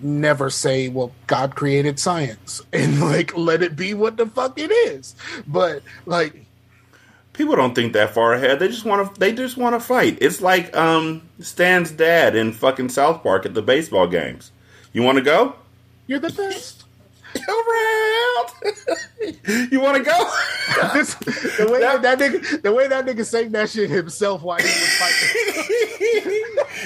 never 0.00 0.50
say, 0.50 0.88
"Well, 0.88 1.12
God 1.26 1.54
created 1.54 1.98
science," 1.98 2.62
and 2.72 3.00
like 3.00 3.36
let 3.36 3.62
it 3.62 3.76
be 3.76 3.94
what 3.94 4.16
the 4.16 4.26
fuck 4.26 4.58
it 4.58 4.70
is. 4.70 5.14
But 5.46 5.82
like 6.06 6.44
People 7.34 7.56
don't 7.56 7.74
think 7.74 7.94
that 7.94 8.14
far 8.14 8.32
ahead. 8.32 8.60
They 8.60 8.68
just 8.68 8.84
want 8.84 9.12
to. 9.12 9.20
They 9.20 9.32
just 9.32 9.56
want 9.56 9.74
to 9.74 9.80
fight. 9.80 10.18
It's 10.20 10.40
like 10.40 10.74
um, 10.76 11.28
Stan's 11.40 11.90
dad 11.90 12.36
in 12.36 12.52
fucking 12.52 12.90
South 12.90 13.24
Park 13.24 13.44
at 13.44 13.54
the 13.54 13.62
baseball 13.62 14.06
games. 14.06 14.52
You 14.92 15.02
want 15.02 15.18
to 15.18 15.24
go? 15.24 15.56
you're 16.06 16.20
the 16.20 16.30
best. 16.30 16.84
Around. 17.37 18.49
you 19.72 19.80
want 19.80 19.97
to 19.99 20.03
go? 20.03 20.30
This- 20.93 21.14
the 21.14 21.68
way 21.70 21.80
that, 21.80 22.03
that 22.03 22.18
nigga, 22.18 22.62
the 22.62 22.72
way 22.72 22.89
that 22.89 23.07
nigga 23.07 23.24
sang 23.24 23.51
that 23.53 23.70
shit 23.70 23.89
himself 23.91 24.43
while 24.43 24.59
he 24.59 24.64
was 24.64 24.99
fighting. 24.99 26.45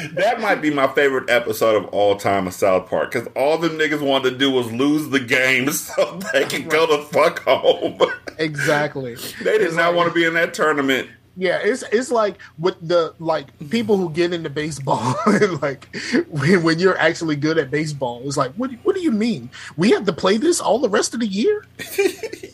that 0.15 0.41
might 0.41 0.61
be 0.63 0.71
my 0.71 0.87
favorite 0.89 1.29
episode 1.31 1.77
of 1.77 1.87
all 1.91 2.17
time 2.17 2.47
of 2.47 2.55
South 2.55 2.89
Park 2.89 3.13
because 3.13 3.29
all 3.37 3.59
them 3.59 3.73
niggas 3.79 4.01
wanted 4.01 4.31
to 4.31 4.39
do 4.39 4.51
was 4.51 4.71
lose 4.73 5.09
the 5.11 5.21
game 5.21 5.71
so 5.73 6.19
they 6.33 6.45
could 6.45 6.69
go 6.69 6.87
the 6.87 7.03
fuck 7.05 7.41
home. 7.41 7.99
Exactly. 8.39 9.17
they 9.43 9.59
did 9.59 9.75
not 9.75 9.95
want 9.95 10.09
to 10.09 10.15
be 10.15 10.25
in 10.25 10.35
that 10.35 10.55
tournament. 10.55 11.09
Yeah, 11.41 11.61
it's 11.62 11.84
it's 11.93 12.11
like 12.11 12.36
with 12.59 12.76
the 12.86 13.14
like 13.20 13.47
mm-hmm. 13.47 13.68
people 13.68 13.97
who 13.97 14.11
get 14.11 14.32
into 14.32 14.51
baseball 14.51 15.14
and 15.26 15.62
like 15.62 15.89
when, 16.28 16.64
when 16.64 16.78
you're 16.80 16.99
actually 16.99 17.36
good 17.36 17.59
at 17.59 17.70
baseball, 17.70 18.22
it's 18.24 18.36
like 18.36 18.53
what 18.55 18.70
do- 18.70 18.78
what 18.82 18.97
do 18.97 19.01
you 19.01 19.12
mean? 19.12 19.49
We 19.76 19.93
have 19.93 20.05
to 20.07 20.12
play 20.12 20.36
this 20.36 20.61
all 20.61 20.80
the 20.80 20.89
rest 20.89 21.14
of 21.14 21.20
the 21.20 21.26
year? 21.26 21.64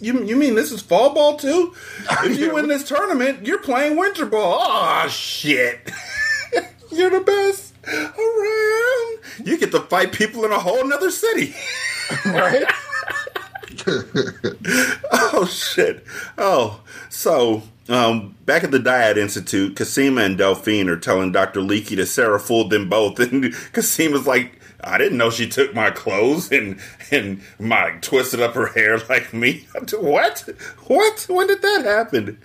You 0.01 0.23
you 0.23 0.37
mean 0.37 0.55
this 0.55 0.71
is 0.71 0.83
fall 0.83 1.15
ball 1.15 1.39
too? 1.39 1.73
If 2.25 2.39
you 2.39 2.53
win 2.53 2.69
this 2.69 2.87
tournament, 2.87 3.47
you're 3.47 3.61
playing 3.61 3.97
winter 3.97 4.27
ball. 4.27 4.59
Oh 4.61 5.09
shit! 5.09 5.91
you're 6.93 7.09
the 7.09 7.21
best 7.21 7.73
around. 7.89 9.47
You 9.47 9.57
get 9.57 9.71
to 9.71 9.81
fight 9.81 10.13
people 10.13 10.45
in 10.45 10.53
a 10.53 10.59
whole 10.59 10.87
nother 10.87 11.11
city. 11.11 11.55
Right? 12.27 12.65
Oh 15.11 15.49
shit! 15.51 16.05
Oh, 16.37 16.83
so 17.09 17.63
um, 17.89 18.35
back 18.47 18.65
at 18.65 18.71
the 18.71 18.79
Dyad 18.79 19.17
Institute, 19.17 19.77
Cosima 19.77 20.23
and 20.23 20.39
Delphine 20.39 20.89
are 20.89 20.97
telling 20.97 21.33
Doctor 21.33 21.61
Leekie 21.61 21.97
that 21.97 22.07
Sarah 22.07 22.41
fooled 22.41 22.71
them 22.71 22.89
both, 22.89 23.19
and 23.33 23.53
Cosima's 23.73 24.27
like, 24.27 24.59
"I 24.83 24.97
didn't 24.97 25.19
know 25.19 25.29
she 25.29 25.47
took 25.49 25.75
my 25.75 25.91
clothes 25.91 26.51
and 26.51 26.81
and 27.11 27.43
my 27.59 27.91
twisted 28.01 28.41
up 28.41 28.55
her 28.55 28.69
hair 28.69 28.99
like 29.09 29.35
me. 29.35 29.67
what? 29.99 30.49
What? 30.87 31.27
When 31.29 31.47
did 31.47 31.61
that 31.61 31.85
happen?" 31.85 32.39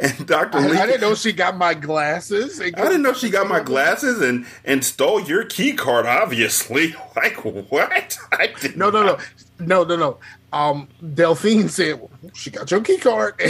And 0.00 0.26
Doctor 0.26 0.58
I, 0.58 0.62
Leekie, 0.68 0.76
I 0.76 0.86
didn't 0.86 1.00
know 1.00 1.14
she 1.16 1.32
got 1.32 1.56
my 1.56 1.74
glasses. 1.74 2.60
I 2.60 2.70
didn't 2.70 3.02
know 3.02 3.12
she 3.12 3.28
got 3.28 3.48
my 3.48 3.60
glasses 3.60 4.22
and 4.22 4.46
and 4.64 4.84
stole 4.84 5.20
your 5.20 5.44
key 5.44 5.72
card. 5.72 6.06
Obviously, 6.06 6.94
like 7.16 7.44
what? 7.44 8.18
I 8.30 8.54
did 8.60 8.76
No, 8.76 8.90
no, 8.90 9.02
no, 9.02 9.18
no, 9.58 9.82
no, 9.82 9.96
no. 9.96 10.18
Um, 10.52 10.88
Delphine 11.14 11.68
said 11.68 12.00
well, 12.00 12.10
she 12.34 12.50
got 12.50 12.70
your 12.70 12.80
key 12.80 12.98
card. 12.98 13.34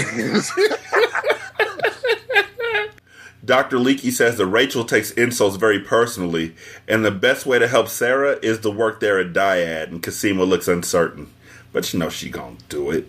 Dr. 3.45 3.77
Leekie 3.77 4.11
says 4.11 4.39
that 4.39 4.47
Rachel 4.47 4.85
takes 4.85 5.13
insults 5.13 5.57
very 5.57 5.79
personally, 5.79 6.57
and 6.89 7.05
the 7.05 7.13
best 7.13 7.47
way 7.47 7.61
to 7.61 7.69
help 7.69 7.87
Sarah 7.89 8.39
is 8.43 8.59
to 8.61 8.71
work 8.71 8.99
there 8.99 9.21
at 9.21 9.33
Dyad, 9.33 9.89
and 9.89 10.03
Cosima 10.03 10.43
looks 10.43 10.67
uncertain. 10.67 11.33
But 11.73 11.93
you 11.93 12.01
know 12.01 12.09
she 12.09 12.29
gonna 12.29 12.57
do 12.69 12.91
it. 12.91 13.09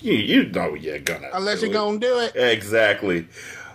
You, 0.00 0.14
you 0.14 0.44
know 0.50 0.74
you're 0.74 1.00
gonna 1.00 1.30
Unless 1.32 1.62
you're 1.62 1.72
gonna 1.72 1.98
do 1.98 2.18
it. 2.20 2.36
Exactly. 2.36 3.26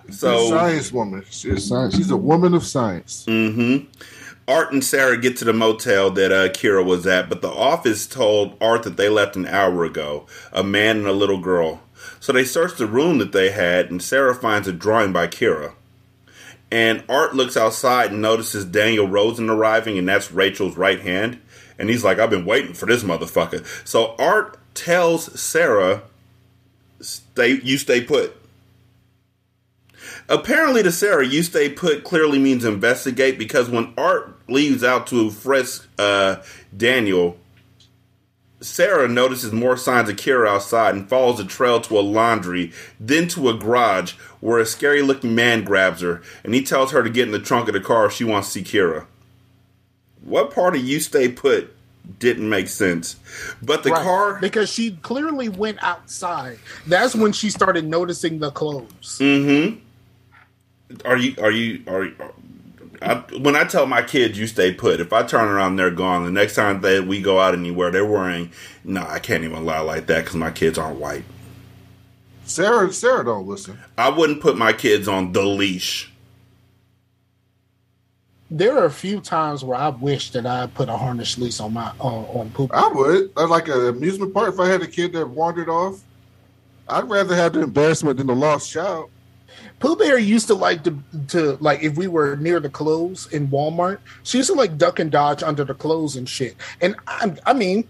She's 0.05 0.15
a 0.15 0.19
So 0.19 0.49
science 0.49 0.91
woman. 0.93 1.25
She's, 1.29 1.65
science. 1.67 1.95
She's 1.95 2.11
a 2.11 2.17
woman 2.17 2.53
of 2.53 2.63
science. 2.63 3.25
Mm. 3.27 3.87
Art 4.47 4.71
and 4.71 4.83
Sarah 4.83 5.17
get 5.17 5.35
to 5.37 5.45
the 5.45 5.51
motel 5.51 6.09
that 6.11 6.31
uh, 6.31 6.47
Kira 6.49 6.83
was 6.83 7.05
at, 7.05 7.27
but 7.27 7.41
the 7.41 7.51
office 7.51 8.07
told 8.07 8.55
Art 8.61 8.83
that 8.83 8.95
they 8.95 9.09
left 9.09 9.35
an 9.35 9.45
hour 9.45 9.83
ago, 9.83 10.25
a 10.53 10.63
man 10.63 10.97
and 10.97 11.07
a 11.07 11.11
little 11.11 11.39
girl. 11.39 11.81
So 12.21 12.31
they 12.31 12.45
search 12.45 12.77
the 12.77 12.87
room 12.87 13.17
that 13.17 13.33
they 13.33 13.51
had, 13.51 13.91
and 13.91 14.01
Sarah 14.01 14.33
finds 14.33 14.67
a 14.67 14.73
drawing 14.73 15.11
by 15.11 15.27
Kira. 15.27 15.73
And 16.71 17.03
Art 17.09 17.35
looks 17.35 17.57
outside 17.57 18.11
and 18.11 18.21
notices 18.21 18.63
Daniel 18.63 19.07
Rosen 19.07 19.49
arriving, 19.49 19.97
and 19.97 20.07
that's 20.07 20.31
Rachel's 20.31 20.77
right 20.77 21.01
hand. 21.01 21.41
And 21.77 21.89
he's 21.89 22.05
like, 22.05 22.17
I've 22.17 22.29
been 22.29 22.45
waiting 22.45 22.73
for 22.73 22.85
this 22.85 23.03
motherfucker. 23.03 23.65
So 23.85 24.15
Art 24.17 24.57
tells 24.73 25.39
Sarah, 25.39 26.03
stay, 27.01 27.59
you 27.61 27.77
stay 27.77 28.01
put. 28.01 28.36
Apparently, 30.29 30.83
to 30.83 30.91
Sarah, 30.91 31.25
you 31.25 31.41
stay 31.41 31.69
put 31.69 32.03
clearly 32.03 32.37
means 32.39 32.65
investigate 32.65 33.37
because 33.39 33.69
when 33.69 33.93
Art 33.97 34.37
leaves 34.49 34.83
out 34.83 35.07
to 35.07 35.31
frisk 35.31 35.87
uh, 35.97 36.37
Daniel, 36.75 37.37
Sarah 38.59 39.07
notices 39.07 39.53
more 39.53 39.77
signs 39.77 40.09
of 40.09 40.17
Kira 40.17 40.49
outside 40.49 40.95
and 40.95 41.07
follows 41.07 41.37
the 41.37 41.45
trail 41.45 41.79
to 41.81 41.97
a 41.97 42.01
laundry, 42.01 42.73
then 42.99 43.27
to 43.29 43.49
a 43.49 43.53
garage 43.53 44.13
where 44.41 44.59
a 44.59 44.65
scary 44.65 45.01
looking 45.01 45.33
man 45.35 45.63
grabs 45.63 46.01
her 46.01 46.21
and 46.43 46.53
he 46.53 46.61
tells 46.63 46.91
her 46.91 47.03
to 47.03 47.09
get 47.09 47.27
in 47.27 47.31
the 47.31 47.39
trunk 47.39 47.67
of 47.69 47.73
the 47.73 47.79
car 47.79 48.07
if 48.07 48.13
she 48.13 48.23
wants 48.25 48.51
to 48.51 48.59
see 48.59 48.77
Kira. 48.77 49.05
What 50.23 50.53
part 50.53 50.75
of 50.75 50.83
you 50.83 50.99
stay 50.99 51.29
put 51.29 51.73
didn't 52.19 52.49
make 52.49 52.67
sense? 52.67 53.15
But 53.61 53.83
the 53.83 53.91
Right. 53.91 54.03
car. 54.03 54.39
because 54.41 54.69
she 54.69 54.91
clearly 55.03 55.47
went 55.47 55.81
outside. 55.81 56.59
That's 56.85 57.15
when 57.15 57.31
she 57.31 57.49
started 57.49 57.85
noticing 57.85 58.39
the 58.39 58.51
clothes. 58.51 59.19
Mm-hmm. 59.21 59.79
Are 61.05 61.17
you? 61.17 61.35
Are 61.41 61.51
you? 61.51 61.83
Are 61.87 62.05
you? 62.05 62.15
I, 63.01 63.15
when 63.39 63.55
I 63.55 63.63
tell 63.63 63.85
my 63.85 64.01
kids 64.01 64.39
you 64.39 64.47
stay 64.47 64.73
put, 64.73 64.99
if 64.99 65.13
I 65.13 65.23
turn 65.23 65.47
around 65.47 65.75
they're 65.75 65.91
gone, 65.91 66.25
the 66.25 66.31
next 66.31 66.55
time 66.55 66.81
that 66.81 67.05
we 67.05 67.21
go 67.21 67.39
out 67.39 67.53
anywhere, 67.53 67.91
they're 67.91 68.05
wearing. 68.05 68.51
No, 68.83 69.05
I 69.07 69.19
can't 69.19 69.43
even 69.43 69.65
lie 69.65 69.79
like 69.79 70.07
that 70.07 70.23
because 70.23 70.35
my 70.35 70.51
kids 70.51 70.77
aren't 70.77 70.99
white. 70.99 71.23
Sarah, 72.45 72.91
Sarah 72.93 73.25
don't 73.25 73.45
listen. 73.45 73.77
I 73.97 74.09
wouldn't 74.09 74.41
put 74.41 74.57
my 74.57 74.71
kids 74.73 75.07
on 75.07 75.33
the 75.33 75.43
leash. 75.43 76.11
There 78.49 78.77
are 78.77 78.85
a 78.85 78.91
few 78.91 79.19
times 79.19 79.65
where 79.65 79.77
I 79.77 79.89
wish 79.89 80.31
that 80.31 80.45
I 80.45 80.67
put 80.67 80.87
a 80.87 80.95
harness 80.95 81.37
leash 81.37 81.59
on 81.59 81.73
my 81.73 81.91
on, 81.99 82.23
on 82.25 82.49
poop. 82.51 82.71
I 82.73 82.87
would. 82.87 83.31
I 83.35 83.43
like 83.43 83.67
an 83.67 83.87
amusement 83.87 84.33
park. 84.33 84.53
If 84.53 84.59
I 84.59 84.67
had 84.67 84.81
a 84.81 84.87
kid 84.87 85.11
that 85.13 85.27
wandered 85.27 85.67
off, 85.67 86.01
I'd 86.87 87.09
rather 87.09 87.35
have 87.35 87.53
the 87.53 87.61
embarrassment 87.61 88.17
than 88.17 88.27
the 88.27 88.35
lost 88.35 88.71
child. 88.71 89.09
Pooh 89.79 89.95
Bear 89.95 90.17
used 90.17 90.47
to 90.47 90.55
like 90.55 90.83
to 90.83 90.97
to 91.29 91.57
like 91.61 91.83
if 91.83 91.95
we 91.95 92.07
were 92.07 92.35
near 92.37 92.59
the 92.59 92.69
clothes 92.69 93.27
in 93.31 93.47
Walmart, 93.47 93.99
she 94.23 94.39
used 94.39 94.49
to 94.49 94.55
like 94.55 94.77
duck 94.77 94.99
and 94.99 95.11
dodge 95.11 95.43
under 95.43 95.63
the 95.63 95.73
clothes 95.73 96.15
and 96.15 96.27
shit. 96.27 96.55
And 96.81 96.95
I, 97.07 97.35
I 97.45 97.53
mean, 97.53 97.87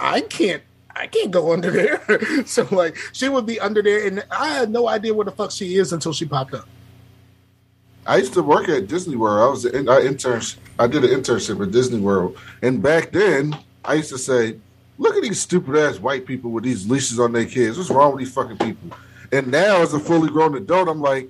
I 0.00 0.22
can't. 0.22 0.62
I 0.94 1.06
can't 1.08 1.30
go 1.30 1.52
under 1.54 1.70
there. 1.70 2.46
so 2.46 2.66
like 2.70 2.96
she 3.12 3.28
would 3.28 3.46
be 3.46 3.60
under 3.60 3.82
there 3.82 4.06
and 4.06 4.24
I 4.30 4.48
had 4.48 4.70
no 4.70 4.88
idea 4.88 5.12
where 5.12 5.26
the 5.26 5.32
fuck 5.32 5.50
she 5.50 5.76
is 5.76 5.92
until 5.92 6.12
she 6.12 6.24
popped 6.24 6.54
up. 6.54 6.68
I 8.06 8.18
used 8.18 8.34
to 8.34 8.42
work 8.42 8.68
at 8.68 8.86
Disney 8.86 9.16
World. 9.16 9.40
I 9.40 9.50
was 9.50 9.64
in, 9.64 9.88
I 9.88 10.00
intern. 10.02 10.40
I 10.78 10.86
did 10.86 11.04
an 11.04 11.10
internship 11.10 11.60
at 11.60 11.72
Disney 11.72 11.98
World, 11.98 12.38
and 12.62 12.80
back 12.80 13.10
then 13.10 13.58
I 13.84 13.94
used 13.94 14.10
to 14.10 14.18
say, 14.18 14.56
"Look 14.96 15.16
at 15.16 15.22
these 15.22 15.40
stupid 15.40 15.74
ass 15.76 15.98
white 15.98 16.24
people 16.24 16.52
with 16.52 16.62
these 16.62 16.88
leashes 16.88 17.18
on 17.18 17.32
their 17.32 17.46
kids. 17.46 17.76
What's 17.76 17.90
wrong 17.90 18.12
with 18.12 18.20
these 18.20 18.32
fucking 18.32 18.58
people?" 18.58 18.96
And 19.32 19.48
now, 19.48 19.82
as 19.82 19.92
a 19.94 19.98
fully 19.98 20.28
grown 20.30 20.56
adult, 20.56 20.88
I'm 20.88 21.00
like, 21.00 21.28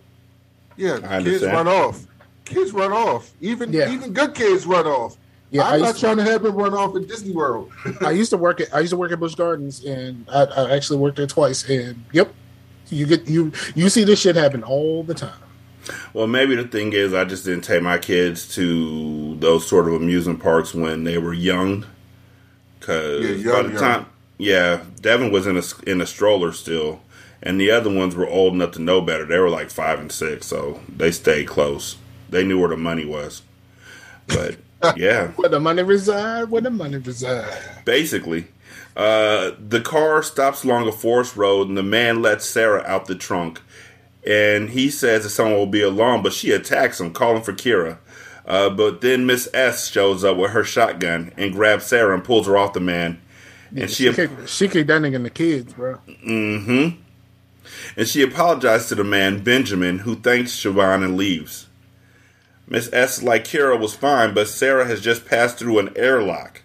"Yeah, 0.77 0.95
I 1.05 1.23
kids 1.23 1.43
understand. 1.43 1.53
run 1.55 1.69
off. 1.69 2.07
Kids 2.45 2.73
run 2.73 2.93
off. 2.93 3.31
Even 3.41 3.73
Yeah. 3.73 3.91
even 3.93 4.13
good 4.13 4.35
kids 4.35 4.67
run 4.67 4.87
off. 4.87 5.17
Yeah, 5.51 5.63
I 5.63 5.75
I'm 5.75 5.81
not 5.81 5.87
used 5.89 6.01
to- 6.01 6.07
trying 6.07 6.17
to 6.19 6.25
have 6.25 6.43
them 6.43 6.55
run 6.57 6.75
off 6.75 6.95
at 6.97 7.07
Disney 7.09 7.33
World. 7.33 7.71
I 8.01 8.11
used 8.11 8.31
to 8.31 8.37
work 8.37 8.61
at 8.61 8.75
I 8.75 8.81
used 8.81 8.91
to 8.91 8.97
work 8.97 9.13
at 9.13 9.21
Busch 9.21 9.35
Gardens 9.35 9.85
and 9.85 10.27
I, 10.33 10.43
I 10.45 10.75
actually 10.77 10.99
worked 10.99 11.17
there 11.17 11.27
twice 11.27 11.69
and 11.69 12.05
yep. 12.13 12.33
You 12.89 13.05
get 13.07 13.27
you 13.29 13.51
you 13.75 13.89
see 13.89 14.05
this 14.05 14.21
shit 14.21 14.37
happen 14.37 14.63
all 14.63 15.03
the 15.03 15.15
time. 15.15 15.33
Well, 16.13 16.27
maybe 16.29 16.55
the 16.57 16.65
thing 16.65 16.93
is, 16.93 17.15
I 17.15 17.25
just 17.25 17.45
didn't 17.45 17.63
take 17.65 17.83
my 17.83 17.99
kids 17.99 18.53
to 18.57 19.37
those 19.37 19.67
sort 19.67 19.87
of 19.89 19.95
amusement 19.95 20.41
parks 20.43 20.73
when 20.75 21.03
they 21.05 21.19
were 21.19 21.33
young. 21.35 21.85
Because 22.79 23.25
Yeah, 23.45 23.53
by 23.53 23.63
the 23.63 23.69
young. 23.71 23.77
time, 23.79 24.07
yeah, 24.39 24.81
Devin 25.01 25.33
was 25.33 25.47
in 25.47 25.57
a 25.57 25.63
in 25.89 26.01
a 26.01 26.07
stroller 26.07 26.53
still, 26.53 27.01
and 27.43 27.61
the 27.61 27.71
other 27.71 27.91
ones 27.93 28.15
were 28.15 28.27
old 28.29 28.55
enough 28.55 28.73
to 28.73 28.83
know 28.83 29.01
better. 29.01 29.25
They 29.25 29.39
were 29.39 29.51
like 29.51 29.71
five 29.71 29.99
and 29.99 30.11
six, 30.13 30.47
so 30.47 30.81
they 30.89 31.11
stayed 31.11 31.47
close. 31.49 31.97
They 32.31 32.45
knew 32.45 32.59
where 32.59 32.69
the 32.71 32.77
money 32.77 33.05
was. 33.05 33.43
But 34.27 34.57
yeah, 34.97 35.29
Where 35.29 35.49
the 35.49 35.61
money 35.61 35.83
reside, 35.83 36.51
where 36.51 36.63
the 36.63 36.71
money 36.71 36.97
reside. 36.99 37.57
basically. 37.85 38.49
Uh, 38.97 39.51
the 39.59 39.81
car 39.81 40.23
stops 40.23 40.65
along 40.65 40.89
a 40.89 40.93
forest 40.93 41.37
road, 41.37 41.69
and 41.69 41.77
the 41.77 41.83
man 41.83 42.23
lets 42.23 42.47
Sarah 42.47 42.83
out 42.87 43.07
the 43.07 43.15
trunk. 43.15 43.61
And 44.27 44.71
he 44.71 44.91
says 44.91 45.23
that 45.23 45.31
someone 45.31 45.57
will 45.57 45.67
be 45.67 45.83
along, 45.83 46.23
but 46.23 46.33
she 46.33 46.51
attacks 46.51 46.99
him, 47.01 47.13
calling 47.13 47.43
for 47.43 47.53
Kira. 47.53 47.99
Uh, 48.47 48.71
but 48.71 49.01
then 49.03 49.27
Miss 49.27 49.49
S 49.55 49.89
shows 49.89 50.25
up 50.25 50.37
with 50.37 50.53
her 50.53 50.65
shotgun 50.65 51.33
and 51.37 51.53
grabs 51.53 51.85
Sarah 51.87 52.15
and 52.15 52.25
pulls 52.25 52.47
her 52.47 52.57
off 52.57 52.73
the 52.73 52.81
man. 52.81 53.21
And 53.77 53.91
she, 53.91 54.05
She 54.09 54.13
kicked, 54.15 54.49
she 54.49 54.69
kicked 54.69 54.87
that 54.89 55.03
nigga 55.03 55.15
in 55.15 55.23
the 55.25 55.31
kids, 55.31 55.75
bro. 55.75 55.99
And 57.97 58.07
she 58.07 58.23
apologizes 58.23 58.89
to 58.89 58.95
the 58.97 59.05
man, 59.05 59.43
Benjamin, 59.43 60.01
who 60.01 60.17
thanks 60.17 60.53
Siobhan 60.53 61.05
and 61.05 61.17
leaves. 61.17 61.67
Miss 62.69 62.93
S, 62.93 63.23
like 63.23 63.45
Kira, 63.45 63.79
was 63.79 63.95
fine, 63.95 64.35
but 64.35 64.49
Sarah 64.49 64.87
has 64.87 65.01
just 65.01 65.27
passed 65.27 65.59
through 65.59 65.79
an 65.79 65.93
airlock. 65.97 66.63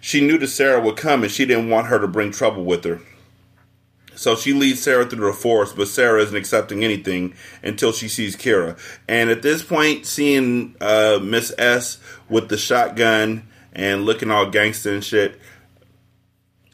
She 0.00 0.20
knew 0.20 0.38
that 0.38 0.48
Sarah 0.48 0.80
would 0.80 0.96
come 0.96 1.22
and 1.22 1.32
she 1.32 1.46
didn't 1.46 1.70
want 1.70 1.88
her 1.88 1.98
to 1.98 2.08
bring 2.08 2.30
trouble 2.30 2.64
with 2.64 2.84
her. 2.84 3.00
So 4.14 4.36
she 4.36 4.52
leads 4.52 4.82
Sarah 4.82 5.04
through 5.06 5.26
the 5.26 5.32
forest, 5.32 5.74
but 5.76 5.88
Sarah 5.88 6.22
isn't 6.22 6.36
accepting 6.36 6.84
anything 6.84 7.34
until 7.62 7.92
she 7.92 8.08
sees 8.08 8.36
Kira. 8.36 8.78
And 9.08 9.30
at 9.30 9.42
this 9.42 9.62
point, 9.62 10.06
seeing 10.06 10.76
uh, 10.80 11.18
Miss 11.22 11.52
S 11.58 11.98
with 12.28 12.48
the 12.48 12.58
shotgun 12.58 13.48
and 13.72 14.04
looking 14.04 14.30
all 14.30 14.50
gangster 14.50 14.92
and 14.92 15.02
shit, 15.02 15.40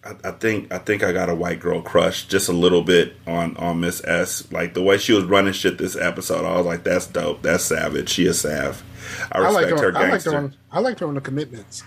I, 0.04 0.14
I 0.24 0.30
think 0.32 0.72
I 0.72 0.78
think 0.78 1.02
I 1.02 1.12
got 1.12 1.28
a 1.28 1.34
white 1.34 1.60
girl 1.60 1.82
crush 1.82 2.26
just 2.26 2.48
a 2.48 2.52
little 2.52 2.82
bit 2.82 3.14
on 3.26 3.56
on 3.56 3.80
Miss 3.80 4.02
S. 4.04 4.50
Like 4.52 4.74
the 4.74 4.82
way 4.82 4.98
she 4.98 5.12
was 5.12 5.24
running 5.24 5.52
shit 5.52 5.78
this 5.78 5.96
episode, 5.96 6.44
I 6.44 6.56
was 6.56 6.66
like, 6.66 6.84
"That's 6.84 7.06
dope. 7.06 7.42
That's 7.42 7.64
savage. 7.64 8.08
She 8.08 8.26
a 8.26 8.34
sav. 8.34 8.82
I 9.32 9.38
I 9.38 9.46
respect 9.46 9.72
like 9.72 9.80
her 9.80 9.92
her. 9.92 9.98
I 9.98 10.10
like 10.10 10.22
her. 10.22 10.36
On, 10.36 10.54
I 10.70 10.80
liked 10.80 11.00
her 11.00 11.06
on 11.06 11.14
the 11.14 11.20
commitments. 11.20 11.82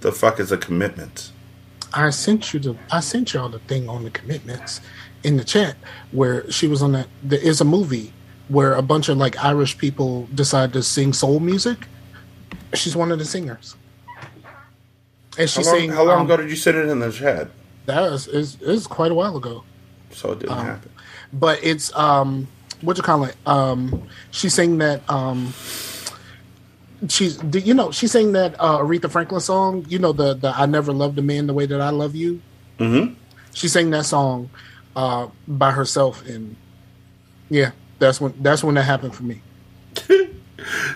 the 0.00 0.12
fuck 0.12 0.38
is 0.38 0.52
a 0.52 0.58
commitment? 0.58 1.32
I 1.92 2.10
sent 2.10 2.52
you 2.52 2.60
the. 2.60 2.76
I 2.90 3.00
sent 3.00 3.32
y'all 3.32 3.48
the 3.48 3.60
thing 3.60 3.88
on 3.88 4.04
the 4.04 4.10
commitments 4.10 4.80
in 5.22 5.36
the 5.36 5.44
chat 5.44 5.76
where 6.12 6.50
she 6.50 6.66
was 6.66 6.82
on 6.82 6.92
that. 6.92 7.08
There 7.22 7.40
is 7.40 7.60
a 7.60 7.64
movie 7.64 8.12
where 8.48 8.74
a 8.74 8.82
bunch 8.82 9.08
of 9.08 9.16
like 9.16 9.42
Irish 9.42 9.78
people 9.78 10.28
decide 10.34 10.72
to 10.74 10.82
sing 10.82 11.12
soul 11.12 11.40
music. 11.40 11.86
She's 12.74 12.96
one 12.96 13.12
of 13.12 13.18
the 13.18 13.24
singers, 13.24 13.76
and 15.38 15.48
How 15.50 15.62
she 15.62 15.62
long, 15.64 15.78
sang. 15.78 15.90
how 15.90 16.04
long 16.04 16.20
um, 16.20 16.26
ago 16.26 16.36
did 16.38 16.50
you 16.50 16.56
send 16.56 16.76
it 16.78 16.88
in 16.88 16.98
the 17.00 17.10
chat? 17.12 17.48
That 17.86 18.00
was 18.00 18.26
is 18.28 18.60
is 18.62 18.86
quite 18.86 19.10
a 19.10 19.14
while 19.14 19.36
ago. 19.36 19.64
So 20.10 20.32
it 20.32 20.40
didn't 20.40 20.56
Um, 20.58 20.64
happen. 20.66 20.90
but 21.32 21.58
it's 21.62 21.94
um 21.96 22.48
what 22.80 22.96
you 22.96 23.02
call 23.02 23.24
it 23.24 23.36
um 23.46 24.06
she 24.30 24.48
sang 24.48 24.78
that 24.78 25.08
um 25.10 25.52
she's 27.08 27.38
you 27.64 27.74
know 27.74 27.90
she 27.90 28.06
sang 28.06 28.32
that 28.32 28.54
uh 28.58 28.78
aretha 28.78 29.10
franklin 29.10 29.40
song 29.40 29.84
you 29.88 29.98
know 29.98 30.12
the 30.12 30.34
the 30.34 30.48
i 30.56 30.64
never 30.66 30.92
loved 30.92 31.18
a 31.18 31.22
man 31.22 31.46
the 31.46 31.52
way 31.54 31.66
that 31.66 31.80
i 31.80 31.90
love 31.90 32.14
you 32.14 32.40
Mm-hmm. 32.78 33.14
she 33.52 33.68
sang 33.68 33.90
that 33.90 34.04
song 34.04 34.50
uh 34.96 35.28
by 35.48 35.70
herself 35.70 36.26
and 36.28 36.56
yeah 37.50 37.70
that's 37.98 38.20
when 38.20 38.34
that's 38.42 38.62
when 38.64 38.74
that 38.76 38.82
happened 38.84 39.14
for 39.14 39.22
me 39.24 39.40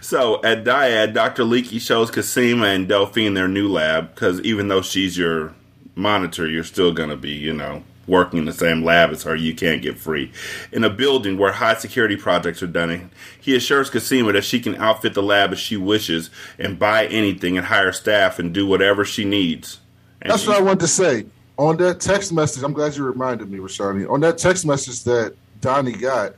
So 0.01 0.43
at 0.43 0.65
Dyad, 0.65 1.15
Dr. 1.15 1.45
Leekie 1.45 1.81
shows 1.81 2.11
Cosima 2.11 2.67
and 2.67 2.89
Delphine 2.89 3.35
their 3.35 3.49
new 3.49 3.69
lab 3.69 4.15
because 4.15 4.41
even 4.41 4.69
though 4.69 4.83
she's 4.83 5.17
your 5.19 5.55
monitor, 5.95 6.49
you're 6.49 6.65
still 6.65 6.93
going 6.93 7.11
to 7.11 7.17
be, 7.17 7.33
you 7.33 7.53
know, 7.53 7.83
working 8.07 8.39
in 8.39 8.45
the 8.47 8.53
same 8.53 8.83
lab 8.83 9.11
as 9.11 9.23
her. 9.25 9.37
You 9.37 9.55
can't 9.55 9.83
get 9.83 9.99
free. 9.99 10.33
In 10.73 10.83
a 10.83 10.91
building 10.91 11.39
where 11.39 11.53
high 11.53 11.75
security 11.75 12.17
projects 12.17 12.63
are 12.63 12.69
done, 12.69 13.11
he 13.41 13.55
assures 13.55 13.91
Cosima 13.91 14.33
that 14.33 14.45
she 14.45 14.61
can 14.61 14.75
outfit 14.77 15.15
the 15.15 15.23
lab 15.23 15.53
as 15.53 15.59
she 15.59 15.77
wishes 15.77 16.31
and 16.59 16.79
buy 16.79 17.07
anything 17.07 17.57
and 17.57 17.67
hire 17.67 17.93
staff 17.93 18.39
and 18.39 18.53
do 18.53 18.67
whatever 18.67 19.05
she 19.05 19.25
needs. 19.25 19.81
And 20.23 20.33
That's 20.33 20.47
what 20.47 20.57
I 20.57 20.63
wanted 20.63 20.81
to 20.81 20.89
say. 20.89 21.27
On 21.59 21.77
that 21.79 22.01
text 22.01 22.33
message, 22.33 22.63
I'm 22.63 22.73
glad 22.73 22.97
you 22.97 23.05
reminded 23.05 23.51
me, 23.51 23.59
Rashani. 23.59 24.09
On 24.11 24.21
that 24.21 24.39
text 24.39 24.65
message 24.65 25.05
that 25.05 25.35
Donnie 25.61 25.93
got, 25.93 26.35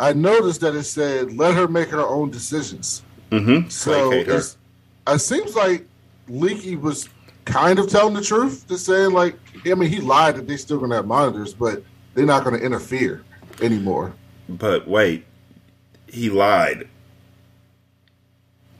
I 0.00 0.14
noticed 0.14 0.62
that 0.62 0.74
it 0.74 0.84
said, 0.84 1.36
let 1.36 1.54
her 1.54 1.68
make 1.68 1.88
her 1.90 2.00
own 2.00 2.30
decisions. 2.30 3.02
Mhm. 3.30 3.70
So 3.70 4.10
it's, 4.12 4.56
it 5.06 5.18
seems 5.18 5.54
like 5.54 5.86
Leekie 6.28 6.80
was 6.80 7.08
kind 7.44 7.78
of 7.78 7.88
telling 7.90 8.14
the 8.14 8.22
truth, 8.22 8.64
just 8.66 8.86
saying, 8.86 9.12
like, 9.12 9.36
I 9.66 9.74
mean, 9.74 9.90
he 9.90 10.00
lied 10.00 10.36
that 10.36 10.48
they're 10.48 10.56
still 10.56 10.78
going 10.78 10.90
to 10.90 10.96
have 10.96 11.06
monitors, 11.06 11.52
but 11.52 11.82
they're 12.14 12.24
not 12.24 12.44
going 12.44 12.58
to 12.58 12.64
interfere 12.64 13.22
anymore. 13.60 14.14
But 14.48 14.88
wait, 14.88 15.26
he 16.08 16.30
lied. 16.30 16.88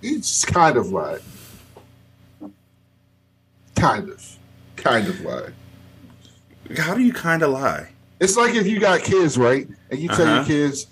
He 0.00 0.16
just 0.16 0.46
kind 0.46 0.76
of 0.78 0.90
lied. 0.90 1.20
Kind 3.76 4.08
of. 4.08 4.36
Kind 4.76 5.06
of 5.08 5.20
lied. 5.20 5.52
How 6.78 6.94
do 6.94 7.02
you 7.02 7.12
kind 7.12 7.42
of 7.42 7.50
lie? 7.50 7.88
It's 8.20 8.36
like 8.36 8.54
if 8.54 8.66
you 8.66 8.80
got 8.80 9.00
kids, 9.02 9.36
right? 9.36 9.68
And 9.90 9.98
you 10.00 10.08
tell 10.08 10.26
your 10.26 10.36
Uh-huh. 10.36 10.44
kids 10.46 10.86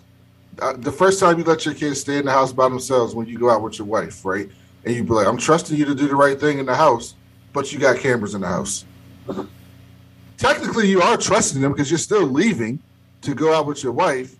uh, 0.60 0.74
the 0.74 0.92
first 0.92 1.20
time 1.20 1.38
you 1.38 1.44
let 1.44 1.64
your 1.64 1.74
kids 1.74 2.00
stay 2.00 2.18
in 2.18 2.24
the 2.24 2.30
house 2.30 2.52
by 2.52 2.68
themselves 2.68 3.14
when 3.14 3.26
you 3.26 3.38
go 3.38 3.50
out 3.50 3.62
with 3.62 3.78
your 3.78 3.86
wife, 3.86 4.24
right? 4.24 4.48
And 4.84 4.94
you 4.94 5.04
be 5.04 5.10
like, 5.10 5.26
"I'm 5.26 5.36
trusting 5.38 5.76
you 5.76 5.84
to 5.84 5.94
do 5.94 6.08
the 6.08 6.16
right 6.16 6.38
thing 6.38 6.58
in 6.58 6.66
the 6.66 6.74
house," 6.74 7.14
but 7.52 7.72
you 7.72 7.78
got 7.78 7.98
cameras 7.98 8.34
in 8.34 8.40
the 8.42 8.48
house. 8.48 8.84
Technically, 10.36 10.88
you 10.88 11.02
are 11.02 11.16
trusting 11.16 11.60
them 11.60 11.72
because 11.72 11.90
you're 11.90 11.98
still 11.98 12.24
leaving 12.26 12.78
to 13.22 13.34
go 13.34 13.52
out 13.52 13.66
with 13.66 13.82
your 13.82 13.92
wife, 13.92 14.36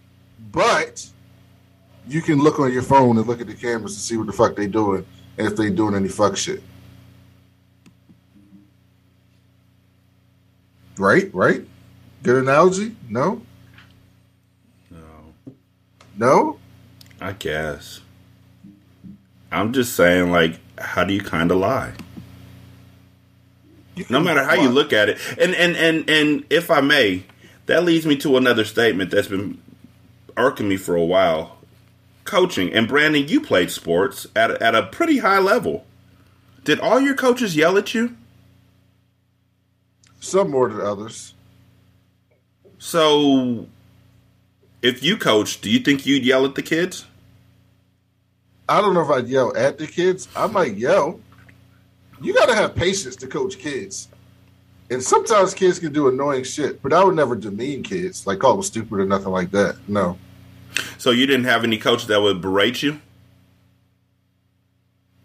but 0.52 1.04
you 2.06 2.22
can 2.22 2.38
look 2.38 2.58
on 2.60 2.72
your 2.72 2.82
phone 2.82 3.18
and 3.18 3.26
look 3.26 3.40
at 3.40 3.46
the 3.46 3.54
cameras 3.54 3.94
to 3.94 4.00
see 4.00 4.16
what 4.16 4.26
the 4.26 4.32
fuck 4.32 4.56
they 4.56 4.66
doing 4.66 5.04
and 5.36 5.46
if 5.46 5.56
they 5.56 5.70
doing 5.70 5.94
any 5.94 6.08
fuck 6.08 6.36
shit. 6.36 6.62
Right, 10.96 11.32
right. 11.32 11.64
Good 12.22 12.42
analogy? 12.42 12.96
No, 13.08 13.22
No. 13.30 13.42
No. 16.18 16.58
I 17.20 17.32
guess. 17.32 18.00
I'm 19.50 19.72
just 19.72 19.94
saying, 19.96 20.30
like, 20.30 20.60
how 20.78 21.04
do 21.04 21.14
you 21.14 21.20
kind 21.20 21.50
of 21.50 21.58
lie? 21.58 21.94
No 24.08 24.20
matter 24.20 24.44
how 24.44 24.54
you 24.54 24.68
look 24.68 24.92
at 24.92 25.08
it, 25.08 25.18
and 25.38 25.54
and 25.54 25.76
and 25.76 26.08
and 26.08 26.44
if 26.50 26.70
I 26.70 26.80
may, 26.80 27.24
that 27.66 27.82
leads 27.82 28.06
me 28.06 28.16
to 28.18 28.36
another 28.36 28.64
statement 28.64 29.10
that's 29.10 29.26
been 29.26 29.60
irking 30.36 30.68
me 30.68 30.76
for 30.76 30.94
a 30.94 31.04
while. 31.04 31.56
Coaching 32.24 32.72
and 32.72 32.86
Brandon, 32.86 33.26
you 33.26 33.40
played 33.40 33.70
sports 33.70 34.26
at 34.36 34.50
a, 34.52 34.62
at 34.62 34.74
a 34.74 34.84
pretty 34.84 35.18
high 35.18 35.38
level. 35.38 35.84
Did 36.62 36.78
all 36.78 37.00
your 37.00 37.14
coaches 37.14 37.56
yell 37.56 37.76
at 37.78 37.94
you? 37.94 38.16
Some 40.20 40.50
more 40.50 40.68
than 40.68 40.80
others. 40.80 41.34
So, 42.78 43.66
if 44.82 45.02
you 45.02 45.16
coach, 45.16 45.60
do 45.60 45.70
you 45.70 45.80
think 45.80 46.06
you'd 46.06 46.24
yell 46.24 46.44
at 46.44 46.54
the 46.54 46.62
kids? 46.62 47.06
I 48.68 48.80
don't 48.80 48.94
know 48.94 49.00
if 49.02 49.10
I'd 49.10 49.28
yell 49.28 49.56
at 49.56 49.78
the 49.78 49.86
kids. 49.86 50.28
I 50.36 50.46
might 50.46 50.74
yell. 50.76 51.20
You 52.20 52.34
got 52.34 52.46
to 52.46 52.54
have 52.54 52.74
patience 52.74 53.16
to 53.16 53.26
coach 53.26 53.58
kids. 53.58 54.08
And 54.90 55.02
sometimes 55.02 55.54
kids 55.54 55.78
can 55.78 55.92
do 55.92 56.08
annoying 56.08 56.44
shit, 56.44 56.82
but 56.82 56.92
I 56.92 57.04
would 57.04 57.14
never 57.14 57.34
demean 57.36 57.82
kids, 57.82 58.26
like 58.26 58.38
call 58.38 58.54
them 58.54 58.62
stupid 58.62 58.98
or 59.00 59.04
nothing 59.04 59.32
like 59.32 59.50
that. 59.50 59.76
No. 59.88 60.18
So 60.96 61.10
you 61.10 61.26
didn't 61.26 61.44
have 61.44 61.64
any 61.64 61.78
coach 61.78 62.06
that 62.06 62.20
would 62.20 62.40
berate 62.40 62.82
you? 62.82 63.00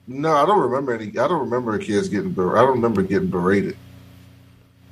No, 0.07 0.33
I 0.35 0.45
don't 0.45 0.59
remember 0.59 0.93
any. 0.93 1.07
I 1.11 1.27
don't 1.27 1.39
remember 1.39 1.77
kids 1.79 2.09
getting. 2.09 2.31
ber- 2.33 2.57
I 2.57 2.61
don't 2.61 2.73
remember 2.75 3.01
getting 3.03 3.29
berated. 3.29 3.77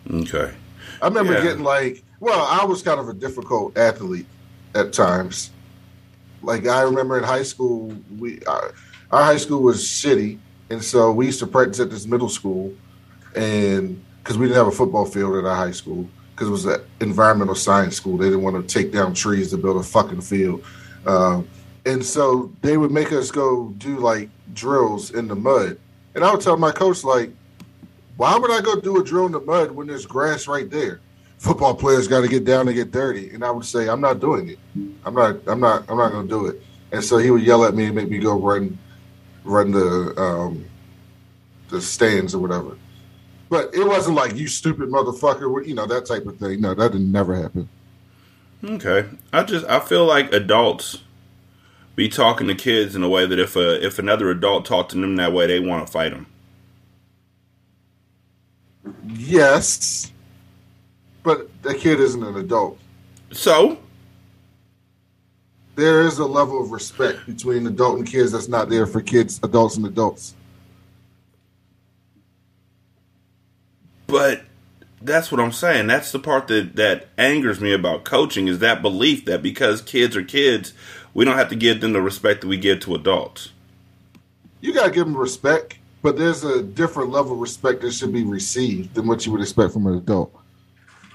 Okay. 0.09 0.53
I 1.01 1.07
remember 1.07 1.33
Yeah. 1.33 1.43
getting 1.43 1.63
like. 1.63 2.01
Well, 2.21 2.45
I 2.49 2.63
was 2.65 2.81
kind 2.81 2.99
of 2.99 3.09
a 3.09 3.13
difficult 3.13 3.77
athlete 3.77 4.25
at 4.75 4.93
times. 4.93 5.51
Like 6.41 6.67
I 6.67 6.81
remember 6.81 7.17
in 7.17 7.23
high 7.23 7.43
school, 7.43 7.95
we 8.17 8.43
our, 8.45 8.73
our 9.11 9.23
high 9.23 9.37
school 9.37 9.61
was 9.61 9.83
shitty, 9.83 10.39
and 10.69 10.83
so 10.83 11.11
we 11.11 11.27
used 11.27 11.39
to 11.39 11.47
practice 11.47 11.79
at 11.79 11.89
this 11.89 12.05
middle 12.05 12.29
school, 12.29 12.73
and 13.35 14.03
because 14.23 14.37
we 14.37 14.47
didn't 14.47 14.57
have 14.57 14.67
a 14.67 14.71
football 14.71 15.05
field 15.05 15.35
at 15.35 15.45
our 15.45 15.55
high 15.55 15.71
school, 15.71 16.07
because 16.33 16.47
it 16.47 16.51
was 16.51 16.65
an 16.65 16.81
environmental 16.99 17.55
science 17.55 17.95
school, 17.95 18.17
they 18.17 18.25
didn't 18.25 18.41
want 18.41 18.55
to 18.67 18.73
take 18.73 18.91
down 18.91 19.13
trees 19.13 19.51
to 19.51 19.57
build 19.57 19.77
a 19.77 19.83
fucking 19.83 20.21
field, 20.21 20.63
um, 21.05 21.47
and 21.85 22.03
so 22.03 22.51
they 22.61 22.77
would 22.77 22.91
make 22.91 23.11
us 23.11 23.29
go 23.29 23.69
do 23.77 23.97
like 23.97 24.29
drills 24.53 25.11
in 25.11 25.27
the 25.27 25.35
mud, 25.35 25.77
and 26.15 26.23
I 26.23 26.31
would 26.31 26.41
tell 26.41 26.57
my 26.57 26.71
coach 26.71 27.03
like, 27.03 27.31
why 28.17 28.37
would 28.37 28.51
I 28.51 28.61
go 28.61 28.79
do 28.79 28.99
a 28.99 29.03
drill 29.03 29.27
in 29.27 29.31
the 29.31 29.41
mud 29.41 29.71
when 29.71 29.85
there's 29.87 30.05
grass 30.05 30.47
right 30.47 30.69
there? 30.69 31.01
Football 31.41 31.73
players 31.73 32.07
got 32.07 32.21
to 32.21 32.27
get 32.27 32.45
down 32.45 32.67
and 32.67 32.77
get 32.77 32.91
dirty, 32.91 33.31
and 33.31 33.43
I 33.43 33.49
would 33.49 33.65
say, 33.65 33.89
I'm 33.89 33.99
not 33.99 34.19
doing 34.19 34.49
it. 34.49 34.59
I'm 35.03 35.15
not. 35.15 35.37
I'm 35.47 35.59
not. 35.59 35.89
I'm 35.89 35.97
not 35.97 36.11
going 36.11 36.27
to 36.27 36.29
do 36.29 36.45
it. 36.45 36.61
And 36.91 37.03
so 37.03 37.17
he 37.17 37.31
would 37.31 37.41
yell 37.41 37.65
at 37.65 37.73
me 37.73 37.85
and 37.85 37.95
make 37.95 38.11
me 38.11 38.19
go 38.19 38.39
run, 38.39 38.77
run 39.43 39.71
the 39.71 40.13
um, 40.21 40.63
the 41.69 41.81
stands 41.81 42.35
or 42.35 42.39
whatever. 42.39 42.77
But 43.49 43.73
it 43.73 43.83
wasn't 43.83 44.17
like 44.17 44.35
you 44.35 44.47
stupid 44.47 44.89
motherfucker, 44.89 45.65
you 45.65 45.73
know 45.73 45.87
that 45.87 46.05
type 46.05 46.27
of 46.27 46.37
thing. 46.37 46.61
No, 46.61 46.75
that 46.75 46.91
didn't 46.91 47.11
never 47.11 47.33
happen. 47.33 47.67
Okay. 48.63 49.09
I 49.33 49.41
just 49.41 49.65
I 49.65 49.79
feel 49.79 50.05
like 50.05 50.31
adults 50.31 50.99
be 51.95 52.07
talking 52.07 52.45
to 52.49 52.55
kids 52.55 52.95
in 52.95 53.01
a 53.01 53.09
way 53.09 53.25
that 53.25 53.39
if 53.39 53.55
a 53.55 53.83
if 53.83 53.97
another 53.97 54.29
adult 54.29 54.65
talked 54.65 54.91
to 54.91 55.01
them 55.01 55.15
that 55.15 55.33
way, 55.33 55.47
they 55.47 55.59
want 55.59 55.87
to 55.87 55.91
fight 55.91 56.11
them. 56.11 56.27
Yes, 59.07 60.11
but 61.23 61.49
the 61.63 61.75
kid 61.75 61.99
isn't 61.99 62.23
an 62.23 62.37
adult. 62.37 62.79
So 63.31 63.79
There 65.75 66.01
is 66.01 66.19
a 66.19 66.25
level 66.25 66.61
of 66.61 66.71
respect 66.71 67.25
between 67.25 67.65
adult 67.67 67.97
and 67.99 68.07
kids 68.07 68.31
that's 68.33 68.47
not 68.49 68.69
there 68.69 68.85
for 68.85 69.01
kids, 69.01 69.39
adults, 69.43 69.77
and 69.77 69.85
adults. 69.85 70.35
But 74.07 74.43
that's 75.01 75.31
what 75.31 75.41
I'm 75.41 75.51
saying. 75.53 75.87
That's 75.87 76.11
the 76.11 76.19
part 76.19 76.47
that 76.47 76.75
that 76.75 77.07
angers 77.17 77.61
me 77.61 77.73
about 77.73 78.03
coaching 78.05 78.47
is 78.47 78.59
that 78.59 78.81
belief 78.81 79.25
that 79.25 79.41
because 79.41 79.81
kids 79.81 80.15
are 80.15 80.23
kids, 80.23 80.73
we 81.13 81.25
don't 81.25 81.37
have 81.37 81.49
to 81.49 81.55
give 81.55 81.81
them 81.81 81.93
the 81.93 82.01
respect 82.01 82.41
that 82.41 82.47
we 82.47 82.57
give 82.57 82.81
to 82.81 82.95
adults. 82.95 83.51
You 84.61 84.73
gotta 84.73 84.91
give 84.91 85.05
them 85.05 85.17
respect, 85.17 85.79
but 86.03 86.17
there's 86.17 86.43
a 86.43 86.61
different 86.63 87.11
level 87.11 87.33
of 87.33 87.39
respect 87.39 87.81
that 87.81 87.93
should 87.93 88.13
be 88.13 88.23
received 88.23 88.93
than 88.95 89.07
what 89.07 89.25
you 89.25 89.31
would 89.31 89.41
expect 89.41 89.73
from 89.73 89.87
an 89.87 89.97
adult. 89.97 90.35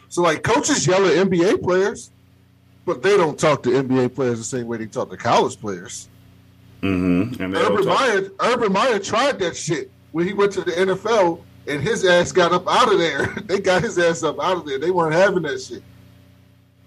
So, 0.09 0.23
like, 0.23 0.43
coaches 0.43 0.87
yell 0.87 1.05
at 1.07 1.27
NBA 1.27 1.63
players, 1.63 2.11
but 2.85 3.03
they 3.03 3.17
don't 3.17 3.39
talk 3.39 3.63
to 3.65 3.71
NBA 3.71 4.15
players 4.15 4.39
the 4.39 4.45
same 4.45 4.67
way 4.67 4.79
they 4.79 4.87
talk 4.87 5.11
to 5.11 5.17
college 5.17 5.61
players. 5.61 6.09
Mm-hmm. 6.83 7.43
And 7.43 7.55
Urban 7.57 7.87
Meyer, 7.87 8.31
Urban 8.41 8.73
Meyer 8.73 8.99
tried 8.99 9.39
that 9.41 9.57
shit 9.57 9.91
when 10.13 10.27
he 10.27 10.33
went 10.33 10.53
to 10.53 10.63
the 10.63 10.73
NFL, 10.73 11.43
and 11.67 11.83
his 11.83 12.05
ass 12.05 12.33
got 12.33 12.53
up 12.53 12.69
out 12.69 12.93
of 12.93 12.99
there. 12.99 13.27
they 13.45 13.61
got 13.61 13.83
his 13.83 13.99
ass 13.99 14.23
up 14.23 14.41
out 14.41 14.59
of 14.59 14.67
there. 14.67 14.79
They 14.79 14.91
weren't 14.91 15.15
having 15.15 15.43
that 15.43 15.61
shit. 15.61 15.83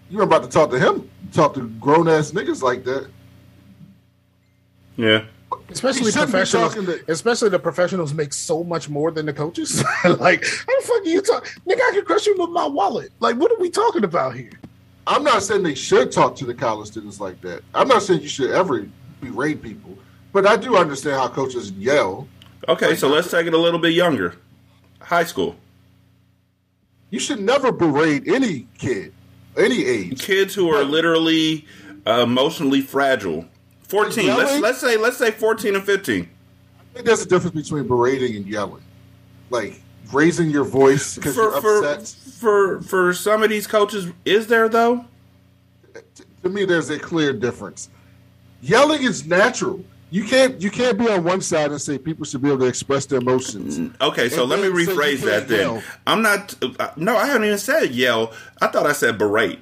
You 0.09 0.17
weren't 0.17 0.31
about 0.31 0.43
to 0.43 0.49
talk 0.49 0.71
to 0.71 0.79
him, 0.79 1.09
talk 1.33 1.53
to 1.55 1.67
grown 1.79 2.07
ass 2.07 2.31
niggas 2.31 2.61
like 2.61 2.83
that. 2.85 3.09
yeah. 4.95 5.25
Especially 5.69 6.05
He 6.05 6.11
shouldn't 6.11 6.27
be 6.29 6.31
professionals. 6.39 6.73
to- 6.73 7.03
especially 7.11 7.49
the 7.49 7.59
professionals 7.59 8.13
make 8.13 8.33
so 8.33 8.63
much 8.63 8.89
more 8.89 9.11
than 9.11 9.25
the 9.25 9.33
coaches. 9.33 9.83
like, 10.03 10.43
how 10.45 10.79
the 10.79 10.83
fuck 10.83 11.01
are 11.01 11.05
you 11.05 11.21
talking? 11.21 11.49
Nigga, 11.67 11.79
I 11.81 11.91
can 11.93 12.05
crush 12.05 12.25
you 12.25 12.35
with 12.37 12.49
my 12.49 12.65
wallet. 12.65 13.11
Like, 13.19 13.35
what 13.37 13.51
are 13.51 13.59
we 13.59 13.69
talking 13.69 14.03
about 14.03 14.35
here? 14.35 14.51
I'm 15.07 15.23
not 15.23 15.43
saying 15.43 15.63
they 15.63 15.75
should 15.75 16.11
talk 16.11 16.35
to 16.37 16.45
the 16.45 16.53
college 16.53 16.87
students 16.87 17.19
like 17.19 17.39
that. 17.41 17.61
I'm 17.73 17.87
not 17.87 18.03
saying 18.03 18.21
you 18.21 18.27
should 18.27 18.51
ever 18.51 18.87
berate 19.21 19.61
people, 19.61 19.97
but 20.33 20.45
I 20.45 20.55
do 20.57 20.75
understand 20.77 21.17
how 21.17 21.27
coaches 21.29 21.71
yell. 21.71 22.27
Okay, 22.67 22.95
so 22.95 23.07
let's 23.07 23.31
take 23.31 23.47
it 23.47 23.53
a 23.53 23.57
little 23.57 23.79
bit 23.79 23.93
younger. 23.93 24.35
High 25.01 25.23
school. 25.23 25.55
You 27.09 27.19
should 27.19 27.39
never 27.39 27.71
berate 27.71 28.27
any 28.27 28.67
kid, 28.77 29.13
any 29.57 29.83
age. 29.85 30.21
Kids 30.21 30.53
who 30.53 30.69
are 30.69 30.83
literally 30.83 31.65
uh, 32.05 32.21
emotionally 32.21 32.81
fragile. 32.81 33.45
14. 33.89 34.27
Let's 34.27 34.59
let's 34.61 34.79
say 34.79 34.97
let's 34.97 35.17
say 35.17 35.31
14 35.31 35.75
and 35.75 35.83
15. 35.83 36.21
I 36.23 36.93
think 36.93 37.05
there's 37.05 37.21
a 37.21 37.27
difference 37.27 37.55
between 37.55 37.87
berating 37.87 38.35
and 38.35 38.45
yelling, 38.47 38.83
like 39.49 39.81
raising 40.13 40.49
your 40.49 40.63
voice 40.63 41.15
because 41.15 41.35
you're 41.35 41.55
upset. 41.55 42.07
for 42.39 42.81
for 42.81 43.13
some 43.13 43.43
of 43.43 43.49
these 43.49 43.67
coaches 43.67 44.07
is 44.25 44.47
there 44.47 44.69
though? 44.69 45.05
to 46.43 46.49
me, 46.49 46.63
there's 46.65 46.89
a 46.89 46.97
clear 46.97 47.33
difference. 47.33 47.89
Yelling 48.61 49.03
is 49.03 49.25
natural. 49.25 49.83
You 50.11 50.23
can't 50.23 50.61
you 50.61 50.71
can't 50.71 50.97
be 50.97 51.07
on 51.09 51.23
one 51.23 51.41
side 51.41 51.71
and 51.71 51.81
say 51.81 51.97
people 51.97 52.25
should 52.25 52.41
be 52.41 52.47
able 52.49 52.59
to 52.59 52.65
express 52.65 53.05
their 53.05 53.19
emotions. 53.19 53.93
Okay, 54.01 54.29
so 54.29 54.41
And 54.41 54.49
let 54.49 54.59
me 54.59 54.67
then 54.69 54.85
say 54.85 54.93
you 54.93 54.97
rephrase 54.99 55.21
that 55.21 55.47
then. 55.47 55.59
yell. 55.59 55.83
I'm 56.07 56.21
not 56.21 56.55
uh, 56.79 56.91
no, 56.95 57.15
I 57.17 57.25
haven't 57.27 57.45
even 57.45 57.57
said 57.57 57.91
yell. 57.91 58.33
I 58.61 58.67
thought 58.67 58.85
I 58.87 58.93
said 58.93 59.17
berate. 59.17 59.59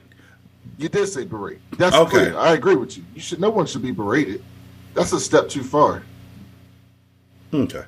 You 0.78 0.89
did 0.89 1.07
say 1.07 1.26
berate. 1.26 1.59
That's 1.78 1.95
Okay. 1.95 2.09
clear. 2.11 2.38
I 2.38 2.53
agree 2.53 2.76
with 2.76 2.97
you. 2.97 3.03
You 3.15 3.22
should. 3.22 3.39
No 3.39 3.49
one 3.49 3.65
should 3.65 3.82
be 3.82 3.91
berated. 3.91 4.43
That's 4.93 5.13
a 5.13 5.20
step 5.20 5.49
too 5.49 5.63
far. 5.63 6.03
Okay. 7.53 7.84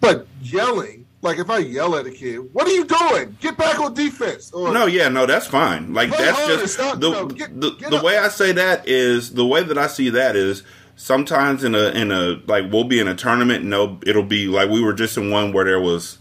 But 0.00 0.26
yelling, 0.42 1.06
like 1.22 1.38
if 1.38 1.48
I 1.50 1.58
yell 1.58 1.96
at 1.96 2.06
a 2.06 2.10
kid, 2.10 2.38
"What 2.52 2.66
are 2.66 2.72
you 2.72 2.84
doing? 2.84 3.36
Get 3.40 3.56
back 3.56 3.78
on 3.80 3.94
defense!" 3.94 4.50
Or 4.52 4.72
No, 4.72 4.86
yeah, 4.86 5.08
no, 5.08 5.26
that's 5.26 5.46
fine. 5.46 5.92
Like 5.94 6.10
that's 6.10 6.38
harder, 6.38 6.56
just 6.58 6.74
stop, 6.74 7.00
the 7.00 7.10
no, 7.10 7.26
get- 7.26 7.60
the, 7.60 7.70
get 7.72 7.90
the 7.90 8.02
way 8.02 8.18
I 8.18 8.28
say 8.28 8.52
that 8.52 8.86
is 8.88 9.32
the 9.34 9.46
way 9.46 9.62
that 9.62 9.78
I 9.78 9.86
see 9.86 10.10
that 10.10 10.36
is 10.36 10.62
sometimes 10.96 11.64
in 11.64 11.74
a 11.74 11.88
in 11.90 12.10
a 12.12 12.40
like 12.46 12.70
we'll 12.72 12.84
be 12.84 13.00
in 13.00 13.08
a 13.08 13.14
tournament 13.14 13.64
and 13.64 13.72
it'll, 13.72 13.98
it'll 14.06 14.22
be 14.24 14.46
like 14.46 14.68
we 14.70 14.80
were 14.82 14.92
just 14.92 15.16
in 15.16 15.30
one 15.30 15.52
where 15.52 15.64
there 15.64 15.80
was 15.80 16.18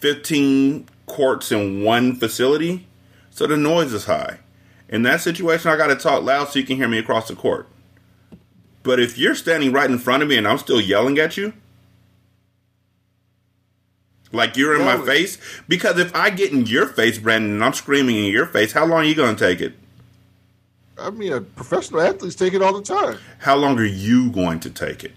15 0.00 0.88
courts 1.06 1.50
in 1.52 1.82
one 1.82 2.16
facility, 2.16 2.86
so 3.30 3.46
the 3.46 3.56
noise 3.56 3.92
is 3.92 4.04
high. 4.06 4.38
In 4.94 5.02
that 5.02 5.20
situation, 5.20 5.72
I 5.72 5.76
got 5.76 5.88
to 5.88 5.96
talk 5.96 6.22
loud 6.22 6.50
so 6.50 6.60
you 6.60 6.64
can 6.64 6.76
hear 6.76 6.86
me 6.86 6.98
across 6.98 7.26
the 7.26 7.34
court. 7.34 7.66
But 8.84 9.00
if 9.00 9.18
you're 9.18 9.34
standing 9.34 9.72
right 9.72 9.90
in 9.90 9.98
front 9.98 10.22
of 10.22 10.28
me 10.28 10.36
and 10.36 10.46
I'm 10.46 10.58
still 10.58 10.80
yelling 10.80 11.18
at 11.18 11.36
you, 11.36 11.52
like 14.30 14.56
you're 14.56 14.76
in 14.76 14.84
my 14.84 15.04
face, 15.04 15.36
because 15.66 15.98
if 15.98 16.14
I 16.14 16.30
get 16.30 16.52
in 16.52 16.66
your 16.66 16.86
face, 16.86 17.18
Brandon, 17.18 17.54
and 17.54 17.64
I'm 17.64 17.72
screaming 17.72 18.14
in 18.14 18.30
your 18.30 18.46
face, 18.46 18.70
how 18.70 18.86
long 18.86 19.00
are 19.00 19.04
you 19.04 19.16
going 19.16 19.34
to 19.34 19.44
take 19.44 19.60
it? 19.60 19.74
I 20.96 21.10
mean, 21.10 21.44
professional 21.56 22.00
athletes 22.00 22.36
take 22.36 22.54
it 22.54 22.62
all 22.62 22.72
the 22.72 22.80
time. 22.80 23.18
How 23.38 23.56
long 23.56 23.76
are 23.80 23.84
you 23.84 24.30
going 24.30 24.60
to 24.60 24.70
take 24.70 25.02
it? 25.02 25.10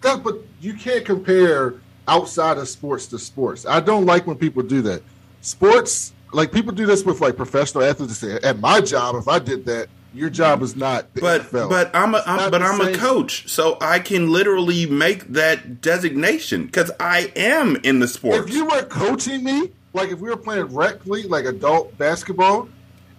That, 0.00 0.22
but 0.24 0.38
you 0.62 0.72
can't 0.72 1.04
compare 1.04 1.74
outside 2.06 2.56
of 2.56 2.66
sports 2.66 3.08
to 3.08 3.18
sports. 3.18 3.66
I 3.66 3.80
don't 3.80 4.06
like 4.06 4.26
when 4.26 4.38
people 4.38 4.62
do 4.62 4.80
that. 4.80 5.02
Sports, 5.42 6.14
like 6.32 6.52
people 6.52 6.72
do 6.72 6.86
this 6.86 7.04
with 7.04 7.20
like 7.20 7.36
professional 7.36 7.84
athletes. 7.84 8.18
Say, 8.18 8.38
"At 8.42 8.58
my 8.60 8.80
job, 8.80 9.16
if 9.16 9.28
I 9.28 9.38
did 9.38 9.64
that, 9.66 9.88
your 10.14 10.30
job 10.30 10.62
is 10.62 10.76
not." 10.76 11.06
But 11.14 11.42
NFL." 11.42 11.68
but 11.68 11.90
I'm 11.94 12.14
a 12.14 12.22
I'm, 12.26 12.50
but 12.50 12.62
I'm 12.62 12.80
a 12.80 12.94
coach, 12.94 13.48
so 13.48 13.78
I 13.80 13.98
can 13.98 14.30
literally 14.30 14.86
make 14.86 15.28
that 15.28 15.80
designation 15.80 16.66
because 16.66 16.90
I 17.00 17.32
am 17.36 17.76
in 17.76 18.00
the 18.00 18.08
sport. 18.08 18.48
If 18.48 18.54
you 18.54 18.66
were 18.66 18.82
coaching 18.82 19.44
me, 19.44 19.70
like 19.92 20.10
if 20.10 20.18
we 20.20 20.28
were 20.28 20.36
playing 20.36 20.74
rec 20.74 21.06
league, 21.06 21.30
like 21.30 21.44
adult 21.44 21.96
basketball, 21.98 22.68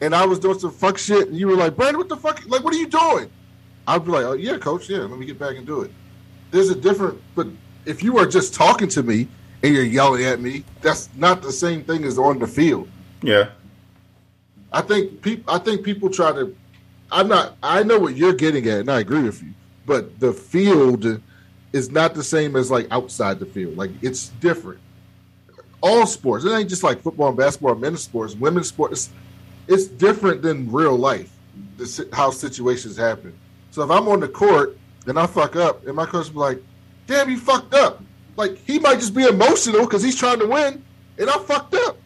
and 0.02 0.14
I 0.16 0.26
was 0.26 0.40
doing 0.40 0.60
some 0.60 0.72
fuck 0.72 0.98
shit, 0.98 1.30
and 1.30 1.38
you 1.38 1.48
were 1.48 1.56
like, 1.56 1.76
"Brandon, 1.76 1.98
what 1.98 2.10
the 2.10 2.18
fuck? 2.18 2.42
Like, 2.48 2.64
what 2.64 2.74
are 2.74 2.78
you 2.78 2.88
doing?" 2.88 3.30
I'd 3.88 4.06
be 4.06 4.12
like, 4.12 4.26
"Oh 4.26 4.34
yeah, 4.34 4.58
coach. 4.58 4.90
Yeah, 4.90 5.00
let 5.00 5.18
me 5.18 5.26
get 5.26 5.40
back 5.40 5.58
and 5.58 5.66
do 5.66 5.82
it." 5.82 5.92
There's 6.52 6.70
a 6.70 6.76
different, 6.76 7.22
but 7.36 7.48
if 7.86 8.04
you 8.04 8.18
are 8.18 8.26
just 8.26 8.54
talking 8.54 8.88
to 8.90 9.04
me 9.04 9.28
and 9.64 9.74
you're 9.74 9.84
yelling 9.84 10.24
at 10.26 10.40
me, 10.40 10.64
that's 10.82 11.10
not 11.16 11.42
the 11.42 11.52
same 11.52 11.84
thing 11.84 12.04
as 12.04 12.18
on 12.18 12.40
the 12.40 12.48
field. 12.48 12.88
Yeah, 13.22 13.50
I 14.72 14.82
think 14.82 15.22
people. 15.22 15.54
I 15.54 15.60
think 15.60 15.84
people 15.84 16.10
try 16.10 16.32
to. 16.32 16.56
I'm 17.12 17.28
not. 17.28 17.58
I 17.64 17.84
know 17.84 18.00
what 18.00 18.16
you're 18.16 18.34
getting 18.34 18.68
at, 18.68 18.82
and 18.82 18.92
I 18.92 19.00
agree 19.00 19.24
with 19.24 19.42
you. 19.42 19.54
But 19.86 20.20
the 20.20 20.34
field 20.34 21.22
is 21.74 21.92
not 21.92 22.14
the 22.14 22.24
same 22.24 22.56
as 22.56 22.72
like 22.72 22.88
outside 22.92 23.40
the 23.40 23.46
field. 23.46 23.78
Like 23.78 23.92
it's 24.02 24.30
different. 24.40 24.80
All 25.82 26.06
sports. 26.06 26.46
It 26.46 26.52
ain't 26.52 26.70
just 26.70 26.84
like 26.84 27.02
football 27.02 27.30
and 27.30 27.38
basketball, 27.38 27.76
men's 27.76 28.04
sports, 28.04 28.36
women's 28.36 28.68
sports. 28.68 29.10
It's 29.68 29.86
different 29.88 30.42
than 30.42 30.72
real 30.72 30.98
life. 30.98 31.32
How 32.14 32.32
situations 32.32 32.98
happen. 32.98 33.34
So 33.72 33.84
if 33.84 33.90
I'm 33.92 34.08
on 34.08 34.20
the 34.20 34.28
court 34.28 34.78
and 35.08 35.18
I 35.18 35.26
fuck 35.26 35.56
up, 35.56 35.86
and 35.88 35.96
my 35.96 36.06
coach 36.06 36.32
be 36.32 36.38
like, 36.38 36.62
"Damn, 37.08 37.30
you 37.30 37.38
fucked 37.38 37.74
up." 37.74 38.04
Like 38.36 38.58
he 38.66 38.80
might 38.80 39.00
just 39.00 39.14
be 39.14 39.24
emotional 39.24 39.82
because 39.82 40.04
he's 40.04 40.16
trying 40.16 40.40
to 40.40 40.48
win, 40.48 40.84
and 41.18 41.30
I 41.30 41.38
fucked 41.40 41.76
up. 41.76 41.98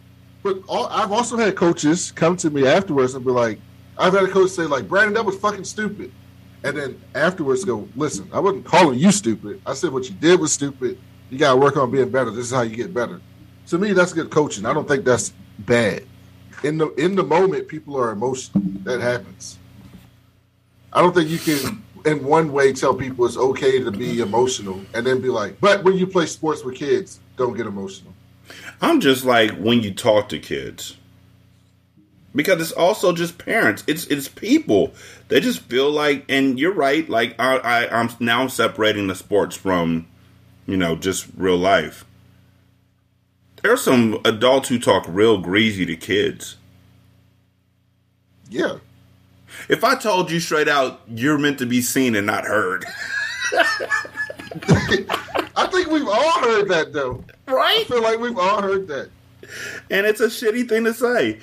But 0.44 0.60
all, 0.68 0.88
I've 0.88 1.12
also 1.12 1.38
had 1.38 1.56
coaches 1.56 2.12
come 2.12 2.36
to 2.38 2.50
me 2.50 2.68
afterwards 2.68 3.16
and 3.16 3.26
be 3.26 3.32
like, 3.32 3.60
I've 3.98 4.14
had 4.14 4.24
a 4.24 4.28
coach 4.28 4.52
say 4.52 4.64
like, 4.64 4.88
Brandon, 4.88 5.14
that 5.14 5.26
was 5.26 5.38
fucking 5.38 5.64
stupid. 5.64 6.12
And 6.64 6.78
then 6.78 7.02
afterwards 7.16 7.64
go, 7.64 7.88
listen, 7.96 8.30
I 8.34 8.40
wasn't 8.40 8.66
calling 8.66 9.00
you 9.00 9.12
stupid. 9.12 9.62
I 9.66 9.74
said 9.74 9.92
what 9.92 10.08
you 10.10 10.16
did 10.16 10.40
was 10.40 10.52
stupid. 10.52 10.98
You 11.30 11.38
got 11.38 11.54
to 11.54 11.58
work 11.58 11.78
on 11.78 11.92
being 11.92 12.10
better. 12.10 12.30
This 12.30 12.46
is 12.46 12.52
how 12.52 12.62
you 12.62 12.76
get 12.76 12.94
better. 12.94 13.22
To 13.68 13.78
me, 13.78 13.94
that's 13.94 14.14
good 14.14 14.30
coaching. 14.30 14.66
I 14.66 14.74
don't 14.74 14.88
think 14.88 15.06
that's 15.06 15.34
bad. 15.60 16.04
In 16.64 16.78
the 16.78 16.94
in 16.96 17.16
the 17.16 17.24
moment, 17.24 17.68
people 17.68 17.98
are 17.98 18.12
emotional. 18.12 18.64
That 18.84 19.02
happens. 19.02 19.58
I 20.92 21.02
don't 21.02 21.14
think 21.14 21.30
you 21.30 21.40
can, 21.40 21.84
in 22.06 22.24
one 22.24 22.52
way, 22.52 22.72
tell 22.72 22.94
people 22.94 23.26
it's 23.26 23.36
okay 23.36 23.84
to 23.84 23.92
be 23.92 24.20
emotional 24.20 24.80
and 24.94 25.06
then 25.06 25.22
be 25.22 25.30
like, 25.30 25.60
but 25.60 25.84
when 25.84 25.98
you 25.98 26.06
play 26.06 26.26
sports 26.26 26.64
with 26.64 26.76
kids, 26.76 27.20
don't 27.36 27.58
get 27.58 27.66
emotional. 27.66 28.14
I'm 28.84 29.00
just 29.00 29.24
like 29.24 29.52
when 29.52 29.82
you 29.82 29.94
talk 29.94 30.28
to 30.30 30.40
kids. 30.40 30.98
Because 32.36 32.60
it's 32.60 32.72
also 32.74 33.14
just 33.14 33.38
parents. 33.38 33.82
It's 33.88 34.06
it's 34.08 34.28
people. 34.28 34.94
They 35.30 35.40
just 35.40 35.62
feel 35.62 35.90
like 35.90 36.26
and 36.28 36.60
you're 36.60 36.74
right, 36.74 37.08
like 37.08 37.40
I, 37.40 37.58
I 37.58 38.00
I'm 38.00 38.10
now 38.20 38.48
separating 38.48 39.08
the 39.08 39.16
sports 39.16 39.56
from, 39.56 40.06
you 40.68 40.76
know, 40.76 40.98
just 40.98 41.28
real 41.38 41.56
life. 41.56 42.04
There's 43.62 43.82
some 43.82 44.20
adults 44.26 44.68
who 44.68 44.80
talk 44.80 45.06
real 45.08 45.38
greasy 45.38 45.86
to 45.86 45.96
kids. 45.96 46.58
Yeah. 48.50 48.80
If 49.70 49.86
I 49.86 49.96
told 49.96 50.30
you 50.30 50.42
straight 50.42 50.68
out 50.68 51.00
you're 51.08 51.38
meant 51.38 51.60
to 51.60 51.66
be 51.66 51.82
seen 51.82 52.16
and 52.16 52.28
not 52.28 52.44
heard. 52.44 52.86
I 55.56 55.68
think 55.72 55.90
we've 55.90 56.08
all 56.08 56.40
heard 56.42 56.68
that 56.70 56.94
though. 56.94 57.24
Right? 57.48 57.80
I 57.82 57.84
feel 57.86 58.02
like 58.02 58.20
we've 58.20 58.38
all 58.38 58.62
heard 58.62 58.88
that. 58.88 59.10
and 59.92 60.06
it's 60.06 60.22
a 60.22 60.28
shitty 60.28 60.70
thing 60.70 60.84
to 60.86 60.94
say. 60.94 61.40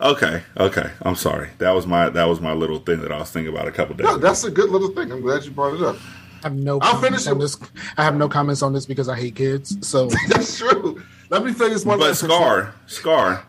Okay, 0.00 0.42
okay. 0.56 0.90
I'm 1.02 1.14
sorry. 1.16 1.50
That 1.58 1.72
was 1.72 1.86
my 1.86 2.08
that 2.08 2.24
was 2.24 2.40
my 2.40 2.52
little 2.52 2.78
thing 2.78 3.00
that 3.02 3.12
I 3.12 3.18
was 3.18 3.30
thinking 3.30 3.52
about 3.54 3.68
a 3.68 3.72
couple 3.72 3.94
days 3.94 4.04
No, 4.04 4.14
ago. 4.16 4.26
that's 4.26 4.44
a 4.44 4.50
good 4.50 4.70
little 4.70 4.88
thing. 4.90 5.12
I'm 5.12 5.20
glad 5.20 5.44
you 5.44 5.50
brought 5.50 5.74
it 5.74 5.82
up. 5.82 5.96
I 6.44 6.48
have 6.48 6.54
no 6.56 6.80
I'll 6.80 7.00
finish 7.00 7.26
on 7.28 7.36
it. 7.36 7.40
this. 7.40 7.56
I 7.96 8.02
have 8.02 8.16
no 8.16 8.28
comments 8.28 8.62
on 8.62 8.72
this 8.72 8.84
because 8.86 9.08
I 9.08 9.16
hate 9.16 9.36
kids. 9.36 9.76
So 9.86 10.08
That's 10.28 10.58
true. 10.58 11.02
Let 11.30 11.44
me 11.44 11.52
say 11.52 11.68
this 11.68 11.84
one 11.84 11.98
But 11.98 12.08
last 12.08 12.20
thing. 12.22 12.30
Scar, 12.30 12.74
Scar, 12.86 13.44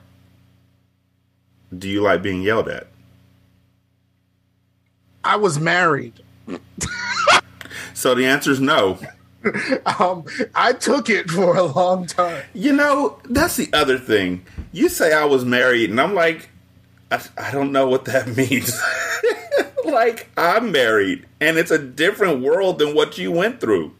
do 1.75 1.89
you 1.89 2.01
like 2.01 2.21
being 2.21 2.41
yelled 2.43 2.69
at? 2.69 2.87
I 5.23 5.37
was 5.37 5.59
married. 5.59 6.13
So 8.03 8.13
the 8.13 8.25
answer 8.25 8.51
is 8.51 8.59
no. 8.59 8.99
Um, 9.99 10.23
I 10.55 10.71
took 10.71 11.09
it 11.09 11.29
for 11.29 11.57
a 11.57 11.63
long 11.63 12.05
time. 12.05 12.45
You 12.53 12.71
know, 12.71 13.19
that's 13.25 13.57
the 13.57 13.69
other 13.73 13.99
thing. 13.99 14.45
You 14.71 14.87
say 14.87 15.11
I 15.11 15.25
was 15.25 15.43
married, 15.43 15.89
and 15.89 15.99
I'm 15.99 16.13
like, 16.15 16.49
I, 17.11 17.21
I 17.37 17.51
don't 17.51 17.73
know 17.73 17.89
what 17.89 18.05
that 18.05 18.27
means. 18.37 18.81
like, 19.85 20.29
I'm 20.37 20.71
married, 20.71 21.25
and 21.41 21.57
it's 21.57 21.71
a 21.71 21.77
different 21.77 22.41
world 22.41 22.79
than 22.79 22.95
what 22.95 23.17
you 23.17 23.33
went 23.33 23.59
through. 23.59 23.93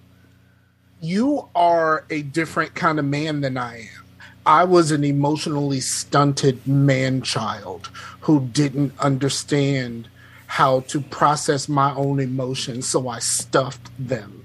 You 1.01 1.49
are 1.53 2.05
a 2.09 2.21
different 2.21 2.73
kind 2.73 2.97
of 2.97 3.03
man 3.03 3.41
than 3.41 3.57
I 3.57 3.79
am. 3.79 4.05
I 4.45 4.63
was 4.63 4.91
an 4.91 5.03
emotionally 5.03 5.81
stunted 5.81 6.65
man 6.65 7.21
child 7.21 7.89
who 8.21 8.47
didn't 8.47 8.97
understand 8.99 10.07
how 10.53 10.81
to 10.81 11.01
process 11.01 11.67
my 11.67 11.91
own 11.95 12.19
emotions, 12.19 12.87
so 12.87 13.07
I 13.07 13.17
stuffed 13.17 13.89
them. 13.97 14.43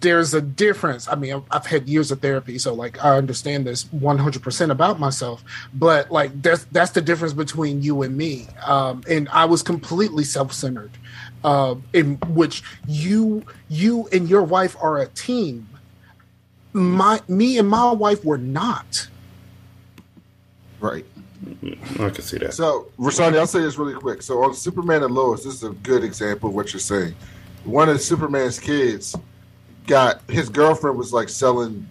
There's 0.00 0.32
a 0.32 0.40
difference. 0.40 1.06
I 1.06 1.16
mean, 1.16 1.42
I've- 1.50 1.68
had 1.68 1.86
years 1.86 2.10
of 2.10 2.22
therapy, 2.22 2.56
so 2.56 2.72
like 2.72 3.04
I 3.04 3.18
understand 3.18 3.66
this 3.66 3.84
100% 3.92 4.70
about 4.70 4.98
myself. 4.98 5.44
But 5.74 6.10
like 6.10 6.40
that's 6.40 6.64
that's 6.72 6.92
the 6.92 7.02
difference 7.02 7.34
between 7.34 7.82
you 7.82 8.00
and 8.00 8.16
me. 8.16 8.46
Um, 8.64 9.02
and 9.06 9.28
I 9.28 9.44
was 9.44 9.62
completely 9.62 10.24
self-centered, 10.24 10.92
uh, 11.44 11.74
in 11.92 12.14
which 12.28 12.62
you 12.88 13.42
you 13.68 14.08
and 14.10 14.30
your 14.30 14.44
wife 14.44 14.74
are 14.80 14.96
a 14.96 15.08
team. 15.08 15.68
My 16.72 17.20
me 17.28 17.58
and 17.58 17.68
my 17.68 17.92
wife 17.92 18.24
were 18.24 18.38
not. 18.38 19.08
Right. 20.80 21.04
I 22.00 22.10
can 22.10 22.22
see 22.22 22.38
that. 22.38 22.54
So, 22.54 22.90
Rashani, 22.98 23.38
I'll 23.38 23.46
say 23.46 23.60
this 23.60 23.76
really 23.78 23.94
quick. 23.94 24.22
So, 24.22 24.42
on 24.44 24.54
Superman 24.54 25.02
and 25.02 25.14
Lois, 25.14 25.44
this 25.44 25.54
is 25.54 25.64
a 25.64 25.70
good 25.70 26.04
example 26.04 26.48
of 26.48 26.54
what 26.54 26.72
you're 26.72 26.80
saying. 26.80 27.14
One 27.64 27.88
of 27.88 28.00
Superman's 28.00 28.58
kids 28.60 29.16
got 29.86 30.20
his 30.28 30.48
girlfriend 30.48 30.98
was 30.98 31.12
like 31.12 31.28
selling. 31.28 31.88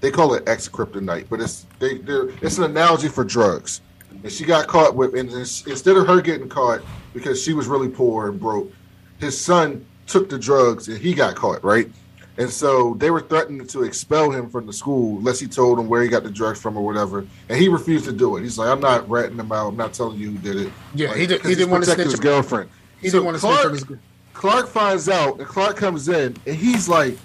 They 0.00 0.10
call 0.10 0.34
it 0.34 0.48
X 0.48 0.68
kryptonite, 0.68 1.28
but 1.28 1.40
it's 1.40 1.66
they 1.78 2.00
it's 2.42 2.58
an 2.58 2.64
analogy 2.64 3.08
for 3.08 3.24
drugs. 3.24 3.82
And 4.22 4.30
she 4.30 4.44
got 4.44 4.66
caught 4.66 4.96
with, 4.96 5.14
and 5.14 5.30
instead 5.30 5.96
of 5.96 6.06
her 6.06 6.20
getting 6.20 6.48
caught 6.48 6.82
because 7.14 7.42
she 7.42 7.52
was 7.52 7.68
really 7.68 7.88
poor 7.88 8.28
and 8.28 8.40
broke, 8.40 8.70
his 9.18 9.38
son 9.40 9.86
took 10.06 10.28
the 10.28 10.38
drugs 10.38 10.88
and 10.88 10.98
he 10.98 11.14
got 11.14 11.36
caught, 11.36 11.62
right? 11.62 11.88
And 12.40 12.48
so 12.50 12.94
they 12.98 13.10
were 13.10 13.20
threatening 13.20 13.66
to 13.66 13.82
expel 13.82 14.30
him 14.30 14.48
from 14.48 14.66
the 14.66 14.72
school 14.72 15.18
unless 15.18 15.38
he 15.38 15.46
told 15.46 15.76
them 15.78 15.88
where 15.88 16.00
he 16.02 16.08
got 16.08 16.22
the 16.22 16.30
drugs 16.30 16.58
from 16.58 16.74
or 16.74 16.82
whatever. 16.82 17.26
And 17.50 17.58
he 17.60 17.68
refused 17.68 18.06
to 18.06 18.12
do 18.12 18.36
it. 18.38 18.42
He's 18.42 18.56
like, 18.56 18.68
I'm 18.70 18.80
not 18.80 19.08
ratting 19.10 19.36
them 19.36 19.52
out. 19.52 19.68
I'm 19.68 19.76
not 19.76 19.92
telling 19.92 20.18
you 20.18 20.30
who 20.32 20.38
did 20.38 20.56
it. 20.56 20.72
Yeah, 20.94 21.08
Like, 21.08 21.18
he 21.18 21.26
did- 21.26 21.42
he 21.44 21.54
didn't 21.54 21.68
wanna 21.70 21.82
protecting 21.82 22.04
snitch 22.06 22.12
his 22.12 22.20
girlfriend. 22.20 22.70
He 23.02 23.08
So 23.08 23.18
didn't 23.18 23.24
want 23.26 23.34
to 23.36 23.40
snitch 23.40 23.52
Clark- 23.52 23.66
on 23.66 23.72
his. 23.72 23.84
girlfriend. 23.84 24.02
Clark 24.32 24.68
finds 24.68 25.08
out, 25.10 25.38
and 25.38 25.46
Clark 25.46 25.76
comes 25.76 26.08
in, 26.08 26.34
and 26.46 26.56
he's 26.56 26.88
like, 26.88 27.18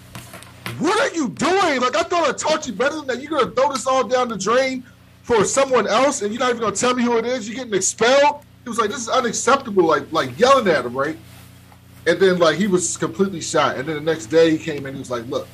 "What 0.79 0.99
are 0.99 1.15
you 1.15 1.29
doing? 1.29 1.79
Like 1.79 1.95
I 1.95 2.03
thought 2.03 2.27
I 2.27 2.33
taught 2.33 2.67
you 2.67 2.73
better 2.73 2.97
than 2.97 3.07
that. 3.07 3.21
You're 3.21 3.31
gonna 3.31 3.51
throw 3.51 3.71
this 3.71 3.87
all 3.87 4.03
down 4.03 4.27
the 4.27 4.37
drain 4.37 4.83
for 5.23 5.45
someone 5.45 5.87
else, 5.87 6.21
and 6.23 6.33
you're 6.33 6.41
not 6.41 6.49
even 6.49 6.61
gonna 6.61 6.75
tell 6.75 6.93
me 6.93 7.03
who 7.03 7.17
it 7.17 7.25
is. 7.25 7.47
You're 7.47 7.55
getting 7.55 7.73
expelled." 7.73 8.41
He 8.63 8.69
was 8.69 8.77
like, 8.79 8.89
"This 8.89 8.99
is 8.99 9.07
unacceptable." 9.09 9.85
Like 9.85 10.11
like 10.11 10.37
yelling 10.37 10.67
at 10.67 10.85
him, 10.85 10.93
right? 10.93 11.17
And 12.07 12.19
then 12.19 12.39
like 12.39 12.57
he 12.57 12.67
was 12.67 12.97
completely 12.97 13.41
shot. 13.41 13.77
And 13.77 13.87
then 13.87 13.95
the 13.95 14.01
next 14.01 14.27
day 14.27 14.51
he 14.51 14.57
came 14.57 14.85
in, 14.85 14.93
he 14.93 14.99
was 14.99 15.11
like, 15.11 15.25
"Look." 15.27 15.47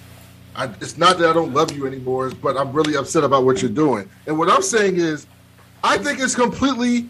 I, 0.54 0.66
it's 0.82 0.98
not 0.98 1.18
that 1.20 1.30
I 1.30 1.34
don't 1.34 1.54
love 1.54 1.72
you 1.72 1.88
anymore, 1.88 2.30
but 2.30 2.58
I'm 2.58 2.74
really 2.74 2.98
upset 2.98 3.24
about 3.24 3.46
what 3.46 3.62
you're 3.62 3.72
doing. 3.72 4.10
And 4.28 4.38
what 4.38 4.50
I'm 4.50 4.62
saying 4.62 4.98
is, 4.98 5.26
I 5.82 5.98
think 5.98 6.20
it's 6.20 6.36
completely 6.36 7.08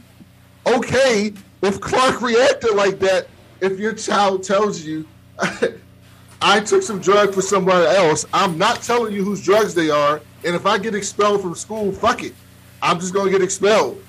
okay 0.67 1.33
if 1.61 1.81
Clark 1.81 2.21
reacted 2.21 2.75
like 2.75 2.99
that. 2.99 3.27
If 3.59 3.79
your 3.79 3.93
child 3.93 4.43
tells 4.43 4.81
you, 4.81 5.07
I 6.41 6.59
took 6.59 6.81
some 6.81 6.99
drug 6.99 7.33
for 7.33 7.41
somebody 7.41 7.85
else, 7.95 8.25
I'm 8.33 8.57
not 8.57 8.81
telling 8.81 9.13
you 9.13 9.23
whose 9.23 9.43
drugs 9.43 9.75
they 9.75 9.89
are. 9.89 10.21
And 10.43 10.55
if 10.55 10.65
I 10.65 10.79
get 10.79 10.95
expelled 10.95 11.41
from 11.41 11.53
school, 11.53 11.91
fuck 11.91 12.23
it. 12.23 12.33
I'm 12.81 12.99
just 12.99 13.13
going 13.13 13.27
to 13.27 13.31
get 13.31 13.43
expelled. 13.43 14.03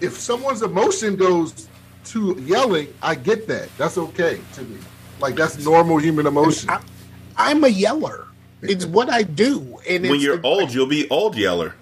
If 0.00 0.18
someone's 0.18 0.62
emotion 0.62 1.16
goes 1.16 1.65
to 2.06 2.36
yelling, 2.40 2.88
I 3.02 3.14
get 3.14 3.46
that. 3.48 3.68
That's 3.76 3.98
okay 3.98 4.40
to 4.54 4.62
me. 4.62 4.78
Like, 5.20 5.34
that's 5.36 5.64
normal 5.64 5.98
human 5.98 6.26
emotion. 6.26 6.70
I, 6.70 6.80
I'm 7.36 7.64
a 7.64 7.68
yeller. 7.68 8.26
It's 8.62 8.86
what 8.86 9.10
I 9.10 9.22
do. 9.22 9.78
And 9.88 10.02
When 10.04 10.14
it's, 10.16 10.22
you're 10.24 10.40
old, 10.44 10.72
you'll 10.72 10.86
be 10.86 11.08
old 11.10 11.36
yeller. 11.36 11.74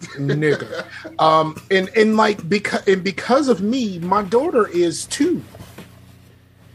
nigga. 0.00 0.84
Um, 1.20 1.56
and 1.70 1.88
and 1.96 2.16
like 2.16 2.48
because 2.48 2.86
and 2.86 3.02
because 3.02 3.48
of 3.48 3.60
me, 3.60 3.98
my 3.98 4.22
daughter 4.22 4.68
is 4.68 5.06
too. 5.06 5.42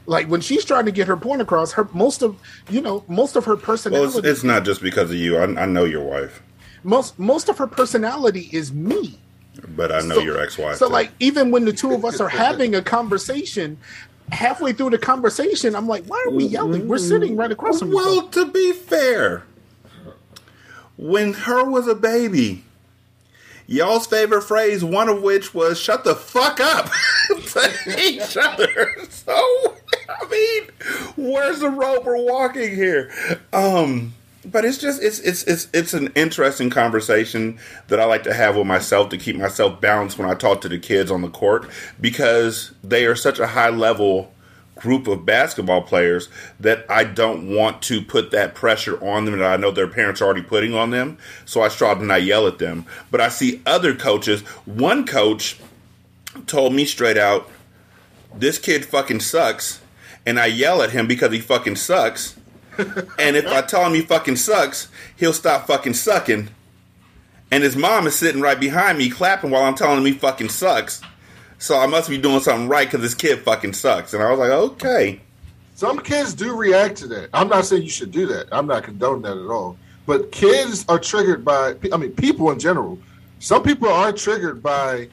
Like 0.06 0.28
when 0.28 0.42
she's 0.42 0.66
trying 0.66 0.86
to 0.86 0.92
get 0.92 1.08
her 1.08 1.16
point 1.16 1.42
across, 1.42 1.72
her 1.74 1.88
most 1.94 2.22
of 2.22 2.38
you 2.70 2.82
know 2.82 3.06
most 3.08 3.38
of 3.38 3.46
her 3.46 3.56
Well, 3.56 3.62
personality, 3.64 4.18
it's, 4.20 4.28
it's 4.28 4.44
not 4.44 4.66
just 4.66 4.82
because 4.82 5.10
of 5.10 5.16
you. 5.16 5.38
I, 5.38 5.44
I 5.44 5.66
know 5.66 5.86
your 5.86 6.04
wife, 6.04 6.44
most 6.84 7.18
most 7.18 7.48
of 7.48 7.58
her 7.60 7.68
personality 7.68 8.50
is 8.52 8.74
me. 8.74 9.20
But 9.76 9.92
I 9.92 10.02
know 10.02 10.16
So- 10.16 10.22
your 10.22 10.40
ex-wife. 10.42 10.78
So 10.78 10.88
too. 10.88 10.94
like 10.94 11.12
even 11.20 11.52
when 11.52 11.66
the 11.66 11.74
two 11.74 11.94
of 11.94 12.04
us 12.06 12.20
are 12.20 12.30
having 12.46 12.76
a 12.76 12.82
conversation, 12.82 13.78
halfway 14.32 14.74
through 14.74 14.90
the 14.92 14.98
conversation, 14.98 15.76
I'm 15.76 15.88
like, 15.88 16.06
why 16.06 16.24
are 16.28 16.32
we 16.32 16.46
yelling? 16.46 16.88
We're 16.88 16.98
sitting 16.98 17.36
right 17.36 17.52
across 17.52 17.80
from 17.80 17.90
each 17.94 17.98
other. 18.00 18.06
Well, 18.06 18.28
to 18.30 18.46
be 18.52 18.72
fair, 18.74 19.44
when 20.98 21.34
her 21.34 21.64
was 21.70 21.88
a 21.88 21.96
baby, 21.96 22.64
y'all's 23.68 24.08
favorite 24.08 24.44
phrase, 24.44 24.84
one 24.84 25.10
of 25.10 25.22
which 25.22 25.54
was 25.54 25.80
"shut 25.80 26.04
the 26.04 26.16
fuck 26.16 26.60
up" 26.60 26.90
to 27.30 27.96
each 28.00 28.38
other. 28.38 28.96
So, 29.10 29.34
I 30.10 30.28
mean, 30.30 30.70
where's 31.16 31.60
the 31.60 31.70
rope 31.70 32.06
we're 32.06 32.24
walking 32.24 32.76
here? 32.76 33.12
Um, 33.52 34.14
but 34.46 34.66
it's 34.66 34.78
just 34.78 35.02
it's 35.02 35.20
it's 35.20 35.44
it's 35.44 35.68
it's 35.74 35.94
an 35.94 36.12
interesting 36.16 36.70
conversation 36.70 37.60
that 37.88 38.00
I 38.00 38.06
like 38.06 38.24
to 38.24 38.34
have 38.34 38.56
with 38.56 38.68
myself 38.68 39.10
to 39.10 39.18
keep 39.18 39.36
myself 39.36 39.80
balanced 39.80 40.18
when 40.18 40.30
I 40.30 40.34
talk 40.34 40.62
to 40.62 40.70
the 40.70 40.80
kids 40.80 41.10
on 41.12 41.22
the 41.22 41.30
court 41.30 41.70
because 42.00 42.72
they 42.84 43.06
are 43.06 43.16
such 43.16 43.40
a 43.40 43.48
high 43.48 43.70
level 43.70 44.34
group 44.76 45.08
of 45.08 45.26
basketball 45.26 45.82
players 45.82 46.28
that 46.60 46.86
I 46.90 47.06
don't 47.06 47.56
want 47.56 47.82
to 47.84 48.02
put 48.02 48.32
that 48.32 48.54
pressure 48.54 49.02
on 49.04 49.26
them 49.26 49.38
that 49.38 49.54
I 49.54 49.56
know 49.56 49.72
their 49.72 49.88
parents 49.88 50.22
are 50.22 50.26
already 50.26 50.42
putting 50.42 50.74
on 50.74 50.90
them. 50.90 51.18
So 51.46 51.62
I 51.62 51.70
strive 51.70 52.00
to 52.00 52.06
not 52.06 52.24
yell 52.24 52.48
at 52.48 52.58
them. 52.58 52.86
But 53.10 53.22
I 53.22 53.30
see 53.30 53.62
other 53.66 53.96
coaches. 53.96 54.42
One 54.66 55.06
coach 55.06 55.60
told 56.48 56.74
me 56.74 56.84
straight 56.86 57.18
out, 57.18 57.50
this 58.36 58.58
kid 58.58 58.86
fucking 58.86 59.22
sucks. 59.22 59.80
And 60.26 60.40
I 60.40 60.48
yell 60.48 60.82
at 60.82 60.92
him 60.92 61.08
because 61.08 61.32
he 61.32 61.40
fucking 61.40 61.76
sucks. 61.76 62.36
And 62.78 63.36
if 63.36 63.48
I 63.48 63.62
tell 63.62 63.86
him 63.86 63.94
he 63.94 64.02
fucking 64.02 64.38
sucks, 64.38 64.88
he'll 65.16 65.34
stop 65.34 65.68
fucking 65.68 65.94
sucking. 65.94 66.50
And 67.52 67.64
his 67.64 67.76
mom 67.76 68.08
is 68.08 68.16
sitting 68.16 68.42
right 68.42 68.60
behind 68.60 68.98
me 68.98 69.10
clapping 69.10 69.52
while 69.52 69.64
I'm 69.64 69.76
telling 69.76 70.00
him 70.00 70.06
he 70.06 70.14
fucking 70.14 70.50
sucks. 70.50 71.02
So 71.60 71.78
I 71.78 71.86
must 71.86 72.10
be 72.10 72.18
doing 72.18 72.40
something 72.40 72.68
right 72.68 72.88
because 72.88 73.02
this 73.02 73.16
kid 73.16 73.40
fucking 73.40 73.74
sucks. 73.74 74.14
And 74.14 74.24
I 74.24 74.30
was 74.32 74.40
like, 74.40 74.50
okay. 74.50 75.22
Some 75.76 76.00
kids 76.00 76.34
do 76.34 76.56
react 76.56 76.98
to 76.98 77.08
that. 77.08 77.30
I'm 77.34 77.48
not 77.48 77.66
saying 77.66 77.84
you 77.84 77.90
should 77.90 78.12
do 78.12 78.26
that. 78.28 78.48
I'm 78.52 78.68
not 78.68 78.84
condoning 78.84 79.22
that 79.24 79.38
at 79.38 79.48
all. 79.48 79.78
But 80.06 80.32
kids 80.32 80.86
are 80.90 81.00
triggered 81.00 81.46
by, 81.46 81.76
I 81.92 81.98
mean, 81.98 82.12
people 82.12 82.52
in 82.52 82.60
general. 82.60 83.00
Some 83.40 83.64
people 83.64 83.88
are 83.88 84.12
triggered 84.12 84.62
by 84.62 85.10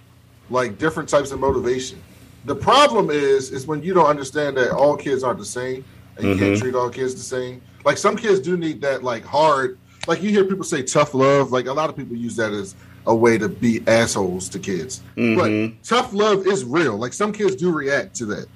like 0.50 0.78
different 0.78 1.08
types 1.08 1.30
of 1.30 1.40
motivation. 1.40 2.02
The 2.46 2.56
problem 2.56 3.10
is, 3.10 3.52
is 3.52 3.66
when 3.66 3.82
you 3.82 3.94
don't 3.94 4.06
understand 4.06 4.56
that 4.56 4.72
all 4.72 4.96
kids 4.96 5.22
aren't 5.22 5.38
the 5.38 5.44
same, 5.44 5.84
and 6.16 6.28
you 6.28 6.36
can't 6.36 6.58
treat 6.58 6.74
all 6.74 6.90
kids 6.90 7.14
the 7.14 7.20
same. 7.20 7.62
Like 7.84 7.96
some 7.96 8.16
kids 8.16 8.40
do 8.40 8.56
need 8.56 8.80
that, 8.82 9.02
like 9.02 9.24
hard. 9.24 9.78
Like 10.06 10.22
you 10.22 10.30
hear 10.30 10.44
people 10.44 10.64
say 10.64 10.82
tough 10.82 11.14
love. 11.14 11.52
Like 11.52 11.66
a 11.66 11.72
lot 11.72 11.88
of 11.90 11.96
people 11.96 12.16
use 12.16 12.36
that 12.36 12.52
as 12.52 12.74
a 13.06 13.14
way 13.14 13.38
to 13.38 13.48
be 13.48 13.82
assholes 13.86 14.48
to 14.50 14.58
kids. 14.58 15.02
But 15.16 15.82
tough 15.82 16.12
love 16.12 16.46
is 16.46 16.64
real. 16.64 16.96
Like 16.96 17.12
some 17.12 17.32
kids 17.32 17.56
do 17.56 17.70
react 17.70 18.14
to 18.16 18.26
that. 18.26 18.46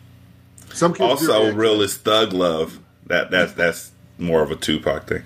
Some 0.74 0.92
kids 0.92 1.00
Also, 1.28 1.52
real 1.54 1.80
is 1.80 1.96
thug 1.96 2.32
love. 2.32 2.80
That 3.06 3.30
that's 3.30 3.52
that's 3.52 3.92
more 4.18 4.42
of 4.42 4.50
a 4.50 4.56
Tupac 4.56 5.06
thing. 5.06 5.22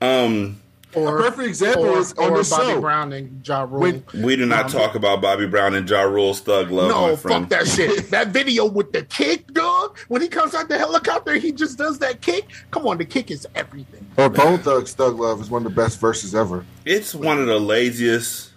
Um, 0.00 0.61
Or 0.94 1.18
A 1.18 1.22
perfect 1.22 1.48
example 1.48 1.86
or, 1.86 1.98
is 1.98 2.12
on 2.14 2.32
or 2.32 2.36
this 2.38 2.50
Bobby 2.50 2.64
show. 2.72 2.80
Brown 2.80 3.12
and 3.14 3.46
Ja 3.46 3.62
Rule. 3.62 3.80
When- 3.80 4.04
We 4.14 4.36
do 4.36 4.44
not 4.44 4.68
talk 4.68 4.94
about 4.94 5.22
Bobby 5.22 5.46
Brown 5.46 5.74
and 5.74 5.88
Ja 5.88 6.02
Rule's 6.02 6.40
Thug 6.40 6.70
Love, 6.70 6.88
no, 6.90 7.08
my 7.08 7.16
fuck 7.16 7.48
that 7.48 7.66
shit. 7.66 8.10
That 8.10 8.28
video 8.28 8.66
with 8.66 8.92
the 8.92 9.02
kick, 9.02 9.46
dog. 9.54 9.96
When 10.08 10.20
he 10.20 10.28
comes 10.28 10.54
out 10.54 10.68
the 10.68 10.76
helicopter, 10.76 11.34
he 11.36 11.50
just 11.52 11.78
does 11.78 11.98
that 12.00 12.20
kick. 12.20 12.46
Come 12.70 12.86
on, 12.86 12.98
the 12.98 13.04
kick 13.06 13.30
is 13.30 13.46
everything. 13.54 14.06
Or 14.18 14.28
Bone 14.28 14.58
Thugs 14.58 14.92
Thug 14.92 15.18
Love 15.18 15.40
is 15.40 15.48
one 15.48 15.64
of 15.64 15.74
the 15.74 15.80
best 15.82 15.98
verses 15.98 16.34
ever. 16.34 16.66
It's 16.84 17.14
one 17.14 17.38
of 17.40 17.46
the 17.46 17.58
laziest. 17.58 18.50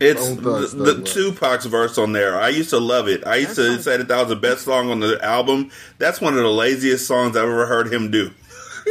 It's 0.00 0.26
Bone 0.28 0.36
the, 0.36 0.42
Thugs, 0.42 0.72
the 0.72 1.02
Tupac's 1.02 1.66
verse 1.66 1.98
on 1.98 2.12
there. 2.12 2.38
I 2.40 2.48
used 2.48 2.70
to 2.70 2.78
love 2.78 3.06
it. 3.08 3.26
I 3.26 3.36
used 3.36 3.54
to 3.56 3.82
say 3.82 3.98
that 3.98 4.08
that 4.08 4.18
was 4.18 4.28
the 4.28 4.36
best 4.36 4.64
song 4.64 4.90
on 4.90 5.00
the 5.00 5.22
album. 5.22 5.70
That's 5.98 6.20
one 6.20 6.34
of 6.36 6.42
the 6.42 6.48
laziest 6.50 7.06
songs 7.06 7.36
I've 7.36 7.44
ever 7.44 7.66
heard 7.66 7.92
him 7.92 8.10
do. 8.10 8.30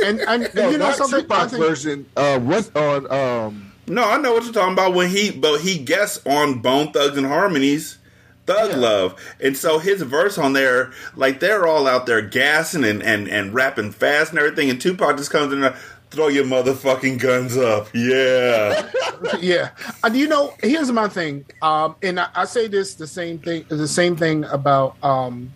And 0.06 0.20
and 0.22 0.50
No, 0.54 0.70
you 0.70 0.78
know 0.78 0.88
not 0.88 0.96
something. 0.96 1.20
I 1.20 1.22
Tupac's 1.22 1.52
think- 1.54 1.64
version. 1.64 2.06
Uh, 2.16 2.40
what's 2.40 2.70
on? 2.76 3.12
Um, 3.12 3.72
No, 3.88 4.04
I 4.10 4.18
know 4.18 4.34
what 4.34 4.44
you're 4.44 4.54
talking 4.54 4.74
about 4.74 4.94
when 4.94 5.10
he, 5.10 5.32
but 5.32 5.60
he 5.62 5.78
guests 5.80 6.22
on 6.26 6.60
Bone 6.62 6.92
Thugs 6.92 7.18
and 7.18 7.26
Harmonies, 7.26 7.98
Thug 8.46 8.70
Yeah. 8.72 8.78
Love, 8.78 9.16
and 9.40 9.58
so 9.58 9.80
his 9.80 10.02
verse 10.04 10.38
on 10.38 10.54
there, 10.54 10.92
like 11.16 11.40
they're 11.40 11.66
all 11.68 11.88
out 11.88 12.06
there 12.06 12.22
gassing 12.22 12.84
and 12.84 13.02
and 13.02 13.28
and 13.28 13.54
rapping 13.54 13.92
fast 13.92 14.32
and 14.32 14.40
everything, 14.40 14.70
and 14.70 14.80
Tupac 14.80 15.18
just 15.18 15.32
comes 15.32 15.52
in. 15.54 15.62
there, 15.62 15.76
Throw 16.12 16.28
your 16.28 16.44
motherfucking 16.46 17.20
guns 17.20 17.56
up, 17.56 17.88
yeah. 17.94 18.90
yeah. 19.40 19.70
And 20.04 20.18
you 20.18 20.28
know, 20.28 20.56
here's 20.64 20.92
my 20.92 21.08
thing. 21.08 21.46
Um, 21.62 21.96
and 22.02 22.20
I, 22.20 22.30
I 22.34 22.46
say 22.46 22.66
this 22.68 22.96
the 22.96 23.06
same 23.06 23.38
thing 23.38 23.66
the 23.68 23.88
same 23.88 24.16
thing 24.16 24.44
about 24.46 24.96
um 25.04 25.54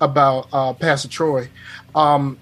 about 0.00 0.46
uh 0.52 0.72
Pastor 0.74 1.08
Troy. 1.08 1.48
Um 1.96 2.38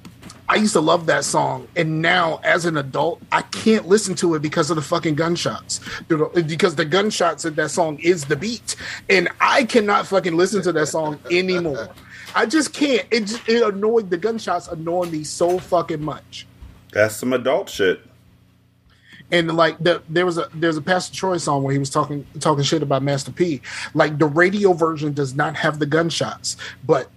I 0.49 0.57
used 0.57 0.74
to 0.74 0.80
love 0.80 1.07
that 1.07 1.24
song, 1.24 1.66
and 1.76 2.01
now 2.01 2.40
as 2.44 2.66
an 2.66 2.76
adult, 2.76 3.20
I 3.32 3.42
can't 3.42 3.88
listen 3.88 4.14
to 4.16 4.34
it 4.34 4.42
because 4.42 4.70
of 4.70 4.76
the 4.76 4.82
fucking 4.82 5.16
gunshots. 5.16 5.80
Because 6.09 6.76
the 6.76 6.84
gunshots 6.84 7.44
of 7.44 7.57
that 7.57 7.70
song 7.70 7.99
is 7.99 8.26
the 8.26 8.36
beat, 8.36 8.76
and 9.09 9.28
I 9.40 9.64
cannot 9.64 10.07
fucking 10.07 10.36
listen 10.36 10.62
to 10.62 10.72
that 10.72 10.86
song 10.86 11.18
anymore. 11.30 11.88
I 12.34 12.47
just 12.47 12.72
can't. 12.72 13.07
It 13.11 13.20
just, 13.26 13.49
it 13.49 13.62
annoyed 13.62 14.11
the 14.11 14.18
gunshots 14.18 14.68
annoy 14.68 15.07
me 15.07 15.24
so 15.24 15.59
fucking 15.59 16.03
much. 16.03 16.47
That's 16.92 17.16
some 17.16 17.32
adult 17.32 17.68
shit. 17.68 18.01
and 19.32 19.57
like 19.57 19.78
the, 19.78 20.03
there 20.09 20.24
was 20.24 20.38
a 20.38 20.49
there's 20.55 20.76
a 20.76 20.82
Pastor 20.82 21.14
Troy 21.14 21.36
song 21.38 21.62
where 21.62 21.72
he 21.72 21.78
was 21.78 21.90
talking 21.90 22.26
talking 22.40 22.62
shit 22.64 22.82
about 22.82 23.03
Master 23.03 23.32
P. 23.32 23.61
Like 23.94 24.18
the 24.18 24.26
radio 24.26 24.72
version 24.72 25.12
does 25.12 25.34
not 25.34 25.57
have 25.57 25.78
the 25.78 25.86
gunshots, 25.86 26.57
but 26.84 27.11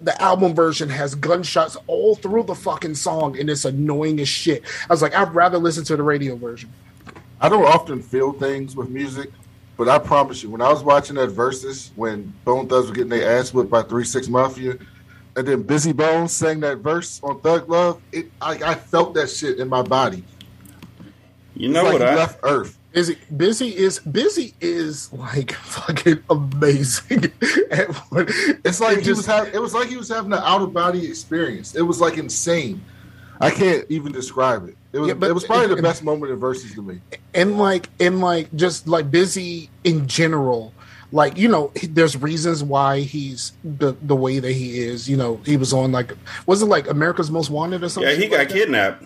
the 0.00 0.20
album 0.20 0.54
version 0.54 0.88
has 0.88 1.14
gunshots 1.14 1.76
all 1.86 2.14
through 2.14 2.44
the 2.44 2.54
fucking 2.54 2.94
song, 2.94 3.38
and 3.38 3.48
it's 3.48 3.64
annoying 3.64 4.20
as 4.20 4.28
shit. 4.28 4.62
I 4.88 4.92
was 4.92 5.02
like, 5.02 5.14
I'd 5.14 5.34
rather 5.34 5.58
listen 5.58 5.84
to 5.84 5.96
the 5.96 6.02
radio 6.02 6.36
version. 6.36 6.72
I 7.40 7.48
don't 7.48 7.64
often 7.64 8.02
feel 8.02 8.32
things 8.32 8.76
with 8.76 8.88
music, 8.88 9.30
but 9.76 9.88
I 9.88 9.98
promise 9.98 10.42
you, 10.42 10.50
when 10.50 10.60
I 10.60 10.68
was 10.68 10.82
watching 10.82 11.16
that 11.16 11.30
Verzuz 11.30 11.90
when 11.96 12.32
Bone 12.44 12.68
Thugs 12.68 12.88
were 12.88 12.94
getting 12.94 13.10
their 13.10 13.38
ass 13.38 13.52
whipped 13.52 13.70
by 13.70 13.82
Three 13.82 14.04
Six 14.04 14.28
Mafia, 14.28 14.76
and 15.36 15.46
then 15.46 15.64
Bizzy 15.64 15.94
Bones 15.94 16.32
sang 16.32 16.60
that 16.60 16.78
verse 16.78 17.20
on 17.22 17.40
Thug 17.40 17.68
Love, 17.68 18.00
it 18.12 18.30
I, 18.40 18.52
I 18.52 18.74
felt 18.74 19.14
that 19.14 19.28
shit 19.28 19.58
in 19.58 19.68
my 19.68 19.82
body. 19.82 20.24
You 21.54 21.68
know 21.68 21.84
like 21.84 21.92
what 21.94 22.02
I? 22.02 22.14
left 22.14 22.40
Earth. 22.42 22.78
Bizzy, 22.94 23.16
Bizzy 23.34 23.72
is 23.72 23.98
Bizzy 24.00 24.54
is 24.60 25.12
like 25.12 25.52
fucking 25.74 26.22
amazing. 26.30 27.32
It's 28.64 28.80
like 28.80 28.98
it 28.98 29.04
he 29.04 29.10
was 29.10 29.26
having. 29.26 29.52
It 29.52 29.60
was 29.60 29.74
like 29.74 29.88
he 29.88 29.96
was 29.96 30.08
having 30.08 30.32
an 30.32 30.38
out 30.42 30.62
of 30.62 30.72
body 30.72 31.06
experience. 31.06 31.74
It 31.74 31.82
was 31.82 32.00
like 32.00 32.16
insane. 32.18 32.80
I 33.40 33.50
can't 33.50 33.84
even 33.90 34.12
describe 34.12 34.68
it. 34.68 34.76
It 34.92 35.00
was. 35.00 35.08
Yeah, 35.08 35.14
but- 35.14 35.28
it 35.28 35.32
was 35.34 35.44
probably 35.44 35.66
the 35.66 35.74
and- 35.74 35.82
best 35.82 36.04
moment 36.04 36.32
in 36.32 36.38
Verzuz 36.40 36.72
to 36.74 36.82
me. 36.82 37.00
and 37.34 37.58
like 37.58 37.88
and 37.98 38.20
like 38.20 38.54
just 38.54 38.86
like 38.86 39.10
Bizzy 39.10 39.68
in 39.82 40.06
general 40.06 40.72
like 41.12 41.36
you 41.36 41.48
know 41.48 41.70
there's 41.90 42.16
reasons 42.16 42.62
why 42.64 43.00
he's 43.00 43.52
the 43.62 43.94
the 44.02 44.16
way 44.16 44.38
that 44.40 44.50
he 44.52 44.80
is 44.80 45.08
you 45.08 45.16
know 45.16 45.38
he 45.44 45.56
was 45.56 45.72
on 45.72 45.92
like 45.92 46.12
was 46.46 46.60
it 46.62 46.66
like 46.66 46.88
america's 46.88 47.30
most 47.30 47.50
wanted 47.50 47.84
or 47.84 47.88
something 47.88 48.10
Yeah, 48.10 48.16
he 48.18 48.26
got 48.28 48.48
kidnapped. 48.48 49.04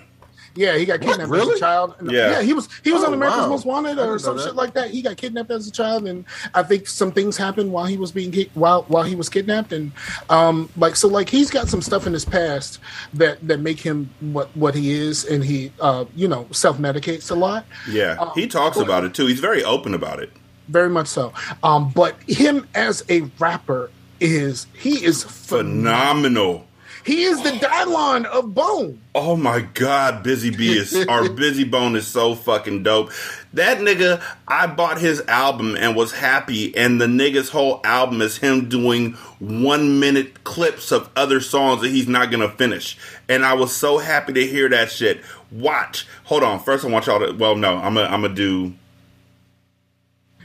Yeah 0.54 0.76
he 0.76 0.84
got 0.84 1.00
kidnapped 1.00 1.32
as 1.32 1.48
a 1.48 1.58
child 1.58 1.94
Yeah. 2.02 2.30
yeah 2.32 2.42
he 2.42 2.52
was 2.52 2.68
he 2.84 2.92
was 2.92 3.02
Oh, 3.02 3.08
on 3.08 3.14
america's 3.14 3.40
wow. 3.42 3.48
most 3.48 3.64
wanted 3.66 3.98
or 3.98 4.18
some 4.18 4.38
shit 4.38 4.54
like 4.54 4.74
that 4.74 4.90
he 4.90 5.02
got 5.02 5.16
kidnapped 5.16 5.50
as 5.50 5.66
a 5.66 5.70
child 5.70 6.06
and 6.06 6.24
i 6.54 6.62
think 6.62 6.86
some 6.86 7.12
things 7.12 7.36
happened 7.36 7.72
while 7.72 7.84
he 7.86 7.96
was 7.96 8.12
being 8.12 8.30
ki- 8.32 8.50
while 8.54 8.82
while 8.88 9.02
he 9.04 9.14
was 9.14 9.28
kidnapped 9.28 9.72
and 9.72 9.92
um 10.30 10.68
like 10.76 10.96
so 10.96 11.08
like 11.08 11.28
he's 11.28 11.50
got 11.50 11.68
some 11.68 11.82
stuff 11.82 12.06
in 12.06 12.12
his 12.12 12.24
past 12.24 12.78
that 13.14 13.38
that 13.46 13.60
make 13.60 13.80
him 13.80 14.10
what 14.20 14.48
what 14.56 14.74
he 14.74 14.90
is 14.92 15.24
and 15.24 15.44
he 15.44 15.72
uh 15.80 16.04
you 16.16 16.28
know 16.28 16.46
self-medicates 16.50 17.30
a 17.30 17.34
lot 17.34 17.64
Yeah, 17.88 18.16
Um, 18.18 18.30
he 18.34 18.46
talks 18.46 18.76
but- 18.76 18.84
about 18.84 19.04
it 19.04 19.14
too. 19.14 19.26
He's 19.26 19.40
very 19.40 19.62
open 19.64 19.94
about 19.94 20.20
it. 20.22 20.30
very 20.68 20.88
much 20.90 21.06
so. 21.08 21.32
Um, 21.62 21.90
but 21.90 22.16
him 22.26 22.66
as 22.74 23.02
a 23.08 23.22
rapper 23.38 23.90
is 24.20 24.66
he 24.74 25.04
is 25.04 25.24
phenomenal. 25.24 25.68
Phenomenal. 25.84 26.67
He 27.04 27.22
is 27.22 27.42
the 27.42 27.50
Dylon 27.50 28.24
of 28.26 28.54
Bone. 28.54 29.00
Oh 29.14 29.36
my 29.36 29.60
god, 29.60 30.22
Busy 30.22 30.50
Bee 30.50 30.76
is 30.76 30.94
our 31.06 31.22
Bizzy 31.28 31.68
Bone 31.68 31.96
is 31.96 32.06
so 32.06 32.34
fucking 32.34 32.82
dope. 32.82 33.12
That 33.52 33.78
nigga, 33.78 34.22
I 34.46 34.66
bought 34.66 35.00
his 35.00 35.20
album 35.22 35.76
and 35.76 35.96
was 35.96 36.12
happy, 36.12 36.76
and 36.76 37.00
the 37.00 37.06
nigga's 37.06 37.48
whole 37.48 37.80
album 37.84 38.20
is 38.20 38.36
him 38.38 38.68
doing 38.68 39.12
one 39.38 40.00
minute 40.00 40.44
clips 40.44 40.92
of 40.92 41.08
other 41.16 41.40
songs 41.40 41.82
that 41.82 41.88
he's 41.90 42.08
not 42.08 42.30
gonna 42.30 42.50
finish. 42.50 42.98
And 43.28 43.44
I 43.44 43.54
was 43.54 43.74
so 43.74 43.98
happy 43.98 44.32
to 44.34 44.46
hear 44.46 44.68
that 44.68 44.90
shit. 44.90 45.22
Watch. 45.50 46.06
Hold 46.24 46.42
on. 46.42 46.60
First 46.60 46.84
I 46.84 46.88
want 46.88 47.06
y'all 47.06 47.20
to 47.20 47.32
well 47.32 47.56
no, 47.56 47.76
I'm 47.76 47.94
gonna 47.94 48.06
I'm 48.06 48.22
gonna 48.22 48.34
do 48.34 48.74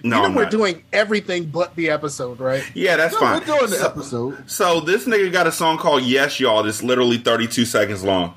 No, 0.05 0.23
you 0.23 0.29
know 0.29 0.35
we're 0.35 0.41
not. 0.43 0.51
doing 0.51 0.83
everything 0.91 1.45
but 1.45 1.75
the 1.75 1.89
episode, 1.89 2.39
right? 2.41 2.63
Yeah, 2.73 2.97
that's 2.97 3.13
No, 3.13 3.19
fine. 3.21 3.39
we're 3.39 3.45
doing 3.45 3.69
the 3.71 3.77
So- 3.77 3.85
episode. 3.87 4.49
so 4.51 4.79
this 4.81 5.05
nigga 5.05 5.31
got 5.31 5.47
a 5.47 5.51
song 5.51 5.77
called 5.77 6.03
Yes 6.03 6.39
Y'all 6.41 6.63
that's 6.63 6.83
literally 6.83 7.17
32 7.17 7.63
seconds 7.65 8.03
long. 8.03 8.33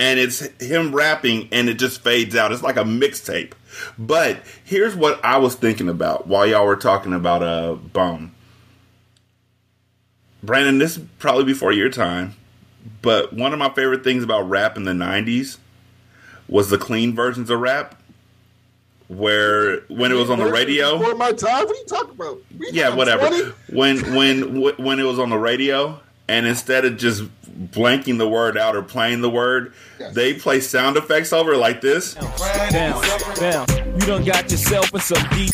And 0.00 0.20
it's 0.20 0.40
him 0.60 0.94
rapping 0.94 1.48
and 1.50 1.68
it 1.68 1.74
just 1.74 2.02
fades 2.02 2.36
out. 2.36 2.52
It's 2.52 2.62
like 2.62 2.76
a 2.76 2.84
mixtape. 2.84 3.52
But 3.98 4.38
here's 4.64 4.94
what 4.94 5.24
I 5.24 5.38
was 5.38 5.54
thinking 5.56 5.88
about 5.88 6.26
while 6.28 6.46
y'all 6.46 6.66
were 6.66 6.76
talking 6.76 7.12
about 7.12 7.42
uh 7.42 7.74
Bone. 7.74 8.32
Brandon, 10.42 10.78
this 10.78 10.96
is 10.96 11.04
probably 11.18 11.44
before 11.44 11.72
your 11.72 11.90
time, 11.90 12.34
but 13.02 13.32
one 13.32 13.52
of 13.52 13.58
my 13.58 13.70
favorite 13.70 14.04
things 14.04 14.22
about 14.22 14.48
rap 14.48 14.76
in 14.76 14.84
the 14.84 14.92
90s 14.92 15.58
was 16.48 16.70
the 16.70 16.78
clean 16.78 17.14
versions 17.14 17.50
of 17.50 17.58
rap 17.60 17.97
where 19.08 19.80
when 19.88 20.12
it 20.12 20.14
was 20.14 20.30
on 20.30 20.38
the 20.38 20.50
radio 20.50 20.98
Before 20.98 21.14
my 21.14 21.32
time. 21.32 21.64
What 21.66 21.74
are 21.74 21.78
you 21.78 21.86
talking 21.86 22.14
about? 22.14 22.38
We 22.58 22.70
yeah, 22.72 22.94
whatever. 22.94 23.28
20? 23.28 23.52
When 23.72 24.14
when 24.14 24.76
when 24.76 24.98
it 25.00 25.04
was 25.04 25.18
on 25.18 25.30
the 25.30 25.38
radio, 25.38 25.98
and 26.28 26.46
instead 26.46 26.84
of 26.84 26.96
just 26.98 27.24
blanking 27.70 28.18
the 28.18 28.28
word 28.28 28.56
out 28.56 28.76
or 28.76 28.82
playing 28.82 29.20
the 29.20 29.30
word, 29.30 29.72
they 30.12 30.34
play 30.34 30.60
sound 30.60 30.96
effects 30.96 31.32
over 31.32 31.56
like 31.56 31.80
this. 31.80 32.14
Down, 32.14 33.02
down. 33.36 33.66
You 33.94 34.06
done 34.06 34.24
got 34.24 34.50
yourself 34.50 34.94
in 34.94 35.00
some 35.00 35.28
deep. 35.30 35.50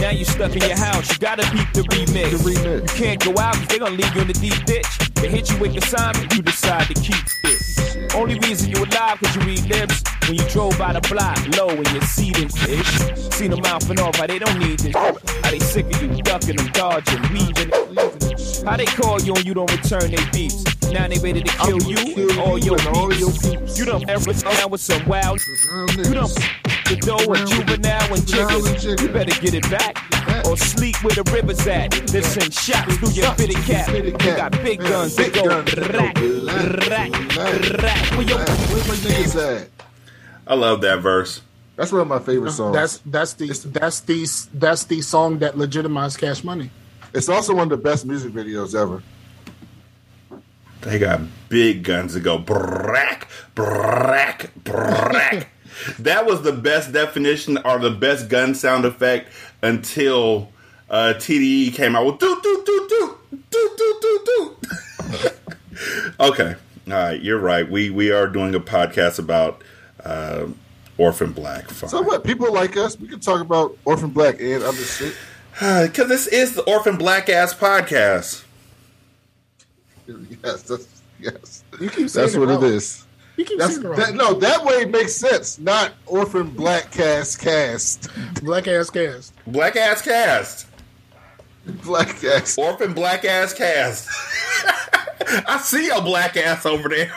Now 0.00 0.10
you 0.10 0.24
stuck 0.24 0.52
in 0.52 0.60
your 0.60 0.76
house. 0.76 1.10
You 1.12 1.18
gotta 1.18 1.48
beat 1.52 1.72
the 1.72 1.82
remix. 1.82 2.30
The 2.30 2.50
remix. 2.50 2.98
You 2.98 3.04
can't 3.04 3.24
go 3.24 3.40
out 3.40 3.54
'cause 3.54 3.68
they 3.68 3.78
gonna 3.78 3.94
leave 3.94 4.14
you 4.14 4.22
in 4.22 4.26
the 4.26 4.34
deep 4.34 4.64
ditch. 4.66 4.86
They 5.14 5.28
hit 5.28 5.50
you 5.50 5.56
with 5.58 5.72
the 5.72 5.78
assignment, 5.78 6.34
you 6.34 6.42
decide 6.42 6.88
to 6.88 6.94
keep 6.94 7.24
it. 7.44 7.73
Only 8.14 8.38
reason 8.40 8.70
you 8.70 8.78
alive 8.78 9.18
cause 9.20 9.36
you 9.36 9.42
read 9.42 9.64
lips. 9.66 10.02
When 10.28 10.34
you 10.38 10.48
drove 10.48 10.78
by 10.78 10.92
the 10.92 11.00
block, 11.08 11.38
low 11.56 11.68
in 11.68 11.84
you 11.94 12.00
see 12.02 12.30
them 12.30 12.48
fish. 12.48 12.88
Seen 13.34 13.50
them 13.50 13.60
mouthing 13.62 14.00
off, 14.00 14.16
how 14.16 14.26
they 14.26 14.38
don't 14.38 14.58
need 14.58 14.80
this. 14.80 14.94
How 14.96 15.50
they 15.50 15.58
sick 15.58 15.86
of 15.86 16.02
you, 16.02 16.22
ducking 16.22 16.56
them, 16.56 16.68
dodging, 16.72 17.22
weaving. 17.32 17.70
How 18.64 18.76
they 18.76 18.86
call 18.86 19.20
you 19.20 19.34
and 19.34 19.44
you 19.44 19.54
don't 19.54 19.70
return 19.70 20.10
their 20.10 20.26
beeps. 20.32 20.73
Now 20.92 21.08
they 21.08 21.18
ready 21.18 21.42
to 21.42 21.50
kill 21.58 21.76
I'ma 21.76 21.88
you 21.88 21.96
kill 21.96 22.30
and 22.30 22.40
all 22.40 22.58
you 22.58 22.64
your 22.66 22.78
and 22.78 22.96
all 22.96 23.08
peeps. 23.08 23.20
your 23.20 23.58
peeps. 23.58 23.78
You 23.78 23.84
done 23.86 24.08
ever 24.08 24.32
down 24.32 24.70
with 24.70 24.80
some 24.80 25.06
wild 25.06 25.40
you 25.46 26.14
done 26.14 26.30
the 26.84 26.96
dough 26.96 27.32
and 27.32 27.48
juvenile 27.48 28.12
and 28.12 28.26
Juvenile 28.26 28.66
and 28.66 28.78
jiggers. 28.78 28.82
jiggers. 28.82 29.02
You 29.02 29.08
better 29.08 29.40
get 29.40 29.54
it 29.54 29.70
back. 29.70 30.46
Or 30.46 30.56
sleep 30.56 31.02
where 31.02 31.14
the 31.14 31.22
river's 31.32 31.66
at. 31.66 31.92
They 31.92 32.20
send 32.20 32.52
shots 32.52 32.96
through 32.98 33.12
your 33.12 33.32
fitted 33.34 33.56
cap. 33.64 33.88
You 33.88 34.12
got 34.12 34.52
big 34.62 34.80
guns 34.80 35.16
big 35.16 35.32
that 35.32 35.42
go 35.42 35.48
guns 35.48 35.74
that 35.74 35.92
go 35.92 35.98
rack, 35.98 36.14
black, 36.14 36.88
rack, 36.88 37.10
black, 37.34 37.82
rack. 37.82 38.10
Where 38.12 38.22
your 38.22 38.38
Where's 38.38 38.88
my 38.88 39.10
niggas 39.10 39.62
at? 39.62 39.68
I 40.46 40.54
love 40.54 40.82
that 40.82 41.00
verse. 41.00 41.40
That's 41.76 41.90
one 41.90 42.02
of 42.02 42.08
my 42.08 42.18
favorite 42.18 42.48
uh-huh. 42.48 42.56
songs. 42.56 42.74
That's 42.74 42.98
that's 43.06 43.32
the 43.34 43.68
that's 43.70 44.00
the 44.00 44.48
that's 44.54 44.84
the 44.84 45.00
song 45.00 45.38
that 45.38 45.56
legitimized 45.56 46.18
Cash 46.18 46.44
Money. 46.44 46.70
it's 47.14 47.28
also 47.28 47.54
one 47.54 47.64
of 47.64 47.70
the 47.70 47.82
best 47.82 48.04
music 48.04 48.32
videos 48.32 48.78
ever. 48.78 49.02
They 50.84 50.98
got 50.98 51.20
big 51.48 51.82
guns 51.82 52.14
that 52.14 52.20
go 52.20 52.38
brack, 52.38 53.28
brack, 53.54 54.50
brack. 54.62 55.48
that 55.98 56.26
was 56.26 56.42
the 56.42 56.52
best 56.52 56.92
definition 56.92 57.58
or 57.64 57.78
the 57.78 57.90
best 57.90 58.28
gun 58.28 58.54
sound 58.54 58.84
effect 58.84 59.30
until 59.62 60.50
uh, 60.90 61.14
TDE 61.16 61.74
came 61.74 61.96
out 61.96 62.04
with 62.06 62.18
do 62.18 62.38
do 62.42 62.62
do 62.66 62.86
do 62.88 63.18
do 63.50 63.70
do 63.76 63.98
do 64.00 64.20
do. 64.26 64.56
okay, 66.20 66.54
all 66.86 66.92
right, 66.92 67.20
you're 67.22 67.38
right. 67.38 67.68
We 67.68 67.88
we 67.90 68.10
are 68.12 68.26
doing 68.28 68.54
a 68.54 68.60
podcast 68.60 69.18
about 69.18 69.62
Uh, 70.04 70.48
Orphan 70.98 71.32
Black. 71.32 71.68
Fine. 71.70 71.90
So 71.90 72.02
what? 72.02 72.22
People 72.24 72.52
like 72.52 72.76
us, 72.76 72.96
we 73.00 73.08
can 73.08 73.18
talk 73.18 73.40
about 73.40 73.76
Orphan 73.84 74.10
Black 74.10 74.38
and 74.40 74.62
other 74.62 74.76
shit. 74.76 75.14
Because 75.58 76.08
this 76.08 76.26
is 76.26 76.54
the 76.54 76.62
Orphan 76.62 76.96
Black 76.96 77.28
Ass 77.28 77.54
podcast. 77.54 78.43
Yes, 80.44 80.62
that's 80.62 81.02
yes. 81.18 81.64
You 81.80 81.88
keep 81.90 82.08
saying 82.10 82.24
That's 82.26 82.34
it 82.34 82.38
what 82.38 82.48
wrong. 82.48 82.64
it 82.64 82.70
is. 82.72 83.06
You 83.36 83.44
keep 83.44 83.58
That's 83.58 83.74
saying 83.74 83.86
it 83.86 83.88
wrong. 83.88 83.98
that, 83.98 84.14
no. 84.14 84.34
That 84.34 84.64
way 84.64 84.74
it 84.82 84.90
makes 84.90 85.14
sense. 85.14 85.58
Not 85.58 85.92
Orphan 86.06 86.50
Black 86.50 86.90
Cast 86.90 87.40
Cast. 87.40 88.08
Black 88.42 88.68
ass 88.68 88.90
cast. 88.90 89.32
Black 89.46 89.76
Ass 89.76 90.02
Cast. 90.02 90.66
Black 91.84 92.08
Cast. 92.20 92.58
Orphan 92.58 92.92
Black 92.92 93.24
Ass 93.24 93.54
Cast. 93.54 94.08
I 95.48 95.58
see 95.58 95.88
a 95.88 96.00
black 96.02 96.36
ass 96.36 96.66
over 96.66 96.88
there. 96.90 97.10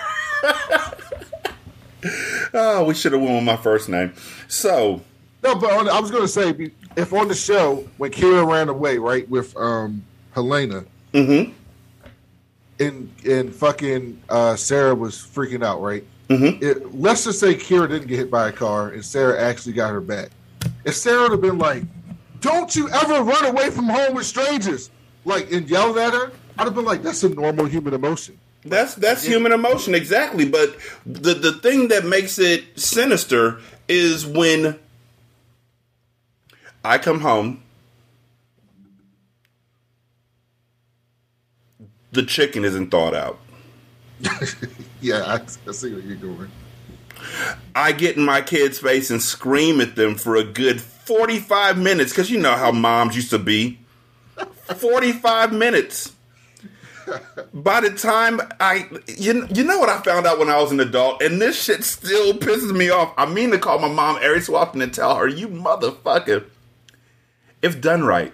oh, 2.54 2.86
we 2.86 2.94
should 2.94 3.12
have 3.12 3.22
went 3.22 3.36
with 3.36 3.44
my 3.44 3.58
first 3.58 3.90
name. 3.90 4.14
So, 4.48 5.02
No, 5.44 5.56
but 5.56 5.72
on, 5.72 5.90
I 5.90 6.00
was 6.00 6.10
going 6.12 6.24
to 6.24 6.28
say, 6.28 6.72
if 6.96 7.12
on 7.14 7.28
the 7.28 7.36
show 7.36 7.88
when 7.98 8.12
Kira 8.12 8.50
ran 8.50 8.70
away, 8.70 8.98
right, 8.98 9.28
with 9.30 9.56
um 9.58 10.04
Helena, 10.34 10.86
mm-hmm, 11.14 11.52
and 12.80 13.11
and 13.25 13.53
fucking 13.53 14.21
uh, 14.30 14.55
Sarah 14.55 14.95
was 14.95 15.15
freaking 15.15 15.63
out, 15.63 15.82
right? 15.82 16.03
Mm-hmm. 16.30 16.63
It, 16.63 16.95
let's 16.95 17.23
just 17.23 17.39
say 17.39 17.55
Kira 17.55 17.88
didn't 17.88 18.07
get 18.07 18.17
hit 18.17 18.32
by 18.32 18.49
a 18.49 18.51
car 18.51 18.89
and 18.89 19.03
Sarah 19.03 19.41
actually 19.41 19.73
got 19.73 19.91
her 19.91 20.01
back. 20.01 20.30
If 20.84 20.95
Sarah 20.95 21.23
would 21.23 21.32
have 21.32 21.41
been 21.41 21.57
like, 21.57 21.84
"Don't 22.41 22.75
you 22.75 22.89
ever 22.89 23.23
run 23.23 23.45
away 23.45 23.69
from 23.69 23.86
home 23.86 24.15
with 24.15 24.25
strangers," 24.25 24.89
like 25.25 25.51
and 25.51 25.69
yelled 25.69 25.97
at 25.97 26.13
her, 26.13 26.32
I'd 26.57 26.65
have 26.65 26.75
been 26.75 26.86
like, 26.86 27.03
"That's 27.03 27.23
a 27.23 27.30
normal 27.30 27.65
human 27.65 27.93
emotion." 27.93 28.38
that's 28.69 28.95
that's 28.95 29.23
human 29.23 29.51
emotion 29.51 29.95
exactly. 29.95 30.45
But 30.45 30.75
the 31.05 31.34
the 31.34 31.53
thing 31.53 31.89
that 31.89 32.05
makes 32.05 32.39
it 32.39 32.80
sinister 32.80 33.59
is 33.88 34.25
when 34.25 34.80
I 36.84 36.97
come 36.97 37.21
home, 37.21 37.63
the 42.12 42.24
chicken 42.24 42.66
isn't 42.66 42.91
thawed 42.91 43.16
out. 43.16 43.39
Yeah, 44.99 45.24
I, 45.26 45.36
I 45.70 45.72
see 45.74 45.93
what 45.93 46.03
you're 46.05 46.16
doing. 46.16 46.49
I 47.76 47.91
get 47.91 48.18
in 48.18 48.26
my 48.26 48.41
kid's 48.41 48.80
face 48.80 49.12
and 49.12 49.22
scream 49.22 49.80
at 49.80 49.95
them 49.95 50.16
for 50.16 50.36
a 50.36 50.43
good 50.43 50.82
45 50.82 51.78
minutes 51.78 52.12
because 52.12 52.32
you 52.32 52.39
know 52.39 52.55
how 52.55 52.72
moms 52.72 53.16
used 53.16 53.30
to 53.30 53.39
be. 53.39 53.80
45 54.76 55.53
minutes. 55.53 56.14
By 57.53 57.80
the 57.82 57.91
time 57.91 58.41
I, 58.60 58.88
you, 59.08 59.47
you 59.53 59.64
know 59.64 59.78
what 59.80 59.89
I 59.89 60.01
found 60.01 60.26
out 60.26 60.39
when 60.39 60.49
I 60.49 60.60
was 60.62 60.72
an 60.72 60.80
adult, 60.80 61.22
and 61.22 61.39
this 61.41 61.64
shit 61.64 61.84
still 61.84 62.34
pisses 62.34 62.76
me 62.76 62.89
off. 62.89 63.14
I 63.18 63.26
mean 63.26 63.51
to 63.51 63.60
call 63.60 63.80
my 63.80 63.88
mom 63.88 64.18
every 64.22 64.41
so 64.41 64.55
often 64.55 64.82
and 64.82 64.93
tell 64.93 65.16
her, 65.16 65.28
you 65.28 65.47
motherfucker. 65.47 66.45
If 67.62 67.80
done 67.82 68.03
right, 68.03 68.34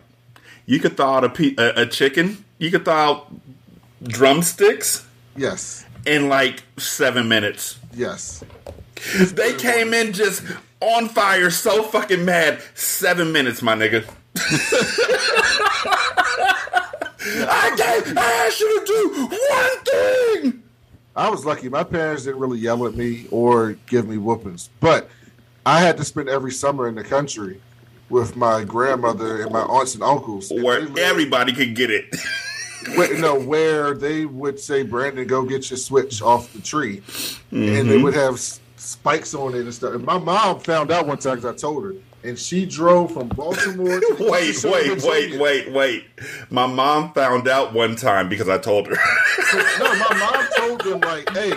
you 0.66 0.80
could 0.80 0.98
thaw 0.98 1.18
out 1.18 1.24
a, 1.24 1.30
pe- 1.30 1.56
a, 1.58 1.82
a 1.82 1.86
chicken, 1.86 2.44
you 2.58 2.72
could 2.72 2.86
thaw 2.86 3.12
out 3.12 3.34
drumsticks 4.04 5.06
Yes, 5.36 5.86
in 6.06 6.30
like 6.30 6.64
seven 6.78 7.28
minutes. 7.28 7.80
yes. 7.94 8.44
They 9.34 9.54
came 9.56 9.94
in 9.94 10.14
just 10.14 10.44
on 10.80 11.10
fire, 11.10 11.50
so 11.50 11.84
fucking 11.84 12.24
mad. 12.24 12.62
Seven 12.74 13.32
minutes, 13.34 13.62
my 13.62 13.76
nigga. 13.76 14.06
I 17.26 17.74
can't. 17.78 18.18
I 18.18 18.32
asked 18.48 18.60
you 18.60 18.80
to 18.80 18.86
do 18.86 19.28
one 19.28 19.84
thing. 20.52 20.64
I 21.16 21.30
was 21.30 21.46
lucky. 21.46 21.70
My 21.70 21.84
parents 21.84 22.24
didn't 22.24 22.40
really 22.40 22.60
yell 22.60 22.86
at 22.88 22.96
me 22.96 23.28
or 23.32 23.74
give 23.88 24.08
me 24.08 24.18
whoopings, 24.18 24.70
but 24.80 25.10
I 25.66 25.80
had 25.82 25.98
to 25.98 26.04
spend 26.06 26.28
every 26.30 26.52
summer 26.52 26.88
in 26.88 26.96
the 26.96 27.04
country 27.04 27.62
with 28.10 28.36
my 28.36 28.64
grandmother 28.64 29.42
and 29.44 29.52
my 29.52 29.62
aunts 29.62 29.94
and 29.96 30.04
uncles. 30.04 30.50
Where 30.52 30.82
lived- 30.82 30.98
everybody 31.00 31.54
could 31.54 31.76
get 31.76 31.90
it. 31.92 32.06
where, 32.96 33.18
no, 33.20 33.40
where 33.40 33.94
they 33.94 34.26
would 34.26 34.60
say, 34.60 34.84
"Brandon, 34.84 35.26
go 35.28 35.44
get 35.44 35.70
your 35.70 35.78
switch 35.78 36.22
off 36.22 36.52
the 36.54 36.62
tree," 36.62 36.98
and 37.52 37.62
Mm-hmm. 37.62 37.90
they 37.90 37.98
would 38.02 38.14
have 38.14 38.40
spikes 38.78 39.34
on 39.34 39.54
it 39.56 39.62
and 39.62 39.74
stuff. 39.74 39.94
And 39.96 40.06
my 40.06 40.18
mom 40.18 40.60
found 40.60 40.92
out 40.92 41.08
one 41.08 41.18
time 41.18 41.36
because 41.36 41.54
I 41.54 41.58
told 41.58 41.84
her, 41.86 41.94
and 42.24 42.38
she 42.38 42.66
drove 42.66 43.14
from 43.14 43.28
Baltimore. 43.30 44.00
To 44.00 44.16
wait, 44.30 44.64
wait, 44.64 45.04
wait, 45.04 45.40
wait, 45.40 45.72
wait. 45.72 46.06
My 46.50 46.66
mom 46.68 47.14
found 47.14 47.48
out 47.48 47.74
one 47.74 47.96
time 47.96 48.30
because 48.30 48.50
I 48.50 48.58
told 48.58 48.88
her. 48.88 48.96
no, 49.80 49.96
my 49.96 50.18
mom 50.20 50.48
told 50.58 50.82
them 50.82 51.00
like, 51.02 51.30
"Hey, 51.30 51.54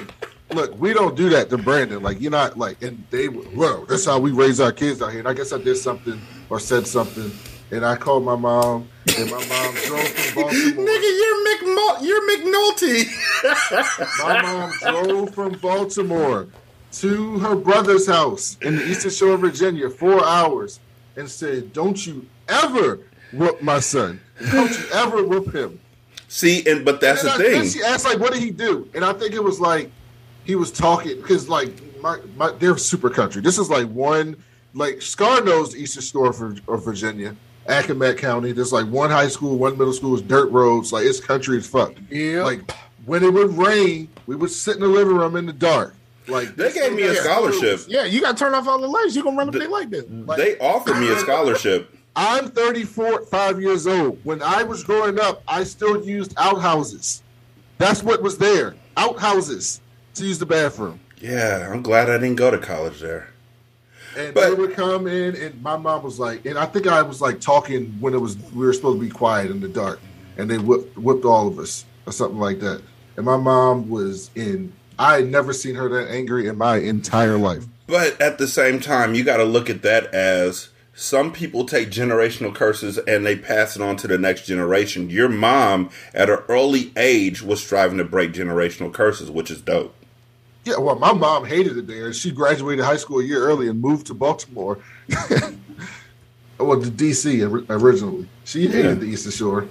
look, 0.52 0.78
we 0.78 0.92
don't 0.92 1.16
do 1.16 1.28
that 1.30 1.50
to 1.50 1.58
Brandon. 1.58 2.02
Like, 2.02 2.20
you're 2.20 2.30
not 2.30 2.56
like." 2.58 2.82
And 2.82 3.04
they, 3.10 3.28
well, 3.28 3.84
that's 3.86 4.04
how 4.04 4.18
we 4.18 4.30
raise 4.32 4.60
our 4.60 4.72
kids 4.72 5.02
out 5.02 5.10
here. 5.10 5.20
And 5.20 5.28
I 5.28 5.34
guess 5.34 5.52
I 5.52 5.58
did 5.58 5.76
something 5.76 6.20
or 6.50 6.60
said 6.60 6.86
something, 6.86 7.30
and 7.70 7.84
I 7.84 7.96
called 7.96 8.24
my 8.24 8.36
mom, 8.36 8.88
and 9.18 9.30
my 9.30 9.46
mom 9.46 9.74
drove 9.86 10.08
from 10.08 10.42
Baltimore. 10.42 10.86
Nigga, 10.86 11.10
you're 11.20 11.40
McMul- 11.46 12.02
you're 12.02 12.24
McNulty. 12.36 13.06
My 14.24 14.42
mom 14.42 14.72
drove 14.80 15.34
from 15.34 15.52
Baltimore 15.58 16.48
to 16.92 17.38
her 17.38 17.54
brother's 17.54 18.06
house 18.06 18.56
in 18.62 18.76
the 18.76 18.86
Eastern 18.86 19.10
Shore 19.10 19.34
of 19.34 19.40
Virginia, 19.40 19.88
four 19.90 20.24
hours, 20.24 20.80
and 21.16 21.30
said, 21.30 21.72
"Don't 21.72 22.04
you 22.06 22.26
ever 22.48 23.00
whoop 23.32 23.60
my 23.62 23.80
son. 23.80 24.20
Don't 24.50 24.70
you 24.70 24.84
ever 24.92 25.22
whoop 25.24 25.54
him." 25.54 25.78
See, 26.28 26.66
and 26.68 26.84
but 26.84 27.00
that's 27.00 27.22
And 27.22 27.30
the 27.30 27.34
I- 27.34 27.38
then 27.38 27.60
thing. 27.62 27.70
she 27.70 27.82
asked, 27.82 28.04
like, 28.04 28.18
what 28.18 28.32
did 28.32 28.42
he 28.42 28.50
do? 28.50 28.88
And 28.94 29.04
I 29.04 29.12
think 29.12 29.34
it 29.34 29.42
was 29.42 29.60
like 29.60 29.90
he 30.44 30.56
was 30.56 30.70
talking 30.72 31.16
because, 31.20 31.48
like, 31.48 31.72
my, 32.02 32.18
my 32.36 32.50
they're 32.58 32.76
super 32.76 33.10
country. 33.10 33.40
This 33.42 33.58
is 33.58 33.70
like 33.70 33.88
one, 33.88 34.36
like 34.74 35.00
Scar 35.02 35.42
knows 35.42 35.72
the 35.72 35.78
Eastern 35.78 36.02
Shore 36.02 36.28
of 36.68 36.84
Virginia, 36.84 37.36
Accomack 37.68 38.18
County. 38.18 38.52
There's 38.52 38.72
like 38.72 38.86
one 38.86 39.10
high 39.10 39.28
school, 39.28 39.56
one 39.58 39.76
middle 39.78 39.92
school, 39.92 40.14
is 40.14 40.22
dirt 40.22 40.50
roads. 40.50 40.92
Like 40.92 41.04
it's 41.06 41.20
country 41.20 41.58
as 41.58 41.66
fuck. 41.66 41.92
Yeah. 42.10 42.42
Like 42.42 42.70
when 43.04 43.22
it 43.22 43.32
would 43.32 43.56
rain, 43.56 44.08
we 44.26 44.36
would 44.36 44.50
sit 44.50 44.76
in 44.76 44.82
the 44.82 44.88
living 44.88 45.16
room 45.16 45.36
in 45.36 45.46
the 45.46 45.52
dark. 45.52 45.94
Like 46.28 46.56
They 46.56 46.72
gave 46.72 46.92
me 46.94 47.02
a 47.04 47.14
Yeah. 47.14 47.20
scholarship. 47.22 47.80
Yeah, 47.88 48.04
you 48.04 48.20
got 48.20 48.36
to 48.36 48.44
turn 48.44 48.54
off 48.54 48.66
all 48.66 48.80
the 48.80 48.88
lights. 48.88 49.14
You 49.14 49.22
gonna 49.22 49.36
run 49.36 49.48
up 49.48 49.54
there 49.54 49.68
like 49.68 49.90
this. 49.90 50.04
They 50.36 50.58
offered 50.58 50.98
me 50.98 51.08
a 51.12 51.18
scholarship. 51.18 51.92
I'm 52.18 52.48
34, 52.50 53.26
five 53.26 53.60
years 53.60 53.86
old. 53.86 54.18
When 54.24 54.42
I 54.42 54.62
was 54.62 54.82
growing 54.82 55.20
up, 55.20 55.42
I 55.46 55.64
still 55.64 56.02
used 56.04 56.32
outhouses. 56.38 57.22
That's 57.78 58.02
what 58.02 58.22
was 58.22 58.38
there. 58.38 58.74
Outhouses 58.96 59.80
to 60.14 60.24
use 60.24 60.38
the 60.38 60.46
bathroom. 60.46 60.98
Yeah, 61.20 61.68
I'm 61.70 61.82
glad 61.82 62.08
I 62.10 62.14
didn't 62.18 62.36
go 62.36 62.50
to 62.50 62.58
college 62.58 63.00
there. 63.00 63.28
And 64.16 64.34
But- 64.34 64.48
they 64.48 64.54
would 64.54 64.74
come 64.74 65.06
in, 65.06 65.36
and 65.36 65.62
my 65.62 65.76
mom 65.76 66.02
was 66.02 66.18
like, 66.18 66.46
and 66.46 66.58
I 66.58 66.64
think 66.66 66.86
I 66.86 67.02
was 67.02 67.20
like 67.20 67.40
talking 67.40 67.96
when 68.00 68.14
it 68.14 68.20
was 68.20 68.36
we 68.54 68.64
were 68.66 68.72
supposed 68.72 68.98
to 68.98 69.04
be 69.04 69.10
quiet 69.10 69.50
in 69.50 69.60
the 69.60 69.68
dark, 69.68 70.00
and 70.38 70.50
they 70.50 70.58
whipped, 70.58 70.96
whipped 70.96 71.24
all 71.24 71.46
of 71.46 71.58
us 71.58 71.84
or 72.06 72.12
something 72.12 72.38
like 72.38 72.60
that. 72.60 72.80
And 73.16 73.26
my 73.26 73.36
mom 73.36 73.88
was 73.90 74.30
in. 74.34 74.72
I 74.98 75.16
had 75.16 75.30
never 75.30 75.52
seen 75.52 75.74
her 75.74 75.88
that 75.90 76.10
angry 76.10 76.48
in 76.48 76.56
my 76.56 76.78
entire 76.78 77.36
life. 77.36 77.64
But 77.86 78.20
at 78.20 78.38
the 78.38 78.48
same 78.48 78.80
time, 78.80 79.14
you 79.14 79.22
got 79.22 79.36
to 79.36 79.44
look 79.44 79.68
at 79.68 79.82
that 79.82 80.06
as 80.14 80.70
some 80.94 81.30
people 81.30 81.66
take 81.66 81.90
generational 81.90 82.54
curses 82.54 82.98
and 83.06 83.24
they 83.24 83.36
pass 83.36 83.76
it 83.76 83.82
on 83.82 83.96
to 83.96 84.08
the 84.08 84.16
next 84.16 84.46
generation. 84.46 85.10
Your 85.10 85.28
mom, 85.28 85.90
at 86.14 86.30
an 86.30 86.38
early 86.48 86.92
age, 86.96 87.42
was 87.42 87.62
striving 87.62 87.98
to 87.98 88.04
break 88.04 88.32
generational 88.32 88.92
curses, 88.92 89.30
which 89.30 89.50
is 89.50 89.60
dope. 89.60 89.94
Yeah, 90.66 90.78
well, 90.78 90.96
my 90.96 91.12
mom 91.12 91.44
hated 91.44 91.76
it 91.76 91.86
there. 91.86 92.12
She 92.12 92.32
graduated 92.32 92.84
high 92.84 92.96
school 92.96 93.20
a 93.20 93.22
year 93.22 93.40
early 93.40 93.68
and 93.68 93.80
moved 93.80 94.08
to 94.08 94.14
Baltimore. 94.14 94.78
well, 96.58 96.80
to 96.82 96.90
DC 96.90 97.70
originally. 97.70 98.28
She 98.44 98.66
hated 98.66 98.84
Yeah. 98.84 98.94
the 98.94 99.04
Eastern 99.06 99.30
Shore. 99.30 99.68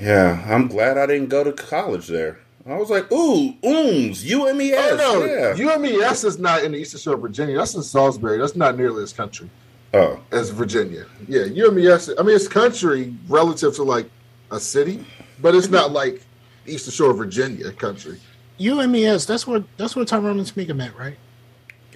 Yeah, 0.00 0.42
I'm 0.48 0.68
glad 0.68 0.96
I 0.96 1.04
didn't 1.04 1.28
go 1.28 1.44
to 1.44 1.52
college 1.52 2.06
there. 2.06 2.40
I 2.66 2.78
was 2.78 2.88
like, 2.88 3.12
ooh, 3.12 3.52
ooms, 3.62 4.24
UMES. 4.24 4.74
Oh 4.74 4.96
no, 4.96 5.24
yeah. 5.26 5.54
UMES 5.54 6.24
is 6.24 6.38
not 6.38 6.64
in 6.64 6.72
the 6.72 6.78
Eastern 6.78 7.00
Shore 7.00 7.14
of 7.16 7.20
Virginia. 7.20 7.58
That's 7.58 7.74
in 7.74 7.82
Salisbury. 7.82 8.38
That's 8.38 8.56
not 8.56 8.78
nearly 8.78 9.02
as 9.02 9.12
country 9.12 9.50
oh, 9.92 10.18
as 10.32 10.48
Virginia. 10.48 11.04
Yeah, 11.28 11.42
UMES. 11.42 12.14
I 12.18 12.22
mean, 12.22 12.34
it's 12.34 12.48
country 12.48 13.14
relative 13.28 13.74
to 13.76 13.82
like 13.82 14.08
a 14.50 14.58
city, 14.58 15.04
but 15.42 15.54
it's 15.54 15.68
not 15.68 15.92
like 15.92 16.22
Eastern 16.66 16.92
Shore 16.92 17.10
of 17.10 17.18
Virginia 17.18 17.70
country. 17.70 18.18
UMES. 18.58 19.26
That's 19.26 19.46
where 19.46 19.64
that's 19.76 19.96
where 19.96 20.04
Tyrone 20.04 20.38
and 20.38 20.46
Tamika 20.46 20.74
met, 20.76 20.96
right? 20.98 21.16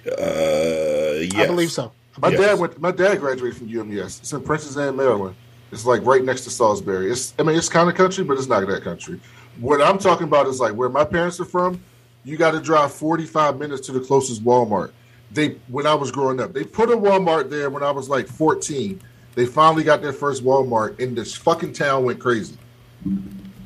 uh, 0.07 1.19
yes. 1.21 1.35
I 1.35 1.45
believe 1.47 1.71
so. 1.71 1.91
My 2.21 2.29
Yes. 2.29 2.39
dad 2.39 2.59
went. 2.59 2.79
My 2.81 2.91
dad 2.91 3.19
graduated 3.19 3.57
from 3.57 3.67
UMES. 3.67 4.19
It's 4.19 4.33
in 4.33 4.41
Princess 4.41 4.77
Anne, 4.77 4.95
Maryland. 4.95 5.35
It's 5.71 5.85
like 5.85 6.05
right 6.05 6.23
next 6.23 6.41
to 6.45 6.49
Salisbury. 6.49 7.11
It's. 7.11 7.33
I 7.39 7.43
mean, 7.43 7.55
it's 7.55 7.69
kind 7.69 7.89
of 7.89 7.95
country, 7.95 8.23
but 8.23 8.37
it's 8.37 8.47
not 8.47 8.65
that 8.67 8.83
country. 8.83 9.19
What 9.59 9.81
I'm 9.81 9.97
talking 9.97 10.25
about 10.27 10.47
is 10.47 10.59
like 10.59 10.73
where 10.73 10.89
my 10.89 11.03
parents 11.03 11.39
are 11.39 11.45
from. 11.45 11.81
You 12.25 12.37
got 12.37 12.51
to 12.51 12.59
drive 12.59 12.93
45 12.93 13.59
minutes 13.59 13.85
to 13.87 13.91
the 13.93 13.99
closest 13.99 14.43
Walmart. 14.43 14.91
They 15.31 15.57
when 15.67 15.85
I 15.85 15.93
was 15.93 16.11
growing 16.11 16.39
up, 16.41 16.53
they 16.53 16.63
put 16.63 16.89
a 16.89 16.97
Walmart 16.97 17.49
there 17.49 17.69
when 17.69 17.83
I 17.83 17.91
was 17.91 18.09
like 18.09 18.27
14. 18.27 18.99
They 19.35 19.45
finally 19.45 19.83
got 19.83 20.01
their 20.01 20.11
first 20.13 20.43
Walmart, 20.43 20.99
and 21.01 21.15
this 21.17 21.35
fucking 21.35 21.73
town 21.73 22.03
went 22.03 22.19
crazy. 22.19 22.57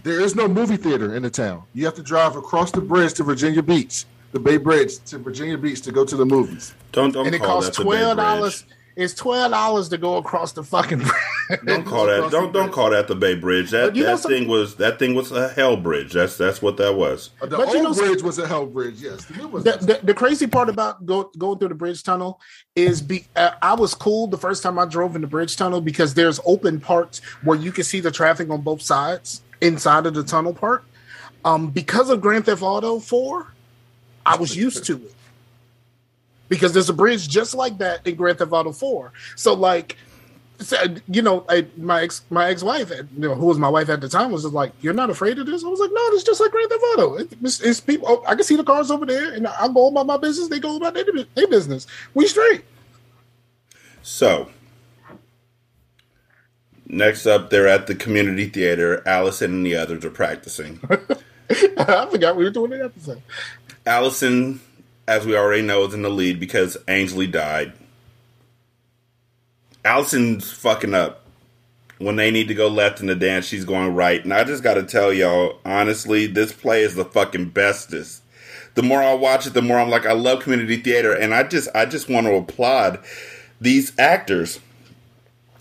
There 0.03 0.19
is 0.19 0.35
no 0.35 0.47
movie 0.47 0.77
theater 0.77 1.15
in 1.15 1.23
the 1.23 1.29
town. 1.29 1.63
You 1.73 1.85
have 1.85 1.95
to 1.95 2.03
drive 2.03 2.35
across 2.35 2.71
the 2.71 2.81
bridge 2.81 3.13
to 3.15 3.23
Virginia 3.23 3.63
Beach 3.63 4.05
the 4.33 4.39
Bay 4.39 4.57
Bridge 4.57 4.97
to 5.05 5.19
Virginia 5.19 5.57
Beach 5.57 5.81
to 5.81 5.91
go 5.91 6.03
to 6.03 6.15
the 6.17 6.25
movies. 6.25 6.73
Don't 6.91 7.13
don't 7.13 7.27
and 7.27 7.35
it 7.35 7.39
call 7.39 7.61
costs 7.61 7.77
that 7.77 7.83
the 7.83 7.89
Bay 7.89 7.97
twelve 7.97 8.17
Bridge. 8.17 8.25
dollars. 8.25 8.65
It's 8.95 9.13
twelve 9.13 9.51
dollars 9.51 9.89
to 9.89 9.97
go 9.97 10.17
across 10.17 10.51
the 10.51 10.63
fucking. 10.63 10.99
Bridge. 10.99 11.59
Don't 11.65 11.85
call 11.85 12.07
that. 12.07 12.31
Don't 12.31 12.51
don't 12.51 12.71
call 12.71 12.89
that 12.89 13.07
the 13.07 13.15
Bay 13.15 13.35
Bridge. 13.35 13.69
That 13.71 13.95
you 13.95 14.03
know 14.03 14.15
that 14.15 14.27
thing 14.27 14.47
was 14.47 14.75
that 14.77 14.97
thing 14.97 15.13
was 15.13 15.31
a 15.31 15.49
hell 15.49 15.77
bridge. 15.77 16.13
That's 16.13 16.35
that's 16.35 16.61
what 16.61 16.77
that 16.77 16.95
was. 16.95 17.29
Uh, 17.41 17.45
The 17.45 17.57
But 17.57 17.69
you 17.69 17.85
old 17.85 17.97
know 17.97 18.03
bridge 18.03 18.23
was 18.23 18.39
a 18.39 18.47
hell 18.47 18.65
bridge. 18.65 18.95
Yes, 19.01 19.25
the 19.25 19.47
was. 19.47 19.63
the, 19.63 19.73
the, 19.73 19.99
the 20.03 20.13
crazy 20.13 20.47
part 20.47 20.69
about 20.69 21.05
go, 21.05 21.31
going 21.37 21.59
through 21.59 21.69
the 21.69 21.75
bridge 21.75 22.01
tunnel 22.01 22.39
is 22.75 23.01
be 23.01 23.25
uh, 23.35 23.51
I 23.61 23.75
was 23.75 23.93
cool 23.93 24.27
the 24.27 24.37
first 24.37 24.63
time 24.63 24.79
I 24.79 24.85
drove 24.85 25.15
in 25.15 25.21
the 25.21 25.27
bridge 25.27 25.55
tunnel 25.57 25.81
because 25.81 26.13
there's 26.15 26.39
open 26.45 26.79
parts 26.79 27.19
where 27.43 27.57
you 27.57 27.71
can 27.71 27.83
see 27.83 27.99
the 27.99 28.11
traffic 28.11 28.49
on 28.49 28.61
both 28.61 28.81
sides 28.81 29.41
inside 29.63 30.05
of 30.05 30.13
the 30.13 30.23
tunnel 30.23 30.53
part. 30.53 30.83
Um, 31.45 31.69
because 31.71 32.09
of 32.09 32.21
Grand 32.21 32.45
Theft 32.45 32.61
Auto 32.61 32.99
4, 32.99 33.47
I 34.25 34.35
was 34.37 34.55
used 34.55 34.85
to 34.85 34.97
it 34.97 35.13
because 36.49 36.71
there's 36.73 36.89
a 36.89 36.93
bridge 36.93 37.27
just 37.27 37.55
like 37.55 37.77
that 37.79 38.05
in 38.05 38.15
Grand 38.15 38.37
Theft 38.37 38.51
Auto 38.51 38.71
4. 38.71 39.11
So 39.35 39.53
like. 39.53 39.97
You 41.07 41.21
know, 41.21 41.43
I, 41.49 41.65
my 41.75 42.03
ex, 42.03 42.21
my 42.29 42.47
ex 42.47 42.63
wife, 42.63 42.89
you 42.89 43.05
know, 43.27 43.35
who 43.35 43.47
was 43.47 43.57
my 43.57 43.67
wife 43.67 43.89
at 43.89 43.99
the 43.99 44.07
time, 44.07 44.31
was 44.31 44.43
just 44.43 44.53
like, 44.53 44.71
"You're 44.81 44.93
not 44.93 45.09
afraid 45.09 45.37
of 45.37 45.45
this?" 45.45 45.61
I 45.65 45.67
was 45.67 45.79
like, 45.79 45.89
"No, 45.91 45.99
it's 46.13 46.23
just 46.23 46.39
like 46.39 46.51
Grand 46.51 46.69
Theft 46.69 46.83
Auto. 46.93 47.15
It- 47.15 47.33
It's, 47.41 47.59
it's 47.59 47.79
people. 47.81 48.07
oh, 48.09 48.23
I 48.25 48.35
can 48.35 48.45
see 48.45 48.55
the 48.55 48.63
cars 48.63 48.89
over 48.89 49.05
there, 49.05 49.33
and 49.33 49.45
I 49.45 49.67
go 49.67 49.87
about 49.89 50.05
my 50.05 50.15
business. 50.15 50.47
They 50.47 50.59
go 50.59 50.77
about 50.77 50.93
their, 50.93 51.03
their 51.35 51.47
business. 51.47 51.85
We 52.13 52.27
straight." 52.27 52.63
So 54.03 54.47
next 56.93 57.25
up, 57.25 57.49
they're 57.49 57.67
at 57.67 57.87
the 57.87 57.95
community 57.95 58.47
theater. 58.47 59.01
Allison 59.07 59.51
and 59.51 59.65
the 59.65 59.75
others 59.75 60.05
are 60.05 60.11
practicing. 60.11 60.79
I 61.77 62.07
forgot 62.09 62.35
we 62.35 62.43
were 62.43 62.49
doing 62.49 62.71
the 62.71 62.85
episode. 62.85 63.21
Allison, 63.85 64.61
as 65.07 65.25
we 65.25 65.35
already 65.35 65.61
know, 65.61 65.85
is 65.85 65.93
in 65.93 66.01
the 66.01 66.09
lead 66.09 66.39
because 66.39 66.77
Aynsley 66.87 67.29
died. 67.29 67.73
Allison's 69.83 70.51
fucking 70.51 70.93
up. 70.93 71.19
When 71.99 72.15
they 72.15 72.31
need 72.31 72.47
to 72.47 72.53
go 72.53 72.67
left 72.67 72.99
in 72.99 73.07
the 73.07 73.15
dance, 73.15 73.45
she's 73.45 73.65
going 73.65 73.93
right. 73.93 74.23
And 74.23 74.33
I 74.33 74.43
just 74.43 74.63
got 74.63 74.73
to 74.75 74.83
tell 74.83 75.13
y'all, 75.13 75.59
honestly, 75.63 76.25
this 76.25 76.51
play 76.51 76.81
is 76.81 76.95
the 76.95 77.05
fucking 77.05 77.49
bestest. 77.49 78.23
The 78.75 78.83
more 78.83 79.01
I 79.01 79.13
watch 79.13 79.45
it, 79.45 79.53
the 79.53 79.61
more 79.61 79.79
I'm 79.79 79.89
like, 79.89 80.05
I 80.05 80.13
love 80.13 80.41
community 80.41 80.77
theater, 80.77 81.13
and 81.13 81.33
I 81.33 81.43
just, 81.43 81.69
I 81.75 81.85
just 81.85 82.09
want 82.09 82.25
to 82.25 82.35
applaud 82.35 82.99
these 83.61 83.97
actors. 83.99 84.59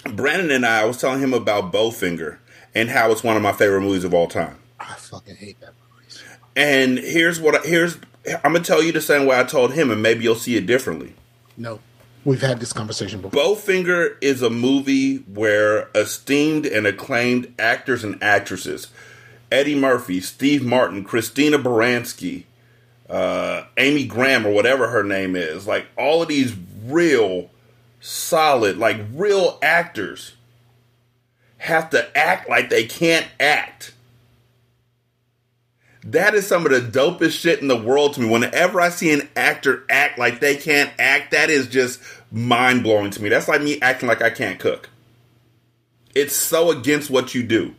Brandon 0.05 0.51
and 0.51 0.67
I, 0.67 0.83
I 0.83 0.85
was 0.85 1.01
telling 1.01 1.21
him 1.21 1.35
about 1.35 1.73
Bowfinger 1.73 2.39
and 2.75 2.89
how 2.89 3.11
it's 3.13 3.23
one 3.23 3.37
of 3.37 3.43
my 3.43 3.53
favorite 3.53 3.83
movies 3.83 4.05
of 4.05 4.15
all 4.15 4.27
time. 4.27 4.59
I 4.81 4.95
fucking 4.95 5.37
hate 5.37 5.61
that 5.61 5.75
movie. 5.93 6.23
And 6.57 6.99
here's 6.99 7.41
what 7.41 7.55
I, 7.55 7.67
here's 7.67 7.99
I'm 8.27 8.53
gonna 8.53 8.61
tell 8.61 8.83
you 8.83 8.93
the 8.93 9.01
same 9.01 9.27
way 9.27 9.39
I 9.39 9.45
told 9.45 9.73
him, 9.73 9.91
and 9.91 10.03
maybe 10.03 10.25
you'll 10.25 10.35
see 10.35 10.57
it 10.57 10.67
differently. 10.67 11.15
No, 11.57 11.81
we've 12.25 12.41
had 12.41 12.61
this 12.61 12.73
conversation 12.73 13.21
before. 13.21 13.41
Bowfinger 13.41 14.17
is 14.21 14.43
a 14.43 14.51
movie 14.51 15.19
where 15.19 15.89
esteemed 15.95 16.67
and 16.67 16.87
acclaimed 16.87 17.53
actors 17.59 18.05
and 18.05 18.23
actresses, 18.23 18.89
Eddie 19.51 19.79
Murphy, 19.79 20.21
Steve 20.21 20.65
Martin, 20.65 21.05
Christina 21.05 21.59
Baranski, 21.59 22.45
uh, 23.11 23.65
Amy 23.77 24.07
Graham, 24.07 24.47
or 24.47 24.53
whatever 24.53 24.89
her 24.89 25.03
name 25.03 25.37
is, 25.37 25.67
like 25.67 25.87
all 25.97 26.23
of 26.23 26.29
these 26.29 26.55
real 26.85 27.51
solid, 28.03 28.77
like 28.77 29.01
real 29.15 29.59
actors, 29.63 30.35
have 31.59 31.89
to 31.91 32.19
act 32.19 32.51
like 32.51 32.69
they 32.69 32.85
can't 32.85 33.27
act. 33.41 33.95
That 36.05 36.35
is 36.35 36.47
some 36.47 36.67
of 36.67 36.73
the 36.73 36.81
dopest 36.81 37.39
shit 37.39 37.61
in 37.61 37.69
the 37.69 37.77
world 37.77 38.15
to 38.15 38.21
me. 38.21 38.29
Whenever 38.29 38.81
I 38.81 38.89
see 38.89 39.13
an 39.13 39.29
actor 39.37 39.85
act 39.89 40.19
like 40.19 40.41
they 40.41 40.57
can't 40.57 40.91
act, 40.99 41.31
that 41.31 41.49
is 41.49 41.69
just 41.69 42.01
mind 42.33 42.83
blowing 42.83 43.13
to 43.13 43.23
me. 43.23 43.29
That's 43.29 43.47
like 43.47 43.63
me 43.63 43.81
acting 43.81 44.09
like 44.09 44.21
I 44.21 44.31
can't 44.31 44.59
cook. 44.59 44.91
It's 46.15 46.35
so 46.35 46.73
against 46.73 47.09
what 47.09 47.35
you 47.35 47.45
do. 47.45 47.77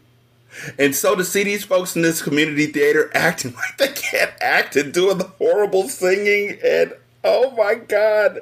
And 0.79 0.95
so 0.95 1.15
to 1.15 1.25
see 1.25 1.43
these 1.43 1.65
folks 1.65 1.95
in 1.95 2.01
this 2.01 2.21
community 2.21 2.67
theater 2.67 3.11
acting 3.15 3.53
like 3.53 3.77
they 3.77 3.91
can't 3.91 4.31
act 4.39 4.77
and 4.77 4.93
doing 4.93 5.17
the 5.17 5.25
horrible 5.25 5.89
singing 5.89 6.57
and 6.63 6.93
oh 7.23 7.51
my 7.51 7.75
god. 7.75 8.41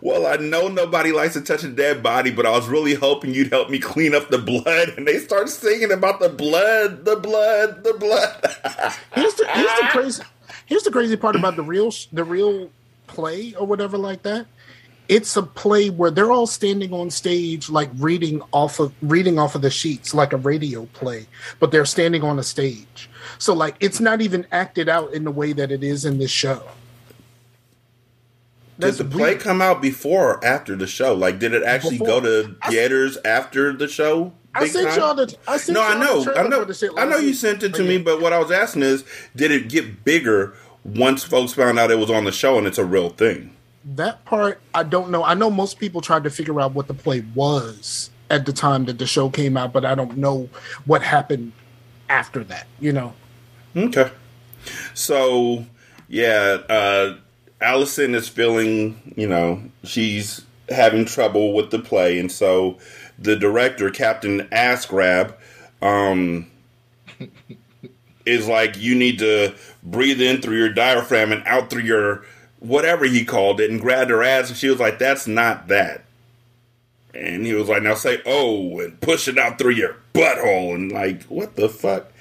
Well, 0.00 0.26
I 0.26 0.36
know 0.36 0.68
nobody 0.68 1.12
likes 1.12 1.34
to 1.34 1.40
touch 1.40 1.64
a 1.64 1.68
dead 1.68 2.02
body, 2.02 2.30
but 2.30 2.46
I 2.46 2.50
was 2.50 2.68
really 2.68 2.94
hoping 2.94 3.34
you'd 3.34 3.52
help 3.52 3.70
me 3.70 3.78
clean 3.78 4.14
up 4.14 4.28
the 4.28 4.38
blood. 4.38 4.90
And 4.96 5.06
they 5.06 5.18
start 5.18 5.48
singing 5.48 5.92
about 5.92 6.20
the 6.20 6.28
blood, 6.28 7.04
the 7.04 7.16
blood, 7.16 7.84
the 7.84 7.94
blood. 7.94 8.36
Here's 9.14 9.34
the, 9.34 9.46
here's 9.48 9.80
the 9.80 9.86
crazy. 9.90 10.22
Here's 10.66 10.82
the 10.82 10.90
crazy 10.90 11.16
part 11.16 11.36
about 11.36 11.56
the 11.56 11.62
real 11.62 11.92
the 12.12 12.24
real 12.24 12.70
play 13.06 13.54
or 13.54 13.66
whatever 13.66 13.98
like 13.98 14.22
that. 14.22 14.46
It's 15.06 15.36
a 15.36 15.42
play 15.42 15.90
where 15.90 16.10
they're 16.10 16.32
all 16.32 16.46
standing 16.46 16.94
on 16.94 17.10
stage, 17.10 17.68
like 17.68 17.90
reading 17.98 18.40
off 18.52 18.80
of 18.80 18.94
reading 19.02 19.38
off 19.38 19.54
of 19.54 19.60
the 19.60 19.70
sheets, 19.70 20.14
like 20.14 20.32
a 20.32 20.38
radio 20.38 20.86
play, 20.94 21.26
but 21.60 21.70
they're 21.70 21.84
standing 21.84 22.22
on 22.22 22.38
a 22.38 22.42
stage. 22.42 23.10
So 23.38 23.52
like 23.52 23.76
it's 23.80 24.00
not 24.00 24.22
even 24.22 24.46
acted 24.50 24.88
out 24.88 25.12
in 25.12 25.24
the 25.24 25.30
way 25.30 25.52
that 25.52 25.70
it 25.70 25.84
is 25.84 26.06
in 26.06 26.18
this 26.18 26.30
show. 26.30 26.62
Did 28.78 28.94
the 28.94 29.04
play 29.04 29.30
weird. 29.30 29.40
come 29.40 29.62
out 29.62 29.80
before 29.80 30.34
or 30.34 30.44
after 30.44 30.74
the 30.76 30.86
show? 30.86 31.14
Like, 31.14 31.38
did 31.38 31.54
it 31.54 31.62
actually 31.62 31.98
Before. 31.98 32.20
go 32.20 32.20
to 32.20 32.56
I- 32.62 32.70
theaters 32.70 33.18
after 33.24 33.72
the 33.72 33.86
show? 33.88 34.32
I 34.56 34.66
sent 34.68 34.88
time? 34.90 34.98
y'all 34.98 35.14
the. 35.14 35.36
I 35.48 35.56
sent 35.56 35.74
No, 35.74 35.82
I 35.82 35.98
know, 35.98 36.32
I 36.36 36.46
know, 36.46 36.60
for 36.60 36.64
the 36.66 36.74
shit 36.74 36.90
I 36.96 37.04
know 37.06 37.16
you 37.16 37.34
sent 37.34 37.62
it 37.64 37.74
to 37.74 37.82
me. 37.82 37.98
But 37.98 38.20
what 38.20 38.32
I 38.32 38.38
was 38.38 38.50
asking 38.52 38.82
is, 38.82 39.04
did 39.34 39.50
it 39.50 39.68
get 39.68 40.04
bigger 40.04 40.54
once 40.84 41.24
folks 41.24 41.52
found 41.52 41.78
out 41.78 41.90
it 41.90 41.98
was 41.98 42.10
on 42.10 42.24
the 42.24 42.30
show 42.32 42.56
and 42.58 42.66
it's 42.66 42.78
a 42.78 42.84
real 42.84 43.08
thing? 43.10 43.50
That 43.84 44.24
part, 44.24 44.60
I 44.72 44.82
don't 44.84 45.10
know. 45.10 45.24
I 45.24 45.34
know 45.34 45.50
most 45.50 45.78
people 45.80 46.00
tried 46.00 46.22
to 46.24 46.30
figure 46.30 46.60
out 46.60 46.72
what 46.72 46.86
the 46.86 46.94
play 46.94 47.24
was 47.34 48.10
at 48.30 48.46
the 48.46 48.52
time 48.52 48.84
that 48.86 48.98
the 48.98 49.06
show 49.06 49.28
came 49.28 49.56
out, 49.56 49.72
but 49.72 49.84
I 49.84 49.94
don't 49.96 50.16
know 50.16 50.48
what 50.86 51.02
happened 51.02 51.52
after 52.08 52.44
that. 52.44 52.66
You 52.80 52.92
know, 52.92 53.12
Okay. 53.76 54.10
So, 54.94 55.66
yeah, 56.08 56.58
uh, 56.68 57.16
Allison 57.64 58.14
is 58.14 58.28
feeling, 58.28 59.14
you 59.16 59.26
know, 59.26 59.62
she's 59.84 60.44
having 60.68 61.06
trouble 61.06 61.54
with 61.54 61.70
the 61.70 61.78
play. 61.78 62.18
And 62.18 62.30
so 62.30 62.78
the 63.18 63.36
director, 63.36 63.90
Captain 63.90 64.46
Ass 64.52 64.84
Grab, 64.84 65.36
um, 65.80 66.50
is 68.26 68.46
like, 68.46 68.78
you 68.78 68.94
need 68.94 69.18
to 69.20 69.54
breathe 69.82 70.20
in 70.20 70.42
through 70.42 70.58
your 70.58 70.72
diaphragm 70.72 71.32
and 71.32 71.42
out 71.46 71.70
through 71.70 71.82
your 71.82 72.24
whatever 72.60 73.04
he 73.06 73.24
called 73.24 73.60
it 73.60 73.70
and 73.70 73.80
grabbed 73.80 74.10
her 74.10 74.22
ass. 74.22 74.50
And 74.50 74.58
she 74.58 74.68
was 74.68 74.78
like, 74.78 74.98
that's 74.98 75.26
not 75.26 75.68
that. 75.68 76.04
And 77.14 77.46
he 77.46 77.54
was 77.54 77.68
like, 77.68 77.82
now 77.82 77.94
say, 77.94 78.20
oh, 78.26 78.78
and 78.80 79.00
push 79.00 79.26
it 79.26 79.38
out 79.38 79.58
through 79.58 79.72
your 79.72 79.96
butthole. 80.12 80.74
And 80.74 80.92
like, 80.92 81.22
what 81.24 81.56
the 81.56 81.68
fuck? 81.68 82.12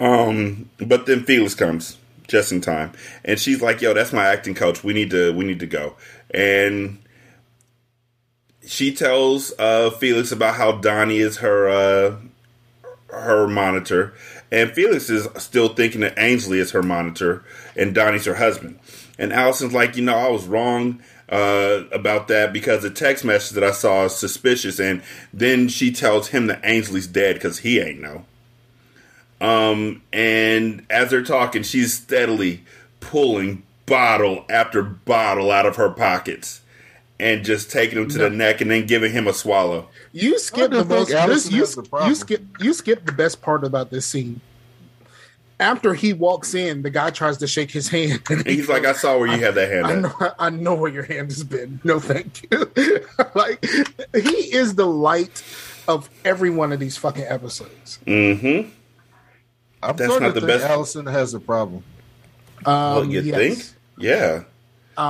Um, 0.00 0.70
but 0.78 1.06
then 1.06 1.22
Felix 1.22 1.54
comes 1.54 1.98
just 2.32 2.50
in 2.50 2.60
time, 2.60 2.92
and 3.24 3.38
she's 3.38 3.62
like, 3.62 3.80
"Yo, 3.80 3.94
that's 3.94 4.12
my 4.12 4.26
acting 4.26 4.54
coach. 4.54 4.82
We 4.82 4.92
need 4.92 5.10
to, 5.10 5.32
we 5.32 5.44
need 5.44 5.60
to 5.60 5.66
go." 5.66 5.94
And 6.30 6.98
she 8.66 8.92
tells 8.92 9.52
uh, 9.58 9.90
Felix 9.90 10.32
about 10.32 10.56
how 10.56 10.72
Donnie 10.72 11.18
is 11.18 11.36
her 11.38 11.68
uh, 11.68 12.16
her 13.10 13.46
monitor, 13.46 14.14
and 14.50 14.72
Felix 14.72 15.10
is 15.10 15.28
still 15.36 15.68
thinking 15.68 16.00
that 16.00 16.16
Aynsley 16.16 16.56
is 16.56 16.72
her 16.72 16.82
monitor, 16.82 17.44
and 17.76 17.94
Donnie's 17.94 18.24
her 18.24 18.34
husband. 18.34 18.80
And 19.18 19.32
Allison's 19.32 19.74
like, 19.74 19.96
you 19.96 20.02
know, 20.02 20.16
I 20.16 20.30
was 20.30 20.46
wrong 20.46 21.02
uh, 21.28 21.84
about 21.92 22.28
that 22.28 22.52
because 22.52 22.82
the 22.82 22.90
text 22.90 23.24
message 23.24 23.54
that 23.54 23.64
I 23.64 23.72
saw 23.72 24.06
is 24.06 24.16
suspicious. 24.16 24.80
And 24.80 25.02
then 25.32 25.68
she 25.68 25.92
tells 25.92 26.28
him 26.28 26.46
that 26.48 26.62
Aynsley's 26.62 27.06
dead 27.06 27.34
because 27.34 27.58
he 27.58 27.78
ain't 27.78 28.00
know. 28.00 28.24
Um, 29.42 30.02
and 30.12 30.86
as 30.88 31.10
they're 31.10 31.24
talking, 31.24 31.64
she's 31.64 31.92
steadily 31.92 32.62
pulling 33.00 33.64
bottle 33.86 34.44
after 34.48 34.82
bottle 34.84 35.50
out 35.50 35.66
of 35.66 35.74
her 35.76 35.90
pockets 35.90 36.60
and 37.18 37.44
just 37.44 37.68
taking 37.68 37.98
them 37.98 38.08
to 38.08 38.18
the 38.18 38.30
neck 38.30 38.60
and 38.60 38.70
then 38.70 38.86
giving 38.86 39.10
him 39.10 39.26
a 39.26 39.32
swallow. 39.32 39.88
you 40.12 40.38
skipped 40.38 40.72
the 40.72 40.84
most. 40.84 41.08
This, 41.08 41.50
you, 41.50 41.60
has 41.60 41.74
the 41.74 41.82
problem. 41.82 42.08
you 42.08 42.14
skip. 42.14 42.42
You 42.60 42.72
skip 42.72 43.04
the 43.04 43.12
best 43.12 43.42
part 43.42 43.64
about 43.64 43.90
this 43.90 44.06
scene. 44.06 44.40
After 45.58 45.92
he 45.94 46.12
walks 46.12 46.54
in, 46.54 46.82
the 46.82 46.90
guy 46.90 47.10
tries 47.10 47.38
to 47.38 47.46
shake 47.48 47.70
his 47.72 47.88
hand. 47.88 48.22
And 48.30 48.46
he's 48.46 48.68
like, 48.68 48.84
I 48.84 48.92
saw 48.92 49.18
where 49.18 49.28
you 49.28 49.40
had 49.42 49.54
that 49.56 49.70
hand 49.70 49.86
I 49.86 49.94
know, 49.94 50.32
I 50.38 50.50
know 50.50 50.74
where 50.74 50.90
your 50.90 51.04
hand 51.04 51.30
has 51.30 51.44
been. 51.44 51.80
No, 51.82 51.98
thank 51.98 52.42
you. 52.50 52.72
like 53.34 53.64
he 54.14 54.54
is 54.54 54.76
the 54.76 54.86
light 54.86 55.44
of 55.88 56.08
every 56.24 56.50
one 56.50 56.72
of 56.72 56.78
these 56.78 56.96
fucking 56.96 57.24
episodes. 57.24 57.98
Mm-hmm. 58.06 58.70
I'm 59.82 59.96
That's 59.96 60.20
not 60.20 60.34
the 60.34 60.40
think 60.40 60.46
best- 60.46 60.64
Allison 60.64 61.06
has 61.06 61.34
a 61.34 61.40
problem. 61.40 61.82
Um, 62.64 62.74
Well, 62.74 63.04
you 63.04 63.20
yes. 63.22 63.36
think? 63.36 63.64
Yeah. 63.98 64.40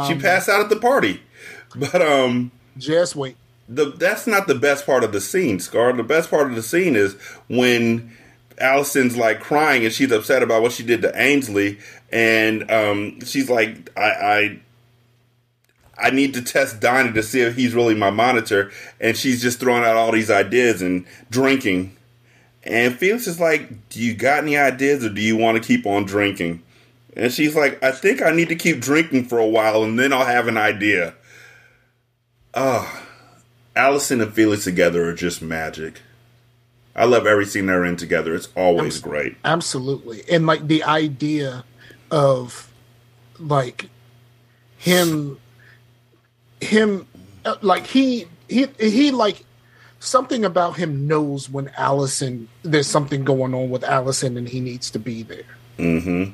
she 0.07 0.15
Um, 0.15 0.21
passed 0.21 0.49
out 0.49 0.61
at 0.61 0.69
the 0.71 0.77
party. 0.77 1.21
But 1.75 2.03
um 2.03 2.51
Just 2.77 3.17
wait. 3.17 3.37
the 3.69 3.87
that's 3.97 4.27
not 4.27 4.47
the 4.47 4.55
best 4.55 4.85
part 4.85 5.05
of 5.05 5.13
the 5.13 5.21
scene, 5.23 5.59
Scar. 5.59 5.93
The 5.95 6.03
best 6.03 6.31
part 6.31 6.49
of 6.51 6.55
the 6.55 6.63
scene 6.63 6.97
is 6.97 7.15
when 7.49 8.15
Allison's 8.59 9.17
like 9.17 9.41
crying 9.41 9.83
and 9.85 9.93
she's 9.93 10.13
upset 10.13 10.43
about 10.43 10.61
what 10.61 10.73
she 10.73 10.83
did 10.83 11.01
to 11.03 11.11
Aynsley, 11.13 11.81
and 12.13 12.71
um, 12.71 13.21
she's 13.25 13.49
like, 13.49 13.91
I, 13.97 14.03
I, 14.11 14.61
I 15.99 16.11
need 16.11 16.35
to 16.35 16.43
test 16.43 16.79
Donnie 16.81 17.13
to 17.15 17.23
see 17.23 17.41
if 17.41 17.57
he's 17.57 17.75
really 17.75 17.95
my 17.95 18.11
monitor, 18.11 18.71
and 19.01 19.17
she's 19.17 19.41
just 19.41 19.59
throwing 19.59 19.83
out 19.85 19.97
all 19.97 20.13
these 20.13 20.31
ideas 20.31 20.83
and 20.83 21.07
drinking. 21.31 21.97
And 22.65 22.97
Felix 22.97 23.27
is 23.27 23.41
like, 23.41 23.89
Do 23.89 24.01
you 24.01 24.15
got 24.15 24.43
any 24.43 24.57
ideas 24.57 25.05
or 25.05 25.09
do 25.09 25.21
you 25.21 25.37
want 25.37 25.61
to 25.61 25.67
keep 25.67 25.87
on 25.87 26.05
drinking? 26.05 26.63
And 27.15 27.33
she's 27.33 27.55
like, 27.55 27.83
I 27.83 27.93
think 27.93 28.23
I 28.23 28.31
need 28.31 28.49
to 28.49 28.57
keep 28.57 28.81
drinking 28.81 29.27
for 29.27 29.39
a 29.39 29.47
while 29.47 29.83
and 29.83 29.99
then 29.99 30.13
I'll 30.13 30.25
have 30.25 30.49
an 30.49 30.57
idea. 30.57 31.15
Ah, 32.55 33.07
Allison 33.77 34.21
and 34.21 34.33
Felix 34.33 34.65
together 34.65 35.09
are 35.09 35.15
just 35.15 35.43
magic. 35.43 36.01
I 36.95 37.05
love 37.07 37.27
every 37.27 37.47
scene 37.47 37.67
they're 37.67 37.85
in 37.85 37.97
together. 37.97 38.35
It's 38.35 38.49
always 38.55 39.01
great. 39.01 39.37
Absolutely. 39.45 40.23
And 40.31 40.47
like 40.47 40.67
the 40.67 40.85
idea 40.85 41.65
of 42.11 42.71
like 43.39 43.89
him 44.77 45.39
him 46.61 47.07
uh, 47.45 47.57
like 47.63 47.87
he 47.87 48.27
he 48.49 48.67
he 48.79 49.11
like 49.11 49.45
something 50.03 50.45
about 50.45 50.77
him 50.77 51.07
knows 51.07 51.49
when 51.49 51.71
Allison 51.77 52.49
there's 52.63 52.89
something 52.89 53.25
going 53.25 53.55
on 53.55 53.71
with 53.71 53.85
Allison 53.85 54.37
and 54.37 54.49
he 54.49 54.61
needs 54.61 54.91
to 54.91 54.99
be 54.99 55.23
there. 55.23 55.45
Mm-hmm. 55.79 56.33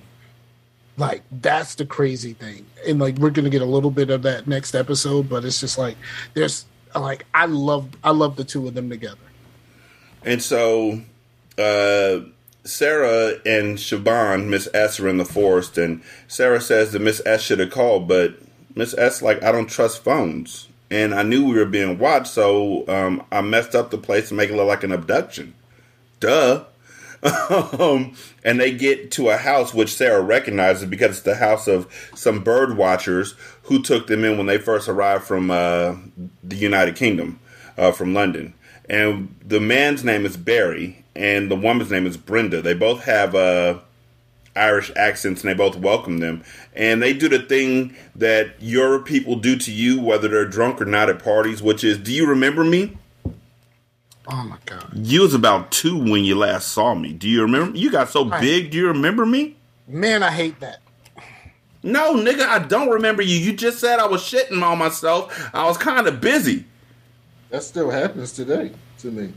Like 0.96 1.22
that's 1.30 1.74
the 1.74 1.84
crazy 1.84 2.32
thing. 2.32 2.66
And 2.86 2.98
like 2.98 3.18
we're 3.18 3.30
gonna 3.30 3.50
get 3.50 3.62
a 3.62 3.66
little 3.66 3.90
bit 3.90 4.08
of 4.08 4.22
that 4.22 4.46
next 4.46 4.74
episode, 4.74 5.28
but 5.28 5.44
it's 5.44 5.60
just 5.60 5.76
like 5.76 5.96
there's 6.32 6.64
like 6.94 7.26
I 7.34 7.44
love 7.44 7.90
I 8.02 8.10
love 8.10 8.36
the 8.36 8.44
two 8.44 8.66
of 8.66 8.74
them 8.74 8.88
together. 8.88 9.18
And 10.24 10.42
so 10.42 11.02
uh, 11.58 12.20
Sarah 12.64 13.34
and 13.44 13.76
Siobhan, 13.76 14.48
Miss 14.48 14.68
S, 14.72 14.98
are 14.98 15.08
in 15.08 15.18
the 15.18 15.24
forest, 15.24 15.76
and 15.76 16.02
Sarah 16.26 16.60
says 16.60 16.92
that 16.92 17.02
Miss 17.02 17.20
S 17.26 17.42
should 17.42 17.60
have 17.60 17.70
called, 17.70 18.08
but 18.08 18.34
Miss 18.74 18.96
S 18.96 19.20
like 19.20 19.42
I 19.42 19.52
don't 19.52 19.68
trust 19.68 20.02
phones, 20.02 20.68
and 20.90 21.14
I 21.14 21.22
knew 21.22 21.46
we 21.46 21.58
were 21.58 21.66
being 21.66 21.98
watched, 21.98 22.28
so 22.28 22.86
um, 22.88 23.24
I 23.30 23.40
messed 23.40 23.74
up 23.74 23.90
the 23.90 23.98
place 23.98 24.28
to 24.28 24.34
make 24.34 24.50
it 24.50 24.56
look 24.56 24.68
like 24.68 24.84
an 24.84 24.92
abduction. 24.92 25.54
Duh. 26.20 26.64
um, 27.80 28.14
and 28.44 28.60
they 28.60 28.72
get 28.72 29.10
to 29.10 29.28
a 29.28 29.36
house 29.36 29.74
which 29.74 29.92
Sarah 29.92 30.22
recognizes 30.22 30.88
because 30.88 31.10
it's 31.10 31.22
the 31.22 31.34
house 31.34 31.66
of 31.66 31.92
some 32.14 32.44
bird 32.44 32.76
watchers 32.76 33.34
who 33.64 33.82
took 33.82 34.06
them 34.06 34.24
in 34.24 34.36
when 34.36 34.46
they 34.46 34.58
first 34.58 34.88
arrived 34.88 35.24
from 35.24 35.50
uh, 35.50 35.96
the 36.44 36.56
United 36.56 36.94
Kingdom, 36.94 37.40
uh, 37.76 37.90
from 37.90 38.14
London. 38.14 38.54
And 38.88 39.34
the 39.44 39.60
man's 39.60 40.04
name 40.04 40.24
is 40.24 40.36
Barry, 40.36 41.04
and 41.16 41.50
the 41.50 41.56
woman's 41.56 41.90
name 41.90 42.06
is 42.06 42.16
Brenda. 42.16 42.62
They 42.62 42.74
both 42.74 43.04
have 43.04 43.34
uh, 43.34 43.80
Irish 44.58 44.90
accents, 44.96 45.42
and 45.42 45.50
they 45.50 45.54
both 45.54 45.76
welcome 45.76 46.18
them. 46.18 46.42
And 46.74 47.02
they 47.02 47.12
do 47.12 47.28
the 47.28 47.38
thing 47.40 47.94
that 48.16 48.54
your 48.60 48.98
people 49.00 49.36
do 49.36 49.56
to 49.56 49.70
you, 49.72 50.00
whether 50.00 50.28
they're 50.28 50.44
drunk 50.46 50.80
or 50.82 50.84
not 50.84 51.08
at 51.08 51.22
parties, 51.22 51.62
which 51.62 51.82
is, 51.84 51.98
"Do 51.98 52.12
you 52.12 52.26
remember 52.26 52.64
me?" 52.64 52.96
Oh 54.30 54.44
my 54.44 54.58
god. 54.66 54.90
You 54.94 55.22
was 55.22 55.32
about 55.34 55.70
two 55.72 55.96
when 55.96 56.24
you 56.24 56.36
last 56.36 56.68
saw 56.68 56.94
me. 56.94 57.12
Do 57.12 57.28
you 57.28 57.40
remember? 57.42 57.76
You 57.78 57.90
got 57.90 58.10
so 58.10 58.26
Right. 58.26 58.40
big. 58.40 58.70
Do 58.70 58.76
you 58.76 58.88
remember 58.88 59.24
me? 59.24 59.56
Man, 59.86 60.22
I 60.22 60.30
hate 60.30 60.60
that. 60.60 60.80
No, 61.82 62.14
nigga, 62.14 62.42
I 62.42 62.58
don't 62.58 62.90
remember 62.90 63.22
you. 63.22 63.36
You 63.38 63.52
just 63.54 63.78
said 63.78 63.98
I 64.00 64.06
was 64.06 64.20
shitting 64.22 64.62
on 64.62 64.78
myself. 64.78 65.48
I 65.54 65.64
was 65.64 65.78
kind 65.78 66.06
of 66.06 66.20
busy. 66.20 66.64
That 67.50 67.62
still 67.62 67.90
happens 67.90 68.32
today 68.32 68.72
to 68.98 69.10
me. 69.10 69.32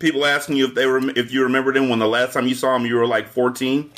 People 0.00 0.26
asking 0.26 0.56
you 0.56 0.66
if 0.66 0.74
they 0.74 0.86
rem- 0.86 1.12
if 1.14 1.30
you 1.32 1.42
remember 1.44 1.72
them 1.72 1.88
when 1.88 2.00
the 2.00 2.08
last 2.08 2.32
time 2.32 2.48
you 2.48 2.54
saw 2.56 2.72
them 2.72 2.86
you 2.86 2.96
were 2.96 3.06
like 3.06 3.28
14. 3.28 3.90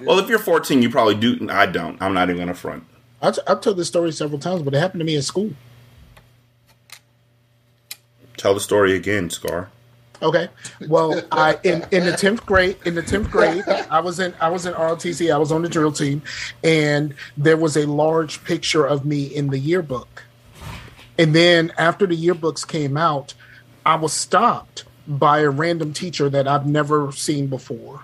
Well, 0.00 0.18
if 0.18 0.28
you're 0.28 0.38
14, 0.38 0.82
you 0.82 0.90
probably 0.90 1.14
do. 1.14 1.48
I 1.50 1.66
don't. 1.66 2.00
I'm 2.00 2.14
not 2.14 2.28
even 2.28 2.40
gonna 2.40 2.54
front. 2.54 2.84
I 3.22 3.30
t- 3.30 3.40
I've 3.46 3.60
told 3.60 3.76
this 3.76 3.88
story 3.88 4.12
several 4.12 4.38
times, 4.38 4.62
but 4.62 4.74
it 4.74 4.78
happened 4.78 5.00
to 5.00 5.04
me 5.04 5.16
in 5.16 5.22
school. 5.22 5.52
Tell 8.36 8.54
the 8.54 8.60
story 8.60 8.94
again, 8.94 9.30
Scar. 9.30 9.70
Okay. 10.22 10.48
Well, 10.88 11.22
I 11.30 11.58
in, 11.62 11.84
in 11.90 12.06
the 12.06 12.16
tenth 12.16 12.44
grade 12.46 12.76
in 12.84 12.94
the 12.94 13.02
tenth 13.02 13.30
grade, 13.30 13.64
I 13.90 14.00
was 14.00 14.18
in 14.18 14.34
I 14.40 14.48
was 14.48 14.66
in 14.66 14.74
ROTC. 14.74 15.32
I 15.32 15.38
was 15.38 15.52
on 15.52 15.62
the 15.62 15.68
drill 15.68 15.92
team, 15.92 16.22
and 16.64 17.14
there 17.36 17.56
was 17.56 17.76
a 17.76 17.86
large 17.86 18.42
picture 18.44 18.86
of 18.86 19.04
me 19.04 19.24
in 19.24 19.48
the 19.48 19.58
yearbook. 19.58 20.24
And 21.18 21.34
then 21.34 21.72
after 21.78 22.06
the 22.06 22.16
yearbooks 22.16 22.66
came 22.66 22.96
out, 22.96 23.34
I 23.84 23.96
was 23.96 24.12
stopped 24.12 24.84
by 25.06 25.40
a 25.40 25.50
random 25.50 25.92
teacher 25.92 26.28
that 26.28 26.48
I've 26.48 26.66
never 26.66 27.12
seen 27.12 27.46
before. 27.46 28.02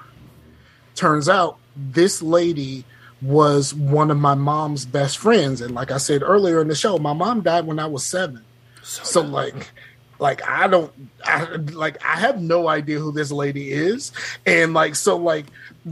Turns 0.95 1.29
out 1.29 1.59
this 1.77 2.23
lady 2.23 2.85
was 3.21 3.75
one 3.75 4.11
of 4.11 4.19
my 4.19 4.35
mom's 4.35 4.85
best 4.85 5.19
friends, 5.19 5.61
and 5.61 5.75
like 5.75 5.91
I 5.91 5.99
said 5.99 6.23
earlier 6.23 6.61
in 6.61 6.69
the 6.69 6.75
show, 6.75 6.99
my 6.99 7.13
mom 7.13 7.43
died 7.43 7.67
when 7.67 7.79
I 7.79 7.87
was 7.87 8.05
seven. 8.05 8.45
So 8.83 9.21
like 9.21 9.71
like 10.19 10.49
I 10.49 10.69
don't 10.69 10.93
I 11.25 11.45
like 11.57 12.03
I 12.05 12.17
have 12.17 12.41
no 12.41 12.69
idea 12.69 12.99
who 12.99 13.13
this 13.13 13.31
lady 13.31 13.73
is. 13.73 14.13
And 14.47 14.73
like 14.73 14.95
so 14.95 15.17
like 15.17 15.47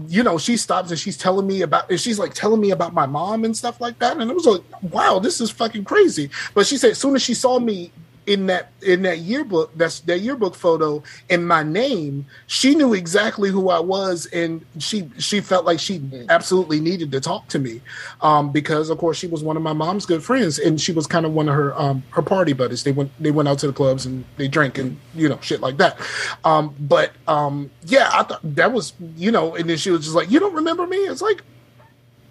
you 0.08 0.22
know, 0.22 0.38
she 0.38 0.56
stops 0.56 0.90
and 0.90 0.98
she's 0.98 1.16
telling 1.16 1.46
me 1.46 1.62
about 1.62 1.90
and 1.90 2.00
she's 2.00 2.18
like 2.18 2.32
telling 2.32 2.60
me 2.60 2.70
about 2.70 2.94
my 2.94 3.06
mom 3.06 3.44
and 3.44 3.56
stuff 3.56 3.80
like 3.80 3.98
that. 3.98 4.16
And 4.16 4.30
it 4.30 4.34
was 4.34 4.46
like, 4.46 4.62
wow, 4.92 5.18
this 5.18 5.40
is 5.40 5.50
fucking 5.50 5.84
crazy. 5.84 6.30
But 6.54 6.66
she 6.66 6.76
said 6.76 6.92
as 6.92 6.98
soon 6.98 7.16
as 7.16 7.22
she 7.22 7.34
saw 7.34 7.58
me 7.58 7.92
in 8.30 8.46
that 8.46 8.70
in 8.82 9.02
that 9.02 9.18
yearbook, 9.18 9.76
that's 9.76 9.98
that 10.00 10.20
yearbook 10.20 10.54
photo 10.54 11.02
and 11.28 11.48
my 11.48 11.64
name, 11.64 12.24
she 12.46 12.76
knew 12.76 12.94
exactly 12.94 13.50
who 13.50 13.70
I 13.70 13.80
was 13.80 14.26
and 14.26 14.64
she 14.78 15.10
she 15.18 15.40
felt 15.40 15.64
like 15.64 15.80
she 15.80 16.00
absolutely 16.28 16.78
needed 16.78 17.10
to 17.10 17.20
talk 17.20 17.48
to 17.48 17.58
me. 17.58 17.80
Um, 18.20 18.52
because 18.52 18.88
of 18.88 18.98
course 18.98 19.18
she 19.18 19.26
was 19.26 19.42
one 19.42 19.56
of 19.56 19.64
my 19.64 19.72
mom's 19.72 20.06
good 20.06 20.22
friends 20.22 20.60
and 20.60 20.80
she 20.80 20.92
was 20.92 21.08
kind 21.08 21.26
of 21.26 21.34
one 21.34 21.48
of 21.48 21.56
her 21.56 21.76
um 21.76 22.04
her 22.10 22.22
party 22.22 22.52
buddies. 22.52 22.84
They 22.84 22.92
went 22.92 23.10
they 23.20 23.32
went 23.32 23.48
out 23.48 23.58
to 23.60 23.66
the 23.66 23.72
clubs 23.72 24.06
and 24.06 24.24
they 24.36 24.46
drank 24.46 24.78
and 24.78 24.96
you 25.12 25.28
know 25.28 25.40
shit 25.40 25.60
like 25.60 25.78
that. 25.78 25.98
Um, 26.44 26.72
but 26.78 27.10
um 27.26 27.68
yeah, 27.86 28.10
I 28.12 28.22
thought 28.22 28.40
that 28.44 28.72
was 28.72 28.92
you 29.16 29.32
know, 29.32 29.56
and 29.56 29.68
then 29.68 29.76
she 29.76 29.90
was 29.90 30.04
just 30.04 30.14
like, 30.14 30.30
You 30.30 30.38
don't 30.38 30.54
remember 30.54 30.86
me? 30.86 30.98
It's 30.98 31.20
like 31.20 31.42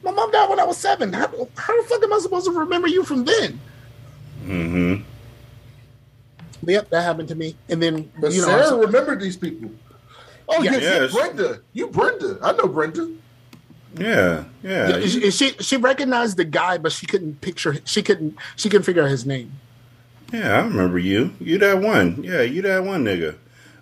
my 0.02 0.12
mom 0.12 0.32
died 0.32 0.50
when 0.50 0.62
I 0.62 0.64
was 0.64 0.78
seven. 0.78 1.12
How, 1.12 1.28
how 1.58 1.82
the 1.82 1.88
fuck 1.90 2.02
am 2.02 2.14
I 2.14 2.20
supposed 2.20 2.46
to 2.46 2.54
remember 2.54 2.88
you 2.88 3.04
from 3.04 3.26
then? 3.26 3.60
Mm-hmm. 4.46 5.04
But 6.64 6.72
yep, 6.74 6.90
that 6.90 7.02
happened 7.04 7.28
to 7.30 7.36
me. 7.36 7.56
And 7.70 7.82
then 7.82 8.12
But 8.20 8.32
you 8.34 8.42
know, 8.42 8.48
Sarah 8.48 8.66
so- 8.68 8.80
remembered 8.82 9.20
these 9.22 9.38
people. 9.38 9.72
Oh, 10.48 10.62
Yeah. 10.64 10.72
yes, 10.74 10.82
Yes. 10.82 11.12
Brenda. 11.14 11.60
You 11.74 11.88
Brenda. 11.88 12.38
I 12.42 12.52
know 12.54 12.68
Brenda. 12.68 13.10
Yeah, 13.98 14.44
yeah. 14.64 14.98
Yeah, 14.98 15.00
she, 15.08 15.32
she 15.32 15.50
she 15.60 15.78
recognized 15.78 16.38
the 16.38 16.46
guy, 16.46 16.78
but 16.78 16.92
she 16.92 17.08
couldn't 17.08 17.42
picture. 17.42 17.78
She 17.86 18.04
couldn't. 18.04 18.36
She 18.56 18.70
couldn't 18.70 18.84
figure 18.86 19.02
out 19.04 19.10
his 19.10 19.26
name. 19.26 19.52
Yeah, 20.32 20.58
I 20.60 20.62
remember 20.64 21.00
you. 21.00 21.34
You 21.40 21.58
that 21.58 21.80
one. 21.82 22.24
Yeah, 22.24 22.42
you 22.42 22.62
that 22.64 22.84
one 22.84 23.04
nigga. 23.04 23.36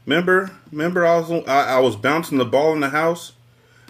Remember? 0.05 0.51
Remember 0.71 1.05
I 1.05 1.19
was 1.19 1.43
I, 1.47 1.75
I 1.75 1.79
was 1.79 1.97
bouncing 1.97 2.37
the 2.37 2.45
ball 2.45 2.71
in 2.73 2.79
the 2.79 2.89
house. 2.89 3.33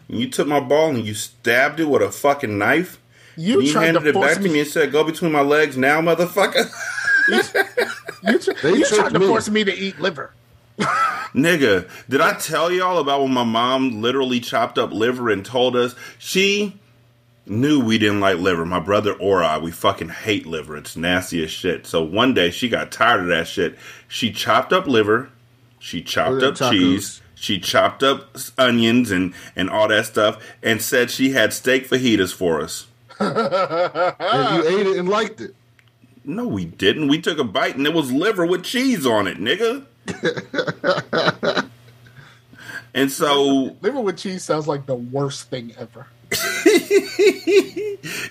And 0.10 0.20
you 0.20 0.28
took 0.30 0.48
my 0.48 0.60
ball 0.60 0.90
and 0.90 1.06
you 1.06 1.14
stabbed 1.14 1.80
it 1.80 1.86
with 1.86 2.02
a 2.02 2.12
fucking 2.12 2.58
knife. 2.58 3.00
You 3.36 3.60
And 3.60 3.68
you 3.68 3.74
tried 3.74 3.86
handed 3.86 4.04
to 4.04 4.10
it 4.10 4.14
force 4.14 4.28
back 4.34 4.38
to 4.38 4.44
me 4.44 4.54
me. 4.54 4.60
and 4.62 4.70
said, 4.70 4.92
"Go 4.92 5.04
between 5.04 5.32
my 5.32 5.42
legs 5.42 5.78
now, 5.78 6.02
motherfucker." 6.02 6.68
You, 7.28 8.40
tr- 8.40 8.52
They 8.64 8.78
you 8.78 8.86
tried 8.86 9.14
to 9.14 9.20
me. 9.20 9.28
force 9.28 9.50
me 9.50 9.64
to 9.64 9.74
eat 9.74 10.00
liver. 10.00 10.32
Nigga, 11.34 11.90
did 12.10 12.22
I 12.22 12.34
tell 12.34 12.72
y'all 12.72 13.00
about 13.00 13.22
when 13.22 13.34
my 13.34 13.44
mom 13.44 14.02
literally 14.02 14.40
chopped 14.40 14.78
up 14.78 14.92
liver 14.92 15.30
and 15.30 15.46
told 15.46 15.76
us 15.76 15.96
she 16.18 16.80
knew 17.46 17.80
we 17.84 17.98
didn't 17.98 18.20
like 18.22 18.38
liver? 18.38 18.66
My 18.66 18.80
brother 18.80 19.14
or 19.14 19.44
I, 19.44 19.58
we 19.58 19.72
fucking 19.72 20.10
hate 20.10 20.46
liver. 20.46 20.78
It's 20.78 20.96
nasty 20.96 21.44
as 21.44 21.52
shit. 21.52 21.86
So 21.86 22.04
one 22.04 22.34
day 22.34 22.50
she 22.52 22.70
got 22.70 22.92
tired 22.92 23.22
of 23.22 23.28
that 23.28 23.48
shit. 23.48 23.78
She 24.08 24.32
chopped 24.32 24.72
up 24.74 24.88
liver, 24.88 25.30
she 25.80 26.02
chopped 26.02 26.40
Put 26.40 26.44
it 26.44 26.44
in 26.44 26.50
up 26.50 26.56
tacos. 26.56 26.72
cheese, 26.72 27.22
she 27.36 27.60
chopped 27.60 28.04
up 28.04 28.36
onions 28.58 29.12
and, 29.12 29.34
and 29.56 29.70
all 29.70 29.88
that 29.90 30.06
stuff, 30.06 30.44
and 30.64 30.82
said 30.82 31.12
she 31.12 31.32
had 31.32 31.54
steak 31.54 31.88
fajitas 31.88 32.34
for 32.34 32.62
us. 32.62 32.88
And 33.20 34.56
you 34.64 34.80
ate 34.80 34.88
it 34.88 34.98
and 34.98 35.10
liked 35.10 35.42
it. 35.42 35.56
No, 36.28 36.46
we 36.46 36.66
didn't. 36.66 37.08
We 37.08 37.22
took 37.22 37.40
a 37.40 37.46
bite 37.46 37.78
and 37.78 37.88
it 37.88 37.94
was 37.94 38.12
liver 38.12 38.46
with 38.46 38.66
cheese 38.66 39.06
on 39.06 39.28
it, 39.28 39.38
nigga. 39.38 39.86
and 42.94 43.10
so 43.10 43.78
Liver 43.82 44.02
with 44.02 44.18
cheese 44.18 44.44
sounds 44.44 44.68
like 44.68 44.86
the 44.88 44.96
worst 44.96 45.50
thing 45.50 45.74
ever. 45.80 46.08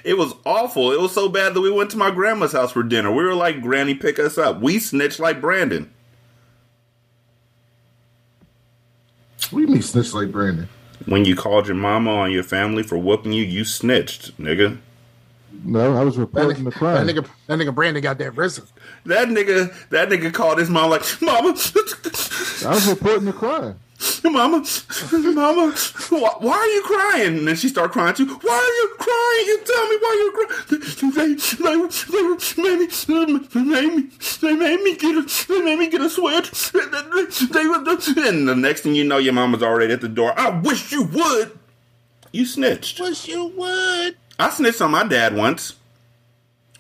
it 0.05 0.19
was 0.19 0.35
awful. 0.45 0.93
It 0.93 1.01
was 1.01 1.13
so 1.13 1.31
bad 1.31 1.55
that 1.55 1.63
we 1.63 1.71
went 1.71 1.91
to 1.93 1.97
my 1.97 2.11
grandma's 2.11 2.53
house 2.53 2.73
for 2.73 2.83
dinner. 2.83 3.11
We 3.11 3.25
were 3.25 3.35
like, 3.35 3.63
Granny, 3.63 3.95
pick 3.95 4.19
us 4.19 4.37
up. 4.37 4.61
We 4.61 4.79
snitched 4.79 5.19
like 5.19 5.41
Brandon. 5.41 5.91
What 9.51 9.61
do 9.61 9.67
you 9.67 9.73
mean 9.73 9.81
snitch 9.81 10.13
like 10.13 10.31
Brandon? 10.31 10.69
When 11.07 11.25
you 11.25 11.35
called 11.35 11.67
your 11.67 11.77
mama 11.77 12.13
on 12.13 12.31
your 12.31 12.43
family 12.43 12.83
for 12.83 12.99
whooping 12.99 13.33
you, 13.33 13.43
you 13.43 13.65
snitched, 13.65 14.39
nigga. 14.39 14.81
No, 15.67 15.97
I 15.97 16.05
was 16.05 16.15
That 16.15 16.21
reporting 16.23 16.65
the 16.65 16.71
crime. 16.71 17.07
that 17.07 17.15
nigga, 17.15 17.29
that 17.49 17.59
nigga 17.59 17.75
Brandon 17.75 18.03
got 18.03 18.19
that 18.19 18.37
risen. 18.37 18.65
That 19.05 19.29
nigga, 19.29 19.75
that 19.91 20.09
nigga 20.09 20.33
called 20.33 20.59
his 20.59 20.71
mom 20.71 20.91
like, 20.91 21.03
Mama, 21.21 21.49
I 21.49 22.75
was 22.75 22.89
reporting 22.89 23.25
the 23.25 23.33
crime. 23.33 23.79
Mama, 24.25 24.65
Mama, 25.13 25.75
why, 26.11 26.35
why 26.41 26.57
are 26.57 26.67
you 26.67 26.83
crying? 26.83 27.39
And 27.39 27.49
then 27.49 27.57
she 27.57 27.69
start 27.69 27.93
crying 27.93 28.15
too. 28.15 28.27
Why 28.27 28.55
are 28.55 28.75
you 28.77 28.95
crying? 28.99 29.47
You 29.47 29.61
tell 29.65 29.89
me 29.89 29.97
why 30.01 30.13
you're 30.21 30.33
crying. 30.33 30.67
They, 30.69 30.77
they, 30.77 31.35
they, 31.57 32.63
made 32.63 32.79
me, 32.79 33.39
they 33.39 33.63
made 33.63 33.95
me, 33.95 34.11
they 34.43 34.55
made 34.55 34.83
me 34.83 34.97
get 34.97 35.17
a, 35.17 35.47
they 35.49 35.63
made 35.63 35.79
me 35.79 35.89
get 35.89 36.01
a 36.03 36.11
switch. 36.11 36.73
They, 36.73 36.81
they, 36.81 38.29
and 38.29 38.49
the 38.49 38.55
next 38.57 38.83
thing 38.83 38.95
you 38.95 39.05
know, 39.05 39.19
your 39.19 39.33
mama's 39.33 39.63
already 39.63 39.93
at 39.93 40.01
the 40.01 40.09
door. 40.09 40.39
I 40.39 40.51
wish 40.51 40.93
you 40.93 41.05
would. 41.05 41.59
You 42.33 42.45
snitched. 42.45 43.01
Wish 43.01 43.29
you 43.29 43.47
would. 43.57 44.17
I 44.39 44.51
snitched 44.51 44.81
on 44.81 44.91
my 44.91 45.07
dad 45.07 45.35
once. 45.35 45.77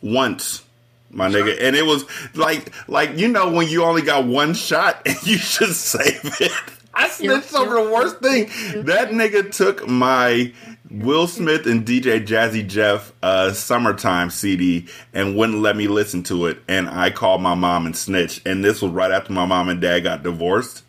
Once. 0.02 0.62
My 1.10 1.28
nigga. 1.28 1.56
And 1.60 1.74
it 1.76 1.86
was 1.86 2.04
like 2.34 2.72
like 2.88 3.16
you 3.16 3.28
know 3.28 3.50
when 3.50 3.68
you 3.68 3.84
only 3.84 4.02
got 4.02 4.26
one 4.26 4.54
shot 4.54 5.02
and 5.06 5.16
you 5.26 5.38
should 5.38 5.74
save 5.74 6.20
it. 6.40 6.52
I 6.92 7.08
snitched 7.10 7.54
over 7.54 7.74
the 7.74 7.90
worst 7.90 8.20
thing. 8.20 8.46
That 8.84 9.10
nigga 9.10 9.50
took 9.54 9.86
my 9.88 10.52
Will 10.90 11.26
Smith 11.26 11.66
and 11.66 11.84
DJ 11.84 12.24
Jazzy 12.24 12.66
Jeff 12.66 13.12
uh, 13.22 13.52
summertime 13.52 14.30
CD 14.30 14.86
and 15.12 15.36
wouldn't 15.36 15.58
let 15.60 15.76
me 15.76 15.88
listen 15.88 16.22
to 16.24 16.46
it. 16.46 16.62
And 16.68 16.88
I 16.88 17.10
called 17.10 17.42
my 17.42 17.54
mom 17.54 17.86
and 17.86 17.96
snitched. 17.96 18.46
And 18.46 18.64
this 18.64 18.82
was 18.82 18.92
right 18.92 19.10
after 19.10 19.32
my 19.32 19.46
mom 19.46 19.68
and 19.68 19.80
dad 19.80 20.00
got 20.00 20.22
divorced. 20.22 20.84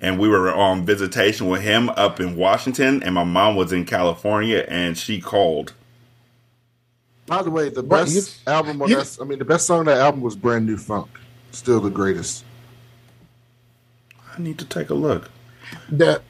And 0.00 0.18
we 0.18 0.28
were 0.28 0.54
on 0.54 0.86
visitation 0.86 1.48
with 1.48 1.62
him 1.62 1.88
up 1.90 2.20
in 2.20 2.36
Washington, 2.36 3.02
and 3.02 3.14
my 3.14 3.24
mom 3.24 3.56
was 3.56 3.72
in 3.72 3.84
California, 3.84 4.64
and 4.68 4.96
she 4.96 5.20
called. 5.20 5.72
By 7.26 7.42
the 7.42 7.50
way, 7.50 7.68
the 7.68 7.82
What, 7.82 8.04
best 8.06 8.14
you- 8.46 8.52
album 8.52 8.80
on 8.80 8.88
you- 8.88 8.96
that, 8.96 9.18
I 9.20 9.24
mean, 9.24 9.38
the 9.38 9.44
best 9.44 9.66
song 9.66 9.80
on 9.80 9.86
that 9.86 9.98
album 9.98 10.20
was 10.20 10.36
Brand 10.36 10.66
New 10.66 10.76
Funk. 10.76 11.08
Still 11.50 11.80
the 11.80 11.90
greatest. 11.90 12.44
I 14.36 14.40
need 14.40 14.58
to 14.58 14.64
take 14.64 14.90
a 14.90 14.94
look. 14.94 15.30
The, 15.90 16.22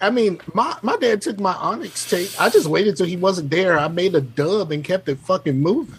I 0.00 0.08
mean, 0.10 0.40
my, 0.54 0.76
my 0.82 0.96
dad 0.96 1.20
took 1.20 1.38
my 1.38 1.52
Onyx 1.54 2.08
tape. 2.08 2.30
I 2.40 2.48
just 2.48 2.66
waited 2.68 2.96
till 2.96 3.06
he 3.06 3.16
wasn't 3.16 3.50
there. 3.50 3.78
I 3.78 3.88
made 3.88 4.14
a 4.14 4.20
dub 4.20 4.70
and 4.72 4.82
kept 4.84 5.08
it 5.08 5.18
fucking 5.18 5.60
moving. 5.60 5.98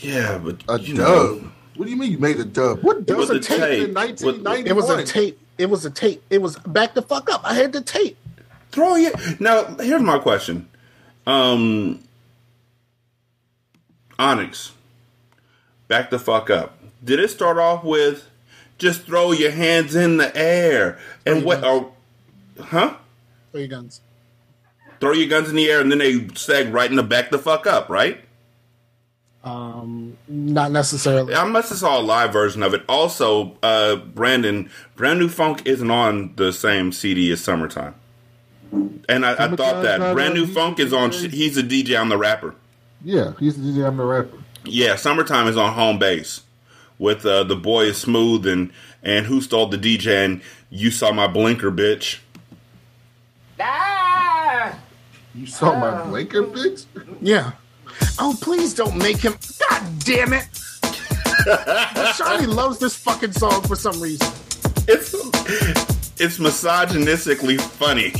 Yeah, 0.00 0.38
but 0.38 0.62
A 0.68 0.78
you 0.80 0.94
dub. 0.94 1.06
know, 1.06 1.50
What 1.74 1.84
do 1.86 1.90
you 1.90 1.96
mean 1.96 2.12
you 2.12 2.18
made 2.18 2.38
a 2.38 2.44
dub? 2.44 2.82
What 2.82 2.98
It 2.98 3.06
dub 3.06 3.18
was 3.18 3.30
a 3.30 3.34
in 3.34 3.40
tape. 3.42 3.92
1991? 3.94 4.66
It 4.66 4.76
was 4.76 4.88
a 4.88 5.04
tape. 5.04 5.38
It 5.58 5.70
was 5.70 5.84
a 5.84 5.90
tape. 5.90 6.22
It 6.30 6.42
was 6.42 6.58
back 6.60 6.94
the 6.94 7.02
fuck 7.02 7.30
up. 7.30 7.40
I 7.44 7.54
had 7.54 7.72
the 7.72 7.80
tape. 7.80 8.16
throw 8.70 8.94
it. 8.96 9.40
Now, 9.40 9.64
here's 9.76 10.02
my 10.02 10.18
question. 10.18 10.68
Um, 11.26 12.02
Onyx, 14.18 14.72
back 15.88 16.10
the 16.10 16.18
fuck 16.18 16.50
up. 16.50 16.78
Did 17.02 17.20
it 17.20 17.28
start 17.30 17.58
off 17.58 17.84
with 17.84 18.28
just 18.78 19.02
throw 19.02 19.32
your 19.32 19.50
hands 19.50 19.94
in 19.94 20.18
the 20.18 20.34
air 20.36 20.98
and 21.24 21.44
what? 21.44 21.64
Oh, 21.64 21.92
huh? 22.60 22.96
Throw 23.50 23.60
your 23.60 23.68
guns. 23.68 24.00
Throw 25.00 25.12
your 25.12 25.28
guns 25.28 25.48
in 25.48 25.56
the 25.56 25.70
air 25.70 25.80
and 25.80 25.90
then 25.90 25.98
they 25.98 26.28
sag 26.34 26.72
right 26.72 26.90
in 26.90 26.96
the 26.96 27.02
back 27.02 27.30
the 27.30 27.38
fuck 27.38 27.66
up, 27.66 27.88
right? 27.88 28.20
Um, 29.46 30.18
not 30.26 30.72
necessarily. 30.72 31.32
I 31.32 31.44
must 31.44 31.68
have 31.68 31.78
saw 31.78 32.00
a 32.00 32.02
live 32.02 32.32
version 32.32 32.64
of 32.64 32.74
it. 32.74 32.82
Also, 32.88 33.56
uh, 33.62 33.94
Brandon, 33.94 34.68
Brand 34.96 35.20
New 35.20 35.28
Funk 35.28 35.62
isn't 35.66 35.88
on 35.88 36.34
the 36.34 36.52
same 36.52 36.90
CD 36.90 37.30
as 37.30 37.44
Summertime. 37.44 37.94
And 39.08 39.24
I, 39.24 39.34
I 39.34 39.54
thought 39.54 39.84
that 39.84 40.14
Brand 40.14 40.34
New 40.34 40.48
Funk 40.48 40.80
is 40.80 40.92
on. 40.92 41.12
He's 41.12 41.56
a 41.56 41.62
DJ. 41.62 41.98
I'm 41.98 42.08
the 42.08 42.18
rapper. 42.18 42.56
Yeah, 43.04 43.34
he's 43.38 43.56
the 43.56 43.70
DJ. 43.70 43.86
I'm 43.86 43.96
the 43.96 44.04
rapper. 44.04 44.36
Yeah, 44.64 44.96
Summertime 44.96 45.46
is 45.46 45.56
on 45.56 45.74
home 45.74 46.00
base 46.00 46.42
with 46.98 47.24
uh, 47.24 47.44
the 47.44 47.54
boy 47.54 47.84
is 47.84 47.98
smooth 47.98 48.48
and 48.48 48.72
and 49.00 49.26
who 49.26 49.40
stole 49.40 49.68
the 49.68 49.78
DJ 49.78 50.24
and 50.24 50.42
you 50.70 50.90
saw 50.90 51.12
my 51.12 51.28
blinker, 51.28 51.70
bitch. 51.70 52.18
Ah! 53.60 54.76
You 55.36 55.46
saw 55.46 55.78
my 55.78 56.02
blinker, 56.02 56.42
bitch? 56.42 56.86
Yeah. 57.20 57.52
Oh, 58.18 58.36
please 58.40 58.74
don't 58.74 58.96
make 58.96 59.18
him. 59.18 59.34
God 59.70 59.82
damn 60.00 60.32
it. 60.32 60.46
Charlie 62.16 62.46
loves 62.46 62.78
this 62.78 62.96
fucking 62.96 63.32
song 63.32 63.62
for 63.62 63.76
some 63.76 64.00
reason. 64.00 64.26
It's 64.88 65.14
it's 66.18 66.38
misogynistically 66.38 67.60
funny. 67.60 68.12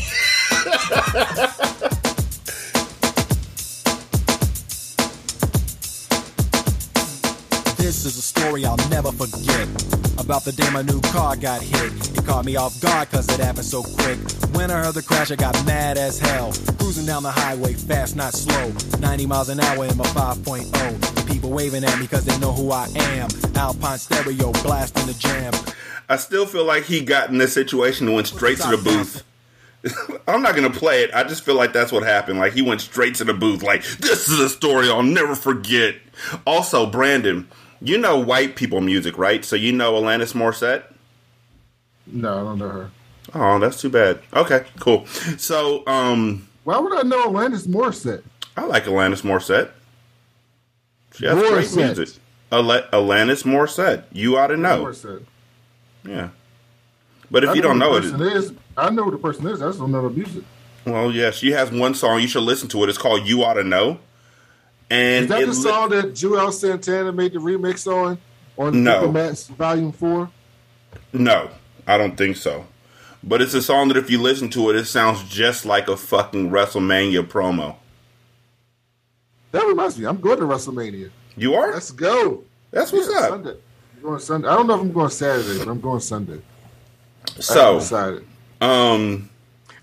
This 7.87 8.05
is 8.05 8.19
a 8.19 8.21
story 8.21 8.65
I'll 8.65 8.77
never 8.91 9.13
forget. 9.13 9.69
About 10.19 10.43
the 10.43 10.51
day 10.51 10.69
my 10.73 10.83
new 10.83 11.01
car 11.03 11.37
got 11.37 11.63
hit. 11.63 12.19
It 12.19 12.27
caught 12.27 12.45
me 12.45 12.57
off 12.57 12.81
guard 12.81 13.09
cause 13.13 13.29
it 13.29 13.39
happened 13.39 13.65
so 13.65 13.85
quick. 13.85 14.19
When 14.57 14.73
I 14.73 14.83
heard 14.83 14.95
the 14.95 15.03
crash, 15.03 15.31
I 15.31 15.37
got 15.37 15.55
mad 15.65 15.97
as 15.97 16.19
hell. 16.19 16.53
Cruising 16.81 17.07
down 17.07 17.23
the 17.23 17.31
highway, 17.31 17.75
fast, 17.75 18.17
not 18.17 18.33
slow. 18.33 18.73
90 18.99 19.27
miles 19.27 19.51
an 19.51 19.61
hour 19.61 19.85
in 19.85 19.97
my 19.97 20.05
5.0. 20.07 21.29
People 21.29 21.51
waving 21.51 21.85
at 21.85 21.97
me 22.01 22.09
cause 22.09 22.25
they 22.25 22.37
know 22.41 22.51
who 22.51 22.73
I 22.73 22.89
am. 22.89 23.29
Alpine 23.55 23.99
stereo 23.99 24.51
blasting 24.65 25.07
the 25.07 25.15
jam. 25.15 25.53
I 26.09 26.17
still 26.17 26.45
feel 26.45 26.65
like 26.65 26.87
he 26.87 27.03
got 27.03 27.31
in 27.31 27.39
this 27.39 27.53
situation 27.53 28.09
and 28.09 28.17
went 28.17 28.27
straight 28.27 28.59
to 28.59 28.69
the 28.69 28.79
booth. 28.79 29.23
I'm 30.27 30.43
not 30.43 30.57
gonna 30.57 30.71
play 30.71 31.05
it. 31.05 31.15
I 31.15 31.23
just 31.23 31.45
feel 31.45 31.55
like 31.55 31.73
that's 31.73 31.93
what 31.93 32.03
happened. 32.03 32.41
Like 32.41 32.53
he 32.53 32.63
went 32.63 32.81
straight 32.81 33.15
to 33.17 33.25
the 33.25 33.35
booth. 33.35 33.63
Like 33.63 33.85
this 33.85 34.29
is 34.29 34.41
a 34.41 34.49
story 34.49 34.91
I'll 34.91 35.05
never 35.05 35.37
forget. 35.37 35.95
Also, 36.45 36.87
Brandon, 36.87 37.47
you 37.81 37.99
know 37.99 38.19
white 38.19 38.57
people 38.57 38.81
music, 38.81 39.19
right? 39.19 39.45
So 39.45 39.57
you 39.57 39.73
know 39.73 39.93
Alanis 39.95 40.35
Morissette. 40.35 40.85
No, 42.07 42.33
I 42.33 42.43
don't 42.45 42.59
know 42.59 42.69
her. 42.69 42.91
Oh, 43.35 43.59
that's 43.59 43.81
too 43.81 43.91
bad. 43.91 44.21
Okay, 44.33 44.65
cool. 44.79 45.05
So, 45.07 45.85
um, 45.87 46.49
Why 46.65 46.79
would 46.79 46.93
I 46.97 47.03
know 47.03 47.29
Alanis 47.29 47.67
Morissette? 47.67 48.23
I 48.57 48.65
like 48.65 48.85
Alanis 48.85 49.23
Morissette. 49.23 49.71
She 51.15 51.27
has 51.27 51.35
great 51.37 51.51
Morissette. 51.67 51.97
music. 51.97 52.21
Al- 52.53 52.63
Alanis 52.65 53.43
Morissette. 53.45 54.05
You 54.13 54.37
ought 54.39 54.49
to 54.49 54.57
know. 54.57 54.85
Morissette. 54.85 55.25
Yeah. 56.05 56.29
But 57.31 57.43
if 57.43 57.51
I 57.51 57.55
you 57.55 57.63
don't 57.63 57.79
know 57.79 57.99
who 58.01 58.23
it, 58.25 58.37
is. 58.37 58.53
I 58.77 58.91
know 58.91 59.05
who 59.05 59.11
the 59.11 59.19
person 59.19 59.47
is. 59.49 59.61
I 59.61 59.67
just 59.67 59.81
don't 59.81 59.91
know 59.91 60.09
the 60.09 60.15
music. 60.15 60.45
well, 60.85 61.11
yeah, 61.11 61.33
she 61.33 61.51
has 61.51 61.73
one 61.73 61.95
song. 61.95 62.21
You 62.21 62.29
should 62.29 62.45
listen 62.45 62.69
to 62.69 62.85
it. 62.85 62.89
It's 62.89 62.99
called 62.99 63.27
"You 63.27 63.43
Ought 63.43 63.55
to 63.55 63.65
Know." 63.65 63.99
And 64.91 65.25
Is 65.25 65.31
that 65.31 65.41
the 65.41 65.47
li- 65.47 65.53
song 65.55 65.89
that 65.91 66.05
Juelz 66.15 66.55
Santana 66.55 67.13
made 67.13 67.33
the 67.33 67.39
remix 67.39 67.87
on? 67.93 68.19
On 68.57 68.83
No. 68.85 68.93
Diplomats 69.01 69.49
Volume 69.49 69.93
4? 69.93 70.31
No, 71.13 71.51
I 71.87 71.99
don't 71.99 72.17
think 72.17 72.37
so. 72.37 72.67
But 73.23 73.43
it's 73.43 73.55
a 73.55 73.63
song 73.63 73.89
that 73.89 73.97
if 73.97 74.09
you 74.11 74.21
listen 74.23 74.49
to 74.51 74.71
it, 74.71 74.77
it 74.77 74.85
sounds 74.87 75.23
just 75.29 75.67
like 75.67 75.89
a 75.89 75.97
fucking 75.97 76.51
WrestleMania 76.51 77.27
promo. 77.27 77.77
That 79.53 79.65
reminds 79.67 79.99
me. 79.99 80.07
I'm 80.07 80.21
going 80.21 80.39
to 80.39 80.45
WrestleMania. 80.45 81.11
You 81.37 81.55
are? 81.55 81.73
Let's 81.73 81.91
go. 81.91 82.45
That's 82.71 82.93
what's 82.93 83.11
Yeah, 83.11 83.19
up. 83.21 83.29
Sunday. 83.31 83.57
I'm 83.97 84.03
going 84.03 84.21
Sunday. 84.21 84.49
I 84.49 84.55
don't 84.57 84.67
know 84.67 84.75
if 84.75 84.81
I'm 84.83 84.93
going 84.93 85.11
Saturday, 85.11 85.59
but 85.59 85.69
I'm 85.69 85.81
going 85.81 86.01
Sunday. 86.01 86.41
So, 87.41 87.79
decided. 87.81 88.25
um, 88.61 89.29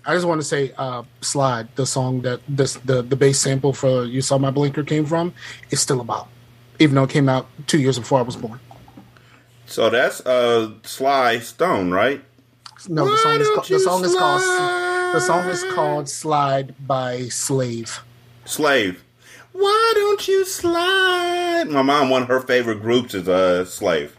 I 0.06 0.14
just 0.14 0.26
want 0.26 0.40
to 0.40 0.46
say, 0.46 0.72
uh, 0.76 1.02
"Slide," 1.20 1.68
the 1.76 1.86
song 1.86 2.22
that 2.22 2.40
this 2.48 2.74
the 2.84 3.02
the 3.02 3.16
bass 3.16 3.40
sample 3.40 3.72
for 3.72 4.04
"You 4.04 4.20
Saw 4.20 4.38
My 4.38 4.50
Blinker" 4.50 4.82
came 4.82 5.06
from, 5.06 5.32
is 5.70 5.80
still 5.80 6.00
about, 6.00 6.28
even 6.78 6.94
though 6.94 7.04
it 7.04 7.10
came 7.10 7.28
out 7.28 7.46
two 7.66 7.78
years 7.78 7.98
before 7.98 8.18
I 8.18 8.22
was 8.22 8.36
born. 8.36 8.60
so 9.66 9.88
that's 9.90 10.20
uh 10.26 10.72
Sly 10.82 11.38
Stone, 11.38 11.90
right? 11.90 12.22
No, 12.88 13.08
the 13.08 13.16
song 13.16 13.40
is 13.40 13.46
don't 13.48 13.54
called, 13.56 13.68
the 13.68 13.78
song 13.80 14.04
is 14.04 14.14
called 14.14 14.42
slide? 14.42 15.12
the 15.14 15.20
song 15.20 15.48
is 15.48 15.64
called 15.74 16.08
"Slide" 16.08 16.74
by 16.86 17.28
Slave. 17.28 18.00
Slave. 18.44 19.02
Why 19.52 19.92
don't 19.94 20.26
you 20.28 20.44
slide? 20.44 21.68
My 21.70 21.82
mom, 21.82 22.10
one 22.10 22.22
of 22.22 22.28
her 22.28 22.40
favorite 22.40 22.82
groups 22.82 23.14
is 23.14 23.28
uh 23.28 23.64
Slave. 23.64 24.16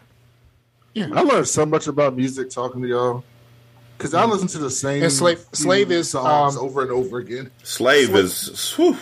Yeah. 0.94 1.10
I 1.14 1.20
learned 1.20 1.46
so 1.46 1.64
much 1.66 1.86
about 1.86 2.16
music 2.16 2.48
talking 2.50 2.82
to 2.82 2.88
y'all. 2.88 3.24
Because 3.96 4.12
I 4.14 4.24
listen 4.26 4.48
to 4.48 4.58
the 4.58 4.70
same 4.70 5.02
And 5.02 5.12
Slave- 5.12 5.38
few 5.38 5.48
Slave 5.54 5.90
is, 5.90 6.10
songs 6.10 6.56
um, 6.56 6.64
over 6.64 6.82
and 6.82 6.90
over 6.90 7.18
again. 7.18 7.50
Slave 7.62 8.14
is 8.14 8.72
whew, 8.74 8.96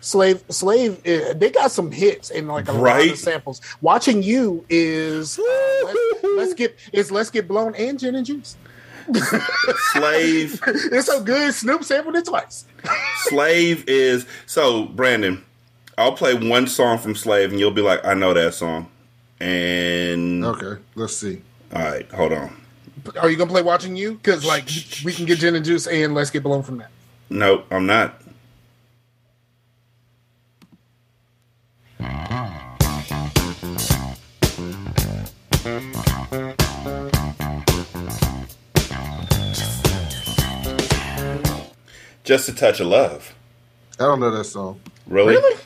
Slave, 0.00 0.44
slave. 0.50 0.98
Uh, 1.06 1.32
they 1.34 1.50
got 1.50 1.72
some 1.72 1.90
hits 1.90 2.30
and 2.30 2.46
like 2.46 2.68
a 2.68 2.72
lot 2.72 2.80
Right. 2.82 3.10
of 3.12 3.18
samples. 3.18 3.60
Watching 3.80 4.22
you 4.22 4.64
is 4.68 5.38
uh, 5.38 5.42
let's, 5.84 6.24
let's 6.36 6.54
get 6.54 6.76
is 6.92 7.10
let's 7.10 7.30
get 7.30 7.48
blown 7.48 7.74
and 7.74 7.98
gin 7.98 8.14
and 8.14 8.24
juice. 8.26 8.56
Slave. 9.92 10.60
It's 10.66 11.06
so 11.06 11.22
good. 11.22 11.52
Snoop 11.54 11.82
sampled 11.84 12.16
it 12.16 12.24
twice. 12.26 12.66
Slave 13.24 13.84
is 13.88 14.26
so 14.46 14.84
Brandon. 14.86 15.44
I'll 15.98 16.12
play 16.12 16.34
one 16.34 16.66
song 16.66 16.98
from 16.98 17.14
Slave, 17.16 17.50
and 17.50 17.58
you'll 17.58 17.70
be 17.70 17.82
like, 17.82 18.04
"I 18.04 18.14
know 18.14 18.34
that 18.34 18.54
song." 18.54 18.88
And 19.40 20.44
Okay, 20.44 20.80
let's 20.94 21.16
see. 21.16 21.42
all 21.74 21.82
right, 21.82 22.10
hold 22.12 22.32
on. 22.32 22.56
Are 23.20 23.30
you 23.30 23.36
gonna 23.36 23.50
play 23.50 23.62
watching 23.62 23.96
you? 23.96 24.14
Because 24.14 24.44
like 24.44 24.68
we 25.04 25.12
can 25.12 25.24
get 25.24 25.38
gin 25.38 25.54
and 25.54 25.64
juice 25.64 25.86
and 25.86 26.14
let's 26.14 26.30
get 26.30 26.42
blown 26.42 26.62
from 26.62 26.78
that. 26.78 26.90
No, 27.30 27.64
I'm 27.70 27.86
not. 27.86 28.22
Just 42.24 42.48
a 42.48 42.54
touch 42.54 42.80
of 42.80 42.88
love. 42.88 43.34
I 44.00 44.02
don't 44.02 44.18
know 44.18 44.30
that 44.32 44.44
song. 44.44 44.80
Really? 45.06 45.36
Really? 45.36 45.56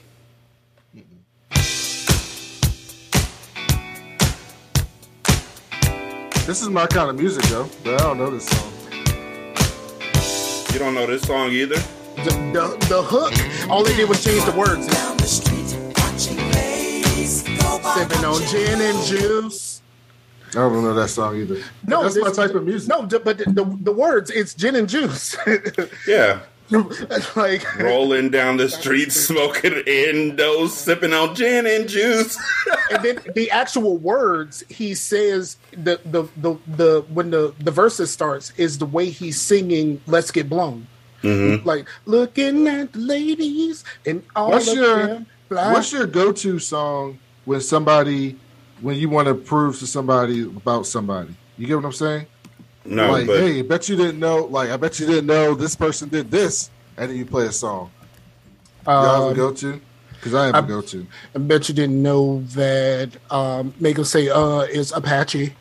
This 6.51 6.63
is 6.63 6.69
my 6.69 6.85
kind 6.89 7.09
of 7.09 7.17
music 7.17 7.45
though, 7.45 7.71
but 7.85 7.95
I 7.95 7.99
don't 7.99 8.19
know 8.19 8.29
this 8.29 8.45
song. 8.45 8.73
You 10.73 10.81
don't 10.81 10.97
know 10.97 11.07
this 11.07 11.23
song 11.23 11.53
either? 11.53 11.77
The, 11.77 12.33
the, 12.53 12.87
the 12.89 13.03
hook, 13.05 13.71
all 13.71 13.85
they 13.85 13.95
did 13.95 14.09
was 14.09 14.25
change 14.25 14.45
the 14.45 14.51
words. 14.51 14.89
Sipping 17.95 18.25
on 18.25 18.43
gin 18.49 18.81
and 18.81 19.07
juice. 19.07 19.81
I 20.49 20.55
don't 20.55 20.83
know 20.83 20.93
that 20.93 21.11
song 21.11 21.37
either. 21.37 21.63
No, 21.87 22.03
that's 22.03 22.17
my 22.19 22.33
type 22.33 22.57
of 22.57 22.65
music. 22.65 22.89
No, 22.89 23.03
but 23.07 23.39
the, 23.39 23.45
the, 23.45 23.79
the 23.83 23.93
words, 23.93 24.33
it's 24.33 24.53
gin 24.53 24.75
and 24.75 24.89
juice. 24.89 25.37
Yeah. 26.09 26.41
like, 27.37 27.79
Rolling 27.79 28.31
down 28.31 28.57
the 28.57 28.69
street, 28.69 29.13
smoking 29.13 29.83
Indo, 29.87 30.67
sipping 30.69 31.13
on 31.13 31.35
gin 31.35 31.67
and 31.67 31.89
juice. 31.89 32.39
and 32.91 33.05
then 33.05 33.21
the 33.35 33.51
actual 33.51 33.97
words 33.97 34.63
he 34.69 34.95
says 34.95 35.57
the 35.73 36.01
the 36.05 36.29
the, 36.37 36.57
the 36.67 37.05
when 37.09 37.31
the 37.31 37.55
the 37.59 37.71
verses 37.71 38.11
starts 38.11 38.53
is 38.57 38.79
the 38.79 38.87
way 38.87 39.11
he's 39.11 39.41
singing 39.41 40.01
"Let's 40.07 40.31
Get 40.31 40.49
Blown." 40.49 40.87
Mm-hmm. 41.23 41.67
Like 41.67 41.89
looking 42.07 42.67
at 42.67 42.93
the 42.93 42.99
ladies 42.99 43.85
and 44.07 44.23
all 44.35 44.51
What's 44.51 44.69
of 44.69 44.75
your 44.75 45.07
them 45.07 45.27
fly. 45.49 45.73
What's 45.73 45.93
your 45.93 46.07
go-to 46.07 46.59
song 46.59 47.19
when 47.45 47.61
somebody 47.61 48.39
when 48.81 48.97
you 48.97 49.09
want 49.09 49.29
to 49.29 49.35
prove 49.35 49.79
to 49.81 49.87
somebody 49.87 50.43
about 50.43 50.87
somebody? 50.87 51.35
You 51.59 51.67
get 51.67 51.77
what 51.77 51.85
I'm 51.85 51.93
saying? 51.93 52.27
No, 52.85 53.11
like, 53.13 53.27
but 53.27 53.41
hey, 53.41 53.63
bet 53.63 53.89
you 53.89 53.97
didn't 53.97 54.19
know. 54.19 54.45
Like, 54.47 54.71
I 54.71 54.77
bet 54.77 54.99
you 54.99 55.07
didn't 55.07 55.27
know 55.27 55.55
this 55.55 55.77
person 55.77 56.09
did 56.09 56.31
this, 56.31 56.71
and 56.97 57.11
then 57.11 57.17
you 57.19 57.27
play 57.27 57.47
a 57.47 57.53
song. 57.53 57.91
Y'all 58.87 59.05
have 59.05 59.23
a 59.23 59.27
Um, 59.31 59.35
go-to? 59.37 59.81
Because 60.15 60.35
I 60.35 60.47
have 60.47 60.55
a 60.55 60.59
I'm- 60.59 60.67
go-to. 60.69 61.07
I 61.35 61.39
bet 61.39 61.69
you 61.69 61.75
didn't 61.75 62.03
know 62.03 62.43
that. 62.55 63.11
Um, 63.31 63.75
make 63.81 63.99
him 63.99 64.05
say, 64.05 64.29
"Uh, 64.29 64.61
is 64.61 64.93
Apache." 64.93 65.55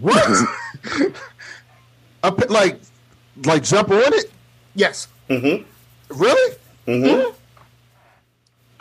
What? 0.00 0.24
Up, 2.22 2.50
like, 2.50 2.80
like 3.44 3.62
jump 3.64 3.90
on 3.90 4.12
it? 4.14 4.30
Yes, 4.74 5.08
Mhm. 5.28 5.64
Really? 6.10 6.56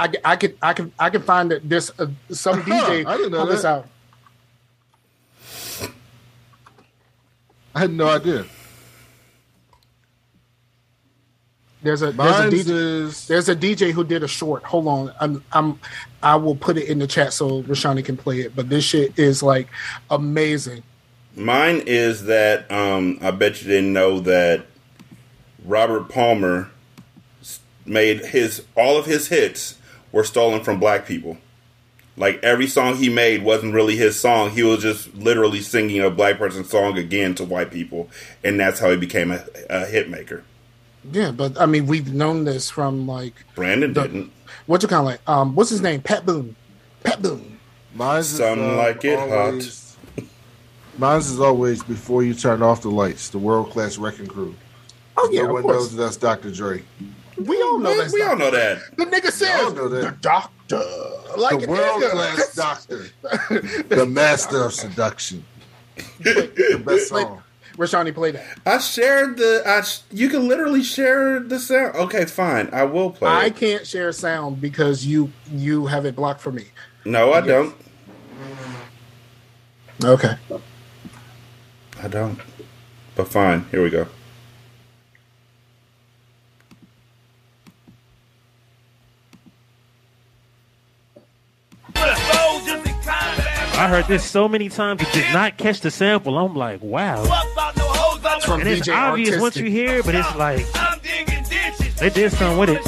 I, 0.02 0.08
c- 0.12 0.18
I 0.24 0.36
could 0.38 0.58
I 0.62 0.74
can 0.74 0.92
I 0.98 1.10
can 1.10 1.22
find 1.22 1.52
that 1.52 1.68
this 1.68 1.92
uh, 2.00 2.08
some 2.32 2.62
Huh, 2.62 2.90
DJ 2.90 3.06
I 3.06 3.18
didn't 3.18 3.32
know 3.34 3.40
pull 3.40 3.48
this 3.48 3.66
out. 3.66 3.88
I 7.80 7.84
had 7.84 7.94
no 7.94 8.10
idea. 8.10 8.46
There's 11.82 12.02
a 12.02 12.12
there's 12.12 12.40
a 12.40 12.50
DJ. 12.50 12.70
is 12.70 13.28
There's 13.28 13.48
a 13.48 13.56
DJ 13.56 13.94
who 13.94 14.04
did 14.04 14.22
a 14.22 14.28
short. 14.28 14.64
Hold 14.66 14.88
on, 14.90 15.14
I'm 15.22 15.42
I'm 15.54 15.80
I 16.22 16.36
will 16.36 16.56
put 16.56 16.76
it 16.76 16.90
in 16.90 17.00
the 17.00 17.08
chat 17.08 17.32
so 17.32 17.64
Rashani 17.64 18.04
can 18.04 18.18
play 18.18 18.42
it. 18.42 18.54
But 18.54 18.68
this 18.68 18.84
shit 18.84 19.18
is 19.18 19.42
like 19.42 19.70
amazing. 20.10 20.84
mine 21.38 21.82
is 21.86 22.26
that 22.26 22.70
um, 22.70 23.18
I 23.22 23.32
bet 23.32 23.62
you 23.62 23.70
didn't 23.70 23.94
know 23.94 24.20
that 24.20 24.66
Robert 25.64 26.10
Palmer 26.10 26.72
made 27.86 28.26
his 28.26 28.66
all 28.76 28.98
of 28.98 29.06
his 29.06 29.30
hits 29.30 29.78
were 30.12 30.26
stolen 30.26 30.66
from 30.66 30.82
black 30.82 31.06
people. 31.06 31.38
Like 32.20 32.44
every 32.44 32.68
song 32.68 32.98
he 32.98 33.08
made 33.08 33.44
wasn't 33.44 33.74
really 33.74 33.96
his 33.96 34.20
song. 34.20 34.52
He 34.52 34.62
was 34.62 34.82
just 34.82 35.16
literally 35.16 35.62
singing 35.62 36.02
a 36.02 36.10
black 36.10 36.38
person's 36.38 36.70
song 36.70 36.98
again 36.98 37.34
to 37.36 37.46
white 37.46 37.72
people, 37.72 38.10
and 38.44 38.60
that's 38.60 38.82
how 38.82 38.92
he 38.92 38.98
became 38.98 39.32
a, 39.32 39.46
a 39.70 39.86
hit 39.86 40.10
maker. 40.10 40.44
Yeah, 41.10 41.32
but 41.32 41.60
I 41.60 41.66
mean 41.66 41.88
we've 41.88 42.14
known 42.14 42.44
this 42.44 42.70
from 42.70 43.08
like 43.08 43.34
Brandon 43.56 43.94
the, 43.94 44.02
didn't. 44.02 44.32
what 44.66 44.84
you 44.84 44.90
kind 44.90 45.00
of 45.00 45.06
like 45.06 45.22
um 45.30 45.56
what's 45.56 45.70
his 45.70 45.82
name 45.82 46.02
Pat 46.02 46.26
Boone 46.26 46.58
Pat 47.04 47.22
Boone 47.22 47.58
mine's 47.96 48.34
is, 48.34 48.38
Some 48.38 48.60
uh, 48.60 48.76
like 48.76 49.06
it 49.06 49.18
always, 49.18 49.98
Mine's 50.98 51.30
is 51.32 51.40
always 51.40 51.82
before 51.84 52.24
you 52.24 52.34
turn 52.34 52.62
off 52.62 52.82
the 52.82 52.90
lights. 52.90 53.30
The 53.30 53.38
world 53.38 53.70
class 53.72 53.98
wrecking 53.98 54.28
crew. 54.28 54.54
oh 55.16 55.30
yeah 55.32 55.44
no 55.44 55.48
of 55.48 55.54
one 55.54 55.64
course 55.64 55.76
knows 55.78 55.96
that's 55.96 56.18
Dr. 56.18 56.52
Dre. 56.52 56.84
We 57.46 57.62
all 57.62 57.80
know 57.80 57.96
that 57.98 58.12
we 58.12 58.22
all 58.22 58.36
know 58.36 58.52
that. 58.52 58.82
the 58.98 59.06
nigga 59.06 59.32
says 59.32 59.74
the 59.74 60.16
doctor 60.22 60.82
like 61.38 61.60
the 61.60 61.68
world 61.68 62.02
class 62.04 62.56
doctor, 62.56 63.06
the 63.90 64.06
master 64.08 64.64
of 64.66 64.74
seduction. 64.74 65.44
the 66.20 66.82
best 66.86 67.10
song. 67.10 67.42
Rashani 67.78 68.14
play 68.14 68.32
that 68.32 68.46
I 68.66 68.78
shared 68.80 69.38
the. 69.38 69.64
I 69.66 69.82
sh- 69.82 70.02
you 70.12 70.28
can 70.28 70.50
literally 70.50 70.84
share 70.84 71.40
the 71.40 71.60
sound. 71.60 71.96
Okay, 71.96 72.26
fine. 72.26 72.70
I 72.74 72.84
will 72.84 73.10
play. 73.10 73.30
I 73.30 73.46
it. 73.46 73.56
can't 73.56 73.88
share 73.88 74.12
sound 74.12 74.60
because 74.60 75.06
you 75.06 75.32
you 75.50 75.86
have 75.88 76.06
it 76.06 76.14
blocked 76.16 76.42
for 76.42 76.52
me 76.52 76.66
No, 77.06 77.32
I 77.32 77.40
don't. 77.42 77.74
okay 80.04 80.36
I 82.02 82.08
don't. 82.10 82.40
But 83.16 83.28
fine. 83.30 83.66
Here 83.72 83.82
we 83.84 83.90
go. 83.90 84.08
I 93.80 93.88
heard 93.88 94.08
this 94.08 94.26
so 94.26 94.50
many 94.50 94.68
times, 94.68 95.02
but 95.02 95.14
did 95.14 95.32
not 95.32 95.58
catch 95.58 95.80
the 95.80 95.90
sample. 95.90 96.38
I'm 96.38 96.54
like, 96.54 96.84
wow. 96.84 97.24
from 98.44 98.60
And 98.60 98.68
it's 98.68 98.86
DJ 98.86 98.94
obvious 98.94 99.30
Artistic. 99.30 99.42
once 99.42 99.56
you 99.56 99.70
hear 99.70 100.00
it, 100.00 100.06
but 100.06 100.16
it's 100.16 100.36
like 100.36 100.66
they 101.96 102.10
did 102.10 102.34
something 102.34 102.58
with 102.58 102.72
it. 102.72 102.86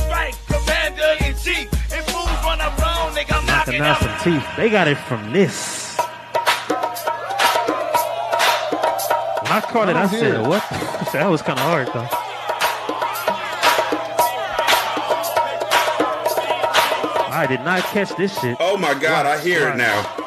Knocking 3.48 3.80
out 3.80 4.00
some 4.02 4.20
teeth. 4.22 4.46
They 4.58 4.70
got 4.70 4.90
it 4.90 4.98
from 4.98 5.32
this. 5.32 5.96
When 9.38 9.50
I 9.50 9.62
caught 9.62 9.88
it, 9.88 9.96
I 9.96 10.08
don't 10.08 10.10
said, 10.10 10.42
it. 10.42 10.46
what? 10.46 10.62
That 11.14 11.28
was 11.28 11.42
kind 11.42 11.58
of 11.58 11.64
hard, 11.66 11.88
though. 11.88 12.08
I 17.34 17.46
did 17.48 17.62
not 17.62 17.82
catch 17.84 18.14
this 18.18 18.38
shit. 18.42 18.58
Oh 18.60 18.76
my 18.76 18.94
god, 18.94 19.26
I 19.26 19.40
hear 19.40 19.70
it 19.70 19.78
now. 19.78 20.21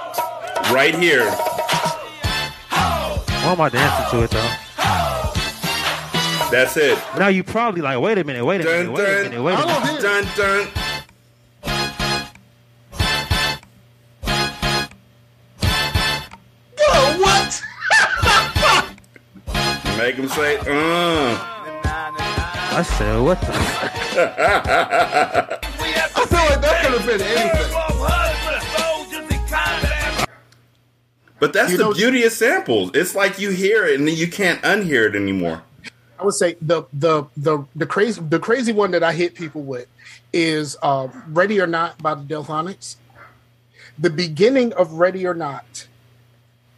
Right 0.73 0.95
here. 0.95 1.31
Why 2.71 3.53
am 3.53 3.61
I 3.61 3.69
dancing 3.69 4.19
to 4.19 4.25
it, 4.25 4.31
though? 4.31 4.51
That's 6.51 6.77
it. 6.77 6.99
Now 7.19 7.29
you 7.29 7.43
probably 7.45 7.83
like, 7.83 8.01
wait 8.01 8.17
a 8.17 8.25
minute, 8.25 8.45
wait 8.45 8.61
a 8.61 8.65
minute, 8.65 8.85
Dun 8.85 8.93
wait 8.93 9.05
a 9.05 9.23
minute, 9.31 9.43
wait 9.43 9.55
a 9.55 9.67
minute. 9.67 10.01
Dun 10.01 10.25
dun. 10.37 10.69
What? 17.21 17.63
Make 19.99 20.17
him 20.17 20.29
say, 20.29 20.57
uh. 20.59 21.39
I 22.77 22.83
said, 22.83 23.21
what 23.21 23.41
the? 23.41 23.47
I 26.17 26.27
feel 26.27 26.39
like 26.39 26.61
that 26.61 26.83
could 26.83 26.93
have 27.01 27.07
been 27.07 27.21
anything. 27.21 27.84
But 31.45 31.53
that's 31.53 31.73
You 31.73 31.77
the 31.77 31.85
know- 31.85 31.93
beauty 31.93 32.25
of 32.25 32.33
samples. 32.33 32.91
It's 32.95 33.15
like 33.15 33.39
you 33.39 33.51
hear 33.51 33.85
it 33.85 33.99
and 33.99 34.09
then 34.09 34.17
you 34.17 34.29
can't 34.29 34.63
unhear 34.63 35.07
it 35.07 35.15
anymore. 35.15 35.61
I 36.19 36.25
would 36.25 36.33
say 36.33 36.57
the 36.63 36.85
the 36.91 37.25
the 37.37 37.67
the 37.77 37.85
crazy 37.85 38.23
the 38.27 38.39
crazy 38.39 38.73
one 38.73 38.93
that 38.93 39.03
I 39.03 39.13
hit 39.13 39.35
people 39.35 39.63
with 39.63 39.87
is 40.33 40.75
uh, 40.83 41.09
"Ready 41.29 41.61
or 41.61 41.67
Not" 41.67 41.99
by 41.99 42.15
the 42.15 42.23
Delfonics. 42.23 42.97
The 43.99 44.09
beginning 44.09 44.73
of 44.73 44.93
"Ready 44.95 45.27
or 45.27 45.35
Not," 45.35 45.87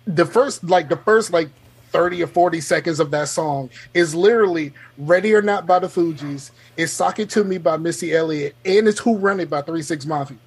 the 0.05 0.27
first 0.27 0.65
like 0.65 0.89
the 0.89 0.97
first 0.97 1.33
like 1.33 1.49
thirty 1.93 2.21
or 2.25 2.27
forty 2.27 2.61
seconds 2.61 2.99
of 2.99 3.13
that 3.13 3.29
song 3.29 3.71
is 3.95 4.17
literally 4.17 4.73
"Ready 4.99 5.33
or 5.33 5.43
Not" 5.43 5.65
by 5.65 5.79
the 5.79 5.87
Fugees. 5.87 6.51
It's 6.77 6.91
"Sock 6.91 7.21
It 7.21 7.31
to 7.31 7.45
Me" 7.45 7.59
by 7.59 7.77
Missy 7.77 8.17
Elliott, 8.17 8.57
and 8.65 8.89
it's 8.89 8.99
"Who 8.99 9.17
Run 9.17 9.39
It" 9.39 9.49
by 9.49 9.63
Three 9.63 9.83
Six 9.83 10.05
Mafia. 10.07 10.39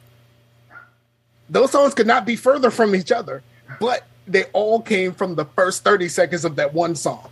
Those 1.49 1.71
songs 1.71 1.93
could 1.93 2.07
not 2.07 2.25
be 2.25 2.35
further 2.35 2.69
from 2.69 2.95
each 2.95 3.11
other, 3.13 3.43
but 3.79 4.05
they 4.27 4.45
all 4.53 4.81
came 4.81 5.13
from 5.13 5.35
the 5.35 5.45
first 5.45 5.83
thirty 5.83 6.07
seconds 6.07 6.45
of 6.45 6.55
that 6.57 6.73
one 6.73 6.95
song. 6.95 7.29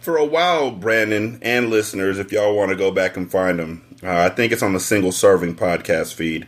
For 0.00 0.16
a 0.16 0.24
while, 0.24 0.70
Brandon 0.70 1.40
and 1.42 1.68
listeners, 1.68 2.18
if 2.18 2.30
y'all 2.30 2.54
want 2.54 2.70
to 2.70 2.76
go 2.76 2.92
back 2.92 3.16
and 3.16 3.28
find 3.28 3.58
them, 3.58 3.96
uh, 4.04 4.18
I 4.18 4.28
think 4.28 4.52
it's 4.52 4.62
on 4.62 4.72
the 4.72 4.78
single 4.78 5.10
serving 5.10 5.56
podcast 5.56 6.14
feed. 6.14 6.46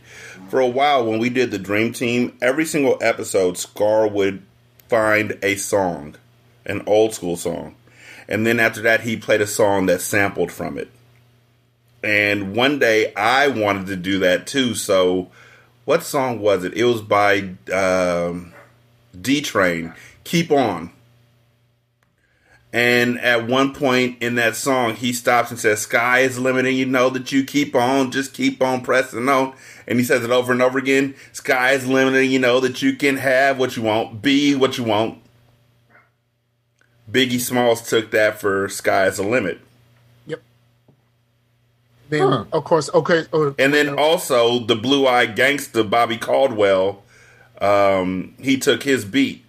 For 0.48 0.60
a 0.60 0.68
while, 0.68 1.04
when 1.04 1.18
we 1.18 1.28
did 1.28 1.50
the 1.50 1.58
Dream 1.58 1.92
Team, 1.92 2.38
every 2.40 2.64
single 2.64 2.98
episode, 3.00 3.58
Scar 3.58 4.06
would 4.06 4.42
find 4.88 5.36
a 5.42 5.56
song, 5.56 6.14
an 6.64 6.82
old 6.86 7.14
school 7.14 7.36
song. 7.36 7.74
And 8.28 8.46
then 8.46 8.60
after 8.60 8.80
that, 8.82 9.00
he 9.00 9.16
played 9.16 9.40
a 9.40 9.46
song 9.46 9.86
that 9.86 10.02
sampled 10.02 10.52
from 10.52 10.78
it. 10.78 10.88
And 12.02 12.54
one 12.54 12.78
day, 12.78 13.12
I 13.14 13.48
wanted 13.48 13.88
to 13.88 13.96
do 13.96 14.20
that 14.20 14.46
too. 14.46 14.74
So, 14.74 15.30
what 15.88 16.02
song 16.02 16.38
was 16.38 16.64
it? 16.64 16.74
It 16.74 16.84
was 16.84 17.00
by 17.00 17.48
um, 17.72 18.52
D 19.18 19.40
Train, 19.40 19.94
Keep 20.22 20.50
On. 20.50 20.90
And 22.74 23.18
at 23.20 23.46
one 23.46 23.72
point 23.72 24.22
in 24.22 24.34
that 24.34 24.54
song, 24.54 24.96
he 24.96 25.14
stops 25.14 25.50
and 25.50 25.58
says, 25.58 25.80
Sky 25.80 26.18
is 26.18 26.34
the 26.34 26.42
limit, 26.42 26.66
and 26.66 26.76
you 26.76 26.84
know 26.84 27.08
that 27.08 27.32
you 27.32 27.42
keep 27.42 27.74
on, 27.74 28.10
just 28.10 28.34
keep 28.34 28.60
on 28.60 28.82
pressing 28.82 29.30
on. 29.30 29.54
And 29.86 29.98
he 29.98 30.04
says 30.04 30.22
it 30.22 30.30
over 30.30 30.52
and 30.52 30.60
over 30.60 30.78
again 30.78 31.14
Sky 31.32 31.72
is 31.72 31.86
the 31.86 31.92
limit, 31.94 32.16
and 32.16 32.30
you 32.30 32.38
know 32.38 32.60
that 32.60 32.82
you 32.82 32.92
can 32.94 33.16
have 33.16 33.58
what 33.58 33.74
you 33.74 33.82
want, 33.82 34.20
be 34.20 34.54
what 34.54 34.76
you 34.76 34.84
want. 34.84 35.22
Biggie 37.10 37.40
Smalls 37.40 37.88
took 37.88 38.10
that 38.10 38.38
for 38.38 38.68
Sky 38.68 39.06
is 39.06 39.16
the 39.16 39.22
limit. 39.22 39.58
Then, 42.08 42.46
of 42.52 42.64
course, 42.64 42.88
okay. 42.94 43.24
oh, 43.32 43.54
And 43.58 43.74
then 43.74 43.98
also 43.98 44.60
the 44.60 44.76
blue 44.76 45.06
eyed 45.06 45.36
gangster 45.36 45.82
Bobby 45.84 46.16
Caldwell, 46.16 47.02
um, 47.60 48.34
he 48.40 48.56
took 48.58 48.82
his 48.82 49.04
beat. 49.04 49.44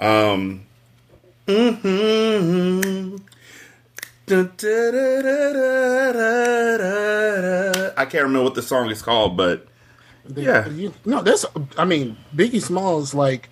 Um, 0.00 0.62
mhm. 1.46 3.20
Da. 4.26 4.44
I 7.96 8.04
can't 8.04 8.24
remember 8.24 8.42
what 8.44 8.54
the 8.54 8.62
song 8.62 8.90
is 8.90 9.02
called, 9.02 9.36
but 9.36 9.66
Yeah. 10.34 10.68
you- 10.68 10.94
no, 11.04 11.22
that's. 11.22 11.44
I 11.76 11.84
mean, 11.84 12.16
Biggie 12.36 12.62
Smalls, 12.62 13.14
like, 13.14 13.48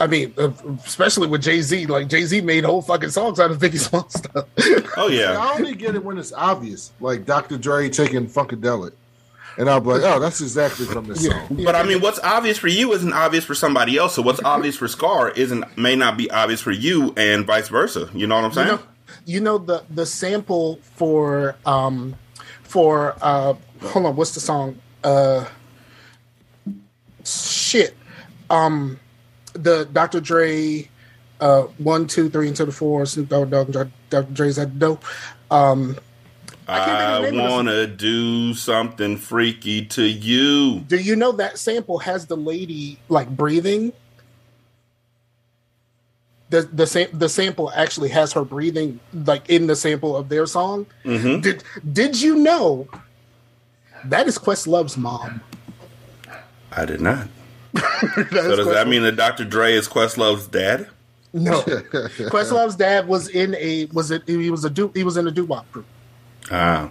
I 0.00 0.06
mean, 0.06 0.32
uh, 0.38 0.50
especially 0.84 1.26
with 1.28 1.42
Jay 1.42 1.60
Z, 1.60 1.86
like 1.86 2.08
Jay 2.08 2.24
Z 2.24 2.40
made 2.40 2.64
whole 2.64 2.80
fucking 2.82 3.10
songs 3.10 3.38
out 3.38 3.50
of 3.50 3.58
Biggie 3.58 3.78
Smalls 3.78 4.12
stuff. 4.18 4.46
oh 4.96 5.08
yeah, 5.08 5.36
I 5.38 5.54
only 5.58 5.74
get 5.74 5.94
it 5.94 6.02
when 6.02 6.16
it's 6.18 6.32
obvious, 6.32 6.90
like 7.00 7.26
Dr. 7.26 7.58
Dre 7.58 7.88
taking 7.90 8.26
Funkadelic, 8.28 8.92
and 9.58 9.68
I'll 9.68 9.80
be 9.80 9.90
like, 9.90 10.02
"Oh, 10.04 10.18
that's 10.20 10.40
exactly 10.40 10.86
from 10.86 11.06
this 11.06 11.26
song." 11.26 11.60
but 11.64 11.74
I 11.74 11.82
mean, 11.82 12.00
what's 12.00 12.18
obvious 12.20 12.56
for 12.56 12.68
you 12.68 12.92
isn't 12.94 13.12
obvious 13.12 13.44
for 13.44 13.54
somebody 13.54 13.98
else. 13.98 14.14
So 14.14 14.22
what's 14.22 14.42
obvious 14.42 14.76
for 14.76 14.88
Scar 14.88 15.30
isn't 15.30 15.76
may 15.76 15.94
not 15.96 16.16
be 16.16 16.30
obvious 16.30 16.60
for 16.62 16.72
you, 16.72 17.12
and 17.16 17.44
vice 17.44 17.68
versa. 17.68 18.08
You 18.14 18.26
know 18.26 18.36
what 18.36 18.44
I'm 18.44 18.50
you 18.50 18.54
saying? 18.54 18.68
know, 18.68 18.80
you 19.26 19.40
know 19.40 19.58
the 19.58 19.84
the 19.90 20.06
sample 20.06 20.76
for 20.96 21.56
um 21.66 22.16
for 22.62 23.16
uh 23.20 23.52
hold 23.82 24.06
on, 24.06 24.16
what's 24.16 24.32
the 24.32 24.40
song? 24.40 24.78
Uh, 25.04 25.44
shit, 27.24 27.94
um, 28.50 28.98
the 29.62 29.84
Dr. 29.92 30.20
Dre, 30.20 30.88
uh, 31.40 31.62
one, 31.78 32.06
two, 32.06 32.28
three, 32.30 32.48
into 32.48 32.64
the 32.64 32.72
four, 32.72 33.04
Snoop 33.06 33.28
Dogg, 33.28 33.50
Dogg, 33.50 33.72
Dr. 34.10 34.32
Dre's 34.32 34.58
at 34.58 34.74
the 34.74 34.78
dope. 34.78 35.04
Um, 35.50 35.96
I 36.66 36.84
can't 36.84 36.90
I 36.90 37.12
of 37.16 37.22
the 37.24 37.30
name 37.30 37.40
of 37.40 37.46
the- 37.46 37.50
wanna 37.50 37.86
do 37.86 38.54
something 38.54 39.16
freaky 39.16 39.84
to 39.86 40.02
you. 40.02 40.80
Do 40.80 40.96
you 40.98 41.16
know 41.16 41.32
that 41.32 41.58
sample 41.58 41.98
has 42.00 42.26
the 42.26 42.36
lady 42.36 42.98
like 43.08 43.28
breathing? 43.34 43.92
The 46.50 46.62
the 46.62 46.86
sam- 46.86 47.08
the 47.12 47.28
sample 47.28 47.70
actually 47.74 48.08
has 48.10 48.32
her 48.32 48.42
breathing 48.44 49.00
like 49.12 49.48
in 49.50 49.66
the 49.66 49.76
sample 49.76 50.16
of 50.16 50.28
their 50.30 50.46
song. 50.46 50.86
Mhm. 51.04 51.42
Did 51.42 51.62
did 51.92 52.20
you 52.20 52.36
know 52.36 52.88
that 54.04 54.26
is 54.26 54.38
Questlove's 54.38 54.96
mom? 54.96 55.42
I 56.72 56.84
did 56.86 57.00
not. 57.02 57.28
That 58.16 58.28
So 58.32 58.50
is 58.52 58.56
does 58.58 58.66
that 58.74 58.88
mean 58.88 59.02
that 59.02 59.16
Dr. 59.16 59.44
Dre 59.44 59.72
is 59.74 59.88
Questlove's 59.88 60.46
dad? 60.46 60.88
no? 61.32 61.62
Questlove's 62.30 62.76
dad 62.76 63.06
was 63.06 63.28
in 63.28 63.54
a 63.56 63.86
was 63.92 64.10
it 64.10 64.22
he 64.26 64.50
was 64.50 64.64
a 64.64 64.70
do 64.70 64.90
he 64.94 65.04
was 65.04 65.16
in 65.16 65.26
a 65.26 65.30
doo 65.30 65.44
wop 65.44 65.70
group. 65.72 65.86
Ah. 66.50 66.90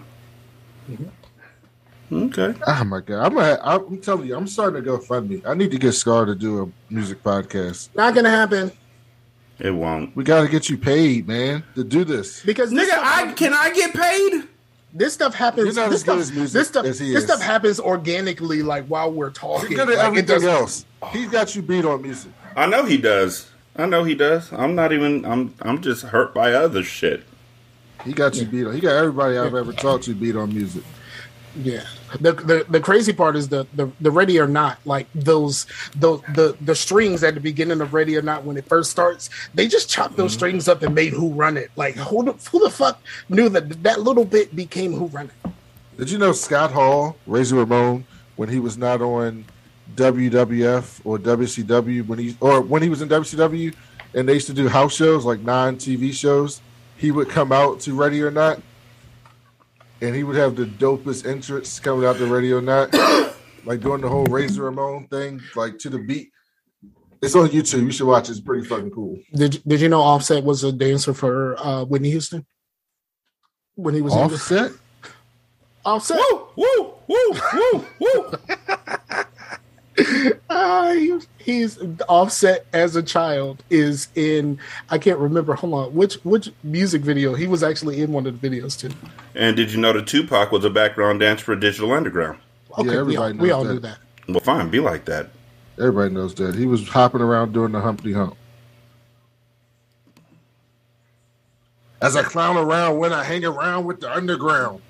Okay. 2.10 2.54
Oh 2.66 2.84
my 2.84 3.00
god, 3.00 3.26
I'm 3.26 3.34
gonna, 3.34 3.58
I'm 3.62 3.98
telling 4.00 4.28
you, 4.28 4.36
I'm 4.36 4.46
starting 4.48 4.82
to 4.82 4.82
go 4.82 4.98
fund 4.98 5.28
me. 5.28 5.42
I 5.46 5.52
need 5.54 5.70
to 5.72 5.78
get 5.78 5.92
Scar 5.92 6.24
to 6.24 6.34
do 6.34 6.62
a 6.62 6.92
music 6.92 7.22
podcast. 7.22 7.90
Not 7.94 8.14
gonna 8.14 8.30
happen 8.30 8.72
It 9.58 9.72
won't. 9.72 10.16
We 10.16 10.24
got 10.24 10.42
to 10.42 10.48
get 10.48 10.70
you 10.70 10.78
paid, 10.78 11.26
man, 11.28 11.64
to 11.74 11.84
do 11.84 12.04
this. 12.04 12.42
because 12.44 12.72
Nigga, 12.72 12.92
I 12.94 13.32
can 13.32 13.52
I 13.52 13.72
get 13.74 13.92
paid? 13.92 14.27
This 14.98 15.14
stuff 15.14 15.34
happens. 15.34 15.66
You're 15.66 15.74
not 15.74 15.90
This 15.90 16.00
as 16.00 16.04
good 16.04 16.12
stuff, 16.12 16.20
as 16.20 16.32
music 16.32 16.52
this 16.52 16.68
stuff, 16.68 16.84
as 16.86 16.98
he 16.98 17.08
this 17.12 17.18
is. 17.18 17.24
stuff 17.24 17.40
happens 17.40 17.80
organically, 17.80 18.62
like 18.62 18.86
while 18.86 19.10
we're 19.12 19.30
talking. 19.30 19.68
He's 19.68 19.78
good 19.78 19.88
at 19.90 19.96
Like, 19.98 20.06
everything 20.08 20.26
doesn't- 20.26 20.48
else. 20.48 20.84
He's 21.12 21.28
got 21.30 21.54
you 21.54 21.62
beat 21.62 21.84
on 21.84 22.02
music. 22.02 22.32
I 22.56 22.66
know 22.66 22.84
he 22.84 22.96
does. 22.98 23.48
I 23.76 23.86
know 23.86 24.02
he 24.04 24.14
does. 24.16 24.52
I'm 24.52 24.74
not 24.74 24.92
even 24.92 25.24
I'm 25.24 25.54
I'm 25.62 25.80
just 25.80 26.02
hurt 26.04 26.34
by 26.34 26.52
other 26.52 26.82
shit. 26.82 27.22
He 28.04 28.12
got 28.12 28.34
you 28.36 28.44
beat 28.46 28.66
on. 28.66 28.74
He 28.74 28.80
got 28.80 28.96
everybody 28.96 29.38
I've 29.38 29.54
ever 29.54 29.72
talked 29.72 30.04
to 30.04 30.14
beat 30.14 30.34
on 30.36 30.52
music. 30.54 30.82
Yeah. 31.56 31.84
The, 32.20 32.32
the 32.32 32.66
the 32.68 32.80
crazy 32.80 33.12
part 33.12 33.36
is 33.36 33.48
the, 33.48 33.66
the 33.74 33.90
the 34.00 34.10
ready 34.10 34.38
or 34.40 34.46
not 34.48 34.78
like 34.86 35.06
those 35.14 35.66
those 35.94 36.22
the 36.34 36.56
the 36.60 36.74
strings 36.74 37.22
at 37.22 37.34
the 37.34 37.40
beginning 37.40 37.80
of 37.80 37.92
ready 37.92 38.16
or 38.16 38.22
not 38.22 38.44
when 38.44 38.56
it 38.56 38.64
first 38.66 38.90
starts 38.90 39.28
they 39.54 39.68
just 39.68 39.90
chopped 39.90 40.16
those 40.16 40.30
Mm-hmm. 40.32 40.38
strings 40.38 40.68
up 40.68 40.82
and 40.82 40.94
made 40.94 41.12
who 41.12 41.30
run 41.32 41.56
it 41.56 41.70
like 41.76 41.94
who 41.96 42.24
the, 42.24 42.32
who 42.50 42.60
the 42.64 42.70
fuck 42.70 43.02
knew 43.28 43.48
that 43.50 43.82
that 43.82 44.00
little 44.00 44.24
bit 44.24 44.54
became 44.56 44.92
who 44.92 45.06
run 45.08 45.26
it 45.44 45.50
Did 45.98 46.10
you 46.10 46.18
know 46.18 46.32
Scott 46.32 46.72
Hall, 46.72 47.16
Razor 47.26 47.56
Ramon, 47.56 48.04
when 48.36 48.48
he 48.48 48.58
was 48.58 48.78
not 48.78 49.02
on 49.02 49.44
WWF 49.96 51.00
or 51.04 51.18
WCW, 51.18 52.06
when 52.06 52.18
he 52.18 52.36
or 52.40 52.60
when 52.60 52.82
he 52.82 52.88
was 52.88 53.02
in 53.02 53.08
WCW, 53.08 53.74
and 54.14 54.28
they 54.28 54.34
used 54.34 54.46
to 54.46 54.54
do 54.54 54.68
house 54.68 54.94
shows 54.94 55.24
like 55.24 55.40
non 55.40 55.76
TV 55.76 56.12
shows, 56.12 56.60
he 56.96 57.10
would 57.10 57.28
come 57.28 57.52
out 57.52 57.80
to 57.80 57.94
Ready 57.94 58.22
or 58.22 58.30
Not, 58.30 58.60
and 60.00 60.14
he 60.14 60.24
would 60.24 60.36
have 60.36 60.56
the 60.56 60.64
dopest 60.64 61.26
entrance 61.26 61.80
coming 61.80 62.06
out 62.06 62.18
the 62.18 62.26
radio 62.26 62.58
or 62.58 62.62
Not, 62.62 62.92
like 63.64 63.80
doing 63.80 64.00
the 64.00 64.08
whole 64.08 64.24
Razor 64.26 64.62
Ramon 64.64 65.08
thing, 65.08 65.40
like 65.56 65.78
to 65.80 65.90
the 65.90 65.98
beat. 65.98 66.30
It's 67.20 67.34
on 67.34 67.48
YouTube. 67.48 67.82
You 67.82 67.90
should 67.90 68.06
watch 68.06 68.28
it. 68.28 68.32
It's 68.32 68.40
pretty 68.40 68.66
fucking 68.66 68.90
cool. 68.90 69.18
did 69.34 69.60
did 69.66 69.80
you 69.80 69.88
know 69.88 70.00
Offset 70.00 70.44
was 70.44 70.62
a 70.62 70.70
dancer 70.70 71.12
for 71.12 71.58
uh, 71.58 71.84
Whitney 71.84 72.10
Houston 72.10 72.46
when 73.74 73.94
he 73.94 74.00
was 74.00 74.14
younger? 74.14 74.34
Offset. 74.34 74.72
Offset 75.84 76.18
Woo, 76.18 76.46
woo, 76.56 76.94
woo, 77.08 77.32
woo, 77.52 77.86
woo. 78.00 78.32
Uh, 80.50 80.92
he, 80.92 81.18
he's 81.38 81.78
offset 82.08 82.66
as 82.72 82.94
a 82.96 83.02
child 83.02 83.62
is 83.70 84.08
in 84.14 84.58
I 84.90 84.98
can't 84.98 85.18
remember 85.18 85.54
hold 85.54 85.74
on 85.74 85.94
which 85.94 86.14
which 86.24 86.50
music 86.62 87.02
video 87.02 87.34
he 87.34 87.46
was 87.46 87.62
actually 87.62 88.00
in 88.00 88.12
one 88.12 88.26
of 88.26 88.40
the 88.40 88.48
videos 88.50 88.78
too. 88.78 88.90
And 89.34 89.56
did 89.56 89.72
you 89.72 89.78
know 89.78 89.92
that 89.92 90.06
Tupac 90.06 90.52
was 90.52 90.64
a 90.64 90.70
background 90.70 91.20
dancer 91.20 91.44
for 91.44 91.56
Digital 91.56 91.92
Underground? 91.92 92.38
Okay, 92.78 92.88
Yeah, 92.92 93.02
we 93.02 93.16
all, 93.16 93.24
everybody 93.24 93.38
we 93.38 93.50
all 93.50 93.64
that. 93.64 93.72
knew 93.74 93.80
that. 93.80 93.98
Well, 94.28 94.40
fine, 94.40 94.70
be 94.70 94.80
like 94.80 95.04
that. 95.06 95.30
Everybody 95.78 96.14
knows 96.14 96.34
that 96.36 96.54
he 96.54 96.66
was 96.66 96.86
hopping 96.88 97.20
around 97.20 97.52
doing 97.52 97.72
the 97.72 97.80
Humpty 97.80 98.12
Hump. 98.12 98.36
As 102.00 102.14
I 102.16 102.22
clown 102.22 102.56
around 102.56 102.98
when 102.98 103.12
I 103.12 103.24
hang 103.24 103.44
around 103.44 103.84
with 103.84 104.00
the 104.00 104.12
underground, 104.12 104.80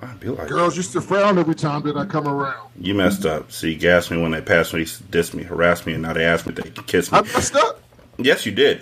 Fine, 0.00 0.16
be 0.18 0.28
like 0.28 0.48
girls 0.48 0.76
used 0.76 0.92
to 0.92 1.00
frown 1.00 1.38
every 1.38 1.56
time 1.56 1.82
that 1.82 1.96
I 1.96 2.04
come 2.04 2.28
around. 2.28 2.70
You 2.80 2.94
messed 2.94 3.26
up. 3.26 3.50
See, 3.50 3.74
gassed 3.74 4.12
me 4.12 4.20
when 4.20 4.30
they 4.30 4.40
passed 4.40 4.72
me, 4.72 4.84
dissed 4.84 5.34
me, 5.34 5.42
harassed 5.42 5.86
me, 5.86 5.94
and 5.94 6.02
now 6.02 6.12
they 6.12 6.24
asked 6.24 6.46
me 6.46 6.54
if 6.56 6.62
they 6.62 6.82
kiss 6.82 7.10
me. 7.10 7.18
I 7.18 7.22
messed 7.22 7.56
up. 7.56 7.80
Yes, 8.16 8.46
you 8.46 8.52
did. 8.52 8.80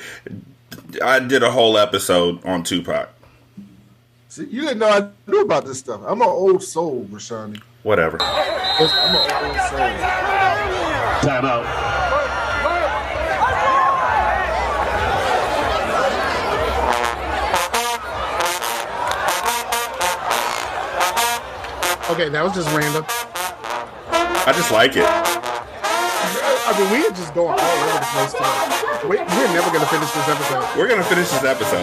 I 1.02 1.20
did 1.20 1.42
a 1.42 1.50
whole 1.50 1.78
episode 1.78 2.44
on 2.44 2.64
Tupac. 2.64 3.08
See, 4.28 4.44
you 4.44 4.62
didn't 4.62 4.78
know 4.80 4.88
I 4.88 5.08
knew 5.30 5.40
about 5.40 5.64
this 5.64 5.78
stuff. 5.78 6.02
I'm 6.06 6.20
an 6.20 6.28
old 6.28 6.62
soul, 6.62 7.06
Rashani. 7.10 7.62
Whatever. 7.82 8.18
I'm 8.20 9.16
an 9.16 9.44
old 9.44 9.60
soul. 9.68 9.78
Time 11.30 11.44
out. 11.46 11.95
Okay, 22.08 22.28
that 22.28 22.44
was 22.44 22.54
just 22.54 22.68
random. 22.70 23.04
I 24.46 24.52
just 24.54 24.70
like 24.70 24.96
it. 24.96 25.02
I 25.02 26.78
mean, 26.78 26.90
we 26.92 27.04
are 27.04 27.10
just 27.10 27.34
going 27.34 27.58
all 27.58 27.66
over 27.66 27.98
the 27.98 28.06
place 28.14 28.30
today. 28.30 28.46
We, 29.10 29.16
we're 29.18 29.52
never 29.52 29.70
gonna 29.72 29.86
finish 29.86 30.10
this 30.12 30.28
episode. 30.28 30.62
We're 30.78 30.86
gonna 30.86 31.02
finish 31.02 31.28
this 31.30 31.42
episode. 31.42 31.82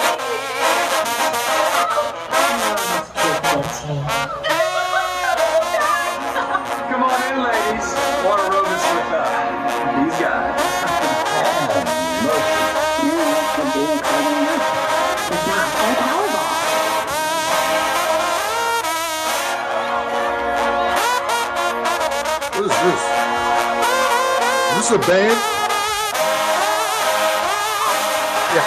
What's 24.89 25.05
band? 25.05 25.29
Yeah. 28.55 28.65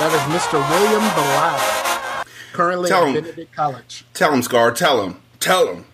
That 0.00 0.12
is 0.14 0.20
Mr. 0.32 0.54
William 0.70 1.02
Belial, 1.14 2.24
currently 2.54 2.88
tell 2.88 3.02
at 3.02 3.08
him. 3.08 3.14
Benedict 3.22 3.54
College. 3.54 4.06
Tell 4.14 4.32
him, 4.32 4.40
Scar. 4.40 4.72
Tell 4.72 5.04
him. 5.04 5.20
Tell 5.40 5.74
him. 5.74 5.84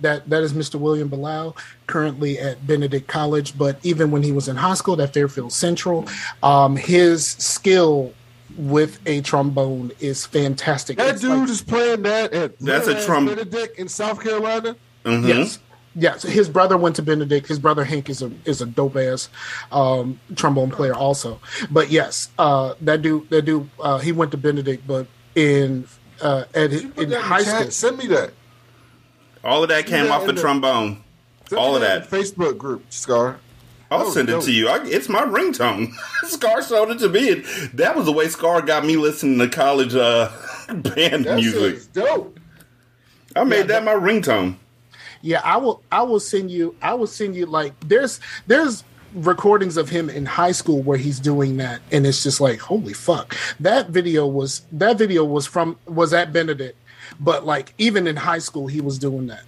That 0.00 0.30
that 0.30 0.44
is 0.44 0.52
Mr. 0.52 0.78
William 0.78 1.08
Belial, 1.08 1.56
currently 1.88 2.38
at 2.38 2.64
Benedict 2.64 3.08
College. 3.08 3.58
But 3.58 3.80
even 3.82 4.12
when 4.12 4.22
he 4.22 4.30
was 4.30 4.46
in 4.46 4.54
high 4.54 4.74
school 4.74 5.02
at 5.02 5.12
Fairfield 5.12 5.52
Central, 5.52 6.06
um, 6.44 6.76
his 6.76 7.26
skill 7.26 8.14
with 8.56 8.98
a 9.06 9.20
trombone 9.22 9.92
is 10.00 10.26
fantastic. 10.26 10.98
That 10.98 11.10
It's 11.14 11.20
dude 11.22 11.40
like- 11.40 11.48
is 11.48 11.62
playing 11.62 12.02
that 12.02 12.32
at 12.32 12.58
That's 12.58 12.86
a 12.86 12.90
Little 12.90 13.04
trum- 13.04 13.26
Benedict 13.26 13.78
in 13.78 13.88
South 13.88 14.20
Carolina. 14.22 14.76
Mhm. 15.04 15.26
Yes. 15.28 15.58
Yes, 15.94 16.22
his 16.22 16.48
brother 16.48 16.78
went 16.78 16.96
to 16.96 17.02
Benedict. 17.02 17.46
His 17.46 17.58
brother 17.58 17.84
Hank 17.84 18.08
is 18.08 18.22
a 18.22 18.30
is 18.46 18.62
a 18.62 18.66
dope 18.66 18.96
ass 18.96 19.28
um, 19.70 20.18
trombone 20.36 20.70
player 20.70 20.94
also. 20.94 21.38
But 21.70 21.90
yes, 21.90 22.30
uh, 22.38 22.74
that 22.80 23.02
dude 23.02 23.28
that 23.28 23.42
dude 23.42 23.68
uh, 23.78 23.98
he 23.98 24.10
went 24.10 24.30
to 24.30 24.38
Benedict, 24.38 24.86
but 24.86 25.06
in 25.34 25.86
uh, 26.22 26.44
at 26.54 26.70
Put 26.70 26.72
in 26.72 26.88
that 26.94 26.98
in 27.02 27.08
the 27.10 27.20
high 27.20 27.44
chat. 27.44 27.56
school. 27.60 27.70
Send 27.72 27.98
me 27.98 28.06
that. 28.06 28.30
All 29.44 29.62
of 29.62 29.68
that 29.68 29.84
came 29.86 30.06
Yeah, 30.06 30.12
off 30.12 30.24
the 30.26 30.32
the- 30.32 30.40
trombone. 30.40 31.02
All 31.54 31.74
of 31.76 31.82
that. 31.82 32.08
Facebook 32.08 32.56
group, 32.56 32.84
Scar. 32.88 33.38
I'll 33.92 34.06
Oh, 34.06 34.10
send 34.10 34.28
it 34.28 34.32
dope. 34.32 34.44
to 34.44 34.52
you. 34.52 34.68
I, 34.68 34.84
it's 34.86 35.08
my 35.08 35.22
ringtone. 35.22 35.92
Scar 36.24 36.62
sold 36.62 36.90
it 36.90 36.98
to 37.00 37.08
me. 37.08 37.34
That 37.74 37.94
was 37.96 38.06
the 38.06 38.12
way 38.12 38.28
Scar 38.28 38.62
got 38.62 38.84
me 38.84 38.96
listening 38.96 39.38
to 39.38 39.48
college 39.48 39.94
uh, 39.94 40.30
band 40.68 41.24
That 41.26 41.36
music. 41.36 41.92
dope. 41.92 42.38
I 43.36 43.44
made 43.44 43.68
that 43.68 43.84
my 43.84 43.94
ringtone. 43.94 44.56
Yeah, 45.22 45.40
I 45.44 45.56
will. 45.58 45.82
I 45.92 46.02
will 46.02 46.20
send 46.20 46.50
you. 46.50 46.74
I 46.82 46.94
will 46.94 47.06
send 47.06 47.36
you 47.36 47.46
like 47.46 47.72
there's 47.86 48.18
there's 48.48 48.82
recordings 49.14 49.76
of 49.76 49.88
him 49.88 50.08
in 50.10 50.26
high 50.26 50.52
school 50.52 50.82
where 50.82 50.98
he's 50.98 51.20
doing 51.20 51.58
that, 51.58 51.80
and 51.92 52.06
it's 52.06 52.22
just 52.24 52.40
like 52.40 52.58
holy 52.58 52.92
fuck. 52.92 53.36
That 53.60 53.90
video 53.90 54.26
was 54.26 54.62
that 54.72 54.98
video 54.98 55.24
was 55.24 55.46
from 55.46 55.76
was 55.86 56.12
at 56.12 56.32
Benedict, 56.32 56.76
but 57.20 57.46
like 57.46 57.72
even 57.78 58.06
in 58.08 58.16
high 58.16 58.40
school 58.40 58.66
he 58.66 58.80
was 58.80 58.98
doing 58.98 59.28
that. 59.28 59.44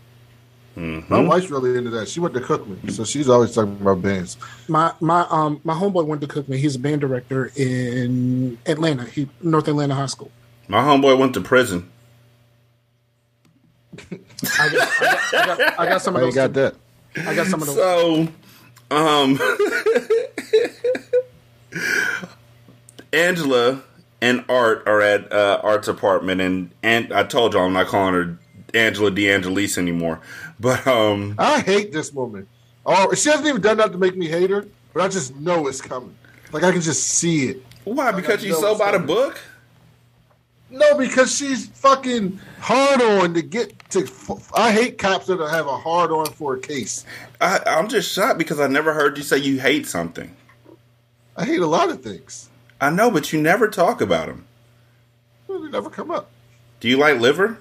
My 0.77 1.21
wife's 1.21 1.51
really 1.51 1.77
into 1.77 1.91
that. 1.91 2.09
She 2.09 2.19
went 2.19 2.35
to 2.35 2.41
Cookman, 2.41 2.91
so 2.91 3.05
she's 3.05 3.29
always 3.29 3.55
talking 3.55 3.77
about 3.81 4.03
bands. 4.03 4.37
My 4.67 4.93
my 5.01 5.25
um 5.31 5.61
my 5.63 5.75
homeboy 5.75 6.05
went 6.07 6.21
to 6.23 6.27
Cookman. 6.27 6.59
He's 6.59 6.75
a 6.75 6.81
band 6.81 7.01
director 7.01 7.53
in 7.57 8.59
Atlanta. 8.67 9.05
He 9.05 9.29
North 9.41 9.69
Atlanta 9.69 9.95
High 9.95 10.07
School. 10.07 10.33
My 10.67 10.81
homeboy 10.81 11.17
went 11.19 11.35
to 11.35 11.41
prison. 11.41 11.91
I 14.59 14.69
got, 14.69 14.89
I 15.01 15.05
got, 15.05 15.35
I 15.35 15.47
got, 15.47 15.81
I 15.81 15.87
got 15.87 16.03
some 16.03 16.17
of 16.17 16.23
I 16.23 16.25
those. 16.25 16.35
got 16.35 16.53
that. 16.55 16.75
I 17.25 17.35
got 17.35 17.47
some 17.47 17.63
of 17.63 17.69
those. 17.69 17.77
So, 17.77 18.29
um, 18.91 19.39
Angela 23.13 23.83
and 24.21 24.45
Art 24.49 24.83
are 24.87 25.01
at 25.01 25.33
uh, 25.33 25.61
Art's 25.63 25.87
apartment, 25.89 26.41
and 26.41 26.71
and 26.83 27.13
I 27.13 27.23
told 27.25 27.55
y'all 27.55 27.67
I'm 27.67 27.73
not 27.73 27.87
calling 27.87 28.15
her 28.15 28.39
Angela 28.75 29.11
DeAngelis 29.11 29.79
anymore. 29.79 30.21
But 30.61 30.87
um, 30.87 31.35
I 31.39 31.61
hate 31.61 31.93
this 31.93 32.13
woman. 32.13 32.47
Oh, 32.87 33.13
she 33.15 33.29
hasn't 33.31 33.47
even 33.47 33.61
done 33.61 33.79
that 33.79 33.93
to 33.93 33.99
make 33.99 34.17
me 34.17 34.29
hate 34.29 34.51
her, 34.51 34.67
but 34.93 35.03
I 35.03 35.09
just 35.09 35.35
know 35.37 35.67
it's 35.67 35.81
coming. 35.81 36.15
Like 36.53 36.63
I 36.63 36.71
can 36.73 36.81
just 36.81 37.09
see 37.09 37.49
it. 37.49 37.63
why? 37.85 38.13
Because 38.13 38.41
she's 38.43 38.57
so 38.57 38.77
by 38.79 38.93
the 38.93 38.99
book. 38.99 39.41
No, 40.71 40.97
because 40.97 41.35
she's 41.35 41.69
fucking 41.69 42.39
hard 42.61 43.01
on 43.01 43.35
to 43.35 43.43
get 43.43 43.79
to. 43.91 44.09
I 44.55 44.73
hate 44.73 44.99
cops 44.99 45.27
that 45.27 45.39
have 45.39 45.67
a 45.67 45.77
hard 45.77 46.11
on 46.11 46.27
for 46.27 46.55
a 46.55 46.61
case. 46.61 47.05
I, 47.41 47.61
I'm 47.67 47.89
just 47.89 48.13
shocked 48.13 48.39
because 48.39 48.59
I 48.61 48.67
never 48.67 48.93
heard 48.93 49.17
you 49.17 49.23
say 49.23 49.39
you 49.39 49.61
hate 49.61 49.87
something. 49.87 50.35
I 51.37 51.45
hate 51.45 51.61
a 51.61 51.67
lot 51.67 51.91
of 51.91 52.03
things. 52.03 52.49
I 52.81 52.91
know, 52.91 53.11
but 53.11 53.33
you 53.33 53.41
never 53.41 53.69
talk 53.69 54.01
about 54.01 54.27
them. 54.27 54.47
Well, 55.47 55.61
They 55.61 55.69
never 55.71 55.91
come 55.91 56.11
up. 56.11 56.31
Do 56.81 56.89
you 56.89 56.97
like 56.97 57.21
liver? 57.21 57.59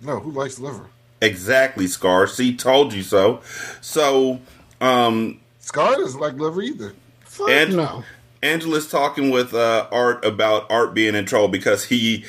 No, 0.00 0.20
who 0.20 0.30
likes 0.30 0.58
liver? 0.58 0.86
Exactly, 1.22 1.86
Scar. 1.86 2.26
See, 2.26 2.54
told 2.56 2.92
you 2.92 3.02
so. 3.02 3.40
So, 3.80 4.40
um, 4.80 5.40
Scar 5.60 5.94
doesn't 5.96 6.20
like 6.20 6.34
liver 6.34 6.60
either. 6.60 6.94
Fuck 7.24 7.48
and- 7.48 7.76
no. 7.76 8.04
Angela's 8.42 8.90
talking 8.90 9.30
with 9.30 9.54
uh, 9.54 9.86
Art 9.92 10.24
about 10.24 10.68
Art 10.68 10.94
being 10.94 11.14
in 11.14 11.24
trouble 11.26 11.46
because 11.46 11.84
he, 11.84 12.24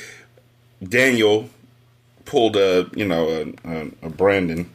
Daniel, 0.80 1.50
pulled 2.24 2.56
a 2.56 2.88
you 2.94 3.04
know 3.04 3.28
a, 3.28 3.68
a, 3.68 3.90
a 4.02 4.10
Brandon 4.10 4.70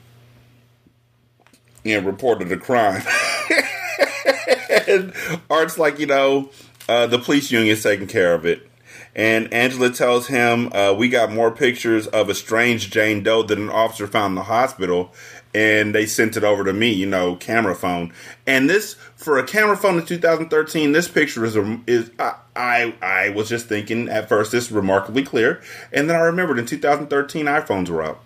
and 1.85 2.05
reported 2.05 2.51
a 2.51 2.57
crime. 2.57 3.01
and 4.87 5.13
Art's 5.49 5.77
like, 5.77 5.97
you 5.97 6.07
know, 6.07 6.49
uh, 6.89 7.07
the 7.07 7.19
police 7.19 7.51
union's 7.51 7.83
taking 7.83 8.07
care 8.07 8.33
of 8.33 8.45
it. 8.45 8.69
And 9.15 9.51
Angela 9.53 9.89
tells 9.89 10.27
him, 10.27 10.71
uh, 10.73 10.93
we 10.97 11.09
got 11.09 11.31
more 11.31 11.51
pictures 11.51 12.07
of 12.07 12.29
a 12.29 12.35
strange 12.35 12.89
Jane 12.91 13.23
Doe 13.23 13.43
that 13.43 13.57
an 13.57 13.69
officer 13.69 14.07
found 14.07 14.31
in 14.31 14.35
the 14.35 14.43
hospital. 14.43 15.13
And 15.53 15.95
they 15.95 16.05
sent 16.05 16.37
it 16.37 16.43
over 16.43 16.63
to 16.63 16.73
me, 16.73 16.91
you 16.91 17.07
know, 17.07 17.35
camera 17.35 17.75
phone. 17.75 18.13
And 18.45 18.69
this, 18.69 18.93
for 19.15 19.39
a 19.39 19.45
camera 19.45 19.75
phone 19.75 19.97
in 19.97 20.05
2013, 20.05 20.91
this 20.91 21.07
picture 21.07 21.43
is, 21.43 21.57
is 21.87 22.11
I, 22.19 22.35
I, 22.55 22.93
I 23.01 23.29
was 23.29 23.49
just 23.49 23.67
thinking 23.67 24.09
at 24.09 24.29
first, 24.29 24.51
this 24.51 24.65
is 24.65 24.71
remarkably 24.71 25.23
clear. 25.23 25.61
And 25.91 26.07
then 26.07 26.15
I 26.15 26.21
remembered 26.21 26.59
in 26.59 26.67
2013, 26.67 27.47
iPhones 27.47 27.89
were 27.89 28.03
out. 28.03 28.23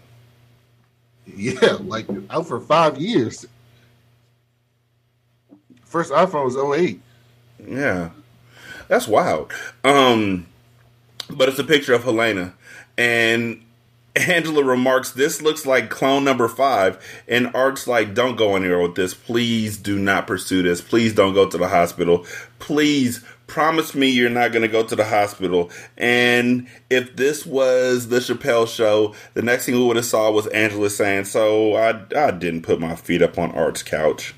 Yeah, 1.26 1.78
like 1.80 2.08
out 2.30 2.48
for 2.48 2.60
five 2.60 2.98
years. 2.98 3.46
First 5.86 6.12
iPhone 6.12 6.46
was 6.46 6.58
08. 6.58 7.00
Yeah. 7.66 8.10
That's 8.90 9.08
wild. 9.08 9.52
Um 9.84 10.48
but 11.30 11.50
it's 11.50 11.60
a 11.60 11.64
picture 11.64 11.94
of 11.94 12.04
Helena 12.04 12.54
and 12.98 13.64
Angela 14.16 14.64
remarks, 14.64 15.12
This 15.12 15.42
looks 15.42 15.66
like 15.66 15.90
clone 15.90 16.24
number 16.24 16.48
five. 16.48 17.04
And 17.28 17.54
Art's 17.56 17.88
like, 17.88 18.14
Don't 18.14 18.36
go 18.36 18.56
anywhere 18.56 18.82
with 18.82 18.96
this. 18.96 19.14
Please 19.14 19.78
do 19.78 19.98
not 19.98 20.28
pursue 20.28 20.62
this. 20.62 20.82
Please 20.82 21.14
don't 21.14 21.34
go 21.34 21.50
to 21.50 21.58
the 21.58 21.70
hospital. 21.70 22.26
Please 22.60 23.24
promise 23.48 23.94
me 23.94 24.08
you're 24.08 24.30
not 24.30 24.52
going 24.52 24.62
to 24.62 24.68
go 24.68 24.84
to 24.84 24.96
the 24.96 25.06
hospital. 25.06 25.70
And 25.98 26.68
if 26.90 27.16
this 27.16 27.46
was 27.46 28.10
the 28.10 28.18
Chappelle 28.18 28.68
show, 28.68 29.14
the 29.34 29.42
next 29.42 29.66
thing 29.66 29.76
we 29.76 29.84
would 29.84 29.96
have 29.96 30.06
saw 30.06 30.32
was 30.32 30.48
Angela 30.48 30.90
saying, 30.90 31.26
So 31.26 31.76
I, 31.76 32.04
I 32.16 32.32
didn't 32.32 32.62
put 32.62 32.80
my 32.80 32.96
feet 32.96 33.22
up 33.22 33.40
on 33.40 33.52
Art's 33.52 33.84
couch. 33.84 34.36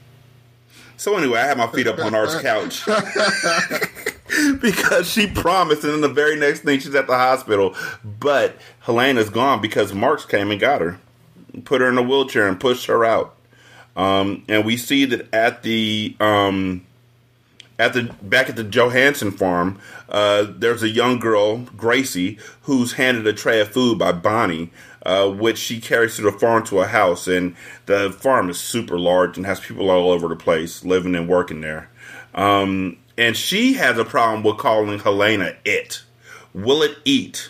So 0.97 1.17
anyway, 1.17 1.39
I 1.39 1.47
had 1.47 1.57
my 1.57 1.67
feet 1.67 1.87
up 1.87 1.99
on 1.99 2.15
Art's 2.15 2.39
couch 2.39 2.87
because 4.61 5.09
she 5.09 5.27
promised, 5.27 5.83
and 5.83 5.93
then 5.93 6.01
the 6.01 6.09
very 6.09 6.35
next 6.35 6.61
thing 6.61 6.79
she's 6.79 6.95
at 6.95 7.07
the 7.07 7.17
hospital. 7.17 7.75
But 8.03 8.57
Helena's 8.81 9.29
gone 9.29 9.61
because 9.61 9.93
Marks 9.93 10.25
came 10.25 10.51
and 10.51 10.59
got 10.59 10.81
her, 10.81 10.99
put 11.63 11.81
her 11.81 11.89
in 11.89 11.97
a 11.97 12.03
wheelchair, 12.03 12.47
and 12.47 12.59
pushed 12.59 12.87
her 12.87 13.05
out. 13.05 13.35
Um, 13.95 14.43
and 14.49 14.65
we 14.65 14.77
see 14.77 15.05
that 15.05 15.33
at 15.33 15.63
the 15.63 16.15
um, 16.19 16.85
at 17.79 17.93
the 17.93 18.03
back 18.21 18.49
at 18.49 18.55
the 18.55 18.63
Johanssen 18.63 19.37
farm, 19.37 19.79
uh, 20.09 20.45
there's 20.49 20.83
a 20.83 20.89
young 20.89 21.19
girl, 21.19 21.57
Gracie, 21.77 22.37
who's 22.63 22.93
handed 22.93 23.25
a 23.27 23.33
tray 23.33 23.59
of 23.61 23.69
food 23.69 23.99
by 23.99 24.11
Bonnie, 24.11 24.71
uh, 25.05 25.29
which 25.29 25.57
she 25.57 25.79
carries 25.79 26.15
to 26.15 26.23
the 26.23 26.31
farm 26.31 26.65
to 26.65 26.79
a 26.79 26.87
house. 26.87 27.27
And 27.27 27.55
the 27.85 28.11
farm 28.11 28.49
is 28.49 28.59
super 28.59 28.99
large 28.99 29.37
and 29.37 29.45
has 29.45 29.59
people 29.59 29.89
all 29.89 30.11
over 30.11 30.27
the 30.27 30.35
place 30.35 30.83
living 30.83 31.15
and 31.15 31.27
working 31.27 31.61
there. 31.61 31.89
Um, 32.33 32.97
and 33.17 33.35
she 33.35 33.73
has 33.73 33.97
a 33.97 34.05
problem 34.05 34.43
with 34.43 34.57
calling 34.57 34.99
Helena 34.99 35.55
it. 35.63 36.03
Will 36.53 36.83
it 36.83 36.97
eat? 37.05 37.49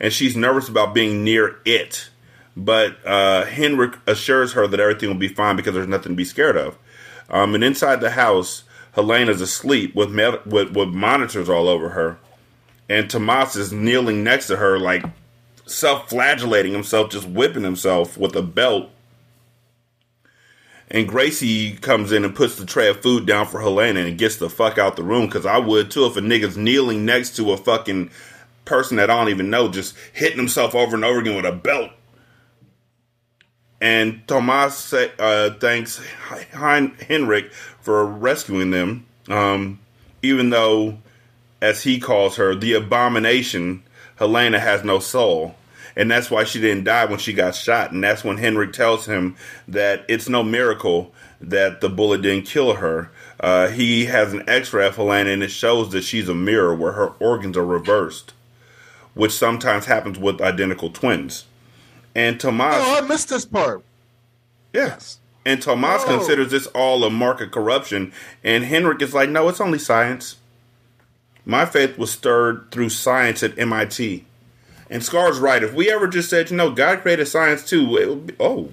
And 0.00 0.12
she's 0.12 0.36
nervous 0.36 0.68
about 0.68 0.94
being 0.94 1.24
near 1.24 1.58
it. 1.64 2.10
But 2.56 3.04
uh, 3.06 3.44
Henrik 3.44 3.98
assures 4.06 4.54
her 4.54 4.66
that 4.66 4.80
everything 4.80 5.08
will 5.08 5.16
be 5.16 5.28
fine 5.28 5.56
because 5.56 5.74
there's 5.74 5.86
nothing 5.86 6.12
to 6.12 6.16
be 6.16 6.24
scared 6.24 6.56
of. 6.56 6.78
Um, 7.28 7.54
and 7.54 7.62
inside 7.62 8.00
the 8.00 8.10
house, 8.10 8.64
Helena's 8.92 9.42
asleep 9.42 9.94
with, 9.94 10.10
med- 10.10 10.44
with 10.46 10.70
with 10.74 10.88
monitors 10.88 11.50
all 11.50 11.68
over 11.68 11.90
her, 11.90 12.18
and 12.88 13.10
Tomas 13.10 13.54
is 13.56 13.72
kneeling 13.72 14.24
next 14.24 14.46
to 14.46 14.56
her, 14.56 14.78
like 14.78 15.04
self-flagellating 15.66 16.72
himself, 16.72 17.10
just 17.10 17.28
whipping 17.28 17.64
himself 17.64 18.16
with 18.16 18.34
a 18.36 18.42
belt. 18.42 18.90
And 20.88 21.08
Gracie 21.08 21.72
comes 21.74 22.12
in 22.12 22.24
and 22.24 22.34
puts 22.34 22.56
the 22.56 22.66
tray 22.66 22.88
of 22.88 23.02
food 23.02 23.26
down 23.26 23.46
for 23.46 23.60
Helena 23.60 24.00
and 24.00 24.18
gets 24.18 24.36
the 24.36 24.48
fuck 24.48 24.78
out 24.78 24.96
the 24.96 25.02
room 25.02 25.26
because 25.26 25.44
I 25.44 25.58
would 25.58 25.90
too 25.90 26.06
if 26.06 26.16
a 26.16 26.20
nigga's 26.20 26.56
kneeling 26.56 27.04
next 27.04 27.34
to 27.36 27.52
a 27.52 27.56
fucking 27.56 28.10
person 28.64 28.96
that 28.98 29.10
I 29.10 29.16
don't 29.16 29.30
even 29.30 29.50
know, 29.50 29.68
just 29.68 29.96
hitting 30.12 30.38
himself 30.38 30.74
over 30.74 30.94
and 30.94 31.04
over 31.04 31.20
again 31.20 31.36
with 31.36 31.44
a 31.44 31.52
belt. 31.52 31.90
And 33.80 34.26
Tomas 34.26 34.92
uh, 34.92 35.54
thanks 35.60 36.00
Hein- 36.52 36.96
Henrik 37.08 37.52
for 37.52 38.06
rescuing 38.06 38.70
them, 38.70 39.06
um, 39.28 39.80
even 40.22 40.50
though, 40.50 40.98
as 41.60 41.82
he 41.82 41.98
calls 42.00 42.36
her, 42.36 42.54
the 42.54 42.72
abomination, 42.72 43.82
Helena 44.16 44.58
has 44.58 44.82
no 44.82 44.98
soul. 44.98 45.56
And 45.96 46.10
that's 46.10 46.30
why 46.30 46.44
she 46.44 46.60
didn't 46.60 46.84
die 46.84 47.06
when 47.06 47.18
she 47.18 47.32
got 47.32 47.54
shot. 47.54 47.90
And 47.92 48.04
that's 48.04 48.22
when 48.22 48.36
Henrik 48.36 48.72
tells 48.72 49.06
him 49.06 49.34
that 49.66 50.04
it's 50.08 50.28
no 50.28 50.42
miracle 50.42 51.14
that 51.40 51.80
the 51.80 51.88
bullet 51.88 52.20
didn't 52.22 52.46
kill 52.46 52.74
her. 52.74 53.10
Uh, 53.40 53.68
he 53.68 54.04
has 54.06 54.32
an 54.32 54.46
X-ray 54.48 54.86
of 54.86 54.96
Helena, 54.96 55.30
and 55.30 55.42
it 55.42 55.50
shows 55.50 55.92
that 55.92 56.04
she's 56.04 56.28
a 56.28 56.34
mirror 56.34 56.74
where 56.74 56.92
her 56.92 57.08
organs 57.18 57.56
are 57.56 57.64
reversed, 57.64 58.34
which 59.14 59.32
sometimes 59.32 59.86
happens 59.86 60.18
with 60.18 60.40
identical 60.40 60.90
twins. 60.90 61.44
And 62.14 62.38
Tomas, 62.40 62.76
Oh, 62.78 62.98
I 62.98 63.00
missed 63.02 63.28
this 63.28 63.44
part. 63.44 63.82
yes, 64.72 65.18
and 65.44 65.60
Tomas 65.60 66.02
Oh. 66.04 66.16
considers 66.16 66.50
this 66.50 66.66
all 66.68 67.04
a 67.04 67.10
mark 67.10 67.40
of 67.42 67.50
corruption, 67.50 68.12
and 68.42 68.64
Henrik 68.64 69.00
is 69.02 69.12
like, 69.14 69.28
"No, 69.28 69.48
it's 69.50 69.60
only 69.60 69.78
science." 69.78 70.36
My 71.44 71.64
faith 71.66 71.96
was 71.98 72.10
stirred 72.10 72.70
through 72.70 72.88
science 72.88 73.42
at 73.42 73.58
MIT. 73.58 74.24
And 74.88 75.02
Scar's 75.02 75.38
right. 75.38 75.62
If 75.62 75.74
we 75.74 75.90
ever 75.90 76.06
just 76.06 76.30
said, 76.30 76.50
you 76.50 76.56
know, 76.56 76.70
God 76.70 77.00
created 77.02 77.26
science 77.26 77.68
too, 77.68 77.96
it 77.96 78.08
would 78.08 78.26
be, 78.28 78.34
oh, 78.38 78.70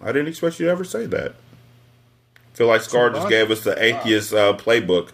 I 0.00 0.06
didn't 0.06 0.28
expect 0.28 0.58
you 0.58 0.66
to 0.66 0.72
ever 0.72 0.84
say 0.84 1.06
that. 1.06 1.34
feel 2.54 2.66
like 2.66 2.80
Scar 2.82 3.10
just 3.10 3.28
gave 3.28 3.50
us 3.50 3.62
the 3.62 3.80
atheist 3.82 4.32
uh, 4.32 4.54
playbook. 4.56 5.10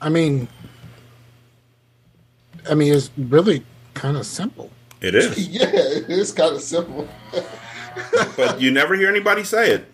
I 0.00 0.08
mean, 0.08 0.48
I 2.70 2.74
mean, 2.74 2.92
it's 2.94 3.10
really 3.16 3.64
kind 3.94 4.16
of 4.16 4.26
simple. 4.26 4.70
It 5.00 5.14
is. 5.14 5.48
Yeah, 5.48 5.70
it's 5.72 6.32
kind 6.32 6.54
of 6.54 6.62
simple. 6.62 7.08
but 8.36 8.60
you 8.60 8.70
never 8.70 8.94
hear 8.94 9.08
anybody 9.08 9.44
say 9.44 9.70
it. 9.72 9.86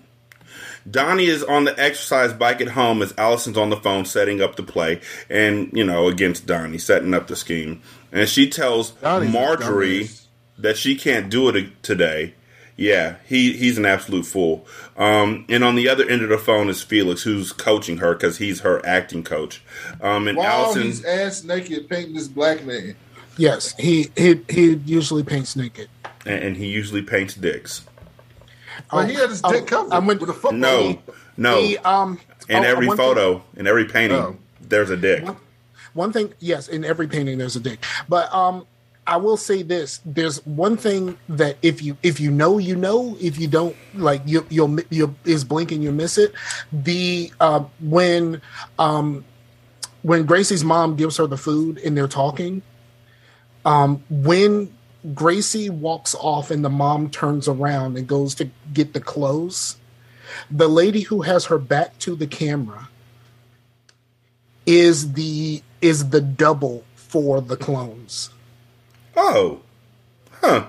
Donnie 0.88 1.26
is 1.26 1.42
on 1.42 1.64
the 1.64 1.78
exercise 1.78 2.32
bike 2.32 2.60
at 2.60 2.68
home 2.68 3.02
as 3.02 3.12
Allison's 3.18 3.58
on 3.58 3.70
the 3.70 3.76
phone 3.76 4.04
setting 4.04 4.40
up 4.40 4.56
the 4.56 4.62
play, 4.62 5.00
and 5.28 5.70
you 5.72 5.84
know 5.84 6.08
against 6.08 6.46
Donnie 6.46 6.78
setting 6.78 7.14
up 7.14 7.26
the 7.26 7.36
scheme. 7.36 7.82
And 8.12 8.28
she 8.28 8.48
tells 8.48 8.90
Donnie's 8.92 9.32
Marjorie 9.32 10.08
that 10.58 10.76
she 10.76 10.96
can't 10.96 11.30
do 11.30 11.48
it 11.48 11.82
today. 11.82 12.34
Yeah, 12.76 13.16
he 13.26 13.52
he's 13.52 13.76
an 13.76 13.84
absolute 13.84 14.24
fool. 14.24 14.66
Um, 14.96 15.44
and 15.50 15.62
on 15.62 15.74
the 15.74 15.88
other 15.88 16.08
end 16.08 16.22
of 16.22 16.30
the 16.30 16.38
phone 16.38 16.70
is 16.70 16.82
Felix, 16.82 17.22
who's 17.22 17.52
coaching 17.52 17.98
her 17.98 18.14
because 18.14 18.38
he's 18.38 18.60
her 18.60 18.84
acting 18.86 19.22
coach. 19.22 19.62
Um, 20.00 20.26
and 20.28 20.38
While 20.38 20.64
Allison, 20.64 20.82
he's 20.84 21.04
ass 21.04 21.44
naked 21.44 21.88
painting 21.90 22.14
this 22.14 22.28
black 22.28 22.64
man. 22.64 22.96
Yes, 23.36 23.74
he 23.78 24.10
he 24.16 24.40
he 24.48 24.74
usually 24.86 25.22
paints 25.22 25.56
naked. 25.56 25.88
and, 26.24 26.42
and 26.42 26.56
he 26.56 26.66
usually 26.68 27.02
paints 27.02 27.34
dicks. 27.34 27.82
But 28.90 29.08
he 29.08 29.14
had 29.14 29.30
his 29.30 29.42
dick 29.42 29.66
covered 29.66 29.92
I 29.92 29.98
went- 29.98 30.20
with 30.20 30.30
a 30.30 30.34
football. 30.34 30.52
No, 30.52 30.98
no. 31.36 31.60
He, 31.60 31.76
um, 31.78 32.18
in 32.48 32.64
oh, 32.64 32.68
every 32.68 32.86
one 32.88 32.96
thing- 32.96 33.06
photo, 33.06 33.42
in 33.56 33.66
every 33.66 33.84
painting, 33.86 34.18
Oh. 34.18 34.36
there's 34.60 34.90
a 34.90 34.96
dick. 34.96 35.24
one 35.94 36.12
thing 36.12 36.32
yes 36.38 36.68
in 36.68 36.84
every 36.84 37.08
painting 37.08 37.36
there's 37.36 37.56
a 37.56 37.60
dick 37.60 37.84
but 38.08 38.32
um 38.32 38.64
i 39.08 39.16
will 39.16 39.36
say 39.36 39.60
this 39.62 39.98
there's 40.04 40.36
one 40.46 40.76
thing 40.76 41.18
that 41.28 41.56
if 41.62 41.82
you 41.82 41.96
if 42.04 42.20
you 42.20 42.30
know 42.30 42.58
you 42.58 42.76
know 42.76 43.16
if 43.20 43.40
you 43.40 43.48
don't 43.48 43.74
like 43.96 44.22
you 44.24 44.46
you'll 44.50 44.68
mi- 44.68 44.84
you 44.90 45.12
is 45.24 45.42
blinking 45.42 45.82
you 45.82 45.90
miss 45.90 46.16
it 46.16 46.32
the 46.72 47.32
uh 47.40 47.58
when 47.80 48.40
um 48.78 49.24
when 50.02 50.24
gracie's 50.24 50.62
mom 50.62 50.94
gives 50.94 51.16
her 51.16 51.26
the 51.26 51.36
food 51.36 51.76
and 51.78 51.96
they're 51.96 52.06
talking 52.06 52.62
um 53.64 54.00
when 54.10 54.72
gracie 55.14 55.70
walks 55.70 56.14
off 56.16 56.50
and 56.50 56.64
the 56.64 56.70
mom 56.70 57.08
turns 57.10 57.48
around 57.48 57.96
and 57.96 58.06
goes 58.06 58.34
to 58.34 58.50
get 58.72 58.92
the 58.92 59.00
clothes 59.00 59.76
the 60.50 60.68
lady 60.68 61.00
who 61.00 61.22
has 61.22 61.46
her 61.46 61.58
back 61.58 61.98
to 61.98 62.14
the 62.14 62.26
camera 62.26 62.88
is 64.66 65.12
the 65.14 65.62
is 65.80 66.10
the 66.10 66.20
double 66.20 66.84
for 66.94 67.40
the 67.40 67.56
clones. 67.56 68.30
Oh, 69.16 69.62
huh. 70.40 70.66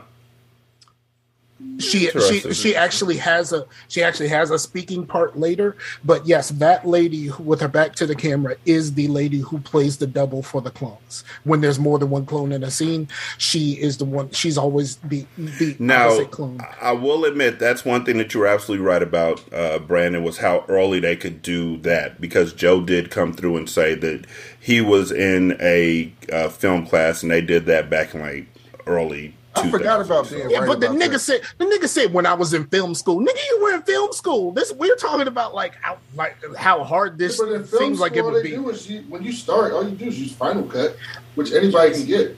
She 1.81 2.09
she 2.09 2.53
she 2.53 2.75
actually 2.75 3.17
has 3.17 3.51
a 3.53 3.65
she 3.87 4.03
actually 4.03 4.29
has 4.29 4.51
a 4.51 4.59
speaking 4.59 5.05
part 5.05 5.37
later, 5.37 5.75
but 6.03 6.25
yes, 6.27 6.49
that 6.49 6.87
lady 6.87 7.25
who- 7.25 7.43
with 7.43 7.61
her 7.61 7.67
back 7.67 7.95
to 7.95 8.05
the 8.05 8.15
camera 8.15 8.55
is 8.65 8.93
the 8.93 9.07
lady 9.07 9.39
who 9.39 9.59
plays 9.59 9.97
the 9.97 10.07
double 10.07 10.43
for 10.43 10.61
the 10.61 10.71
clones. 10.71 11.23
When 11.43 11.61
there's 11.61 11.79
more 11.79 11.99
than 11.99 12.09
one 12.09 12.25
clone 12.25 12.51
in 12.51 12.63
a 12.63 12.71
scene, 12.71 13.07
she 13.37 13.73
is 13.73 13.97
the 13.97 14.05
one. 14.05 14.31
She's 14.31 14.57
always 14.57 14.97
the 14.97 15.25
the 15.37 15.75
Now, 15.79 16.23
clone. 16.25 16.59
I 16.81 16.91
will 16.93 17.25
admit 17.25 17.59
that's 17.59 17.83
one 17.83 18.05
thing 18.05 18.17
that 18.17 18.33
you 18.33 18.41
were 18.41 18.47
absolutely 18.47 18.85
right 18.85 19.03
about, 19.03 19.41
uh, 19.53 19.79
Brandon, 19.79 20.23
was 20.23 20.37
how 20.37 20.63
early 20.67 20.99
they 20.99 21.15
could 21.15 21.41
do 21.41 21.77
that 21.77 22.21
because 22.21 22.53
Joe 22.53 22.81
did 22.81 23.11
come 23.11 23.33
through 23.33 23.57
and 23.57 23.69
say 23.69 23.95
that 23.95 24.25
he 24.59 24.81
was 24.81 25.11
in 25.11 25.57
a 25.59 26.13
uh, 26.31 26.49
film 26.49 26.85
class 26.85 27.23
and 27.23 27.31
they 27.31 27.41
did 27.41 27.65
that 27.65 27.89
back 27.89 28.13
in 28.13 28.21
like 28.21 28.47
early. 28.87 29.35
I 29.55 29.69
forgot 29.69 29.99
about 30.01 30.29
being 30.29 30.49
Yeah, 30.49 30.59
right 30.59 30.67
but 30.67 30.79
the 30.79 30.87
about 30.87 30.99
nigga 31.01 31.11
that. 31.13 31.19
said 31.19 31.41
the 31.57 31.65
nigga 31.65 31.87
said 31.87 32.13
when 32.13 32.25
I 32.25 32.33
was 32.33 32.53
in 32.53 32.65
film 32.67 32.95
school, 32.95 33.19
nigga, 33.19 33.39
you 33.49 33.59
were 33.61 33.73
in 33.73 33.81
film 33.83 34.11
school. 34.13 34.51
This 34.51 34.71
we're 34.73 34.95
talking 34.95 35.27
about 35.27 35.53
like 35.53 35.75
how 35.81 35.97
like 36.15 36.37
how 36.55 36.83
hard 36.83 37.17
this 37.17 37.37
But 37.37 37.49
in 37.51 37.63
film 37.65 37.81
seems 37.83 37.99
like 37.99 38.13
it 38.13 38.19
school, 38.19 38.31
would 38.31 38.37
all 38.37 38.43
they 38.43 38.49
be. 38.49 38.55
do 38.55 38.69
is 38.69 38.89
you, 38.89 39.01
when 39.09 39.23
you 39.23 39.31
start, 39.33 39.73
all 39.73 39.83
you 39.87 39.95
do 39.95 40.05
is 40.05 40.19
use 40.19 40.33
Final 40.33 40.63
Cut, 40.63 40.95
which 41.35 41.51
anybody 41.51 41.93
can 41.93 42.05
get. 42.05 42.37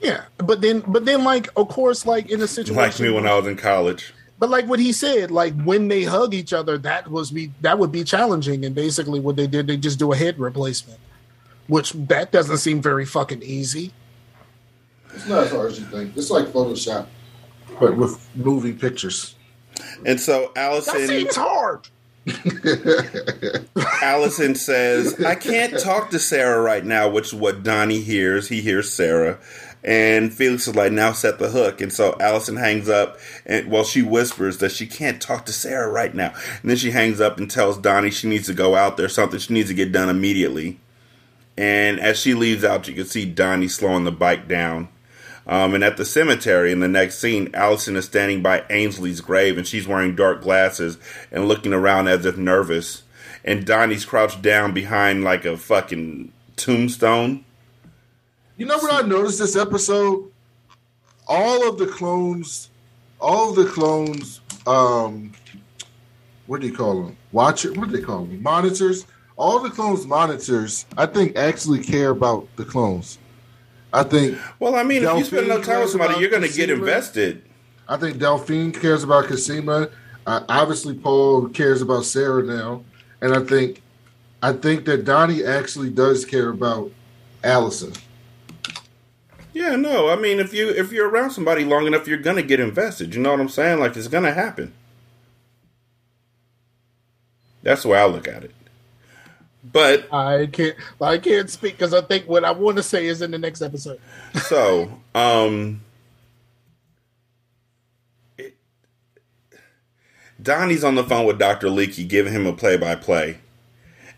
Yeah, 0.00 0.24
but 0.36 0.60
then, 0.60 0.84
but 0.86 1.04
then, 1.04 1.24
like, 1.24 1.48
of 1.56 1.68
course, 1.68 2.06
like 2.06 2.30
in 2.30 2.40
a 2.40 2.46
situation, 2.46 2.76
Like 2.76 3.00
me 3.00 3.10
when 3.10 3.26
I 3.26 3.34
was 3.36 3.48
in 3.48 3.56
college. 3.56 4.14
but 4.38 4.48
like 4.48 4.66
what 4.66 4.78
he 4.78 4.92
said, 4.92 5.32
like 5.32 5.60
when 5.64 5.88
they 5.88 6.04
hug 6.04 6.34
each 6.34 6.52
other, 6.52 6.78
that 6.78 7.08
was 7.08 7.30
be 7.32 7.50
that 7.62 7.78
would 7.80 7.90
be 7.92 8.04
challenging. 8.04 8.64
And 8.64 8.74
basically, 8.74 9.18
what 9.20 9.34
they 9.36 9.46
did, 9.48 9.66
they 9.68 9.76
just 9.76 9.98
do 9.98 10.12
a 10.12 10.16
head 10.16 10.38
replacement, 10.38 11.00
which 11.68 11.92
that 11.94 12.30
doesn't 12.32 12.58
seem 12.58 12.80
very 12.82 13.04
fucking 13.06 13.42
easy. 13.42 13.92
It's 15.14 15.26
not 15.26 15.44
as 15.44 15.50
hard 15.50 15.72
as 15.72 15.80
you 15.80 15.86
think. 15.86 16.16
It's 16.16 16.30
like 16.30 16.46
Photoshop, 16.46 17.06
but 17.80 17.96
with 17.96 18.28
moving 18.36 18.78
pictures. 18.78 19.34
And 20.04 20.20
so 20.20 20.52
That 20.54 20.62
Allison 20.62 21.06
seems 21.06 21.36
hard. 21.36 21.88
Allison 24.02 24.54
says, 24.54 25.24
I 25.24 25.34
can't 25.34 25.78
talk 25.78 26.10
to 26.10 26.18
Sarah 26.18 26.60
right 26.60 26.84
now, 26.84 27.08
which 27.08 27.28
is 27.28 27.34
what 27.34 27.62
Donnie 27.62 28.00
hears. 28.00 28.48
He 28.48 28.60
hears 28.60 28.92
Sarah. 28.92 29.38
And 29.84 30.34
Felix 30.34 30.66
is 30.66 30.74
like, 30.74 30.92
now 30.92 31.12
set 31.12 31.38
the 31.38 31.50
hook. 31.50 31.80
And 31.80 31.92
so 31.92 32.16
Allison 32.20 32.56
hangs 32.56 32.88
up 32.88 33.18
and 33.46 33.70
well, 33.70 33.84
she 33.84 34.02
whispers 34.02 34.58
that 34.58 34.72
she 34.72 34.86
can't 34.86 35.22
talk 35.22 35.46
to 35.46 35.52
Sarah 35.52 35.90
right 35.90 36.14
now. 36.14 36.34
And 36.60 36.70
then 36.70 36.76
she 36.76 36.90
hangs 36.90 37.20
up 37.20 37.38
and 37.38 37.50
tells 37.50 37.78
Donnie 37.78 38.10
she 38.10 38.28
needs 38.28 38.46
to 38.46 38.54
go 38.54 38.74
out 38.74 38.96
there, 38.96 39.08
something 39.08 39.38
she 39.38 39.54
needs 39.54 39.68
to 39.68 39.74
get 39.74 39.92
done 39.92 40.08
immediately. 40.08 40.80
And 41.56 42.00
as 42.00 42.18
she 42.18 42.34
leaves 42.34 42.64
out, 42.64 42.86
you 42.88 42.94
can 42.94 43.06
see 43.06 43.24
Donnie 43.24 43.68
slowing 43.68 44.04
the 44.04 44.12
bike 44.12 44.46
down. 44.48 44.88
Um, 45.48 45.74
and 45.74 45.82
at 45.82 45.96
the 45.96 46.04
cemetery 46.04 46.70
in 46.70 46.80
the 46.80 46.88
next 46.88 47.18
scene, 47.18 47.50
Allison 47.54 47.96
is 47.96 48.04
standing 48.04 48.42
by 48.42 48.60
Aynsley's 48.62 49.22
grave 49.22 49.56
and 49.56 49.66
she's 49.66 49.88
wearing 49.88 50.14
dark 50.14 50.42
glasses 50.42 50.98
and 51.32 51.48
looking 51.48 51.72
around 51.72 52.06
as 52.06 52.26
if 52.26 52.36
nervous. 52.36 53.02
And 53.44 53.64
Donnie's 53.64 54.04
crouched 54.04 54.42
down 54.42 54.74
behind 54.74 55.24
like 55.24 55.46
a 55.46 55.56
fucking 55.56 56.32
tombstone. 56.56 57.46
You 58.58 58.66
know 58.66 58.76
what 58.76 59.04
I 59.04 59.06
noticed 59.06 59.38
this 59.38 59.56
episode? 59.56 60.30
All 61.26 61.66
of 61.66 61.78
the 61.78 61.86
clones, 61.86 62.68
all 63.18 63.50
of 63.50 63.56
the 63.56 63.66
clones, 63.66 64.40
um, 64.66 65.32
what 66.46 66.60
do 66.60 66.66
you 66.66 66.74
call 66.74 67.04
them? 67.04 67.16
Watcher, 67.32 67.72
what 67.72 67.88
do 67.88 67.96
they 67.96 68.02
call 68.02 68.24
them? 68.24 68.42
Monitors. 68.42 69.06
All 69.36 69.60
the 69.60 69.70
clones 69.70 70.04
monitors, 70.04 70.84
I 70.96 71.06
think, 71.06 71.36
actually 71.36 71.84
care 71.84 72.10
about 72.10 72.48
the 72.56 72.64
clones. 72.64 73.18
I 73.92 74.02
think 74.02 74.38
Well, 74.58 74.74
I 74.74 74.82
mean, 74.82 75.02
if 75.04 75.18
you 75.18 75.24
spend 75.24 75.46
enough 75.46 75.64
time 75.64 75.80
with 75.80 75.90
somebody, 75.90 76.20
you're 76.20 76.30
going 76.30 76.42
to 76.42 76.52
get 76.52 76.70
invested. 76.70 77.42
I 77.88 77.96
think 77.96 78.18
Delphine 78.18 78.72
cares 78.72 79.02
about 79.02 79.24
Cosima. 79.24 79.88
Uh, 80.26 80.44
obviously, 80.48 80.94
Paul 80.94 81.48
cares 81.48 81.80
about 81.80 82.04
Sarah 82.04 82.42
now, 82.42 82.84
and 83.22 83.34
I 83.34 83.42
think, 83.42 83.80
I 84.42 84.52
think 84.52 84.84
that 84.84 85.06
Donnie 85.06 85.42
actually 85.42 85.88
does 85.88 86.26
care 86.26 86.50
about 86.50 86.92
Allison. 87.42 87.94
Yeah, 89.54 89.76
no, 89.76 90.10
I 90.10 90.16
mean, 90.16 90.38
if 90.38 90.52
you 90.52 90.68
if 90.68 90.92
you're 90.92 91.08
around 91.08 91.30
somebody 91.30 91.64
long 91.64 91.86
enough, 91.86 92.06
you're 92.06 92.18
going 92.18 92.36
to 92.36 92.42
get 92.42 92.60
invested. 92.60 93.14
You 93.14 93.22
know 93.22 93.30
what 93.30 93.40
I'm 93.40 93.48
saying? 93.48 93.80
Like 93.80 93.96
it's 93.96 94.06
going 94.06 94.24
to 94.24 94.34
happen. 94.34 94.74
That's 97.62 97.82
the 97.82 97.88
way 97.88 97.98
I 97.98 98.06
look 98.06 98.28
at 98.28 98.44
it. 98.44 98.54
But 99.72 100.12
I 100.12 100.46
can't, 100.46 100.76
I 101.00 101.18
can't 101.18 101.50
speak 101.50 101.74
because 101.74 101.92
I 101.92 102.00
think 102.00 102.28
what 102.28 102.44
I 102.44 102.52
want 102.52 102.76
to 102.76 102.82
say 102.82 103.06
is 103.06 103.22
in 103.22 103.30
the 103.30 103.38
next 103.38 103.62
episode. 103.62 104.00
so, 104.34 104.90
um, 105.14 105.80
it, 108.36 108.56
Donnie's 110.40 110.84
on 110.84 110.94
the 110.94 111.04
phone 111.04 111.26
with 111.26 111.38
Dr. 111.38 111.68
Leekie 111.68 112.08
giving 112.08 112.32
him 112.32 112.46
a 112.46 112.52
play 112.52 112.76
by 112.76 112.94
play. 112.94 113.38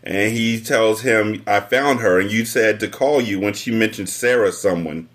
And 0.03 0.31
he 0.33 0.59
tells 0.59 1.01
him, 1.01 1.43
I 1.45 1.59
found 1.59 1.99
her, 1.99 2.19
and 2.19 2.31
you 2.31 2.43
said 2.45 2.79
to 2.79 2.87
call 2.87 3.21
you 3.21 3.39
when 3.39 3.53
she 3.53 3.71
mentioned 3.71 4.09
Sarah 4.09 4.51
someone. 4.51 5.09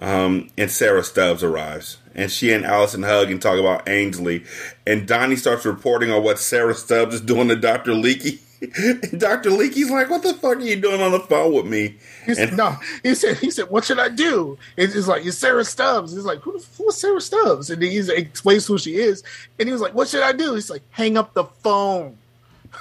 Um, 0.00 0.50
and 0.58 0.70
Sarah 0.70 1.04
Stubbs 1.04 1.44
arrives. 1.44 1.98
And 2.14 2.30
she 2.30 2.52
and 2.52 2.64
Allison 2.64 3.04
hug 3.04 3.30
and 3.30 3.40
talk 3.40 3.58
about 3.58 3.86
Aynsley. 3.86 4.44
And 4.86 5.06
Donnie 5.06 5.36
starts 5.36 5.64
reporting 5.64 6.10
on 6.10 6.22
what 6.22 6.38
Sarah 6.38 6.74
Stubbs 6.74 7.16
is 7.16 7.20
doing 7.20 7.48
to 7.48 7.56
Dr. 7.56 7.92
Leekie. 7.92 8.40
and 8.76 9.20
Dr. 9.20 9.50
Leekie's 9.50 9.90
like, 9.90 10.08
What 10.08 10.22
the 10.22 10.34
fuck 10.34 10.58
are 10.58 10.60
you 10.60 10.76
doing 10.80 11.00
on 11.02 11.12
the 11.12 11.20
phone 11.20 11.52
with 11.52 11.66
me? 11.66 11.96
He 12.26 12.34
said, 12.34 12.48
And- 12.50 12.56
no, 12.56 12.76
he 13.02 13.14
said, 13.14 13.38
he 13.38 13.50
said, 13.50 13.68
what 13.70 13.84
should 13.84 13.98
I 13.98 14.08
do? 14.08 14.56
It's 14.76 14.92
just 14.94 15.08
like, 15.08 15.26
it's 15.26 15.36
Sarah 15.36 15.64
Stubbs. 15.64 16.12
He's 16.14 16.24
like, 16.24 16.38
who 16.40 16.52
the 16.58 16.64
who 16.78 16.88
is 16.88 16.96
Sarah 16.96 17.20
Stubbs? 17.20 17.70
And 17.70 17.82
he 17.82 17.98
explains 17.98 18.66
who 18.66 18.78
she 18.78 18.96
is. 18.96 19.22
And 19.58 19.68
he 19.68 19.72
was 19.72 19.82
like, 19.82 19.94
what 19.94 20.08
should 20.08 20.22
I 20.22 20.32
do? 20.32 20.54
He's 20.54 20.70
like, 20.70 20.82
hang 20.90 21.16
up 21.16 21.34
the 21.34 21.44
phone. 21.44 22.16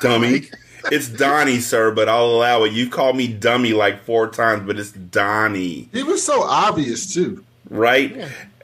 dummy. 0.01 0.43
it's 0.91 1.09
Donnie, 1.09 1.59
sir, 1.59 1.91
but 1.91 2.07
I'll 2.09 2.25
allow 2.25 2.63
it. 2.63 2.73
You 2.73 2.89
called 2.89 3.15
me 3.17 3.27
dummy 3.27 3.73
like 3.73 4.03
four 4.03 4.27
times, 4.29 4.67
but 4.67 4.77
it's 4.79 4.91
Donnie. 4.91 5.89
He 5.91 6.03
was 6.03 6.23
so 6.25 6.43
obvious 6.43 7.11
too. 7.13 7.43
right? 7.69 8.15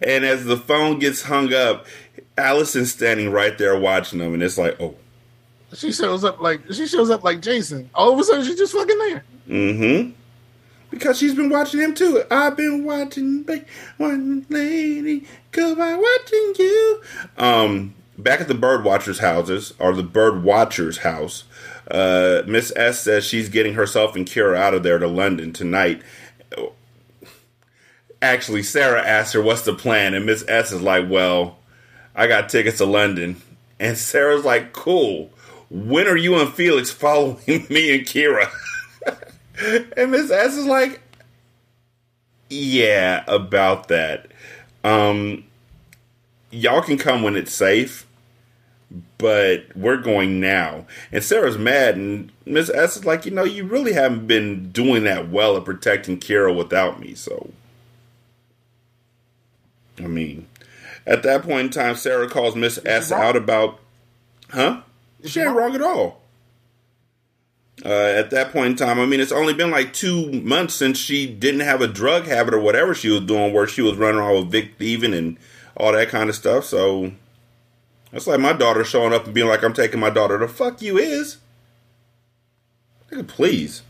And 0.02 0.24
as 0.26 0.46
the 0.46 0.58
phone 0.58 1.00
gets 1.00 1.24
hung 1.24 1.54
up, 1.54 1.86
Allison's 2.38 2.92
standing 2.92 3.32
right 3.32 3.58
there 3.58 3.78
watching 3.80 4.20
them, 4.20 4.36
and 4.36 4.44
it's 4.44 4.60
like, 4.60 4.80
oh, 4.80 4.94
She 5.74 5.92
shows 5.92 6.24
up 6.24 6.40
like 6.40 6.62
she 6.72 6.88
shows 6.88 7.10
up 7.10 7.24
like 7.24 7.42
Jason. 7.42 7.90
All 7.94 8.14
of 8.14 8.20
a 8.20 8.24
sudden, 8.24 8.46
she's 8.46 8.58
just 8.58 8.74
fucking 8.74 8.98
there. 8.98 9.24
mm-hmm. 9.50 10.12
Because 10.90 11.18
she's 11.18 11.36
been 11.36 11.50
watching 11.50 11.82
him 11.82 11.94
too. 11.94 12.24
I've 12.32 12.56
been 12.56 12.86
watching 12.86 13.46
one 13.98 14.46
lady 14.50 15.28
go 15.52 15.76
by 15.76 15.94
watching 15.94 16.54
you. 16.58 17.02
Um, 17.38 17.94
back 18.18 18.40
at 18.40 18.48
the 18.48 18.54
bird 18.54 18.86
watchers' 18.86 19.20
houses 19.20 19.74
or 19.80 19.94
the 19.94 20.04
bird 20.04 20.44
watchers' 20.44 21.00
house, 21.00 21.44
uh, 21.92 22.44
Miss 22.48 22.72
S 22.78 23.02
says 23.02 23.26
she's 23.26 23.50
getting 23.50 23.74
herself 23.74 24.16
and 24.16 24.26
Kira 24.26 24.56
out 24.56 24.74
of 24.74 24.84
there 24.84 24.98
to 24.98 25.08
London 25.08 25.52
tonight. 25.52 26.02
Actually, 28.22 28.64
Sarah 28.64 29.06
asked 29.06 29.34
her 29.34 29.42
what's 29.42 29.62
the 29.64 29.74
plan, 29.74 30.14
and 30.14 30.26
Miss 30.26 30.44
S 30.48 30.72
is 30.72 30.82
like, 30.82 31.10
"Well, 31.10 31.60
I 32.16 32.28
got 32.28 32.50
tickets 32.50 32.78
to 32.78 32.86
London," 32.86 33.42
and 33.80 33.98
Sarah's 33.98 34.46
like, 34.46 34.72
"Cool. 34.74 35.30
When 35.70 36.08
are 36.08 36.18
you 36.18 36.36
and 36.36 36.54
Felix 36.54 36.90
following 36.92 37.38
me 37.70 37.96
and 37.96 38.06
Kira?" 38.06 38.50
and 39.98 40.12
Miss 40.12 40.32
S 40.32 40.56
is 40.56 40.66
like, 40.66 41.02
"Yeah, 42.50 43.24
about 43.28 43.88
that. 43.90 44.28
Um, 44.84 45.44
y'all 46.52 46.82
can 46.82 46.98
come 46.98 47.24
when 47.24 47.36
it's 47.36 47.54
safe." 47.54 48.08
but 49.18 49.66
we're 49.76 49.98
going 49.98 50.40
now. 50.40 50.86
And 51.12 51.24
Sarah's 51.24 51.58
mad, 51.58 51.96
and 51.96 52.32
Miss 52.46 52.70
S 52.70 52.98
is 52.98 53.06
like, 53.06 53.26
you 53.26 53.32
know, 53.32 53.44
you 53.44 53.66
really 53.66 53.94
haven't 53.94 54.28
been 54.28 54.72
doing 54.72 55.04
that 55.04 55.30
well 55.30 55.58
at 55.58 55.66
protecting 55.66 56.20
Kira 56.20 56.56
without 56.56 57.00
me, 57.00 57.14
so. 57.14 57.52
I 60.00 60.08
mean, 60.08 60.48
at 61.06 61.24
that 61.24 61.44
point 61.44 61.66
in 61.66 61.70
time, 61.72 61.96
Sarah 61.96 62.30
calls 62.30 62.56
Miss 62.56 62.80
S 62.86 63.12
out 63.12 63.36
about, 63.36 63.80
huh? 64.52 64.82
She 65.26 65.40
ain't 65.40 65.56
wrong 65.56 65.76
at 65.76 65.82
all. 65.82 66.22
Uh, 67.86 67.90
at 67.90 68.32
that 68.32 68.52
point 68.52 68.68
in 68.68 68.76
time, 68.76 69.00
I 69.00 69.06
mean, 69.06 69.20
it's 69.20 69.32
only 69.32 69.54
been 69.54 69.70
like 69.70 69.94
two 69.94 70.32
months 70.42 70.74
since 70.74 70.98
she 70.98 71.28
didn't 71.28 71.60
have 71.60 71.80
a 71.80 71.88
drug 71.88 72.26
habit 72.26 72.56
or 72.56 72.60
whatever 72.60 72.96
she 72.96 73.10
was 73.10 73.22
doing, 73.22 73.54
where 73.54 73.68
she 73.68 73.82
was 73.82 73.98
running 73.98 74.20
around 74.20 74.36
with 74.36 74.52
Vic 74.52 74.78
thieving 74.80 75.14
and 75.14 75.38
all 75.76 75.92
that 75.92 76.10
kind 76.10 76.28
of 76.28 76.36
stuff. 76.36 76.66
So 76.66 77.12
that's 78.12 78.26
like 78.26 78.40
my 78.40 78.54
daughter 78.54 78.84
showing 78.84 79.14
up 79.14 79.26
and 79.26 79.34
being 79.34 79.48
like, 79.48 79.64
"I'm 79.64 79.74
taking 79.74 80.00
my 80.00 80.10
daughter." 80.10 80.40
The 80.40 80.48
fuck 80.48 80.82
you 80.82 80.98
is, 80.98 81.38
nigga. 83.12 83.28
Please, 83.28 83.84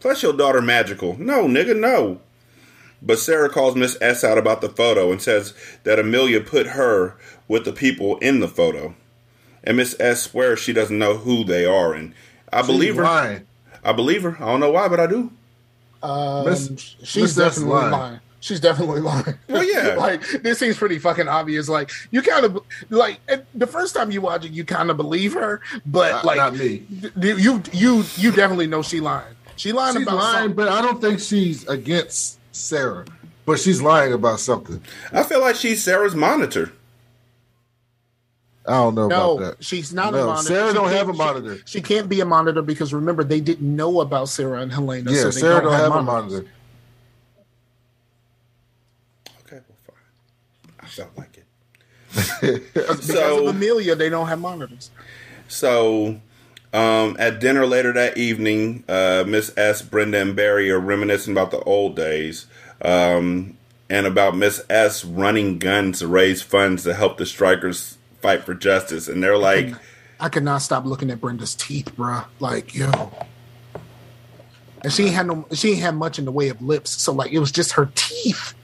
plus 0.00 0.22
your 0.22 0.32
daughter 0.32 0.62
magical. 0.62 1.18
No, 1.18 1.46
nigga, 1.46 1.78
no. 1.78 2.20
But 3.02 3.18
Sarah 3.18 3.50
calls 3.50 3.76
Miss 3.76 3.98
S 4.00 4.24
out 4.24 4.38
about 4.38 4.62
the 4.62 4.70
photo 4.70 5.12
and 5.12 5.20
says 5.20 5.52
that 5.84 5.98
Amelia 5.98 6.40
put 6.40 6.68
her 6.68 7.16
with 7.48 7.66
the 7.66 7.72
people 7.72 8.16
in 8.18 8.40
the 8.40 8.48
photo, 8.48 8.94
and 9.66 9.76
Miss 9.76 9.94
S 10.00 10.22
swears 10.22 10.58
she 10.60 10.72
doesn't 10.72 10.98
know 10.98 11.16
who 11.16 11.44
they 11.44 11.64
are, 11.66 11.92
and 11.92 12.14
I 12.52 12.60
She's 12.60 12.66
believe 12.68 12.96
her. 12.96 13.02
lying. 13.02 13.46
I 13.84 13.92
believe 13.92 14.22
her. 14.22 14.36
I 14.40 14.46
don't 14.46 14.60
know 14.60 14.70
why, 14.70 14.88
but 14.88 15.00
I 15.00 15.06
do. 15.06 15.30
Um, 16.02 16.44
Miss- 16.46 16.96
she's 17.02 17.22
Miss 17.22 17.34
definitely 17.36 17.72
lying. 17.74 17.90
lying. 17.92 18.20
She's 18.40 18.60
definitely 18.60 19.00
lying. 19.00 19.34
Well, 19.48 19.64
yeah. 19.72 19.94
like 19.96 20.22
this 20.42 20.58
seems 20.60 20.76
pretty 20.76 20.98
fucking 20.98 21.26
obvious. 21.26 21.68
Like 21.68 21.90
you 22.12 22.22
kind 22.22 22.44
of 22.46 22.58
like 22.90 23.18
the 23.54 23.66
first 23.66 23.94
time 23.94 24.10
you 24.12 24.20
watch 24.20 24.44
it, 24.44 24.52
you 24.52 24.64
kind 24.64 24.90
of 24.90 24.96
believe 24.96 25.32
her, 25.34 25.60
but 25.84 26.10
Not- 26.12 26.24
like 26.24 26.36
not 26.36 26.54
me. 26.54 26.78
d- 26.78 27.10
d- 27.18 27.28
you 27.42 27.62
you 27.72 28.04
you 28.16 28.30
definitely 28.30 28.66
know 28.68 28.82
she 28.82 29.00
lying. 29.00 29.34
She 29.56 29.72
lying 29.72 29.94
She's 29.96 30.02
about 30.02 30.16
lying, 30.16 30.34
something. 30.36 30.54
but 30.56 30.68
I 30.68 30.82
don't 30.82 31.00
think 31.00 31.18
she's 31.18 31.66
against 31.66 32.38
Sarah. 32.52 33.06
But 33.46 33.58
she's 33.58 33.80
lying 33.80 34.12
about 34.12 34.38
something. 34.40 34.82
I 35.12 35.22
feel 35.22 35.40
like 35.40 35.56
she's 35.56 35.82
Sarah's 35.82 36.14
monitor. 36.14 36.72
I 38.68 38.72
don't 38.72 38.94
know 38.94 39.08
No, 39.08 39.38
about 39.38 39.58
that. 39.58 39.64
she's 39.64 39.92
not 39.94 40.12
No, 40.12 40.22
a 40.22 40.26
monitor. 40.26 40.48
Sarah 40.48 40.68
She 40.68 40.74
don't 40.74 40.90
have 40.90 41.08
a 41.08 41.12
monitor. 41.12 41.58
She, 41.66 41.80
can't 41.80 42.08
be 42.08 42.20
a 42.20 42.24
monitor 42.26 42.62
because 42.62 42.92
remember 42.92 43.22
they 43.24 43.40
didn't 43.40 43.74
know 43.76 44.00
about 44.00 44.28
Sarah 44.28 44.60
and 44.60 44.72
Helena. 44.72 45.10
Yeah, 45.12 45.18
so 45.22 45.30
they 45.30 45.40
Sarah 45.40 45.62
don't 45.62 45.72
have 45.72 45.94
a 45.94 46.02
monitor. 46.02 46.46
Okay, 49.46 49.60
well, 49.68 49.78
fine. 49.86 50.74
I 50.80 50.86
felt 50.86 51.10
like 51.16 51.38
it. 51.38 51.44
Because 52.74 53.04
So- 53.06 53.46
of 53.48 53.54
Amelia, 53.56 53.94
they 53.94 54.08
don't 54.08 54.26
have 54.28 54.40
monitors. 54.40 54.90
So, 55.48 56.20
um, 56.72 57.16
at 57.18 57.38
dinner 57.40 57.66
later 57.66 57.92
that 57.92 58.18
evening, 58.18 58.82
uh, 58.88 59.24
Miss 59.26 59.52
S, 59.56 59.82
Brenda, 59.82 60.20
and 60.20 60.34
Barry 60.34 60.70
are 60.70 60.80
reminiscing 60.80 61.32
about 61.32 61.50
the 61.52 61.60
old 61.60 61.94
days 61.94 62.46
um, 62.82 63.56
and 63.88 64.06
about 64.06 64.36
Miss 64.36 64.60
S 64.68 65.04
running 65.04 65.58
guns 65.58 66.00
to 66.00 66.08
raise 66.08 66.42
funds 66.42 66.82
to 66.82 66.94
help 66.94 67.18
the 67.18 67.26
strikers 67.26 67.95
fight 68.26 68.42
for 68.42 68.54
justice. 68.54 69.06
And 69.06 69.22
they're 69.22 69.38
like, 69.38 69.72
I 70.18 70.28
could 70.28 70.42
not 70.42 70.58
stop 70.58 70.84
looking 70.84 71.10
at 71.10 71.20
Brenda's 71.20 71.54
teeth, 71.54 71.94
bruh. 71.96 72.24
Like, 72.40 72.74
yo. 72.74 73.12
And 74.82 74.92
she 74.92 75.08
had 75.08 75.26
no 75.26 75.46
she 75.52 75.72
ain't 75.72 75.80
had 75.80 75.94
much 75.94 76.18
in 76.18 76.24
the 76.24 76.32
way 76.32 76.48
of 76.48 76.60
lips, 76.60 76.90
so 76.90 77.12
like 77.12 77.32
it 77.32 77.38
was 77.38 77.52
just 77.52 77.72
her 77.72 77.90
teeth. 77.94 78.54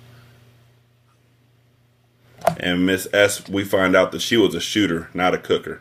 and 2.56 2.84
Miss 2.86 3.06
S, 3.12 3.48
we 3.48 3.64
find 3.64 3.94
out 3.94 4.10
that 4.12 4.20
she 4.20 4.36
was 4.36 4.54
a 4.54 4.60
shooter, 4.60 5.08
not 5.14 5.32
a 5.32 5.38
cooker. 5.38 5.80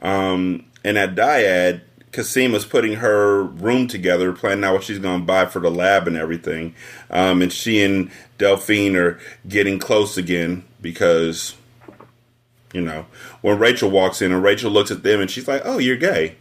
Um, 0.00 0.66
and 0.84 0.98
at 0.98 1.14
Dyad, 1.14 1.82
Cosima's 2.10 2.66
putting 2.66 2.94
her 2.94 3.44
room 3.44 3.86
together, 3.86 4.32
planning 4.32 4.64
out 4.64 4.74
what 4.74 4.84
she's 4.84 4.98
going 4.98 5.20
to 5.20 5.26
buy 5.26 5.46
for 5.46 5.60
the 5.60 5.70
lab 5.70 6.08
and 6.08 6.16
everything. 6.16 6.74
Um, 7.10 7.40
and 7.40 7.52
she 7.52 7.82
and 7.82 8.10
Delphine 8.38 8.96
are 8.96 9.20
getting 9.48 9.78
close 9.78 10.18
again 10.18 10.64
because, 10.80 11.54
you 12.72 12.80
know, 12.80 13.06
when 13.40 13.58
Rachel 13.58 13.90
walks 13.90 14.22
in 14.22 14.32
and 14.32 14.42
Rachel 14.42 14.70
looks 14.70 14.90
at 14.90 15.02
them 15.02 15.20
and 15.20 15.30
she's 15.30 15.48
like, 15.48 15.62
"Oh, 15.64 15.78
you're 15.78 15.96
gay." 15.96 16.36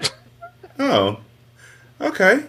oh, 0.78 1.20
okay. 2.00 2.44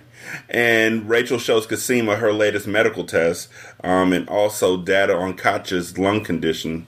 And 0.49 1.09
Rachel 1.09 1.39
shows 1.39 1.65
Cosima 1.65 2.17
her 2.17 2.31
latest 2.31 2.67
medical 2.67 3.03
test 3.03 3.49
um, 3.83 4.13
and 4.13 4.29
also 4.29 4.77
data 4.77 5.15
on 5.15 5.35
Katja's 5.35 5.97
lung 5.97 6.23
condition. 6.23 6.87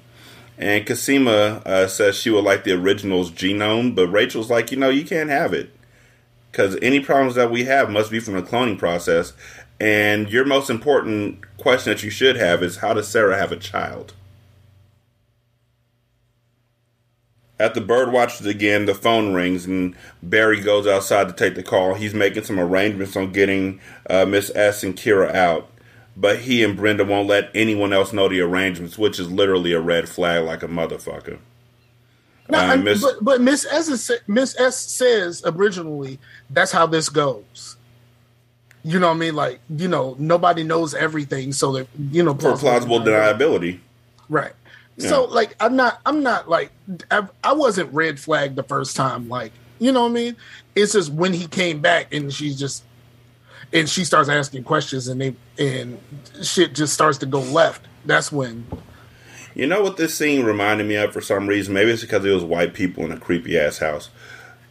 And 0.58 0.86
Cosima 0.86 1.62
uh, 1.66 1.88
says 1.88 2.16
she 2.16 2.30
would 2.30 2.44
like 2.44 2.64
the 2.64 2.74
original's 2.74 3.32
genome, 3.32 3.95
but 3.95 4.10
Rachel's 4.10 4.52
like, 4.52 4.72
you 4.72 4.78
know, 4.78 4.90
you 4.90 5.03
can't 5.03 5.30
have 5.30 5.53
it. 5.53 5.72
Because 6.52 6.78
any 6.82 6.99
problems 6.99 7.36
that 7.36 7.49
we 7.49 7.64
have 7.64 7.90
must 7.90 8.12
be 8.12 8.20
from 8.20 8.36
the 8.36 8.44
cloning 8.44 8.78
process. 8.78 9.34
And 9.80 10.30
your 10.30 10.45
most 10.45 10.70
important 10.70 11.58
question 11.58 11.91
that 11.91 12.03
you 12.03 12.12
should 12.12 12.36
have 12.36 12.62
is 12.62 12.78
how 12.78 12.94
does 12.94 13.08
Sarah 13.08 13.38
have 13.38 13.52
a 13.52 13.58
child? 13.58 14.14
At 17.61 17.75
the 17.75 17.81
bird 17.81 18.11
watchers 18.11 18.47
again, 18.47 18.85
the 18.85 18.95
phone 18.95 19.33
rings 19.33 19.65
and 19.65 19.95
Barry 20.23 20.59
goes 20.61 20.88
outside 20.88 21.27
to 21.27 21.33
take 21.33 21.53
the 21.55 21.61
call. 21.63 21.93
He's 21.93 22.13
making 22.13 22.43
some 22.43 22.59
arrangements 22.59 23.15
on 23.15 23.31
getting 23.31 23.79
uh, 24.09 24.25
Miss 24.25 24.51
S 24.55 24.83
and 24.83 24.95
Kira 24.95 25.33
out, 25.35 25.69
but 26.17 26.39
he 26.39 26.63
and 26.63 26.75
Brenda 26.75 27.05
won't 27.05 27.27
let 27.27 27.51
anyone 27.53 27.93
else 27.93 28.11
know 28.13 28.27
the 28.27 28.41
arrangements, 28.41 28.97
which 28.97 29.19
is 29.19 29.29
literally 29.31 29.73
a 29.73 29.79
red 29.79 30.09
flag 30.09 30.43
like 30.43 30.63
a 30.63 30.67
motherfucker. 30.67 31.38
No, 32.49 32.57
Uh, 32.57 32.61
I- 32.61 32.75
Miss- 32.77 33.01
but 33.01 33.23
but 33.23 33.41
Miss 33.41 33.65
S 33.71 33.88
is, 33.89 34.11
Miss 34.27 34.59
S 34.59 34.75
says 34.77 35.41
originally 35.45 36.17
that's 36.49 36.71
how 36.71 36.85
this 36.88 37.07
goes. 37.09 37.77
You 38.83 38.99
know 38.99 39.09
what 39.09 39.15
I 39.17 39.19
mean? 39.19 39.35
Like 39.35 39.59
you 39.77 39.88
know 39.88 40.15
nobody 40.17 40.63
knows 40.63 40.95
everything, 40.95 41.53
so 41.53 41.71
that 41.73 41.88
you 42.09 42.23
know 42.23 42.33
For 42.33 42.57
plausible 42.57 42.99
deniability. 42.99 43.79
Right. 44.27 44.53
So 44.97 45.26
like 45.26 45.55
I'm 45.59 45.76
not 45.76 45.99
I'm 46.05 46.22
not 46.22 46.49
like 46.49 46.72
I, 47.09 47.27
I 47.43 47.53
wasn't 47.53 47.91
red 47.93 48.19
flagged 48.19 48.55
the 48.55 48.63
first 48.63 48.95
time 48.95 49.30
like 49.30 49.51
you 49.80 49.91
know 49.91 50.03
what 50.03 50.11
I 50.11 50.13
mean 50.13 50.35
it's 50.76 50.93
just 50.93 51.11
when 51.11 51.34
he 51.34 51.47
came 51.47 51.80
back 51.80 52.13
and 52.13 52.31
she's 52.31 52.59
just 52.59 52.84
and 53.73 53.89
she 53.89 54.03
starts 54.03 54.30
asking 54.30 54.63
questions 54.63 55.07
and 55.07 55.19
they 55.19 55.35
and 55.57 55.99
shit 56.43 56.76
just 56.76 56.93
starts 56.93 57.18
to 57.19 57.26
go 57.26 57.39
left 57.39 57.88
that's 58.05 58.31
when 58.31 58.65
You 59.55 59.65
know 59.68 59.81
what 59.81 59.97
this 59.97 60.15
scene 60.18 60.45
reminded 60.45 60.88
me 60.88 60.95
of 60.95 61.13
for 61.13 61.22
some 61.22 61.47
reason? 61.47 61.73
Maybe 61.73 61.91
it's 61.91 62.01
because 62.01 62.23
it 62.23 62.31
was 62.31 62.43
white 62.43 62.73
people 62.73 63.03
in 63.03 63.11
a 63.11 63.18
creepy 63.19 63.57
ass 63.57 63.80
house. 63.80 64.09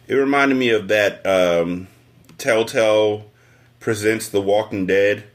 It 0.07 0.15
reminded 0.15 0.55
me 0.55 0.69
of 0.69 0.87
that 0.87 1.25
um, 1.25 1.87
Telltale 2.37 3.25
presents 3.79 4.27
The 4.29 4.41
Walking 4.41 4.85
Dead, 4.85 5.25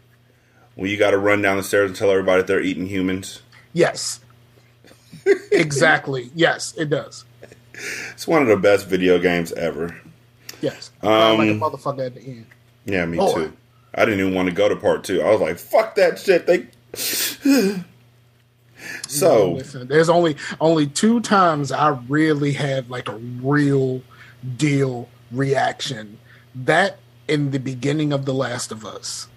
when 0.75 0.91
you 0.91 0.97
got 0.97 1.13
to 1.13 1.19
run 1.19 1.43
down 1.43 1.57
the 1.57 1.63
stairs 1.63 1.91
and 1.91 1.97
tell 1.97 2.11
everybody 2.11 2.43
that 2.43 2.47
they're 2.47 2.61
eating 2.61 2.87
humans. 2.87 3.43
yes 3.73 4.21
exactly 5.53 6.31
yes 6.35 6.75
it 6.77 6.89
does 6.91 7.25
It's 8.13 8.27
one 8.27 8.43
of 8.43 8.49
the 8.49 8.57
best 8.57 8.87
video 8.87 9.19
games 9.19 9.53
ever. 9.53 9.95
yes 10.63 10.91
um, 11.03 11.39
like 11.39 11.51
a 11.51 11.55
motherfucker 11.55 12.07
at 12.07 12.15
the 12.15 12.23
end 12.23 12.47
Yeah, 12.87 13.05
me 13.07 13.19
Oh. 13.21 13.35
too. 13.35 13.53
I 13.95 14.05
didn't 14.05 14.21
even 14.21 14.35
want 14.35 14.49
to 14.49 14.55
go 14.55 14.69
to 14.69 14.77
part 14.77 15.05
two. 15.05 15.23
I 15.23 15.31
was 15.31 15.41
like, 15.41 15.59
"Fuck 15.59 15.95
that 15.97 16.19
shit." 16.19 16.47
They. 16.47 16.67
so 19.09 19.53
Listen, 19.53 19.89
there's 19.89 20.09
only 20.09 20.37
only 20.61 20.87
two 20.87 21.21
times 21.21 21.73
I 21.73 21.99
really 22.09 22.53
had 22.53 22.91
like 22.91 23.09
a 23.09 23.17
real 23.17 24.03
deal 24.57 25.09
reaction. 25.33 26.19
That 26.55 26.99
in 27.29 27.51
the 27.51 27.59
beginning 27.59 28.13
of 28.13 28.25
The 28.25 28.35
Last 28.35 28.71
of 28.71 28.85
Us. 28.85 29.29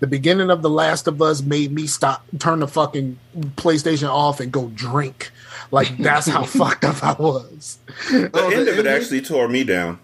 The 0.00 0.06
beginning 0.06 0.50
of 0.50 0.62
The 0.62 0.70
Last 0.70 1.08
of 1.08 1.20
Us 1.20 1.42
made 1.42 1.72
me 1.72 1.86
stop, 1.86 2.24
turn 2.38 2.60
the 2.60 2.68
fucking 2.68 3.18
PlayStation 3.56 4.08
off 4.08 4.38
and 4.40 4.52
go 4.52 4.68
drink. 4.74 5.30
Like 5.70 5.96
that's 5.98 6.26
how 6.28 6.44
fucked 6.44 6.84
up 6.84 7.02
I 7.02 7.14
was. 7.20 7.78
The 8.10 8.30
Oh, 8.34 8.50
end 8.50 8.66
the 8.68 8.72
of 8.72 8.78
it 8.78 8.86
actually 8.86 9.20
tore 9.22 9.48
me 9.48 9.64
down. 9.64 9.98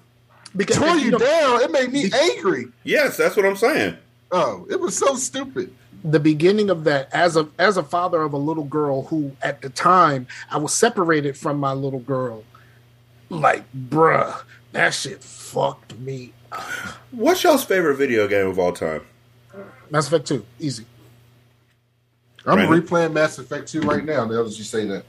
Because 0.56 0.76
Tore 0.76 0.96
you 0.96 1.10
know, 1.12 1.18
down. 1.18 1.62
It 1.62 1.70
made 1.72 1.92
me 1.92 2.10
angry. 2.12 2.66
Yes, 2.84 3.16
that's 3.16 3.36
what 3.36 3.44
I'm 3.46 3.56
saying. 3.56 3.96
Oh, 4.30 4.66
it 4.70 4.78
was 4.80 4.96
so 4.96 5.14
stupid. 5.16 5.72
the 6.04 6.20
beginning 6.20 6.70
of 6.70 6.84
that 6.84 7.08
as 7.12 7.36
a 7.36 7.48
as 7.58 7.76
a 7.76 7.82
father 7.82 8.22
of 8.22 8.32
a 8.32 8.36
little 8.36 8.64
girl 8.64 9.04
who 9.04 9.32
at 9.42 9.62
the 9.62 9.70
time 9.70 10.26
I 10.50 10.58
was 10.58 10.72
separated 10.74 11.36
from 11.36 11.58
my 11.58 11.72
little 11.72 12.00
girl. 12.00 12.44
Like, 13.30 13.64
bruh, 13.72 14.42
that 14.72 14.90
shit 14.94 15.22
fucked 15.24 15.96
me. 15.98 16.32
What's 17.10 17.42
y'all's 17.42 17.64
favorite 17.64 17.96
video 17.96 18.28
game 18.28 18.46
of 18.46 18.58
all 18.58 18.72
time? 18.72 19.02
Mass 19.90 20.06
Effect 20.08 20.26
2, 20.26 20.44
easy. 20.60 20.84
I'm 22.46 22.56
Brandon? 22.56 22.82
replaying 22.82 23.12
Mass 23.12 23.38
Effect 23.38 23.68
2 23.68 23.82
right 23.82 24.04
now. 24.04 24.24
Now 24.24 24.42
that 24.42 24.58
you 24.58 24.64
say 24.64 24.86
that. 24.86 25.04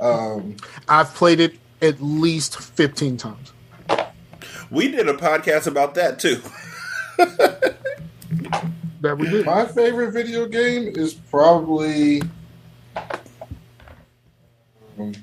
Um, 0.00 0.56
I've 0.88 1.14
played 1.14 1.40
it 1.40 1.54
at 1.82 2.00
least 2.00 2.58
15 2.58 3.16
times. 3.16 3.52
We 4.70 4.90
did 4.90 5.08
a 5.08 5.14
podcast 5.14 5.66
about 5.66 5.94
that 5.96 6.18
too. 6.18 6.40
That 9.02 9.16
we 9.16 9.30
did. 9.30 9.46
my 9.46 9.64
favorite 9.64 10.12
video 10.12 10.44
game 10.46 10.92
is 10.94 11.14
probably. 11.14 12.20
um, 14.98 15.14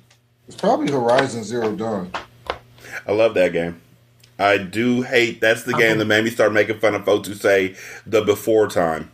it's 0.47 0.55
probably 0.57 0.91
Horizon 0.91 1.43
Zero 1.43 1.75
Dawn. 1.75 2.11
I 3.05 3.11
love 3.11 3.35
that 3.35 3.53
game. 3.53 3.79
I 4.39 4.57
do 4.57 5.01
hate 5.01 5.41
that's 5.41 5.63
the 5.63 5.73
game 5.73 5.97
that 5.97 6.05
made 6.05 6.23
me 6.23 6.29
start 6.29 6.53
making 6.53 6.79
fun 6.79 6.95
of 6.95 7.05
folks 7.05 7.27
who 7.27 7.33
say 7.33 7.75
the 8.05 8.21
before 8.21 8.67
time. 8.67 9.11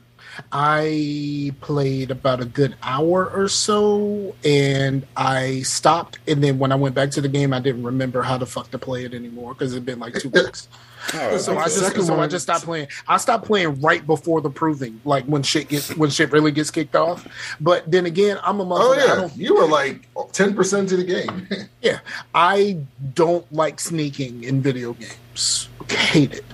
I 0.51 1.53
played 1.61 2.11
about 2.11 2.41
a 2.41 2.45
good 2.45 2.75
hour 2.83 3.29
or 3.29 3.47
so 3.47 4.35
and 4.43 5.05
I 5.15 5.61
stopped. 5.61 6.19
And 6.27 6.43
then 6.43 6.59
when 6.59 6.71
I 6.71 6.75
went 6.75 6.95
back 6.95 7.11
to 7.11 7.21
the 7.21 7.27
game, 7.27 7.53
I 7.53 7.59
didn't 7.59 7.83
remember 7.83 8.21
how 8.21 8.37
the 8.37 8.45
fuck 8.45 8.71
to 8.71 8.79
play 8.79 9.05
it 9.05 9.13
anymore 9.13 9.53
because 9.53 9.73
it'd 9.73 9.85
been 9.85 9.99
like 9.99 10.15
two 10.15 10.29
weeks. 10.33 10.67
Oh, 11.13 11.37
So 11.37 11.57
I 11.57 11.65
just 11.65 12.05
so 12.05 12.19
I 12.19 12.27
just 12.27 12.43
stopped 12.43 12.63
playing. 12.63 12.87
I 13.07 13.17
stopped 13.17 13.45
playing 13.45 13.81
right 13.81 14.05
before 14.05 14.39
the 14.41 14.49
proving, 14.49 15.01
like 15.03 15.25
when 15.25 15.43
shit 15.43 15.67
gets 15.67 15.95
when 15.97 16.09
shit 16.09 16.31
really 16.31 16.51
gets 16.51 16.71
kicked 16.71 16.95
off. 16.95 17.27
But 17.59 17.89
then 17.91 18.05
again, 18.05 18.39
I'm 18.41 18.59
a 18.59 18.63
Oh 18.63 18.65
motherfucker. 18.67 18.97
I 18.97 19.05
yeah, 19.05 19.15
don't, 19.15 19.35
you 19.35 19.55
were 19.55 19.67
like 19.67 20.07
ten 20.31 20.55
percent 20.55 20.91
of 20.93 20.99
the 20.99 21.03
game. 21.03 21.47
yeah, 21.81 21.99
I 22.33 22.77
don't 23.13 23.51
like 23.51 23.79
sneaking 23.81 24.45
in 24.45 24.61
video 24.61 24.93
games. 24.93 25.67
Hate 25.89 26.35
it. 26.35 26.45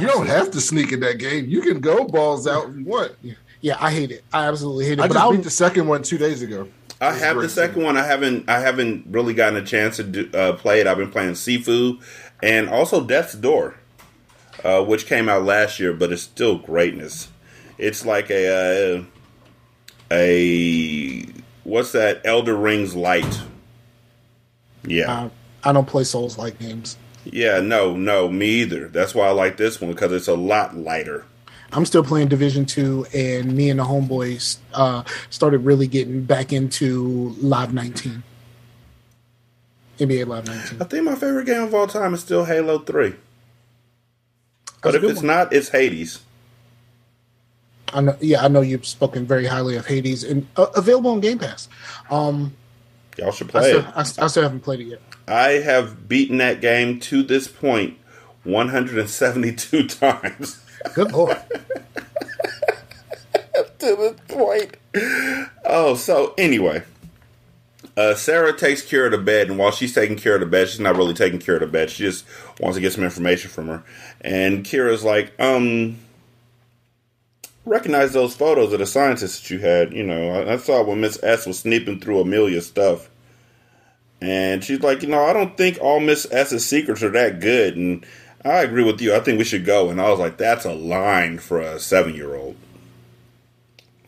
You 0.00 0.06
don't 0.06 0.26
have 0.26 0.50
to 0.52 0.60
sneak 0.60 0.92
in 0.92 1.00
that 1.00 1.18
game. 1.18 1.46
You 1.46 1.60
can 1.60 1.80
go 1.80 2.04
balls 2.04 2.46
out 2.46 2.70
if 2.70 2.76
you 2.76 2.84
want. 2.84 3.12
Yeah, 3.60 3.76
I 3.78 3.90
hate 3.90 4.10
it. 4.10 4.24
I 4.32 4.46
absolutely 4.46 4.86
hate 4.86 4.98
it. 4.98 5.00
I 5.00 5.08
but 5.08 5.14
just 5.14 5.24
I'll, 5.24 5.32
beat 5.32 5.42
the 5.42 5.50
second 5.50 5.86
one 5.86 6.02
two 6.02 6.18
days 6.18 6.42
ago. 6.42 6.68
I 7.00 7.14
have 7.14 7.36
the 7.36 7.42
great. 7.42 7.50
second 7.50 7.82
one. 7.82 7.96
I 7.96 8.04
haven't. 8.04 8.48
I 8.48 8.60
haven't 8.60 9.06
really 9.10 9.34
gotten 9.34 9.56
a 9.56 9.64
chance 9.64 9.96
to 9.96 10.04
do, 10.04 10.30
uh, 10.34 10.54
play 10.54 10.80
it. 10.80 10.86
I've 10.86 10.98
been 10.98 11.10
playing 11.10 11.32
Sifu 11.32 12.00
and 12.42 12.68
also 12.68 13.04
Death's 13.04 13.34
Door, 13.34 13.76
uh, 14.64 14.82
which 14.84 15.06
came 15.06 15.28
out 15.28 15.44
last 15.44 15.80
year, 15.80 15.92
but 15.92 16.12
it's 16.12 16.22
still 16.22 16.58
greatness. 16.58 17.28
It's 17.78 18.04
like 18.04 18.30
a 18.30 18.98
uh, 18.98 19.04
a 20.10 21.26
what's 21.64 21.92
that? 21.92 22.20
Elder 22.24 22.56
Rings 22.56 22.94
light. 22.94 23.40
Yeah, 24.84 25.24
uh, 25.24 25.28
I 25.64 25.72
don't 25.72 25.86
play 25.88 26.04
Souls 26.04 26.36
like 26.36 26.58
games. 26.58 26.98
Yeah. 27.32 27.60
No, 27.60 27.96
no, 27.96 28.28
me 28.28 28.46
either. 28.46 28.88
That's 28.88 29.14
why 29.14 29.28
I 29.28 29.30
like 29.30 29.56
this 29.56 29.80
one 29.80 29.92
because 29.92 30.12
it's 30.12 30.28
a 30.28 30.34
lot 30.34 30.76
lighter. 30.76 31.24
I'm 31.72 31.86
still 31.86 32.02
playing 32.02 32.28
Division 32.28 32.66
Two, 32.66 33.06
and 33.14 33.54
me 33.54 33.70
and 33.70 33.78
the 33.78 33.84
homeboys 33.84 34.58
uh, 34.74 35.04
started 35.30 35.58
really 35.58 35.86
getting 35.86 36.24
back 36.24 36.52
into 36.52 37.34
Live 37.40 37.72
19, 37.72 38.22
NBA 39.98 40.26
Live 40.26 40.46
19. 40.46 40.82
I 40.82 40.84
think 40.84 41.04
my 41.04 41.14
favorite 41.14 41.46
game 41.46 41.62
of 41.62 41.74
all 41.74 41.86
time 41.86 42.12
is 42.14 42.20
still 42.20 42.44
Halo 42.44 42.80
Three. 42.80 43.14
But 44.82 44.92
That's 44.92 45.04
if 45.04 45.10
it's 45.10 45.18
one. 45.18 45.26
not, 45.26 45.52
it's 45.52 45.68
Hades. 45.68 46.20
I 47.92 48.00
know, 48.00 48.16
yeah, 48.20 48.44
I 48.44 48.48
know 48.48 48.60
you've 48.60 48.86
spoken 48.86 49.26
very 49.26 49.46
highly 49.46 49.76
of 49.76 49.86
Hades, 49.86 50.24
and 50.24 50.46
uh, 50.56 50.66
available 50.76 51.10
on 51.12 51.20
Game 51.20 51.38
Pass. 51.38 51.68
Um, 52.10 52.56
Y'all 53.16 53.32
should 53.32 53.48
I 53.48 53.50
play 53.50 53.68
still, 53.70 53.80
it. 53.80 53.86
I, 53.94 54.00
I 54.00 54.26
still 54.26 54.42
haven't 54.42 54.60
played 54.60 54.80
it 54.80 54.84
yet. 54.84 55.00
I 55.30 55.60
have 55.60 56.08
beaten 56.08 56.38
that 56.38 56.60
game 56.60 56.98
to 57.00 57.22
this 57.22 57.46
point 57.46 57.96
172 58.44 59.86
times. 59.88 60.62
Good 60.94 61.12
lord. 61.12 61.36
to 63.78 63.96
this 63.96 64.16
point. 64.28 64.76
Oh, 65.64 65.94
so 65.94 66.34
anyway. 66.36 66.82
Uh, 67.96 68.14
Sarah 68.14 68.56
takes 68.56 68.82
care 68.82 69.06
of 69.06 69.12
the 69.12 69.18
bed, 69.18 69.48
and 69.48 69.58
while 69.58 69.72
she's 69.72 69.94
taking 69.94 70.16
care 70.16 70.34
of 70.34 70.40
the 70.40 70.46
bed, 70.46 70.68
she's 70.68 70.80
not 70.80 70.96
really 70.96 71.12
taking 71.12 71.38
care 71.38 71.56
of 71.56 71.60
the 71.60 71.66
bed. 71.66 71.90
She 71.90 72.04
just 72.04 72.24
wants 72.58 72.76
to 72.76 72.80
get 72.80 72.92
some 72.92 73.04
information 73.04 73.50
from 73.50 73.66
her. 73.66 73.82
And 74.22 74.64
Kira's 74.64 75.04
like, 75.04 75.32
um, 75.38 75.98
recognize 77.66 78.12
those 78.12 78.34
photos 78.34 78.72
of 78.72 78.78
the 78.78 78.86
scientists 78.86 79.40
that 79.40 79.50
you 79.50 79.58
had. 79.58 79.92
You 79.92 80.04
know, 80.04 80.30
I, 80.30 80.54
I 80.54 80.56
saw 80.56 80.82
when 80.82 81.00
Miss 81.00 81.22
S 81.22 81.46
was 81.46 81.58
sneaking 81.58 82.00
through 82.00 82.20
Amelia's 82.20 82.66
stuff. 82.66 83.10
And 84.20 84.62
she's 84.62 84.80
like, 84.82 85.02
you 85.02 85.08
know, 85.08 85.24
I 85.24 85.32
don't 85.32 85.56
think 85.56 85.78
all 85.80 86.00
Miss 86.00 86.26
S's 86.30 86.66
secrets 86.66 87.02
are 87.02 87.10
that 87.10 87.40
good. 87.40 87.76
And 87.76 88.04
I 88.44 88.62
agree 88.62 88.84
with 88.84 89.00
you. 89.00 89.14
I 89.14 89.20
think 89.20 89.38
we 89.38 89.44
should 89.44 89.64
go. 89.64 89.88
And 89.90 90.00
I 90.00 90.10
was 90.10 90.18
like, 90.18 90.36
that's 90.36 90.64
a 90.64 90.74
line 90.74 91.38
for 91.38 91.60
a 91.60 91.78
seven 91.78 92.14
year 92.14 92.34
old. 92.34 92.56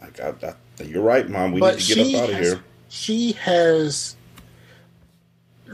Like, 0.00 0.20
I, 0.20 0.34
I, 0.46 0.82
you're 0.82 1.02
right, 1.02 1.28
Mom. 1.28 1.52
We 1.52 1.60
but 1.60 1.76
need 1.76 1.82
to 1.82 1.94
get 1.94 2.14
up 2.14 2.22
out 2.22 2.30
of 2.30 2.36
has, 2.36 2.46
here. 2.46 2.62
She 2.88 3.32
has, 3.32 4.16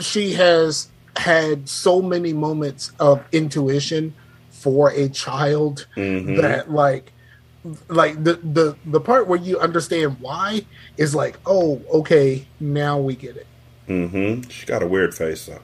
she 0.00 0.32
has 0.34 0.88
had 1.16 1.68
so 1.68 2.00
many 2.00 2.32
moments 2.32 2.92
of 3.00 3.24
intuition 3.32 4.14
for 4.50 4.90
a 4.90 5.08
child 5.08 5.86
Mhm. 5.96 6.40
that 6.40 6.70
like 6.70 7.12
like 7.88 8.22
the 8.22 8.34
the 8.34 8.76
the 8.86 9.00
part 9.00 9.26
where 9.26 9.38
you 9.38 9.58
understand 9.58 10.16
why 10.20 10.64
is 10.96 11.14
like 11.14 11.38
oh 11.46 11.80
okay 11.92 12.46
now 12.60 12.98
we 12.98 13.14
get 13.14 13.36
it 13.36 13.46
Mm-hmm. 13.88 14.48
She 14.50 14.66
got 14.66 14.82
a 14.82 14.86
weird 14.86 15.14
face 15.14 15.46
though. 15.46 15.62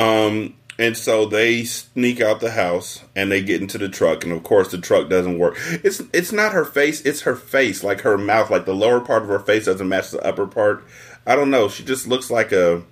Um, 0.00 0.54
and 0.78 0.96
so 0.96 1.24
they 1.24 1.64
sneak 1.64 2.20
out 2.20 2.40
the 2.40 2.50
house 2.50 3.02
and 3.14 3.32
they 3.32 3.42
get 3.42 3.62
into 3.62 3.78
the 3.78 3.88
truck, 3.88 4.24
and 4.24 4.32
of 4.32 4.42
course 4.42 4.70
the 4.70 4.78
truck 4.78 5.08
doesn't 5.08 5.38
work. 5.38 5.56
It's 5.82 6.02
it's 6.12 6.32
not 6.32 6.52
her 6.52 6.64
face, 6.64 7.00
it's 7.02 7.22
her 7.22 7.36
face, 7.36 7.82
like 7.82 8.02
her 8.02 8.18
mouth, 8.18 8.50
like 8.50 8.66
the 8.66 8.74
lower 8.74 9.00
part 9.00 9.22
of 9.22 9.28
her 9.28 9.38
face 9.38 9.64
doesn't 9.66 9.88
match 9.88 10.10
the 10.10 10.22
upper 10.22 10.46
part. 10.46 10.84
I 11.26 11.34
don't 11.34 11.50
know. 11.50 11.68
She 11.68 11.82
just 11.84 12.06
looks 12.06 12.30
like 12.30 12.52
a 12.52 12.82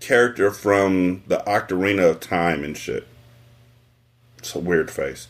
character 0.00 0.50
from 0.50 1.22
the 1.26 1.38
Ocarina 1.46 2.10
of 2.10 2.20
Time 2.20 2.64
and 2.64 2.76
shit. 2.76 3.06
It's 4.38 4.54
a 4.54 4.58
weird 4.58 4.90
face. 4.90 5.28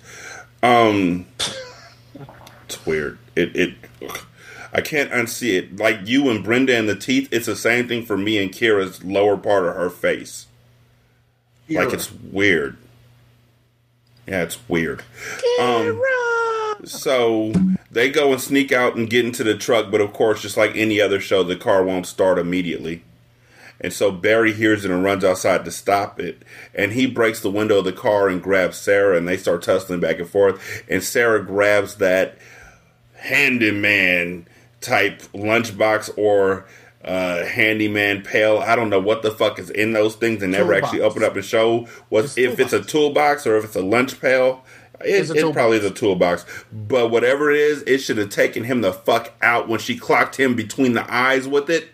Um, 0.63 1.27
it's 2.65 2.87
weird. 2.87 3.19
It 3.35 3.55
it. 3.55 3.75
ugh. 4.03 4.21
I 4.77 4.83
can't 4.83 5.11
unsee 5.11 5.57
it. 5.57 5.77
Like 5.77 6.07
you 6.07 6.29
and 6.29 6.45
Brenda 6.45 6.77
and 6.77 6.87
the 6.87 6.95
teeth, 6.95 7.31
it's 7.33 7.47
the 7.47 7.57
same 7.57 7.89
thing 7.89 8.05
for 8.05 8.19
me 8.19 8.37
and 8.37 8.53
Kira's 8.53 9.03
lower 9.03 9.39
part 9.39 9.65
of 9.65 9.75
her 9.75 9.89
face. 9.89 10.47
Like 11.69 11.95
it's 11.95 12.13
weird. 12.13 12.77
Yeah, 14.29 14.43
it's 14.43 14.69
weird. 14.69 15.03
Um, 15.61 16.03
so 16.85 17.55
they 17.91 18.11
go 18.11 18.33
and 18.33 18.41
sneak 18.41 18.71
out 18.71 18.97
and 18.97 19.09
get 19.09 19.25
into 19.25 19.43
the 19.43 19.57
truck, 19.57 19.91
but 19.91 20.03
of 20.03 20.13
course, 20.13 20.43
just 20.43 20.59
like 20.59 20.77
any 20.77 21.01
other 21.01 21.21
show, 21.21 21.43
the 21.43 21.57
car 21.57 21.83
won't 21.83 22.07
start 22.07 22.39
immediately. 22.39 23.03
And 23.81 23.95
so 23.95 24.13
Barry 24.13 24.53
hears 24.53 24.85
it 24.85 24.91
and 24.91 25.03
runs 25.03 25.25
outside 25.25 25.65
to 25.65 25.71
stop 25.71 26.21
it. 26.21 26.43
And 26.75 26.93
he 26.93 27.07
breaks 27.07 27.41
the 27.41 27.51
window 27.51 27.79
of 27.79 27.87
the 27.87 27.93
car 27.93 28.29
and 28.29 28.43
grabs 28.43 28.77
Sarah, 28.77 29.17
and 29.17 29.27
they 29.27 29.39
start 29.39 29.63
tussling 29.63 30.01
back 30.01 30.19
and 30.19 30.29
forth. 30.29 30.85
And 30.87 31.03
Sarah 31.03 31.43
grabs 31.43 31.97
that 31.97 32.37
handyman 33.15 34.47
type 34.81 35.23
lunchbox 35.35 36.17
or 36.17 36.67
uh, 37.05 37.45
handyman 37.45 38.23
pail. 38.23 38.59
I 38.59 38.77
don't 38.77 38.91
know 38.91 39.01
what 39.01 39.23
the 39.23 39.31
fuck 39.31 39.59
is 39.59 39.71
in 39.71 39.93
those 39.93 40.17
things. 40.17 40.41
They 40.41 40.47
never 40.47 40.75
actually 40.75 41.01
open 41.03 41.23
up 41.23 41.37
and 41.37 41.45
show 41.45 41.87
what 42.09 42.37
if 42.37 42.59
it's 42.59 42.73
a 42.73 42.83
toolbox 42.83 43.47
or 43.47 43.57
if 43.57 43.65
it's 43.65 43.77
a 43.77 43.83
lunch 43.83 44.21
pail. 44.21 44.65
It, 45.01 45.29
it 45.31 45.53
probably 45.53 45.77
is 45.77 45.85
a 45.85 45.91
toolbox, 45.91 46.47
but 46.73 47.11
whatever 47.11 47.51
it 47.51 47.59
is, 47.59 47.83
it 47.83 47.99
should 47.99 48.17
have 48.17 48.31
taken 48.31 48.65
him 48.65 48.81
the 48.81 48.95
fuck 48.95 49.35
out 49.43 49.69
when 49.69 49.79
she 49.79 49.95
clocked 49.95 50.37
him 50.37 50.55
between 50.55 50.95
the 50.95 51.13
eyes 51.13 51.47
with 51.47 51.69
it 51.69 51.91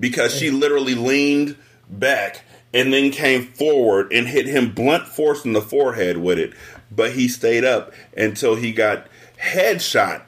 because 0.00 0.34
she 0.34 0.50
literally 0.50 0.94
leaned 0.94 1.56
back 1.88 2.44
and 2.72 2.92
then 2.92 3.10
came 3.10 3.44
forward 3.44 4.12
and 4.12 4.28
hit 4.28 4.46
him 4.46 4.72
blunt 4.72 5.06
force 5.06 5.44
in 5.44 5.52
the 5.52 5.60
forehead 5.60 6.18
with 6.18 6.38
it. 6.38 6.52
But 6.90 7.12
he 7.12 7.28
stayed 7.28 7.64
up 7.64 7.92
until 8.16 8.54
he 8.56 8.72
got 8.72 9.06
headshot. 9.40 10.22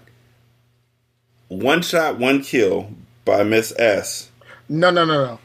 One 1.48 1.82
shot, 1.82 2.18
one 2.18 2.42
kill 2.42 2.92
by 3.24 3.42
Miss 3.42 3.72
S. 3.78 4.30
no 4.68 4.90
no 4.90 5.04
no 5.04 5.24
no 5.24 5.38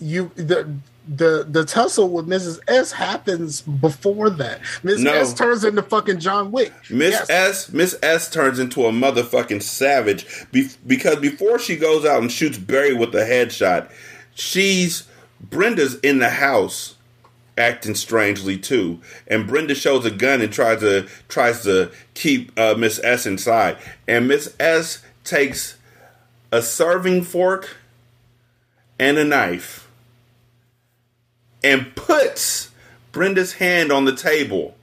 you 0.00 0.30
the 0.34 0.68
the 1.08 1.44
the 1.48 1.64
tussle 1.64 2.08
with 2.08 2.26
Mrs. 2.26 2.58
S 2.68 2.92
happens 2.92 3.60
before 3.60 4.30
that. 4.30 4.60
Miss 4.82 5.00
No. 5.00 5.12
S 5.12 5.34
turns 5.34 5.64
into 5.64 5.82
fucking 5.82 6.18
John 6.20 6.50
Wick. 6.52 6.72
Miss 6.90 7.12
Yes. 7.12 7.30
S, 7.30 7.72
Miss 7.72 7.96
S 8.02 8.30
turns 8.30 8.58
into 8.58 8.86
a 8.86 8.90
motherfucking 8.92 9.62
savage 9.62 10.26
be- 10.52 10.68
because 10.86 11.16
before 11.16 11.58
she 11.58 11.76
goes 11.76 12.04
out 12.04 12.20
and 12.22 12.30
shoots 12.30 12.58
Barry 12.58 12.94
with 12.94 13.14
a 13.14 13.24
headshot, 13.24 13.90
she's 14.34 15.04
Brenda's 15.40 15.96
in 16.00 16.18
the 16.20 16.30
house 16.30 16.94
acting 17.56 17.94
strangely 17.94 18.58
too, 18.58 19.00
and 19.26 19.46
Brenda 19.46 19.74
shows 19.74 20.04
a 20.04 20.10
gun 20.10 20.40
and 20.40 20.52
tries 20.52 20.80
to 20.80 21.06
tries 21.28 21.62
to 21.62 21.90
keep 22.14 22.58
uh, 22.58 22.74
Miss 22.76 23.00
S 23.02 23.26
inside, 23.26 23.76
and 24.08 24.28
Miss 24.28 24.54
S 24.58 25.02
takes 25.24 25.76
a 26.50 26.62
serving 26.62 27.22
fork 27.22 27.76
and 28.98 29.18
a 29.18 29.24
knife 29.24 29.88
and 31.64 31.94
puts 31.94 32.70
Brenda's 33.10 33.54
hand 33.54 33.92
on 33.92 34.04
the 34.04 34.14
table 34.14 34.74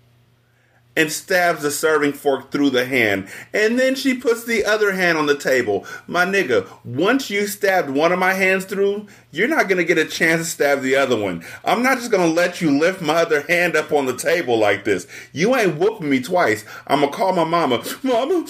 and 0.99 1.09
stabs 1.09 1.61
the 1.61 1.71
serving 1.71 2.11
fork 2.11 2.51
through 2.51 2.69
the 2.69 2.85
hand. 2.85 3.29
And 3.53 3.79
then 3.79 3.95
she 3.95 4.13
puts 4.13 4.43
the 4.43 4.65
other 4.65 4.91
hand 4.91 5.17
on 5.17 5.27
the 5.27 5.37
table. 5.37 5.85
My 6.07 6.25
nigga, 6.25 6.67
once 6.83 7.29
you 7.29 7.47
stabbed 7.47 7.89
one 7.89 8.11
of 8.11 8.19
my 8.19 8.33
hands 8.33 8.65
through, 8.65 9.07
you're 9.31 9.47
not 9.47 9.69
to 9.77 9.85
get 9.85 9.97
a 9.97 10.03
chance 10.03 10.41
to 10.41 10.45
stab 10.45 10.81
the 10.81 10.97
other 10.97 11.15
one. 11.15 11.45
I'm 11.63 11.81
not 11.81 11.99
just 11.99 12.11
to 12.27 12.33
let 12.33 12.59
you 12.59 12.77
lift 12.77 13.01
my 13.01 13.21
other 13.21 13.43
hand 13.43 13.77
up 13.77 13.93
on 13.93 14.07
the 14.07 14.17
table 14.17 14.59
like 14.59 14.83
this. 14.83 15.07
You 15.31 15.55
ain't 15.55 15.77
whooping 15.77 16.09
me 16.09 16.19
twice. 16.19 16.65
I'm 16.85 16.99
to 16.99 17.07
call 17.07 17.31
my 17.31 17.45
mama. 17.45 17.81
Mama, 18.03 18.45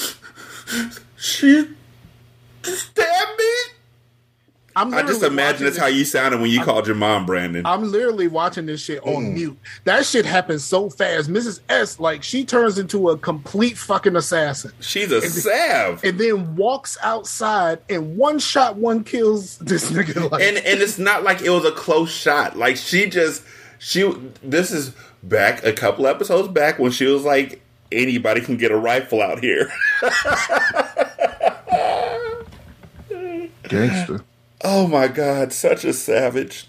she 1.18 1.68
stabbed 2.64 3.38
me. 3.38 3.69
I'm 4.80 4.94
I 4.94 5.02
just 5.02 5.22
imagine 5.24 5.54
watching 5.54 5.66
that's 5.66 5.78
how 5.78 5.88
you 5.88 6.06
sounded 6.06 6.40
when 6.40 6.50
you 6.50 6.64
called 6.64 6.88
your 6.88 6.96
mom, 6.96 7.26
Brandon. 7.26 7.66
I'm 7.66 7.84
literally 7.92 8.28
watching 8.28 8.66
this 8.66 8.82
shit 8.82 9.04
Mm. 9.04 9.16
on 9.18 9.34
mute. 9.34 9.58
That 9.84 10.06
shit 10.06 10.26
happens 10.26 10.64
so 10.64 10.90
fast. 10.90 11.30
Mrs. 11.30 11.60
S, 11.70 12.00
like, 12.00 12.24
she 12.24 12.46
turns 12.46 12.78
into 12.80 13.10
a 13.10 13.18
complete 13.18 13.78
fucking 13.78 14.16
assassin. 14.16 14.72
She's 14.80 15.12
a 15.12 15.22
salve. 15.22 16.04
And 16.04 16.20
then 16.20 16.56
walks 16.56 16.98
outside 17.04 17.80
and 17.90 18.16
one 18.18 18.40
shot, 18.40 18.76
one 18.78 19.04
kills 19.04 19.58
this 19.58 19.92
nigga. 19.92 20.32
Like, 20.32 20.42
and 20.42 20.58
and 20.58 20.80
it's 20.82 20.98
not 20.98 21.24
like 21.24 21.42
it 21.42 21.50
was 21.50 21.66
a 21.66 21.72
close 21.72 22.12
shot. 22.12 22.58
Like 22.58 22.78
she 22.78 23.10
just 23.10 23.44
she 23.80 24.12
this 24.44 24.72
is 24.72 24.94
back 25.24 25.64
a 25.66 25.74
couple 25.74 26.08
episodes 26.08 26.48
back 26.48 26.80
when 26.80 26.92
she 26.92 27.06
was 27.06 27.24
like 27.24 27.62
anybody 27.92 28.40
can 28.42 28.56
get 28.58 28.72
a 28.72 28.78
rifle 28.78 29.22
out 29.22 29.40
here. 29.44 29.72
Gangster. 33.68 34.24
Oh 34.64 34.88
my 34.88 35.08
god, 35.08 35.54
such 35.54 35.86
a 35.86 35.94
savage. 35.94 36.68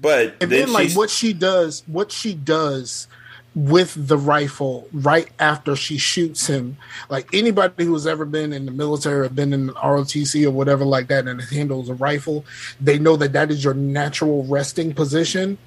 But 0.00 0.36
and 0.40 0.50
then, 0.50 0.60
then, 0.60 0.72
like 0.72 0.92
what 0.92 1.10
she 1.10 1.32
does, 1.32 1.82
what 1.86 2.10
she 2.10 2.34
does 2.34 3.06
with 3.54 3.94
the 4.08 4.16
rifle 4.16 4.88
right 4.92 5.28
after 5.38 5.74
she 5.74 5.98
shoots 5.98 6.46
him. 6.46 6.76
Like 7.08 7.28
anybody 7.34 7.84
who's 7.84 8.06
ever 8.06 8.24
been 8.24 8.52
in 8.52 8.64
the 8.64 8.70
military 8.70 9.26
or 9.26 9.28
been 9.28 9.52
in 9.52 9.66
the 9.68 9.72
ROTC 9.74 10.46
or 10.46 10.50
whatever 10.50 10.84
like 10.84 11.08
that 11.08 11.26
and 11.26 11.40
handles 11.40 11.88
a 11.88 11.94
rifle, 11.94 12.44
they 12.80 12.98
know 12.98 13.16
that 13.16 13.32
that 13.32 13.50
is 13.50 13.64
your 13.64 13.74
natural 13.74 14.44
resting 14.44 14.94
position 14.94 15.58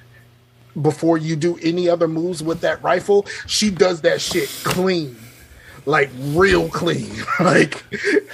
before 0.82 1.18
you 1.18 1.36
do 1.36 1.58
any 1.62 1.90
other 1.90 2.08
moves 2.08 2.42
with 2.42 2.62
that 2.62 2.82
rifle. 2.82 3.26
She 3.48 3.70
does 3.70 4.02
that 4.02 4.22
shit 4.22 4.50
clean. 4.64 5.18
Like 5.86 6.10
real 6.18 6.70
clean, 6.70 7.12
like, 7.42 7.84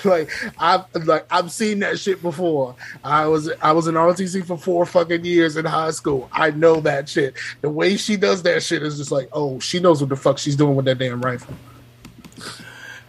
like 0.05 0.29
I've 0.59 0.85
like 1.05 1.25
I've 1.31 1.51
seen 1.51 1.79
that 1.79 1.97
shit 1.97 2.21
before. 2.21 2.75
I 3.03 3.25
was 3.25 3.51
I 3.61 3.71
was 3.71 3.87
in 3.87 3.95
ROTC 3.95 4.45
for 4.45 4.57
four 4.57 4.85
fucking 4.85 5.25
years 5.25 5.57
in 5.57 5.65
high 5.65 5.91
school. 5.91 6.29
I 6.31 6.51
know 6.51 6.79
that 6.81 7.09
shit. 7.09 7.33
The 7.61 7.69
way 7.69 7.97
she 7.97 8.17
does 8.17 8.43
that 8.43 8.61
shit 8.61 8.83
is 8.83 8.97
just 8.97 9.11
like, 9.11 9.29
oh, 9.33 9.59
she 9.59 9.79
knows 9.79 9.99
what 9.99 10.09
the 10.09 10.15
fuck 10.15 10.37
she's 10.37 10.55
doing 10.55 10.75
with 10.75 10.85
that 10.85 10.99
damn 10.99 11.21
rifle. 11.21 11.55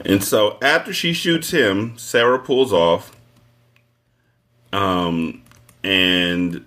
And 0.04 0.24
so 0.24 0.58
after 0.62 0.92
she 0.92 1.12
shoots 1.12 1.50
him, 1.50 1.96
Sarah 1.98 2.38
pulls 2.38 2.72
off. 2.72 3.14
Um, 4.72 5.42
and 5.82 6.64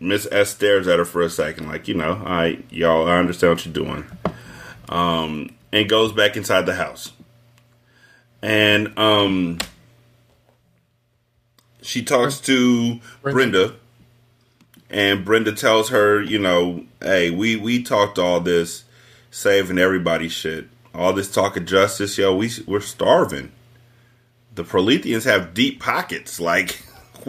Miss 0.00 0.26
S 0.30 0.50
stares 0.50 0.88
at 0.88 0.98
her 0.98 1.04
for 1.04 1.22
a 1.22 1.30
second, 1.30 1.68
like, 1.68 1.88
you 1.88 1.94
know, 1.94 2.14
all 2.14 2.24
right, 2.24 2.64
y'all, 2.70 3.08
I 3.08 3.18
understand 3.18 3.52
what 3.52 3.66
you're 3.66 3.74
doing. 3.74 4.04
Um, 4.88 5.50
and 5.72 5.88
goes 5.88 6.12
back 6.12 6.36
inside 6.36 6.66
the 6.66 6.74
house. 6.74 7.12
And 8.40 8.96
um, 8.98 9.58
she 11.82 12.02
talks 12.02 12.38
to 12.40 13.00
Brenda. 13.22 13.74
and 14.90 15.24
Brenda 15.24 15.52
tells 15.52 15.90
her, 15.90 16.22
you 16.22 16.38
know, 16.38 16.84
hey, 17.00 17.30
we 17.30 17.56
we 17.56 17.82
talked 17.82 18.18
all 18.18 18.40
this, 18.40 18.84
saving 19.30 19.78
everybody 19.78 20.28
shit, 20.28 20.68
all 20.94 21.12
this 21.12 21.30
talk 21.30 21.56
of 21.56 21.64
justice, 21.66 22.16
yo, 22.16 22.34
we 22.34 22.50
we're 22.66 22.80
starving. 22.80 23.52
The 24.54 24.64
Proletheans 24.64 25.24
have 25.24 25.54
deep 25.54 25.80
pockets. 25.80 26.40
Like, 26.40 26.82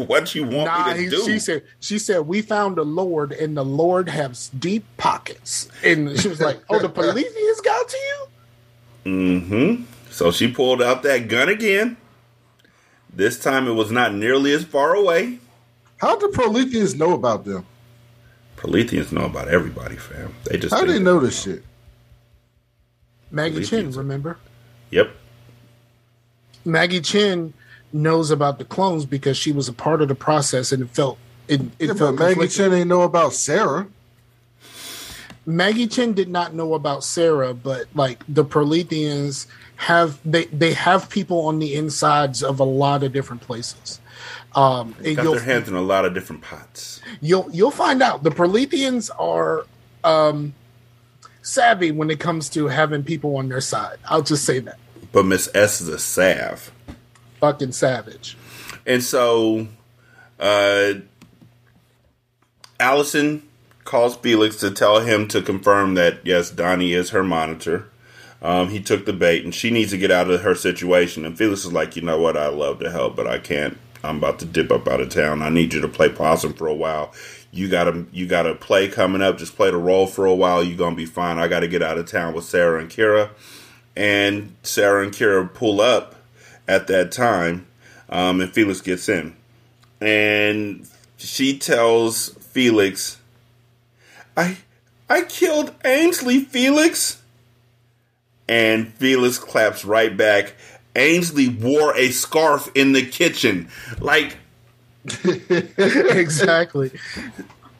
what 0.07 0.33
you 0.35 0.43
want 0.43 0.65
Nah, 0.65 0.87
me 0.87 0.93
to 0.93 0.99
he- 0.99 1.09
do? 1.09 1.23
she 1.25 1.39
said 1.39 1.63
she 1.79 1.99
said 1.99 2.21
we 2.27 2.41
found 2.41 2.77
the 2.77 2.83
Lord 2.85 3.31
and 3.31 3.55
the 3.57 3.65
Lord 3.65 4.09
has 4.09 4.49
deep 4.49 4.85
pockets. 4.97 5.69
And 5.83 6.19
she 6.19 6.27
was 6.27 6.39
like, 6.41 6.59
Oh, 6.69 6.79
the 6.79 6.89
Prometheus 6.89 7.61
got 7.63 7.87
to 7.89 7.97
you? 7.97 8.25
Mm-hmm. 9.11 9.83
So 10.11 10.31
she 10.31 10.51
pulled 10.51 10.81
out 10.81 11.03
that 11.03 11.27
gun 11.27 11.49
again. 11.49 11.97
This 13.13 13.39
time 13.41 13.67
it 13.67 13.73
was 13.73 13.91
not 13.91 14.13
nearly 14.13 14.51
as 14.51 14.63
far 14.63 14.93
away. 14.95 15.39
How 15.97 16.15
do 16.17 16.27
Proletheans 16.29 16.97
know 16.97 17.13
about 17.13 17.43
them? 17.45 17.65
Proletheans 18.57 19.11
know 19.11 19.25
about 19.25 19.47
everybody, 19.47 19.95
fam. 19.95 20.33
They 20.45 20.57
just 20.57 20.73
How 20.73 20.81
do 20.85 20.91
they 20.93 20.99
know 20.99 21.19
this 21.19 21.41
shit? 21.41 21.63
Maggie 23.31 23.63
Chen, 23.63 23.91
remember? 23.91 24.37
Yep. 24.91 25.11
Maggie 26.65 27.01
Chen 27.01 27.53
knows 27.91 28.31
about 28.31 28.57
the 28.59 28.65
clones 28.65 29.05
because 29.05 29.37
she 29.37 29.51
was 29.51 29.67
a 29.67 29.73
part 29.73 30.01
of 30.01 30.07
the 30.07 30.15
process 30.15 30.71
and 30.71 30.83
it 30.83 30.89
felt 30.89 31.17
it, 31.47 31.61
it 31.79 31.87
Yeah, 31.87 31.87
but 31.87 31.97
felt 31.97 32.15
Maggie 32.19 32.33
conflicting. 32.33 32.57
Chen 32.57 32.73
ain't 32.73 32.87
know 32.89 33.01
about 33.01 33.33
Sarah. 33.33 33.87
Maggie 35.45 35.87
Chen 35.87 36.13
did 36.13 36.29
not 36.29 36.53
know 36.53 36.73
about 36.75 37.03
Sarah, 37.03 37.53
but 37.53 37.85
like 37.95 38.23
the 38.27 38.45
Proletheans 38.45 39.47
have 39.77 40.19
they 40.23 40.45
they 40.45 40.73
have 40.73 41.09
people 41.09 41.41
on 41.47 41.59
the 41.59 41.73
insides 41.75 42.43
of 42.43 42.59
a 42.59 42.63
lot 42.63 43.03
of 43.03 43.13
different 43.13 43.41
places. 43.41 43.99
Um, 44.55 44.95
and 45.03 45.15
Got 45.15 45.23
you'll, 45.23 45.33
their 45.35 45.43
hands 45.43 45.67
in 45.69 45.75
a 45.75 45.81
lot 45.81 46.05
of 46.05 46.13
different 46.13 46.41
pots. 46.41 47.01
you'll 47.21 47.49
you'll 47.51 47.71
find 47.71 48.01
out 48.03 48.23
the 48.23 48.29
Proletheans 48.31 49.09
are 49.17 49.65
um, 50.03 50.53
savvy 51.41 51.91
when 51.91 52.09
it 52.11 52.19
comes 52.19 52.49
to 52.49 52.67
having 52.67 53.03
people 53.03 53.37
on 53.37 53.49
their 53.49 53.61
side. 53.61 53.97
I'll 54.05 54.21
just 54.21 54.45
say 54.45 54.59
that 54.59 54.77
But 55.11 55.25
Miss 55.25 55.49
S 55.55 55.81
is 55.81 55.87
a 55.87 55.99
salve. 55.99 56.71
Fucking 57.39 57.71
savage. 57.71 58.37
And 58.85 59.03
so 59.03 59.67
uh 60.39 60.93
Allison 62.79 63.43
calls 63.83 64.15
Felix 64.15 64.55
to 64.57 64.71
tell 64.71 64.99
him 64.99 65.27
to 65.27 65.41
confirm 65.41 65.95
that 65.95 66.19
yes, 66.23 66.51
Donnie 66.51 66.93
is 66.93 67.09
her 67.09 67.23
monitor. 67.23 67.87
Um, 68.41 68.69
he 68.69 68.79
took 68.79 69.05
the 69.05 69.13
bait 69.13 69.43
and 69.43 69.53
she 69.53 69.69
needs 69.69 69.91
to 69.91 69.97
get 69.97 70.11
out 70.11 70.29
of 70.29 70.41
her 70.41 70.55
situation. 70.55 71.25
And 71.25 71.37
Felix 71.37 71.65
is 71.65 71.73
like, 71.73 71.95
you 71.95 72.01
know 72.01 72.19
what, 72.19 72.37
I 72.37 72.47
love 72.47 72.79
to 72.79 72.89
help, 72.89 73.15
but 73.15 73.27
I 73.27 73.39
can't. 73.39 73.77
I'm 74.03 74.17
about 74.17 74.39
to 74.39 74.45
dip 74.45 74.71
up 74.71 74.87
out 74.87 75.01
of 75.01 75.09
town. 75.09 75.41
I 75.41 75.49
need 75.49 75.73
you 75.73 75.81
to 75.81 75.89
play 75.89 76.07
possum 76.07 76.53
for 76.53 76.67
a 76.67 76.73
while. 76.73 77.13
You 77.51 77.67
gotta 77.67 78.05
you 78.13 78.27
gotta 78.27 78.55
play 78.55 78.87
coming 78.87 79.21
up, 79.21 79.37
just 79.37 79.55
play 79.55 79.71
the 79.71 79.77
role 79.77 80.07
for 80.07 80.25
a 80.25 80.35
while, 80.35 80.63
you're 80.63 80.77
gonna 80.77 80.95
be 80.95 81.05
fine. 81.05 81.37
I 81.37 81.47
gotta 81.47 81.67
get 81.67 81.81
out 81.81 81.97
of 81.97 82.05
town 82.05 82.33
with 82.33 82.45
Sarah 82.45 82.79
and 82.79 82.89
Kira. 82.89 83.31
And 83.95 84.55
Sarah 84.63 85.03
and 85.03 85.11
Kira 85.11 85.51
pull 85.53 85.81
up 85.81 86.15
at 86.69 86.85
that 86.87 87.11
time, 87.11 87.65
um, 88.09 88.39
and 88.39 88.53
Felix 88.53 88.79
gets 88.79 89.09
in. 89.09 89.35
And 89.99 90.87
she 91.17 91.57
tells 91.57 92.29
Felix, 92.29 93.19
I 94.37 94.57
I 95.09 95.23
killed 95.23 95.77
Aynsley, 95.79 96.45
Felix. 96.45 97.21
And 98.47 98.93
Felix 98.93 99.37
claps 99.37 99.83
right 99.83 100.15
back. 100.15 100.55
Aynsley 100.95 101.59
wore 101.59 101.95
a 101.95 102.09
scarf 102.09 102.69
in 102.73 102.93
the 102.93 103.05
kitchen. 103.05 103.69
Like, 103.99 104.37
exactly. 105.23 106.91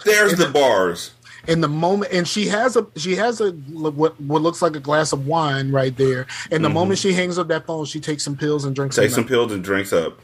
there's 0.05 0.35
the 0.35 0.49
bars. 0.51 1.11
In 1.47 1.61
the 1.61 1.67
moment 1.69 2.11
and 2.11 2.27
she 2.27 2.47
has 2.47 2.75
a 2.75 2.85
she 2.97 3.15
has 3.15 3.39
a 3.41 3.51
what 3.51 4.19
what 4.21 4.41
looks 4.41 4.61
like 4.61 4.75
a 4.75 4.79
glass 4.79 5.13
of 5.13 5.25
wine 5.25 5.71
right 5.71 5.95
there 5.95 6.27
and 6.51 6.63
the 6.63 6.69
Mhm. 6.69 6.73
moment 6.73 6.99
she 6.99 7.13
hangs 7.13 7.37
up 7.37 7.47
that 7.47 7.65
phone 7.65 7.85
she 7.85 7.99
takes 7.99 8.23
some 8.23 8.35
pills 8.35 8.65
and 8.65 8.75
drinks 8.75 8.95
Takes 8.97 9.13
some 9.13 9.23
some 9.23 9.27
pills 9.29 9.51
and 9.51 9.63
drinks 9.63 9.93
up. 9.93 10.19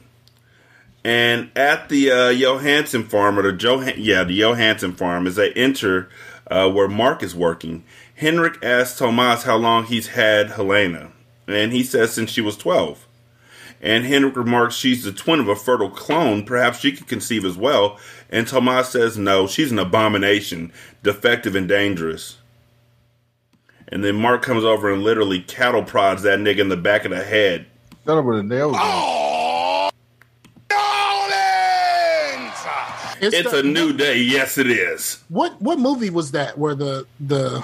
And 1.03 1.51
at 1.55 1.89
the 1.89 2.09
uh, 2.11 2.15
Johanssen 2.33 3.07
farm, 3.07 3.37
or 3.37 3.43
the 3.43 3.53
Johan- 3.53 3.93
yeah, 3.97 4.23
the 4.23 4.39
Johanssen 4.39 4.97
farm, 4.97 5.27
as 5.27 5.35
they 5.35 5.51
enter 5.53 6.09
uh, 6.49 6.67
where 6.69 6.87
Mark 6.87 7.21
is 7.21 7.35
working, 7.35 7.83
Henrik 8.15 8.57
asks 8.63 8.97
Tomas 8.97 9.43
how 9.43 9.55
long 9.55 9.85
he's 9.85 10.07
had 10.07 10.51
Helena, 10.51 11.11
and 11.47 11.71
he 11.73 11.83
says 11.83 12.11
since 12.13 12.31
she 12.31 12.41
was 12.41 12.57
twelve. 12.57 13.05
And 13.85 14.03
Henrik 14.03 14.35
remarks 14.35 14.73
she's 14.75 15.03
the 15.03 15.11
twin 15.11 15.39
of 15.39 15.47
a 15.47 15.55
fertile 15.55 15.91
clone. 15.91 16.43
Perhaps 16.43 16.79
she 16.79 16.91
could 16.91 17.07
conceive 17.07 17.45
as 17.45 17.55
well. 17.55 17.99
And 18.31 18.47
Tomas 18.47 18.89
says 18.89 19.15
no, 19.15 19.45
she's 19.45 19.71
an 19.71 19.77
abomination, 19.77 20.73
defective 21.03 21.55
and 21.55 21.67
dangerous. 21.67 22.39
And 23.87 24.03
then 24.03 24.15
Mark 24.15 24.41
comes 24.41 24.63
over 24.63 24.91
and 24.91 25.03
literally 25.03 25.39
cattle 25.39 25.83
prods 25.83 26.23
that 26.23 26.39
nigga 26.39 26.61
in 26.61 26.69
the 26.69 26.75
back 26.75 27.05
of 27.05 27.11
the 27.11 27.23
head. 27.23 27.67
Shut 28.07 28.17
up 28.17 28.25
with 28.25 28.39
a 28.39 28.43
nail. 28.43 28.71
Oh, 28.73 29.91
It's 33.21 33.53
a 33.53 33.61
new 33.61 33.93
day. 33.93 34.17
Yes, 34.17 34.57
it 34.57 34.67
is. 34.67 35.23
What 35.29 35.61
what 35.61 35.77
movie 35.79 36.09
was 36.09 36.31
that 36.31 36.57
where 36.57 36.73
the 36.73 37.05
the 37.19 37.63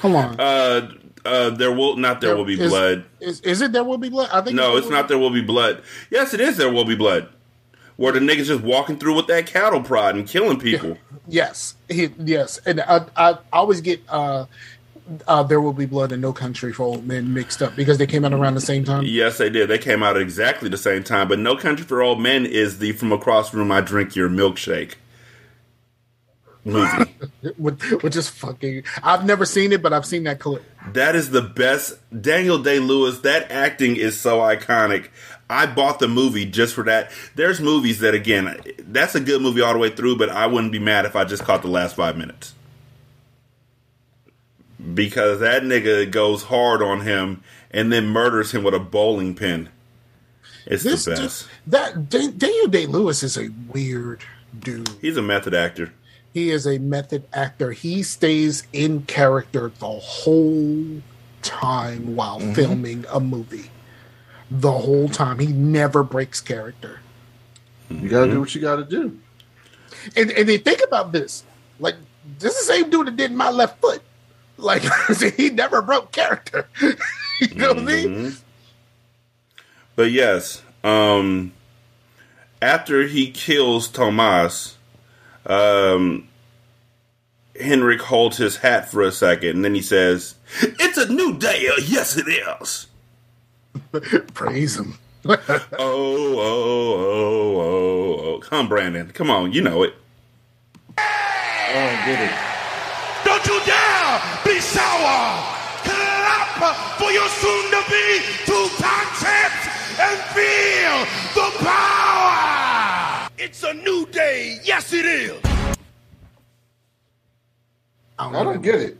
hold 0.00 0.16
on 0.16 0.40
Uh, 0.40 0.90
uh, 1.24 1.50
there 1.50 1.72
will 1.72 1.96
not 1.96 2.20
there 2.20 2.36
will 2.36 2.44
be 2.44 2.60
is, 2.60 2.70
blood. 2.70 3.04
Is, 3.20 3.40
is 3.40 3.60
it 3.60 3.72
there 3.72 3.84
will 3.84 3.98
be 3.98 4.08
blood? 4.08 4.30
I 4.32 4.40
think 4.40 4.56
No, 4.56 4.70
There 4.70 4.78
it's 4.78 4.86
Will 4.86 4.92
not. 4.92 5.08
There 5.08 5.18
will 5.18 5.30
be 5.30 5.42
blood. 5.42 5.82
Yes, 6.10 6.34
it 6.34 6.40
is. 6.40 6.56
There 6.56 6.72
will 6.72 6.84
be 6.84 6.94
blood. 6.94 7.28
Where 7.96 8.12
the 8.12 8.20
niggas 8.20 8.46
just 8.46 8.62
walking 8.62 8.98
through 8.98 9.16
with 9.16 9.26
that 9.26 9.46
cattle 9.46 9.82
prod 9.82 10.14
and 10.14 10.26
killing 10.26 10.58
people. 10.58 10.96
Yes, 11.28 11.74
he, 11.88 12.08
yes, 12.18 12.58
and 12.64 12.80
I, 12.80 13.04
I 13.14 13.38
always 13.52 13.82
get 13.82 14.00
uh, 14.08 14.46
uh, 15.28 15.42
"There 15.42 15.60
Will 15.60 15.74
Be 15.74 15.84
Blood" 15.84 16.10
and 16.10 16.22
"No 16.22 16.32
Country 16.32 16.72
for 16.72 16.84
Old 16.84 17.06
Men" 17.06 17.34
mixed 17.34 17.60
up 17.60 17.76
because 17.76 17.98
they 17.98 18.06
came 18.06 18.24
out 18.24 18.32
around 18.32 18.54
the 18.54 18.60
same 18.62 18.84
time. 18.84 19.04
Yes, 19.04 19.36
they 19.36 19.50
did. 19.50 19.68
They 19.68 19.78
came 19.78 20.02
out 20.02 20.16
at 20.16 20.22
exactly 20.22 20.70
the 20.70 20.78
same 20.78 21.04
time. 21.04 21.28
But 21.28 21.38
No 21.38 21.56
Country 21.56 21.84
for 21.84 22.00
Old 22.00 22.20
Men 22.20 22.46
is 22.46 22.78
the 22.78 22.92
From 22.92 23.12
Across 23.12 23.50
the 23.50 23.58
Room 23.58 23.70
I 23.70 23.82
Drink 23.82 24.16
Your 24.16 24.30
Milkshake 24.30 24.94
movie. 26.64 27.10
which, 27.58 28.16
is 28.16 28.28
fucking. 28.28 28.84
I've 29.02 29.24
never 29.24 29.44
seen 29.44 29.72
it, 29.72 29.82
but 29.82 29.92
I've 29.92 30.06
seen 30.06 30.24
that 30.24 30.38
clip. 30.40 30.62
that 30.92 31.14
is 31.16 31.30
the 31.30 31.42
best. 31.42 31.98
Daniel 32.22 32.58
Day 32.58 32.78
Lewis. 32.78 33.20
That 33.20 33.50
acting 33.50 33.96
is 33.96 34.18
so 34.20 34.38
iconic. 34.38 35.08
I 35.48 35.66
bought 35.66 35.98
the 35.98 36.06
movie 36.08 36.44
just 36.46 36.74
for 36.74 36.84
that. 36.84 37.10
There's 37.34 37.60
movies 37.60 37.98
that 38.00 38.14
again, 38.14 38.60
that's 38.78 39.14
a 39.16 39.20
good 39.20 39.42
movie 39.42 39.60
all 39.62 39.72
the 39.72 39.78
way 39.80 39.90
through, 39.90 40.16
but 40.16 40.28
I 40.28 40.46
wouldn't 40.46 40.72
be 40.72 40.78
mad 40.78 41.06
if 41.06 41.16
I 41.16 41.24
just 41.24 41.42
caught 41.42 41.62
the 41.62 41.68
last 41.68 41.96
five 41.96 42.16
minutes. 42.16 42.54
Because 44.94 45.40
that 45.40 45.62
nigga 45.62 46.10
goes 46.10 46.44
hard 46.44 46.82
on 46.82 47.02
him 47.02 47.42
and 47.70 47.92
then 47.92 48.06
murders 48.06 48.52
him 48.52 48.62
with 48.62 48.74
a 48.74 48.78
bowling 48.78 49.34
pin. 49.34 49.68
It's 50.66 50.82
This 50.84 51.04
the 51.04 51.14
dude- 51.16 51.24
best. 51.24 51.48
that 51.66 52.08
Dan- 52.08 52.38
Daniel 52.38 52.66
Day 52.68 52.86
Lewis 52.86 53.22
is 53.22 53.36
a 53.36 53.48
weird 53.72 54.22
dude. 54.58 54.88
He's 55.00 55.16
a 55.16 55.22
method 55.22 55.52
actor. 55.54 55.92
He 56.32 56.50
is 56.50 56.66
a 56.66 56.78
method 56.78 57.24
actor. 57.32 57.72
He 57.72 58.02
stays 58.02 58.62
in 58.72 59.02
character 59.02 59.72
the 59.78 59.86
whole 59.88 61.02
time 61.42 62.14
while 62.16 62.38
Mm-hmm. 62.40 62.52
filming 62.54 63.04
a 63.10 63.18
movie. 63.20 63.70
The 64.50 64.70
whole 64.72 65.08
time. 65.08 65.38
He 65.38 65.48
never 65.48 66.02
breaks 66.02 66.40
character. 66.40 67.00
You 67.90 68.08
gotta 68.08 68.30
do 68.30 68.40
what 68.40 68.54
you 68.54 68.60
gotta 68.60 68.84
do. 68.84 69.18
And 70.16 70.30
and 70.30 70.48
then 70.48 70.60
think 70.60 70.80
about 70.86 71.12
this. 71.12 71.42
Like 71.80 71.96
this 72.38 72.54
is 72.56 72.66
the 72.66 72.72
same 72.74 72.90
dude 72.90 73.08
that 73.08 73.16
did 73.16 73.32
my 73.32 73.50
left 73.50 73.80
foot. 73.80 74.02
Like 74.56 74.82
he 75.36 75.50
never 75.50 75.82
broke 75.82 76.12
character. 76.12 76.68
you 77.40 77.54
know 77.54 77.68
what 77.68 77.78
I 77.78 77.82
mean? 77.82 78.08
Mhm. 78.08 78.40
But 79.96 80.10
yes, 80.12 80.62
um, 80.84 81.52
after 82.62 83.06
he 83.06 83.30
kills 83.30 83.88
Tomas, 83.88 84.76
um, 85.46 86.28
Henrik 87.60 88.00
holds 88.00 88.36
his 88.38 88.56
hat 88.58 88.90
for 88.90 89.02
a 89.02 89.12
second, 89.12 89.50
and 89.50 89.64
then 89.64 89.74
he 89.74 89.82
says, 89.82 90.34
"It's 90.62 90.98
a 90.98 91.12
new 91.12 91.36
day. 91.38 91.68
uh, 91.68 91.80
Yes, 91.84 92.16
it 92.16 92.26
is." 92.28 92.86
Praise 94.34 94.76
him. 94.78 94.98
oh, 95.26 95.36
oh, 95.78 96.36
oh, 96.38 97.60
oh, 97.60 98.34
oh! 98.34 98.38
Come, 98.40 98.68
Brandon. 98.68 99.10
Come 99.10 99.30
on, 99.30 99.52
you 99.52 99.60
know 99.62 99.82
it. 99.82 99.94
I 100.96 101.72
don't 101.74 102.06
get 102.06 102.20
it. 102.24 102.36
Don't 103.24 103.46
you 103.46 103.60
dare 103.66 104.20
be 104.44 104.60
sour! 104.60 105.56
Clap 105.84 106.98
for 106.98 107.10
your 107.12 107.28
soon-to-be 107.28 108.20
two-time 108.46 109.08
champs 109.20 109.68
and 110.00 110.18
feel 110.34 111.04
the 111.36 111.48
power! 111.64 112.69
It's 113.42 113.62
a 113.62 113.72
new 113.72 114.04
day. 114.04 114.58
Yes, 114.64 114.92
it 114.92 115.06
is. 115.06 115.40
I 118.18 118.30
don't 118.44 118.60
get 118.60 118.74
it. 118.74 118.98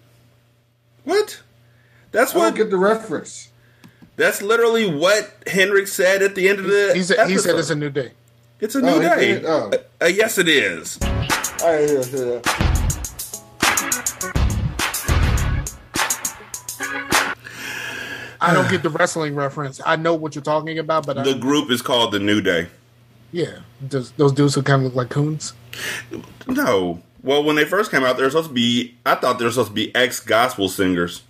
What? 1.04 1.42
That's 2.10 2.32
what 2.34 2.44
I 2.44 2.48
don't 2.48 2.56
get 2.56 2.70
the 2.70 2.78
reference. 2.78 3.50
That's 4.16 4.40
literally 4.40 4.86
what 4.92 5.30
Henrik 5.46 5.88
said 5.88 6.22
at 6.22 6.34
the 6.36 6.48
end 6.48 6.58
of 6.58 6.64
the. 6.64 6.92
He 6.94 7.02
said 7.02 7.28
he 7.28 7.36
said 7.36 7.54
it's 7.56 7.68
a 7.68 7.74
new 7.74 7.90
day. 7.90 8.12
It's 8.60 8.74
a 8.74 8.78
Oh, 8.78 8.80
new 8.82 8.94
he 8.94 9.00
day. 9.00 9.26
did? 9.34 9.44
Oh. 9.44 9.70
Uh, 9.72 10.04
uh, 10.04 10.06
yes, 10.06 10.38
it 10.38 10.48
is. 10.48 10.98
All 11.02 11.08
right, 11.10 11.86
yeah, 11.86 12.02
yeah, 12.10 12.40
yeah. 12.42 13.50
I 18.42 18.54
don't 18.54 18.70
get 18.70 18.82
the 18.82 18.88
wrestling 18.88 19.34
reference. 19.34 19.82
I 19.84 19.96
know 19.96 20.14
what 20.14 20.34
you're 20.34 20.40
talking 20.42 20.78
about, 20.78 21.04
but 21.06 21.22
The 21.22 21.34
I, 21.34 21.38
group 21.38 21.70
is 21.70 21.82
called 21.82 22.12
the 22.12 22.18
New 22.18 22.40
Day. 22.40 22.68
Yeah, 23.32 23.60
those, 23.80 24.12
those 24.12 24.32
dudes 24.32 24.54
who 24.54 24.62
kind 24.62 24.80
of 24.80 24.86
look 24.86 24.94
like 24.94 25.10
coons. 25.10 25.52
No. 26.46 27.02
Well, 27.22 27.44
when 27.44 27.56
they 27.56 27.64
first 27.64 27.90
came 27.90 28.02
out, 28.02 28.16
they 28.16 28.22
were 28.22 28.30
supposed 28.30 28.48
to 28.48 28.54
be. 28.54 28.96
I 29.04 29.14
thought 29.14 29.38
they 29.38 29.44
were 29.44 29.50
supposed 29.50 29.70
to 29.70 29.74
be 29.74 29.94
ex 29.94 30.20
gospel 30.20 30.68
singers. 30.68 31.22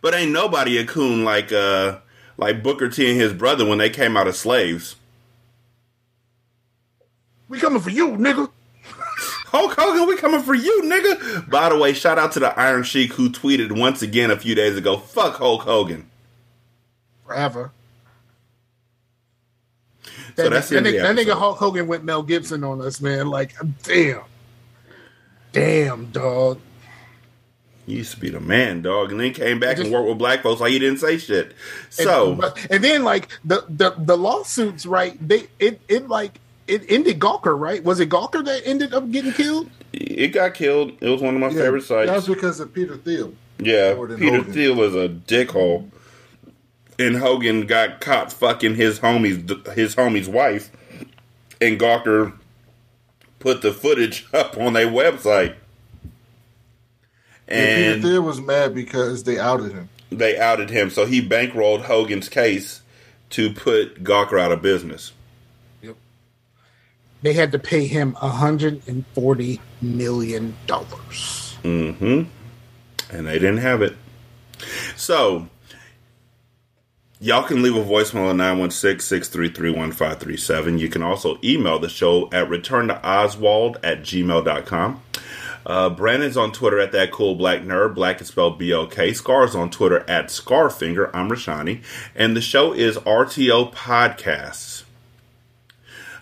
But 0.00 0.14
ain't 0.14 0.30
nobody 0.30 0.78
a 0.78 0.86
coon 0.86 1.24
like 1.24 1.52
uh 1.52 1.98
like 2.36 2.62
Booker 2.62 2.88
T 2.88 3.10
and 3.10 3.20
his 3.20 3.32
brother 3.32 3.66
when 3.66 3.78
they 3.78 3.90
came 3.90 4.16
out 4.16 4.28
as 4.28 4.38
slaves. 4.38 4.96
We 7.48 7.58
coming 7.58 7.80
for 7.80 7.90
you, 7.90 8.10
nigga. 8.10 8.50
Hulk 9.46 9.74
Hogan, 9.76 10.06
we 10.06 10.16
coming 10.16 10.42
for 10.42 10.54
you, 10.54 10.82
nigga. 10.84 11.48
By 11.48 11.68
the 11.68 11.78
way, 11.78 11.92
shout 11.92 12.18
out 12.18 12.32
to 12.32 12.40
the 12.40 12.58
Iron 12.58 12.82
Sheik 12.82 13.14
who 13.14 13.30
tweeted 13.30 13.78
once 13.78 14.02
again 14.02 14.30
a 14.30 14.36
few 14.36 14.54
days 14.54 14.76
ago, 14.76 14.96
"Fuck 14.96 15.36
Hulk 15.36 15.62
Hogan." 15.62 16.08
Forever. 17.26 17.72
So 20.36 20.42
That, 20.44 20.50
that's 20.50 20.68
the 20.68 20.76
that, 20.76 20.84
the 20.84 20.90
nigga, 20.92 21.02
that 21.02 21.16
nigga. 21.16 21.38
Hulk 21.38 21.56
Hogan 21.58 21.86
went 21.86 22.04
Mel 22.04 22.22
Gibson 22.22 22.62
on 22.62 22.80
us, 22.82 23.00
man. 23.00 23.28
Like, 23.28 23.54
damn, 23.82 24.20
damn, 25.52 26.06
dog. 26.12 26.60
He 27.86 27.94
used 27.94 28.14
to 28.14 28.20
be 28.20 28.30
the 28.30 28.40
man, 28.40 28.82
dog, 28.82 29.12
and 29.12 29.20
then 29.20 29.32
came 29.32 29.60
back 29.60 29.76
Just- 29.76 29.86
and 29.86 29.94
worked 29.94 30.08
with 30.08 30.18
black 30.18 30.42
folks 30.42 30.60
like 30.60 30.72
he 30.72 30.78
didn't 30.78 30.98
say 30.98 31.18
shit. 31.18 31.52
So 31.88 32.32
and, 32.32 32.66
and 32.70 32.84
then 32.84 33.04
like 33.04 33.28
the, 33.44 33.64
the 33.68 33.94
the 33.96 34.16
lawsuits, 34.16 34.86
right? 34.86 35.16
They 35.26 35.46
it 35.60 35.80
it 35.88 36.08
like 36.08 36.40
it 36.66 36.82
ended 36.88 37.20
Gawker, 37.20 37.58
right? 37.58 37.82
Was 37.84 38.00
it 38.00 38.08
Gawker 38.10 38.44
that 38.44 38.62
ended 38.66 38.92
up 38.92 39.10
getting 39.12 39.32
killed? 39.32 39.70
it 39.92 40.28
got 40.28 40.52
killed. 40.54 40.92
It 41.00 41.08
was 41.08 41.22
one 41.22 41.34
of 41.34 41.40
my 41.40 41.46
Yeah, 41.48 41.62
favorite 41.62 41.84
sites. 41.84 42.08
That 42.10 42.16
was 42.16 42.26
because 42.26 42.58
of 42.60 42.74
Peter 42.74 42.96
Thiel. 42.96 43.32
Yeah, 43.58 43.94
Peter 43.94 44.18
Hogan. 44.18 44.52
Thiel 44.52 44.82
is 44.82 44.94
a 44.96 45.08
dickhole, 45.08 45.88
and 46.98 47.16
Hogan 47.16 47.66
got 47.66 48.00
caught 48.00 48.32
fucking 48.32 48.74
his 48.76 49.00
homie's 49.00 49.74
his 49.74 49.94
homie's 49.96 50.28
wife, 50.28 50.70
and 51.60 51.78
Gawker 51.78 52.32
put 53.38 53.62
the 53.62 53.72
footage 53.72 54.26
up 54.34 54.56
on 54.58 54.72
their 54.72 54.86
website, 54.88 55.54
And 57.48 58.02
Peter 58.02 58.08
Thiel 58.14 58.22
was 58.22 58.40
mad 58.40 58.74
because 58.74 59.24
they 59.24 59.38
outed 59.38 59.72
him. 59.72 59.88
they 60.10 60.38
outed 60.38 60.70
him. 60.70 60.90
So 60.90 61.06
he 61.06 61.26
bankrolled 61.26 61.82
Hogan's 61.82 62.28
case 62.28 62.82
to 63.30 63.52
put 63.52 64.02
Gawker 64.02 64.40
out 64.40 64.52
of 64.52 64.62
business. 64.62 65.12
Yep. 65.82 65.96
They 67.22 67.32
had 67.34 67.52
to 67.52 67.58
pay 67.58 67.86
him 67.86 68.14
hundred 68.14 68.82
and 68.88 69.04
forty 69.14 69.60
million 69.82 70.56
dollars. 70.66 71.56
Mm-hmm. 71.62 72.22
And 73.10 73.26
they 73.26 73.34
didn't 73.38 73.58
have 73.58 73.82
it. 73.82 73.96
So 74.96 75.48
y'all 77.20 77.42
can 77.42 77.62
leave 77.62 77.76
a 77.76 77.84
voicemail 77.84 78.30
at 78.30 78.36
916-633-1537. 78.36 80.78
You 80.78 80.88
can 80.88 81.02
also 81.02 81.38
email 81.42 81.78
the 81.78 81.88
show 81.88 82.30
at 82.32 82.48
return 82.48 82.88
to 82.88 83.06
oswald 83.06 83.78
at 83.82 84.00
gmail.com. 84.02 85.02
Uh, 85.64 85.90
Brandon's 85.90 86.36
on 86.36 86.52
Twitter 86.52 86.78
at 86.78 86.92
that 86.92 87.10
cool 87.10 87.34
black 87.34 87.62
nerd. 87.62 87.96
Black 87.96 88.20
is 88.20 88.28
spelled 88.28 88.58
B-O-K. 88.58 89.12
Scar's 89.12 89.56
on 89.56 89.70
Twitter 89.70 90.08
at 90.08 90.26
Scarfinger. 90.26 91.10
I'm 91.12 91.28
Rashani. 91.28 91.82
And 92.14 92.36
the 92.36 92.40
show 92.40 92.72
is 92.72 92.96
RTO 92.98 93.72
Podcasts. 93.72 94.84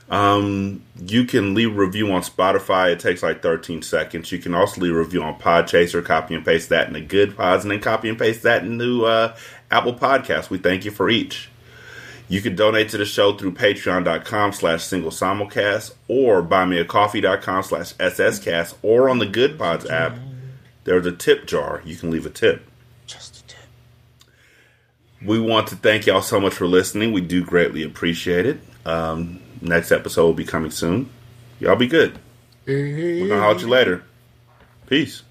Um, 0.08 0.82
you 0.96 1.24
can 1.24 1.54
leave 1.54 1.76
a 1.76 1.80
review 1.80 2.12
on 2.12 2.22
Spotify. 2.22 2.92
It 2.92 3.00
takes 3.00 3.22
like 3.22 3.42
13 3.42 3.82
seconds. 3.82 4.30
You 4.32 4.38
can 4.38 4.54
also 4.54 4.80
leave 4.80 4.94
a 4.94 4.98
review 4.98 5.22
on 5.22 5.38
Podchaser. 5.38 6.04
Copy 6.04 6.34
and 6.34 6.44
paste 6.44 6.68
that 6.68 6.86
in 6.86 6.92
the 6.92 7.00
good 7.00 7.36
pods, 7.36 7.64
and 7.64 7.70
then 7.70 7.80
copy 7.80 8.08
and 8.08 8.18
paste 8.18 8.42
that 8.42 8.64
into 8.64 9.06
uh, 9.06 9.34
Apple 9.70 9.94
Podcasts. 9.94 10.50
We 10.50 10.58
thank 10.58 10.84
you 10.84 10.90
for 10.90 11.08
each. 11.10 11.48
You 12.28 12.40
can 12.40 12.56
donate 12.56 12.88
to 12.90 12.98
the 12.98 13.04
show 13.04 13.36
through 13.36 13.52
patreon.com 13.52 14.52
slash 14.52 14.82
single 14.82 15.10
simulcast 15.10 15.94
or 16.08 16.42
buymeacoffee.com 16.42 17.62
slash 17.62 17.94
sscast 17.94 18.74
or 18.82 19.10
on 19.10 19.18
the 19.18 19.26
Good 19.26 19.58
Pods 19.58 19.88
app. 19.88 20.18
There's 20.84 21.06
a 21.06 21.12
tip 21.12 21.46
jar. 21.46 21.82
You 21.84 21.96
can 21.96 22.10
leave 22.10 22.24
a 22.24 22.30
tip. 22.30 22.66
Just 23.06 23.36
a 23.40 23.46
tip. 23.46 23.60
We 25.22 25.38
want 25.38 25.68
to 25.68 25.76
thank 25.76 26.06
y'all 26.06 26.22
so 26.22 26.40
much 26.40 26.54
for 26.54 26.66
listening. 26.66 27.12
We 27.12 27.20
do 27.20 27.44
greatly 27.44 27.82
appreciate 27.82 28.46
it. 28.46 28.60
Um, 28.86 29.40
next 29.60 29.92
episode 29.92 30.24
will 30.24 30.34
be 30.34 30.44
coming 30.44 30.70
soon. 30.70 31.10
Y'all 31.60 31.76
be 31.76 31.86
good. 31.86 32.18
We're 32.66 33.28
gonna 33.28 33.40
holler 33.40 33.56
at 33.56 33.60
you 33.60 33.68
later. 33.68 34.02
Peace. 34.86 35.22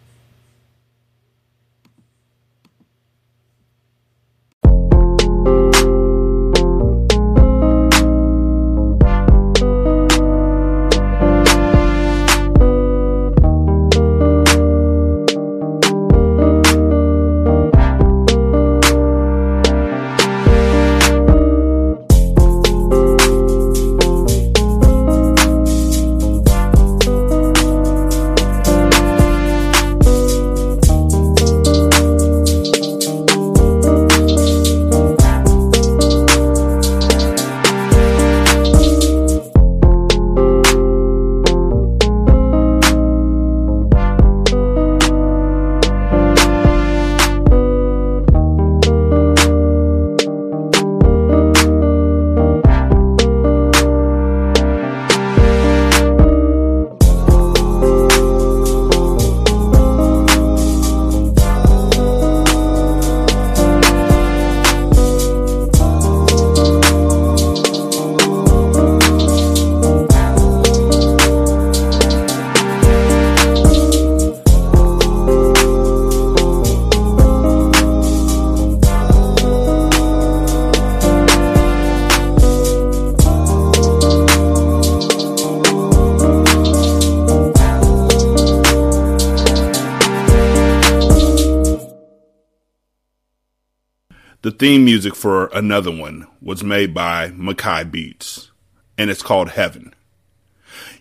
Music 95.03 95.19
for 95.19 95.47
another 95.47 95.91
one 95.91 96.25
was 96.41 96.63
made 96.63 96.93
by 96.93 97.27
Makaih 97.31 97.91
Beats, 97.91 98.51
and 98.97 99.09
it's 99.09 99.21
called 99.21 99.49
Heaven. 99.49 99.93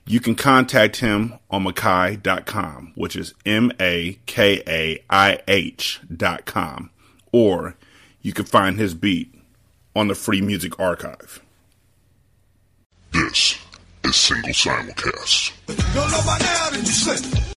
You 0.05 0.19
can 0.19 0.35
contact 0.35 0.97
him 0.97 1.35
on 1.53 1.63
Makaih.com, 1.63 2.95
which 2.97 3.15
is 3.15 3.33
M 3.47 3.71
A 3.79 4.19
K 4.27 4.61
A 4.67 5.05
I 5.09 5.39
H 5.47 6.01
dot 6.13 6.47
com, 6.47 6.91
or 7.31 7.77
you 8.23 8.33
can 8.33 8.45
find 8.45 8.77
his 8.77 8.93
beat 8.93 9.33
on 9.95 10.09
the 10.09 10.17
Free 10.17 10.41
Music 10.41 10.81
Archive. 10.81 11.41
This 13.13 13.57
is 14.03 14.17
Single 14.17 14.51
Simulcast. 14.51 15.53